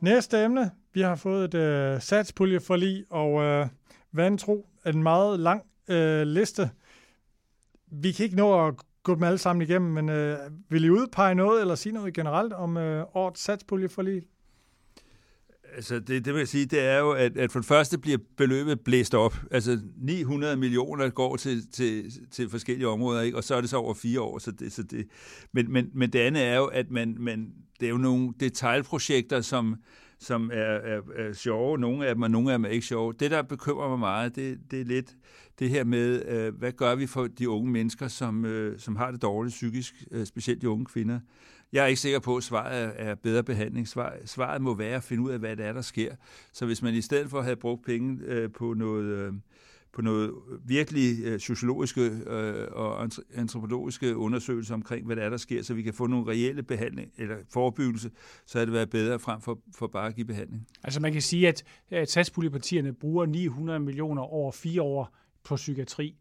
Næste 0.00 0.44
emne. 0.44 0.70
Vi 0.92 1.00
har 1.00 1.16
fået 1.16 1.54
et 1.54 1.60
øh, 1.60 2.00
satspuljeforlig, 2.00 3.04
og 3.10 3.42
øh, 3.42 3.66
vantro 4.12 4.66
en 4.86 5.02
meget 5.02 5.40
lang 5.40 5.62
øh, 5.88 6.22
liste. 6.22 6.70
Vi 7.90 8.12
kan 8.12 8.24
ikke 8.24 8.36
nå 8.36 8.66
at 8.66 8.74
gå 9.02 9.14
dem 9.14 9.22
alle 9.22 9.38
sammen 9.38 9.62
igennem, 9.62 9.90
men 9.90 10.08
øh, 10.08 10.38
vil 10.68 10.84
I 10.84 10.90
udpege 10.90 11.34
noget, 11.34 11.60
eller 11.60 11.74
sige 11.74 11.92
noget 11.92 12.14
generelt 12.14 12.52
om 12.52 12.76
øh, 12.76 13.04
årets 13.14 13.40
satspuljeforlig? 13.40 14.22
Altså, 15.76 15.98
det, 15.98 16.24
det 16.24 16.34
vil 16.34 16.38
jeg 16.38 16.48
sige, 16.48 16.66
det 16.66 16.80
er 16.80 16.98
jo, 16.98 17.10
at, 17.10 17.36
at 17.36 17.52
for 17.52 17.58
det 17.58 17.66
første 17.66 17.98
bliver 17.98 18.18
beløbet 18.36 18.80
blæst 18.80 19.14
op. 19.14 19.36
Altså, 19.50 19.80
900 19.96 20.56
millioner 20.56 21.08
går 21.08 21.36
til, 21.36 21.70
til, 21.72 22.12
til 22.30 22.50
forskellige 22.50 22.88
områder, 22.88 23.20
ikke? 23.20 23.36
og 23.36 23.44
så 23.44 23.54
er 23.54 23.60
det 23.60 23.70
så 23.70 23.76
over 23.76 23.94
fire 23.94 24.20
år. 24.20 24.38
Så 24.38 24.50
det, 24.50 24.72
så 24.72 24.82
det, 24.82 25.06
men, 25.52 25.72
men, 25.72 25.90
men 25.94 26.10
det 26.10 26.18
andet 26.18 26.42
er 26.44 26.56
jo, 26.56 26.64
at 26.64 26.90
man, 26.90 27.16
man, 27.18 27.52
det 27.80 27.86
er 27.86 27.90
jo 27.90 27.96
nogle 27.96 28.32
detaljprojekter, 28.40 29.40
som, 29.40 29.76
som 30.20 30.50
er, 30.52 30.74
er, 30.74 31.00
er 31.16 31.32
sjove. 31.32 31.78
Nogle 31.78 32.06
af 32.06 32.14
dem, 32.14 32.22
og 32.22 32.30
nogle 32.30 32.52
af 32.52 32.58
dem 32.58 32.64
er 32.64 32.68
ikke 32.68 32.86
sjove. 32.86 33.12
Det, 33.12 33.30
der 33.30 33.42
bekymrer 33.42 33.88
mig 33.88 33.98
meget, 33.98 34.36
det, 34.36 34.58
det 34.70 34.80
er 34.80 34.84
lidt 34.84 35.16
det 35.58 35.70
her 35.70 35.84
med, 35.84 36.26
øh, 36.26 36.54
hvad 36.54 36.72
gør 36.72 36.94
vi 36.94 37.06
for 37.06 37.26
de 37.26 37.48
unge 37.48 37.70
mennesker, 37.70 38.08
som, 38.08 38.44
øh, 38.44 38.78
som 38.78 38.96
har 38.96 39.10
det 39.10 39.22
dårligt 39.22 39.52
psykisk, 39.52 40.04
øh, 40.10 40.26
specielt 40.26 40.62
de 40.62 40.68
unge 40.68 40.84
kvinder. 40.84 41.20
Jeg 41.72 41.82
er 41.82 41.86
ikke 41.86 42.00
sikker 42.00 42.18
på, 42.18 42.36
at 42.36 42.42
svaret 42.42 42.92
er 42.96 43.14
bedre 43.14 43.42
behandling. 43.42 43.88
Svaret 44.24 44.62
må 44.62 44.74
være 44.74 44.96
at 44.96 45.02
finde 45.02 45.22
ud 45.22 45.30
af, 45.30 45.38
hvad 45.38 45.56
det 45.56 45.66
er, 45.66 45.72
der 45.72 45.80
sker. 45.80 46.14
Så 46.52 46.66
hvis 46.66 46.82
man 46.82 46.94
i 46.94 47.00
stedet 47.00 47.30
for 47.30 47.38
at 47.38 47.44
have 47.44 47.56
brugt 47.56 47.84
penge 47.84 48.18
øh, 48.24 48.50
på 48.52 48.74
noget... 48.74 49.04
Øh, 49.04 49.32
på 49.92 50.02
noget 50.02 50.30
virkelig 50.64 51.24
øh, 51.24 51.40
sociologiske 51.40 52.00
øh, 52.26 52.66
og 52.72 53.08
antropologiske 53.34 54.16
undersøgelser 54.16 54.74
omkring, 54.74 55.06
hvad 55.06 55.16
der 55.16 55.22
er, 55.22 55.30
der 55.30 55.36
sker, 55.36 55.62
så 55.62 55.74
vi 55.74 55.82
kan 55.82 55.94
få 55.94 56.06
nogle 56.06 56.26
reelle 56.26 56.62
behandling 56.62 57.12
eller 57.16 57.36
forebyggelse, 57.52 58.10
så 58.46 58.58
er 58.58 58.64
det 58.64 58.74
været 58.74 58.90
bedre 58.90 59.18
frem 59.18 59.40
for, 59.40 59.58
for 59.76 59.86
bare 59.86 60.06
at 60.06 60.14
give 60.14 60.26
behandling. 60.26 60.66
Altså 60.84 61.00
man 61.00 61.12
kan 61.12 61.22
sige, 61.22 61.48
at, 61.48 61.64
at 61.90 62.10
satspuljepartierne 62.10 62.92
bruger 62.92 63.26
900 63.26 63.80
millioner 63.80 64.22
over 64.22 64.52
fire 64.52 64.82
år 64.82 65.17
på 65.44 65.56
psykiatri. 65.56 66.16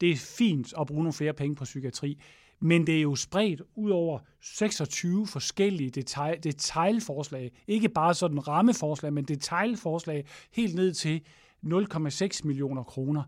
Det 0.00 0.10
er 0.10 0.16
fint 0.16 0.74
at 0.80 0.86
bruge 0.86 1.02
nogle 1.02 1.12
flere 1.12 1.32
penge 1.32 1.56
på 1.56 1.64
psykiatri, 1.64 2.20
men 2.60 2.86
det 2.86 2.96
er 2.96 3.02
jo 3.02 3.14
spredt 3.14 3.62
ud 3.74 3.90
over 3.90 4.18
26 4.40 5.26
forskellige 5.26 5.90
detail, 5.90 6.42
detailforslag. 6.42 7.52
Ikke 7.66 7.88
bare 7.88 8.14
sådan 8.14 8.48
rammeforslag, 8.48 9.12
men 9.12 9.24
detailforslag 9.24 10.26
helt 10.52 10.74
ned 10.74 10.92
til 10.92 11.20
0,6 11.66 12.40
millioner 12.44 12.82
kroner. 12.82 13.22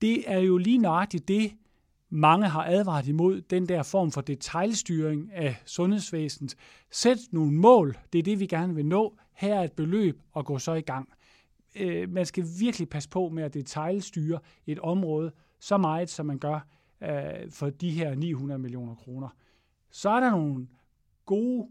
Det 0.00 0.24
er 0.26 0.38
jo 0.38 0.56
lige 0.56 0.78
nøjagtigt 0.78 1.28
det, 1.28 1.52
mange 2.10 2.48
har 2.48 2.64
advaret 2.64 3.08
imod, 3.08 3.40
den 3.40 3.68
der 3.68 3.82
form 3.82 4.12
for 4.12 4.20
detaljstyring 4.20 5.32
af 5.32 5.56
sundhedsvæsenet. 5.64 6.56
Sæt 6.90 7.18
nogle 7.32 7.52
mål, 7.52 7.96
det 8.12 8.18
er 8.18 8.22
det, 8.22 8.40
vi 8.40 8.46
gerne 8.46 8.74
vil 8.74 8.86
nå. 8.86 9.18
Her 9.32 9.54
er 9.54 9.64
et 9.64 9.72
beløb, 9.72 10.20
og 10.32 10.46
gå 10.46 10.58
så 10.58 10.72
i 10.72 10.80
gang. 10.80 11.08
Øh, 11.76 12.10
man 12.10 12.26
skal 12.26 12.44
virkelig 12.60 12.88
passe 12.88 13.08
på 13.08 13.28
med 13.28 13.42
at 13.42 13.54
detaljstyre 13.54 14.38
et 14.66 14.78
område 14.78 15.32
så 15.60 15.76
meget, 15.76 16.10
som 16.10 16.26
man 16.26 16.38
gør 16.38 16.68
øh, 17.02 17.50
for 17.50 17.70
de 17.70 17.90
her 17.90 18.14
900 18.14 18.58
millioner 18.58 18.94
kroner. 18.94 19.28
Så 19.90 20.10
er 20.10 20.20
der 20.20 20.30
nogle 20.30 20.66
gode 21.26 21.68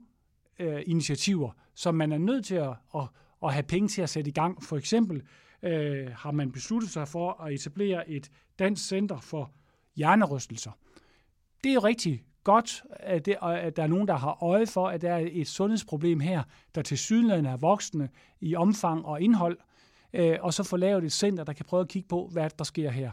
øh, 0.59 0.83
initiativer, 0.85 1.51
som 1.73 1.95
man 1.95 2.11
er 2.11 2.17
nødt 2.17 2.45
til 2.45 2.55
at, 2.55 2.73
at, 2.95 3.07
at 3.43 3.53
have 3.53 3.63
penge 3.63 3.87
til 3.87 4.01
at 4.01 4.09
sætte 4.09 4.29
i 4.29 4.33
gang. 4.33 4.63
For 4.63 4.77
eksempel 4.77 5.21
øh, 5.63 6.11
har 6.11 6.31
man 6.31 6.51
besluttet 6.51 6.91
sig 6.91 7.07
for 7.07 7.41
at 7.43 7.53
etablere 7.53 8.09
et 8.09 8.31
dansk 8.59 8.87
center 8.87 9.19
for 9.19 9.51
hjernerystelser. 9.95 10.71
Det 11.63 11.69
er 11.69 11.73
jo 11.73 11.79
rigtig 11.79 12.23
godt, 12.43 12.83
at, 12.89 13.25
det, 13.25 13.37
at 13.41 13.75
der 13.75 13.83
er 13.83 13.87
nogen, 13.87 14.07
der 14.07 14.13
har 14.13 14.43
øje 14.43 14.67
for, 14.67 14.87
at 14.87 15.01
der 15.01 15.13
er 15.13 15.27
et 15.31 15.47
sundhedsproblem 15.47 16.19
her, 16.19 16.43
der 16.75 16.81
til 16.81 16.97
synligheden 16.97 17.45
er 17.45 17.57
voksende 17.57 18.09
i 18.41 18.55
omfang 18.55 19.05
og 19.05 19.21
indhold, 19.21 19.57
øh, 19.57 19.74
og 20.41 20.53
så 20.53 20.63
få 20.63 20.77
lavet 20.77 21.03
et 21.03 21.11
center, 21.11 21.43
der 21.43 21.53
kan 21.53 21.65
prøve 21.65 21.81
at 21.81 21.87
kigge 21.87 22.07
på, 22.07 22.29
hvad 22.31 22.49
der 22.57 22.63
sker 22.63 22.89
her. 22.89 23.11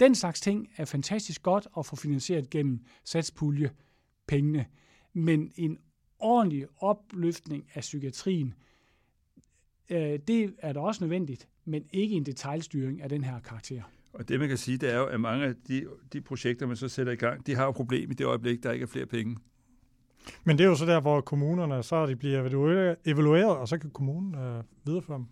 Den 0.00 0.14
slags 0.14 0.40
ting 0.40 0.68
er 0.76 0.84
fantastisk 0.84 1.42
godt 1.42 1.66
at 1.78 1.86
få 1.86 1.96
finansieret 1.96 2.50
gennem 2.50 2.80
satspulje 3.04 3.70
pengene, 4.26 4.66
men 5.12 5.52
en 5.56 5.78
ordentlig 6.18 6.66
opløftning 6.78 7.66
af 7.74 7.80
psykiatrien, 7.80 8.54
øh, 9.90 10.18
det 10.28 10.54
er 10.58 10.72
da 10.72 10.80
også 10.80 11.04
nødvendigt, 11.04 11.48
men 11.64 11.84
ikke 11.92 12.14
en 12.14 12.26
detaljstyring 12.26 13.02
af 13.02 13.08
den 13.08 13.24
her 13.24 13.40
karakter. 13.40 13.82
Og 14.12 14.28
det, 14.28 14.40
man 14.40 14.48
kan 14.48 14.58
sige, 14.58 14.78
det 14.78 14.92
er 14.92 14.98
jo, 14.98 15.06
at 15.06 15.20
mange 15.20 15.46
af 15.46 15.54
de, 15.68 15.86
de 16.12 16.20
projekter, 16.20 16.66
man 16.66 16.76
så 16.76 16.88
sætter 16.88 17.12
i 17.12 17.16
gang, 17.16 17.46
de 17.46 17.54
har 17.54 17.64
jo 17.64 17.70
problem 17.70 18.10
i 18.10 18.14
det 18.14 18.24
øjeblik, 18.26 18.62
der 18.62 18.72
ikke 18.72 18.82
er 18.82 18.86
flere 18.86 19.06
penge. 19.06 19.36
Men 20.44 20.58
det 20.58 20.64
er 20.64 20.68
jo 20.68 20.74
så 20.74 20.86
der, 20.86 21.00
hvor 21.00 21.20
kommunerne, 21.20 21.82
så 21.82 22.06
de 22.06 22.16
bliver 22.16 22.40
evalueret, 23.04 23.56
og 23.56 23.68
så 23.68 23.78
kan 23.78 23.90
kommunen 23.90 24.34
øh, 24.34 24.64
videreføre 24.84 25.18
dem. 25.18 25.26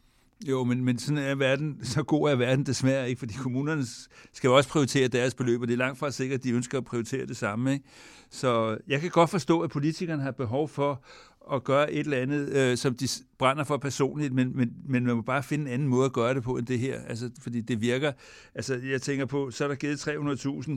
Jo, 0.49 0.65
men, 0.65 0.85
men 0.85 0.99
sådan 0.99 1.19
er 1.19 1.35
verden, 1.35 1.79
så 1.85 2.03
god 2.03 2.31
er 2.31 2.37
verden 2.37 2.67
desværre 2.67 3.09
ikke, 3.09 3.19
fordi 3.19 3.35
kommunerne 3.35 3.85
skal 4.33 4.49
jo 4.49 4.57
også 4.57 4.69
prioritere 4.69 5.09
deres 5.09 5.35
beløb, 5.35 5.61
og 5.61 5.69
det 5.69 5.75
er 5.75 5.79
langt 5.79 5.99
fra 5.99 6.11
sikkert, 6.11 6.39
at 6.39 6.45
de 6.45 6.51
ønsker 6.51 6.79
at 6.79 6.85
prioritere 6.85 7.27
det 7.27 7.37
samme. 7.37 7.73
Ikke? 7.73 7.85
Så 8.31 8.79
jeg 8.89 9.01
kan 9.01 9.11
godt 9.11 9.31
forstå, 9.31 9.61
at 9.61 9.71
politikerne 9.71 10.23
har 10.23 10.31
behov 10.31 10.69
for 10.69 11.05
at 11.53 11.65
gøre 11.65 11.93
et 11.93 11.99
eller 11.99 12.17
andet, 12.17 12.49
øh, 12.49 12.77
som 12.77 12.95
de 12.95 13.09
brænder 13.39 13.65
for 13.65 13.77
personligt, 13.77 14.33
men, 14.33 14.57
men, 14.57 14.73
men 14.89 15.07
man 15.07 15.17
må 15.17 15.23
bare 15.23 15.43
finde 15.43 15.67
en 15.67 15.73
anden 15.73 15.89
måde 15.89 16.05
at 16.05 16.13
gøre 16.13 16.35
det 16.35 16.43
på 16.43 16.57
end 16.57 16.67
det 16.67 16.79
her, 16.79 17.01
altså, 17.01 17.31
fordi 17.41 17.61
det 17.61 17.81
virker. 17.81 18.13
Altså, 18.55 18.81
jeg 18.91 19.03
tænker 19.03 19.27
på, 19.27 19.51
så 19.51 19.65
er 19.65 19.69
der 19.69 19.75
givet 19.75 20.09
300.000 20.09 20.73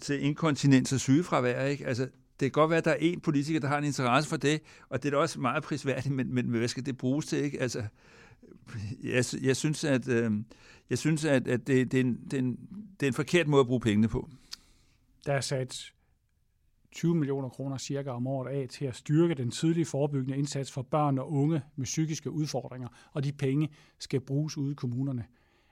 til 0.00 0.24
inkontinens 0.24 0.92
og 0.92 1.00
sygefravær, 1.00 1.64
ikke? 1.64 1.86
Altså, 1.86 2.02
det 2.02 2.10
kan 2.40 2.50
godt 2.50 2.70
være, 2.70 2.78
at 2.78 2.84
der 2.84 2.90
er 2.90 2.96
en 3.00 3.20
politiker, 3.20 3.60
der 3.60 3.68
har 3.68 3.78
en 3.78 3.84
interesse 3.84 4.30
for 4.30 4.36
det, 4.36 4.60
og 4.88 5.02
det 5.02 5.08
er 5.08 5.10
da 5.10 5.16
også 5.16 5.40
meget 5.40 5.62
prisværdigt, 5.62 6.14
men, 6.14 6.34
men 6.34 6.44
hvad 6.44 6.68
skal 6.68 6.86
det 6.86 6.98
bruges 6.98 7.26
til, 7.26 7.38
ikke? 7.38 7.60
Altså, 7.60 7.82
jeg, 9.02 9.24
jeg 9.42 9.56
synes, 9.56 9.84
at, 9.84 10.08
øh, 10.08 10.32
jeg 10.90 10.98
synes, 10.98 11.24
at, 11.24 11.48
at 11.48 11.66
det, 11.66 11.92
det, 11.92 12.00
er 12.00 12.04
en, 12.04 12.20
det, 12.24 12.34
er 12.34 12.38
en, 12.38 12.58
det 13.00 13.06
er 13.06 13.08
en 13.08 13.14
forkert 13.14 13.48
måde 13.48 13.60
at 13.60 13.66
bruge 13.66 13.80
pengene 13.80 14.08
på. 14.08 14.28
Der 15.26 15.32
er 15.32 15.40
sat 15.40 15.92
20 16.92 17.14
millioner 17.14 17.48
kroner 17.48 17.78
cirka 17.78 18.10
om 18.10 18.26
året 18.26 18.50
af 18.50 18.68
til 18.68 18.84
at 18.84 18.96
styrke 18.96 19.34
den 19.34 19.50
tidlige 19.50 19.84
forebyggende 19.84 20.38
indsats 20.38 20.72
for 20.72 20.82
børn 20.82 21.18
og 21.18 21.32
unge 21.32 21.62
med 21.76 21.84
psykiske 21.84 22.30
udfordringer, 22.30 22.88
og 23.12 23.24
de 23.24 23.32
penge 23.32 23.68
skal 23.98 24.20
bruges 24.20 24.58
ude 24.58 24.72
i 24.72 24.74
kommunerne. 24.74 25.24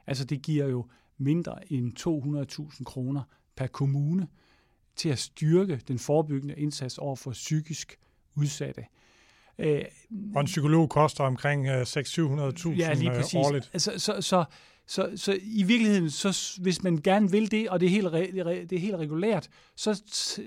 Altså 0.07 0.24
det 0.24 0.43
giver 0.43 0.66
jo 0.66 0.86
mindre 1.18 1.72
end 1.72 1.93
200.000 2.72 2.84
kroner 2.84 3.22
per 3.57 3.66
kommune 3.66 4.28
til 4.97 5.09
at 5.09 5.18
styrke 5.18 5.80
den 5.88 5.99
forebyggende 5.99 6.55
indsats 6.55 6.99
over 6.99 7.16
for 7.16 7.30
psykisk 7.30 7.99
udsatte. 8.34 8.84
Øh, 9.61 9.84
og 10.34 10.40
en 10.40 10.46
psykolog 10.46 10.90
koster 10.90 11.24
omkring 11.24 11.68
600-700.000 11.68 12.68
ja, 12.76 12.92
lige 12.94 13.11
øh, 13.11 13.16
præcis. 13.16 13.34
årligt. 13.34 13.70
Altså, 13.72 13.92
så, 13.98 14.20
så, 14.20 14.44
så, 14.86 15.11
så 15.16 15.38
i 15.42 15.62
virkeligheden, 15.62 16.11
så, 16.11 16.58
hvis 16.62 16.82
man 16.82 16.96
gerne 16.96 17.30
vil 17.30 17.50
det, 17.50 17.68
og 17.68 17.80
det 17.80 17.86
er 17.86 17.90
helt, 17.90 18.12
det 18.70 18.72
er 18.72 18.78
helt 18.78 18.96
regulært, 18.96 19.48
så, 19.76 20.02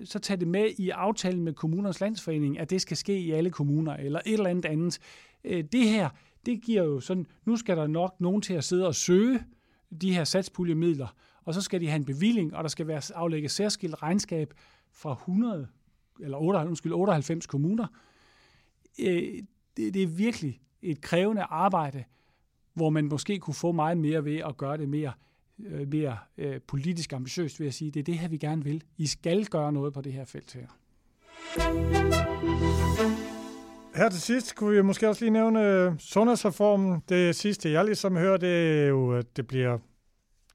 så 0.06 0.20
tag 0.20 0.40
det 0.40 0.48
med 0.48 0.70
i 0.78 0.90
aftalen 0.90 1.44
med 1.44 1.54
kommunernes 1.54 2.02
landsforening, 2.02 2.60
at 2.60 2.70
det 2.70 2.82
skal 2.82 2.98
ske 2.98 3.20
i 3.20 3.32
alle 3.32 3.50
kommuner, 3.50 3.96
eller 3.96 4.20
et 4.26 4.34
eller 4.34 4.50
andet 4.50 4.66
andet. 4.66 5.00
Øh, 5.44 5.64
det 5.72 5.90
her, 5.90 6.10
det 6.46 6.62
giver 6.62 6.84
jo 6.84 7.00
sådan, 7.00 7.26
nu 7.46 7.58
skal 7.58 7.78
der 7.78 7.88
nok 7.88 8.16
nogen 8.20 8.42
til 8.42 8.54
at 8.54 8.64
sidde 8.64 8.88
og 8.88 8.96
søge 8.96 9.40
de 10.02 10.14
her 10.14 10.24
satspuljemidler, 10.24 11.08
og 11.46 11.54
så 11.54 11.62
skal 11.62 11.82
de 11.82 11.88
have 11.88 11.96
en 11.96 12.06
bevilling, 12.06 12.56
og 12.56 12.64
der 12.64 12.70
skal 12.70 12.88
være 12.88 13.02
aflægget 13.16 13.52
særskilt 13.52 14.04
regnskab 14.04 14.54
fra 14.92 15.12
100 15.12 15.68
eller 16.20 16.38
98, 16.38 16.68
undskyld, 16.70 16.94
98 16.94 17.48
kommuner, 17.48 17.88
øh, 19.00 19.44
det, 19.78 19.94
det 19.94 20.04
er 20.04 20.08
virkelig 20.08 20.62
et 20.82 21.02
krævende 21.02 21.42
arbejde, 21.42 22.04
hvor 22.74 22.90
man 22.90 23.06
måske 23.06 23.40
kunne 23.40 23.54
få 23.54 23.72
meget 23.72 23.98
mere 23.98 24.26
ved 24.26 24.38
at 24.38 24.58
gøre 24.58 24.78
det 24.78 24.90
mere, 24.90 25.12
øh, 25.66 25.88
mere 25.88 26.18
øh, 26.38 26.62
politisk 26.68 27.14
ambitiøst, 27.14 27.60
ved 27.60 27.68
at 27.68 27.74
sige, 27.74 27.92
det 27.92 28.00
er 28.00 28.04
det 28.04 28.18
her, 28.18 28.28
vi 28.28 28.38
gerne 28.38 28.64
vil. 28.64 28.84
I 28.98 29.08
skal 29.08 29.46
gøre 29.46 29.72
noget 29.72 29.94
på 29.94 30.02
det 30.02 30.14
her 30.14 30.26
felt 30.26 30.54
her. 30.54 30.68
Her 33.96 34.10
til 34.10 34.22
sidst 34.22 34.56
kunne 34.56 34.76
vi 34.76 34.82
måske 34.82 35.10
også 35.10 35.26
lige 35.26 35.32
nævne 35.32 35.68
øh, 35.68 35.92
sundhedsreformen. 36.00 37.04
Det 37.10 37.36
sidste, 37.36 37.72
jeg 37.72 37.86
ligesom 37.86 38.18
hører, 38.18 38.38
det 38.38 38.84
er 38.84 38.88
jo, 38.88 39.12
at 39.12 39.38
det 39.38 39.48
bliver 39.48 39.78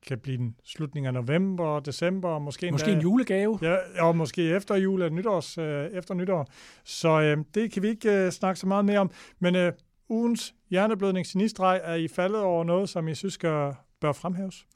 kan 0.09 0.18
blive 0.18 0.38
en 0.38 0.54
slutning 0.64 1.06
af 1.06 1.14
november, 1.14 1.80
december, 1.80 2.38
måske 2.38 2.70
Måske 2.72 2.92
en 2.92 3.00
julegave. 3.00 3.59
Ja, 3.62 3.76
og 4.00 4.16
måske 4.16 4.42
efter 4.42 4.74
jul 4.76 5.02
eller 5.02 5.16
nytårs, 5.16 5.59
øh, 5.59 5.84
efter 5.84 6.14
nytår. 6.14 6.46
Så 6.84 7.20
øh, 7.20 7.44
det 7.54 7.72
kan 7.72 7.82
vi 7.82 7.88
ikke 7.88 8.12
øh, 8.12 8.32
snakke 8.32 8.61
så 8.61 8.66
meget 8.66 8.84
mere 8.84 8.98
om. 8.98 9.11
Men 9.38 9.56
øh, 9.56 9.72
ugens 10.09 10.54
hjerneblødning 10.70 11.26
sinistrej 11.26 11.80
er 11.84 11.94
I 11.94 12.09
faldet 12.09 12.40
over 12.40 12.64
noget, 12.64 12.88
som 12.88 13.09
I 13.09 13.14
synes 13.14 13.34
skal, 13.34 13.72
bør 14.00 14.12
fremhæves? 14.12 14.66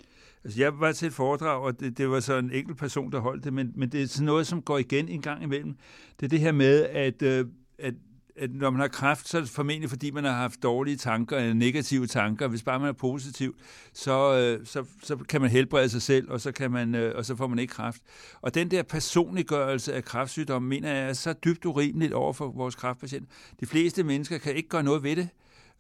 Altså, 0.45 0.61
jeg 0.61 0.81
var 0.81 0.93
til 0.93 1.09
et 1.09 1.15
foredrag, 1.15 1.63
og 1.63 1.81
det, 1.81 1.99
det 1.99 2.11
var 2.11 2.21
så 2.21 2.39
en 2.39 2.51
enkelt 2.53 2.79
person, 2.79 3.13
der 3.13 3.21
holdt 3.21 3.45
det, 3.45 3.53
men, 3.53 3.73
men 3.75 3.89
det 3.89 4.03
er 4.03 4.07
sådan 4.07 4.27
noget, 4.27 4.47
som 4.47 4.63
går 4.63 4.79
igen 4.79 5.09
en 5.09 5.23
gang 5.23 5.43
imellem. 5.43 5.77
Det 6.21 6.27
er 6.27 6.29
det 6.29 6.41
her 6.41 6.53
med, 6.53 6.85
at, 6.85 7.23
øh, 7.23 7.47
at 7.79 7.95
at 8.37 8.51
når 8.55 8.71
man 8.71 8.81
har 8.81 8.89
kræft, 8.89 9.29
så 9.29 9.37
er 9.37 9.41
det 9.41 9.51
formentlig, 9.51 9.91
fordi 9.91 10.11
man 10.11 10.25
har 10.25 10.33
haft 10.33 10.63
dårlige 10.63 10.97
tanker, 10.97 11.37
eller 11.39 11.55
negative 11.55 12.07
tanker. 12.07 12.49
Hvis 12.49 12.63
bare 12.63 12.79
man 12.79 12.89
er 12.89 12.93
positiv, 12.93 13.57
så, 13.93 14.39
øh, 14.39 14.67
så, 14.67 14.85
så 15.03 15.17
kan 15.17 15.41
man 15.41 15.51
helbrede 15.51 15.89
sig 15.89 16.03
selv, 16.03 16.31
og 16.31 16.41
så, 16.41 16.53
kan 16.53 16.71
man, 16.71 16.95
øh, 16.95 17.17
og 17.17 17.25
så 17.25 17.37
får 17.37 17.47
man 17.47 17.59
ikke 17.59 17.73
kræft. 17.73 18.03
Og 18.43 18.55
den 18.55 18.71
der 18.71 18.83
personliggørelse 18.83 19.95
af 19.95 20.05
kræftsygdom, 20.05 20.63
mener 20.63 20.93
jeg 20.93 21.09
er 21.09 21.13
så 21.13 21.33
dybt 21.33 21.65
urimeligt 21.65 22.13
over 22.13 22.33
for 22.33 22.49
vores 22.51 22.75
kræftpatienter. 22.75 23.29
De 23.61 23.67
fleste 23.67 24.03
mennesker 24.03 24.39
kan 24.39 24.55
ikke 24.55 24.69
gøre 24.69 24.83
noget 24.83 25.03
ved 25.03 25.17
det 25.17 25.29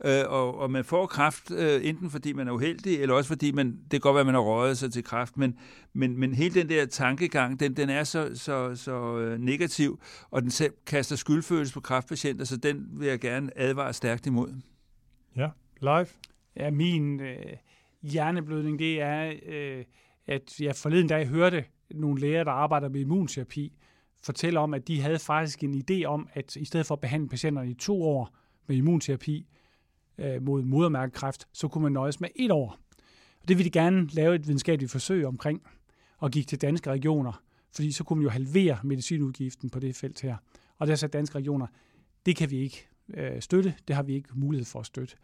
øh, 0.04 0.24
og, 0.28 0.58
og 0.58 0.70
man 0.70 0.84
får 0.84 1.06
kræft, 1.06 1.50
øh, 1.50 1.86
enten 1.86 2.10
fordi 2.10 2.32
man 2.32 2.48
er 2.48 2.52
uheldig, 2.52 3.00
eller 3.00 3.14
også 3.14 3.28
fordi 3.28 3.52
man, 3.52 3.66
det 3.66 3.90
kan 3.90 4.00
godt 4.00 4.14
være, 4.14 4.20
at 4.20 4.26
man 4.26 4.34
har 4.34 4.42
røget 4.42 4.78
sig 4.78 4.92
til 4.92 5.04
kræft, 5.04 5.36
men, 5.36 5.58
men, 5.92 6.20
men 6.20 6.34
hele 6.34 6.54
den 6.54 6.68
der 6.68 6.86
tankegang, 6.86 7.60
den, 7.60 7.76
den 7.76 7.90
er 7.90 8.04
så, 8.04 8.30
så, 8.34 8.74
så 8.74 9.18
øh, 9.18 9.38
negativ, 9.38 10.00
og 10.30 10.42
den 10.42 10.50
selv 10.50 10.72
kaster 10.86 11.16
skyldfølelse 11.16 11.74
på 11.74 11.80
kræftpatienter, 11.80 12.44
så 12.44 12.56
den 12.56 12.88
vil 12.92 13.08
jeg 13.08 13.20
gerne 13.20 13.58
advare 13.58 13.92
stærkt 13.92 14.26
imod. 14.26 14.54
Ja, 15.36 15.48
live. 15.80 16.06
Ja, 16.56 16.70
min 16.70 17.20
øh, 17.20 17.36
hjerneblødning, 18.02 18.78
det 18.78 19.00
er, 19.00 19.32
øh, 19.46 19.84
at 20.26 20.60
jeg 20.60 20.76
forleden 20.76 21.08
dag 21.08 21.26
hørte 21.26 21.64
nogle 21.90 22.20
læger, 22.20 22.44
der 22.44 22.52
arbejder 22.52 22.88
med 22.88 23.00
immunterapi, 23.00 23.72
fortælle 24.24 24.60
om, 24.60 24.74
at 24.74 24.88
de 24.88 25.00
havde 25.00 25.18
faktisk 25.18 25.64
en 25.64 25.84
idé 25.90 26.04
om, 26.04 26.28
at 26.32 26.56
i 26.56 26.64
stedet 26.64 26.86
for 26.86 26.94
at 26.94 27.00
behandle 27.00 27.28
patienterne 27.28 27.70
i 27.70 27.74
to 27.74 28.02
år 28.02 28.36
med 28.66 28.76
immunterapi, 28.76 29.46
øh, 30.22 30.42
mod 30.42 30.62
modermærkekræft, 30.62 31.48
så 31.52 31.68
kunne 31.68 31.82
man 31.82 31.92
nøjes 31.92 32.20
med 32.20 32.28
et 32.36 32.50
år. 32.50 32.78
Og 33.42 33.48
det 33.48 33.58
ville 33.58 33.64
de 33.64 33.78
gerne 33.78 34.08
lave 34.12 34.34
et 34.34 34.46
videnskabeligt 34.46 34.92
forsøg 34.92 35.26
omkring, 35.26 35.62
og 36.18 36.30
gik 36.30 36.46
til 36.46 36.60
danske 36.60 36.90
regioner, 36.90 37.42
fordi 37.72 37.92
så 37.92 38.04
kunne 38.04 38.16
man 38.16 38.24
jo 38.24 38.30
halvere 38.30 38.78
medicinudgiften 38.84 39.70
på 39.70 39.80
det 39.80 39.96
felt 39.96 40.20
her. 40.20 40.36
Og 40.78 40.86
der 40.86 40.94
sagde 40.94 41.12
danske 41.12 41.38
regioner, 41.38 41.66
det 42.26 42.36
kan 42.36 42.50
vi 42.50 42.58
ikke 42.58 42.88
øh, 43.14 43.42
støtte, 43.42 43.74
det 43.88 43.96
har 43.96 44.02
vi 44.02 44.14
ikke 44.14 44.28
mulighed 44.34 44.66
for 44.66 44.80
at 44.80 44.86
støtte. 44.86 45.16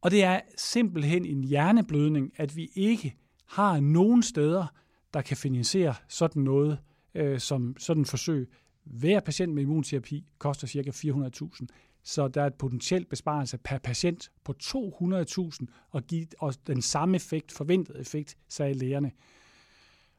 Og 0.00 0.10
det 0.10 0.24
er 0.24 0.40
simpelthen 0.56 1.24
en 1.24 1.44
hjerneblødning, 1.44 2.32
at 2.36 2.56
vi 2.56 2.70
ikke 2.74 3.16
har 3.46 3.80
nogen 3.80 4.22
steder, 4.22 4.66
der 5.14 5.22
kan 5.22 5.36
finansiere 5.36 5.94
sådan 6.08 6.42
noget 6.42 6.78
øh, 7.14 7.40
som 7.40 7.76
sådan 7.78 8.04
forsøg. 8.04 8.50
Hver 8.84 9.20
patient 9.20 9.54
med 9.54 9.62
immunterapi 9.62 10.26
koster 10.38 10.66
ca. 10.66 10.90
400.000 10.90 11.66
så 12.10 12.28
der 12.28 12.42
er 12.42 12.46
et 12.46 12.54
potentielt 12.54 13.08
besparelse 13.08 13.58
per 13.58 13.78
patient 13.78 14.30
på 14.44 14.54
200.000 14.62 15.66
og 15.90 16.02
give 16.02 16.26
os 16.38 16.56
den 16.56 16.82
samme 16.82 17.16
effekt, 17.16 17.52
forventet 17.52 18.00
effekt, 18.00 18.36
sagde 18.48 18.74
lægerne. 18.74 19.12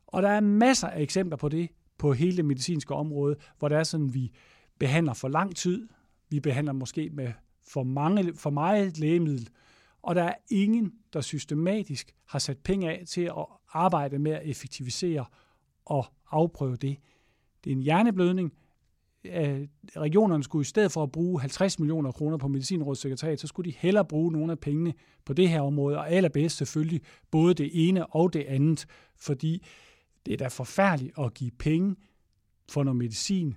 Og 0.08 0.22
der 0.22 0.30
er 0.30 0.40
masser 0.40 0.88
af 0.88 1.02
eksempler 1.02 1.38
på 1.38 1.50
det 1.50 1.70
på 1.98 2.14
hele 2.14 2.38
det 2.38 2.46
medicinske 2.46 2.94
område, 2.94 3.36
hvor 3.60 3.68
det 3.68 3.78
er 3.78 3.84
sådan, 3.84 4.14
vi 4.14 4.32
behandler 4.80 5.14
for 5.14 5.28
lang 5.28 5.56
tid, 5.56 5.88
vi 6.30 6.40
behandler 6.40 6.74
måske 6.74 7.10
med 7.10 7.34
for, 7.68 7.84
mange, 7.84 8.36
for 8.36 8.50
meget 8.50 8.98
lægemiddel, 8.98 9.50
og 10.02 10.16
der 10.16 10.24
er 10.24 10.36
ingen, 10.52 10.94
der 11.14 11.22
systematisk 11.22 12.12
har 12.28 12.40
sat 12.40 12.58
penge 12.58 12.92
af 12.92 13.04
til 13.08 13.22
at 13.22 13.46
arbejde 13.74 14.20
med 14.20 14.32
at 14.32 14.42
effektivisere 14.50 15.26
og 15.86 16.06
afprøve 16.32 16.76
det. 16.76 16.98
Det 17.64 17.70
er 17.70 17.76
en 17.76 17.82
hjerneblødning, 17.82 18.54
regionerne 19.98 20.44
skulle 20.44 20.62
i 20.62 20.66
stedet 20.66 20.92
for 20.92 21.04
at 21.04 21.12
bruge 21.12 21.42
50 21.42 21.80
millioner 21.80 22.12
kroner 22.12 22.38
på 22.38 22.48
medicinrådssekretariat, 22.48 23.40
så 23.40 23.48
skulle 23.48 23.72
de 23.72 23.78
hellere 23.80 24.06
bruge 24.06 24.32
nogle 24.32 24.52
af 24.52 24.60
pengene 24.60 24.94
på 25.26 25.34
det 25.34 25.50
her 25.50 25.62
område, 25.62 25.98
og 25.98 26.12
allerbedst 26.12 26.58
selvfølgelig 26.58 27.02
både 27.32 27.54
det 27.54 27.70
ene 27.88 28.08
og 28.08 28.34
det 28.34 28.44
andet, 28.44 28.86
fordi 29.16 29.66
det 30.26 30.34
er 30.34 30.38
da 30.38 30.48
forfærdeligt 30.48 31.14
at 31.20 31.34
give 31.34 31.52
penge 31.60 31.96
for 32.72 32.84
noget 32.84 32.98
medicin, 32.98 33.56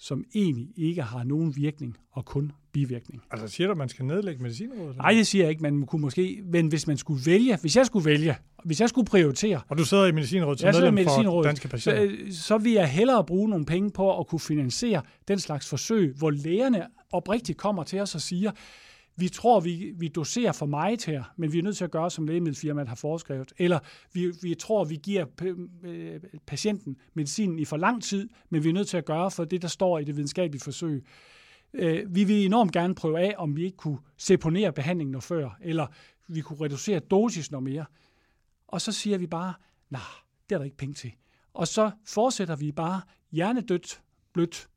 som 0.00 0.24
egentlig 0.34 0.68
ikke 0.76 1.02
har 1.02 1.24
nogen 1.24 1.56
virkning 1.56 1.96
og 2.12 2.24
kun 2.24 2.52
bivirkning. 2.72 3.22
Altså 3.30 3.48
siger 3.48 3.66
du, 3.66 3.70
at 3.70 3.78
man 3.78 3.88
skal 3.88 4.04
nedlægge 4.04 4.42
medicinrådet? 4.42 4.96
Nej, 4.96 5.12
det 5.12 5.26
siger 5.26 5.44
jeg 5.44 5.50
ikke. 5.50 5.62
Man 5.62 5.86
kunne 5.86 6.02
måske, 6.02 6.42
men 6.44 6.68
hvis 6.68 6.86
man 6.86 6.96
skulle 6.96 7.26
vælge, 7.26 7.58
hvis 7.60 7.76
jeg 7.76 7.86
skulle 7.86 8.04
vælge, 8.04 8.36
hvis 8.64 8.80
jeg 8.80 8.88
skulle 8.88 9.06
prioritere... 9.06 9.60
Og 9.68 9.78
du 9.78 9.84
sidder 9.84 10.06
i 10.06 10.12
medicinrådet 10.12 10.60
som 10.60 10.74
medlem 10.74 11.06
for 11.24 11.42
danske 11.42 11.68
patienter. 11.68 12.32
Så, 12.32 12.42
så 12.42 12.58
vil 12.58 12.72
jeg 12.72 12.88
hellere 12.88 13.24
bruge 13.24 13.48
nogle 13.48 13.66
penge 13.66 13.90
på 13.90 14.18
at 14.18 14.26
kunne 14.26 14.40
finansiere 14.40 15.02
den 15.28 15.38
slags 15.38 15.68
forsøg, 15.68 16.14
hvor 16.18 16.30
lægerne 16.30 16.86
oprigtigt 17.12 17.58
kommer 17.58 17.82
til 17.82 18.00
os 18.00 18.14
og 18.14 18.20
siger, 18.20 18.50
vi 19.16 19.28
tror, 19.28 19.60
vi, 19.60 19.92
vi 19.96 20.08
doserer 20.08 20.52
for 20.52 20.66
meget 20.66 21.04
her, 21.04 21.24
men 21.36 21.52
vi 21.52 21.58
er 21.58 21.62
nødt 21.62 21.76
til 21.76 21.84
at 21.84 21.90
gøre, 21.90 22.10
som 22.10 22.26
lægemiddelfirmaet 22.26 22.88
har 22.88 22.94
foreskrevet. 22.94 23.52
Eller 23.58 23.78
vi, 24.12 24.32
vi 24.42 24.54
tror, 24.54 24.84
vi 24.84 24.96
giver 24.96 25.26
øh, 25.82 26.20
patienten 26.46 26.96
medicinen 27.14 27.58
i 27.58 27.64
for 27.64 27.76
lang 27.76 28.02
tid, 28.02 28.28
men 28.50 28.64
vi 28.64 28.68
er 28.68 28.72
nødt 28.72 28.88
til 28.88 28.96
at 28.96 29.04
gøre 29.04 29.30
for 29.30 29.44
det, 29.44 29.62
der 29.62 29.68
står 29.68 29.98
i 29.98 30.04
det 30.04 30.16
videnskabelige 30.16 30.62
forsøg. 30.62 31.04
Øh, 31.72 32.14
vi 32.14 32.24
vil 32.24 32.46
enormt 32.46 32.72
gerne 32.72 32.94
prøve 32.94 33.20
af, 33.20 33.34
om 33.38 33.56
vi 33.56 33.64
ikke 33.64 33.76
kunne 33.76 33.98
seponere 34.16 34.72
behandlingen 34.72 35.12
noget 35.12 35.24
før, 35.24 35.58
eller 35.60 35.86
vi 36.28 36.40
kunne 36.40 36.60
reducere 36.64 36.98
dosis 36.98 37.50
noget 37.50 37.64
mere. 37.64 37.84
Og 38.68 38.80
så 38.80 38.92
siger 38.92 39.18
vi 39.18 39.26
bare, 39.26 39.54
nej, 39.90 40.00
det 40.48 40.54
er 40.54 40.58
der 40.58 40.64
ikke 40.64 40.76
penge 40.76 40.94
til. 40.94 41.12
Og 41.54 41.68
så 41.68 41.90
fortsætter 42.06 42.56
vi 42.56 42.72
bare 42.72 43.00
hjernedødt 43.32 44.02
blødt 44.32 44.68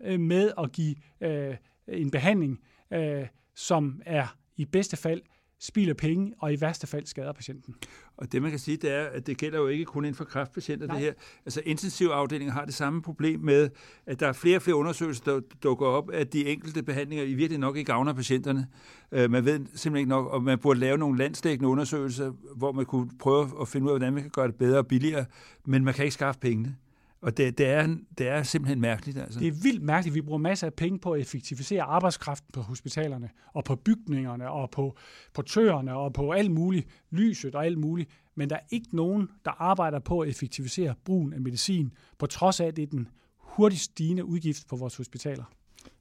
øh, 0.00 0.20
med 0.20 0.52
at 0.58 0.72
give 0.72 0.96
øh, 1.20 1.56
en 1.92 2.10
behandling, 2.10 2.60
øh, 2.92 3.26
som 3.54 4.02
er 4.06 4.36
i 4.56 4.64
bedste 4.64 4.96
fald 4.96 5.22
spilder 5.60 5.94
penge, 5.94 6.32
og 6.38 6.52
i 6.52 6.60
værste 6.60 6.86
fald 6.86 7.06
skader 7.06 7.32
patienten. 7.32 7.74
Og 8.16 8.32
det 8.32 8.42
man 8.42 8.50
kan 8.50 8.60
sige, 8.60 8.76
det 8.76 8.90
er, 8.90 9.04
at 9.04 9.26
det 9.26 9.38
gælder 9.38 9.58
jo 9.58 9.66
ikke 9.66 9.84
kun 9.84 10.04
inden 10.04 10.14
for 10.14 10.24
kræftpatienter, 10.24 10.86
Nej. 10.86 10.96
det 10.96 11.04
her. 11.04 11.12
Altså 11.46 11.62
intensivafdelinger 11.66 12.54
har 12.54 12.64
det 12.64 12.74
samme 12.74 13.02
problem 13.02 13.40
med, 13.40 13.70
at 14.06 14.20
der 14.20 14.26
er 14.26 14.32
flere 14.32 14.56
og 14.56 14.62
flere 14.62 14.76
undersøgelser, 14.76 15.24
der 15.24 15.40
dukker 15.62 15.86
op, 15.86 16.10
at 16.10 16.32
de 16.32 16.46
enkelte 16.46 16.82
behandlinger 16.82 17.24
i 17.24 17.34
virkelig 17.34 17.58
nok 17.58 17.76
ikke 17.76 17.92
gavner 17.92 18.12
patienterne. 18.12 18.66
Uh, 19.12 19.30
man 19.30 19.44
ved 19.44 19.58
simpelthen 19.58 19.96
ikke 19.96 20.08
nok, 20.08 20.26
og 20.26 20.42
man 20.42 20.58
burde 20.58 20.80
lave 20.80 20.98
nogle 20.98 21.18
landstækkende 21.18 21.68
undersøgelser, 21.68 22.32
hvor 22.56 22.72
man 22.72 22.84
kunne 22.84 23.10
prøve 23.18 23.50
at 23.60 23.68
finde 23.68 23.86
ud 23.86 23.90
af, 23.90 23.98
hvordan 23.98 24.12
man 24.12 24.22
kan 24.22 24.30
gøre 24.30 24.46
det 24.46 24.54
bedre 24.54 24.78
og 24.78 24.86
billigere, 24.86 25.24
men 25.66 25.84
man 25.84 25.94
kan 25.94 26.04
ikke 26.04 26.14
skaffe 26.14 26.40
pengene. 26.40 26.76
Og 27.22 27.36
det, 27.36 27.58
det, 27.58 27.66
er, 27.66 27.96
det 28.18 28.28
er 28.28 28.42
simpelthen 28.42 28.80
mærkeligt. 28.80 29.18
Altså. 29.18 29.40
Det 29.40 29.48
er 29.48 29.52
vildt 29.62 29.82
mærkeligt. 29.82 30.14
Vi 30.14 30.20
bruger 30.20 30.38
masser 30.38 30.66
af 30.66 30.74
penge 30.74 30.98
på 30.98 31.12
at 31.12 31.20
effektivisere 31.20 31.82
arbejdskraften 31.82 32.50
på 32.52 32.60
hospitalerne, 32.60 33.30
og 33.52 33.64
på 33.64 33.76
bygningerne, 33.76 34.50
og 34.50 34.70
på 34.70 34.96
portørerne, 35.34 35.96
og 35.96 36.12
på 36.12 36.32
alt 36.32 36.50
muligt, 36.50 36.86
lyset 37.10 37.54
og 37.54 37.66
alt 37.66 37.78
muligt. 37.78 38.10
Men 38.34 38.50
der 38.50 38.56
er 38.56 38.66
ikke 38.70 38.96
nogen, 38.96 39.28
der 39.44 39.50
arbejder 39.50 39.98
på 39.98 40.20
at 40.20 40.28
effektivisere 40.28 40.94
brugen 41.04 41.32
af 41.32 41.40
medicin, 41.40 41.92
på 42.18 42.26
trods 42.26 42.60
af, 42.60 42.66
at 42.66 42.76
det 42.76 42.82
er 42.82 42.86
den 42.86 43.08
hurtigst 43.38 43.84
stigende 43.84 44.24
udgift 44.24 44.68
på 44.68 44.76
vores 44.76 44.96
hospitaler. 44.96 45.44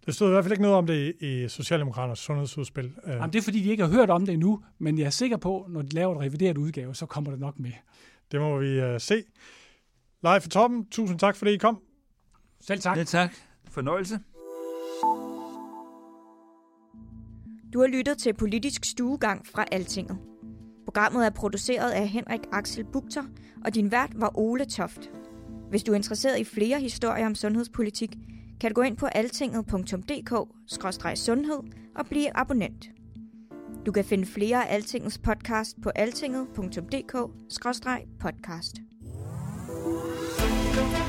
Det 0.05 0.15
stod 0.15 0.27
i 0.27 0.31
hvert 0.31 0.43
fald 0.43 0.51
ikke 0.51 0.61
noget 0.61 0.77
om 0.77 0.87
det 0.87 1.15
i 1.21 1.47
Socialdemokraternes 1.47 2.19
sundhedsudspil. 2.19 2.91
Jamen, 3.07 3.33
det 3.33 3.39
er 3.39 3.43
fordi, 3.43 3.63
de 3.63 3.69
ikke 3.69 3.83
har 3.83 3.91
hørt 3.91 4.09
om 4.09 4.25
det 4.25 4.33
endnu, 4.33 4.63
men 4.77 4.97
jeg 4.97 5.05
er 5.05 5.09
sikker 5.09 5.37
på, 5.37 5.65
når 5.69 5.81
de 5.81 5.89
laver 5.89 6.15
et 6.15 6.21
revideret 6.21 6.57
udgave, 6.57 6.95
så 6.95 7.05
kommer 7.05 7.31
det 7.31 7.39
nok 7.39 7.59
med. 7.59 7.71
Det 8.31 8.39
må 8.39 8.57
vi 8.57 8.93
uh, 8.93 8.99
se. 8.99 9.23
Live 10.23 10.41
for 10.41 10.49
toppen, 10.49 10.85
tusind 10.85 11.19
tak, 11.19 11.35
fordi 11.35 11.51
I 11.51 11.57
kom. 11.57 11.79
Selv 12.61 12.79
tak. 12.79 12.95
Selv 12.95 13.07
tak. 13.07 13.33
Fornøjelse. 13.67 14.19
Du 17.73 17.79
har 17.79 17.87
lyttet 17.87 18.17
til 18.17 18.33
Politisk 18.33 18.85
Stuegang 18.85 19.47
fra 19.47 19.65
Altinget. 19.71 20.17
Programmet 20.85 21.25
er 21.25 21.29
produceret 21.29 21.91
af 21.91 22.07
Henrik 22.07 22.39
Axel 22.51 22.85
Bugter, 22.85 23.23
og 23.65 23.75
din 23.75 23.91
vært 23.91 24.11
var 24.15 24.37
Ole 24.37 24.65
Toft. 24.65 25.11
Hvis 25.69 25.83
du 25.83 25.91
er 25.91 25.95
interesseret 25.95 26.39
i 26.39 26.43
flere 26.43 26.79
historier 26.79 27.25
om 27.25 27.35
sundhedspolitik, 27.35 28.15
kan 28.61 28.71
du 28.71 28.75
gå 28.75 28.81
ind 28.81 28.97
på 28.97 29.05
altinget.dk-sundhed 29.05 31.59
og 31.95 32.05
blive 32.05 32.37
abonnent. 32.37 32.89
Du 33.85 33.91
kan 33.91 34.05
finde 34.05 34.25
flere 34.25 34.69
af 34.69 34.75
Altingets 34.75 35.17
podcast 35.17 35.81
på 35.81 35.89
altinget.dk-podcast. 35.89 38.73
Thank 39.89 40.99
you. 40.99 41.08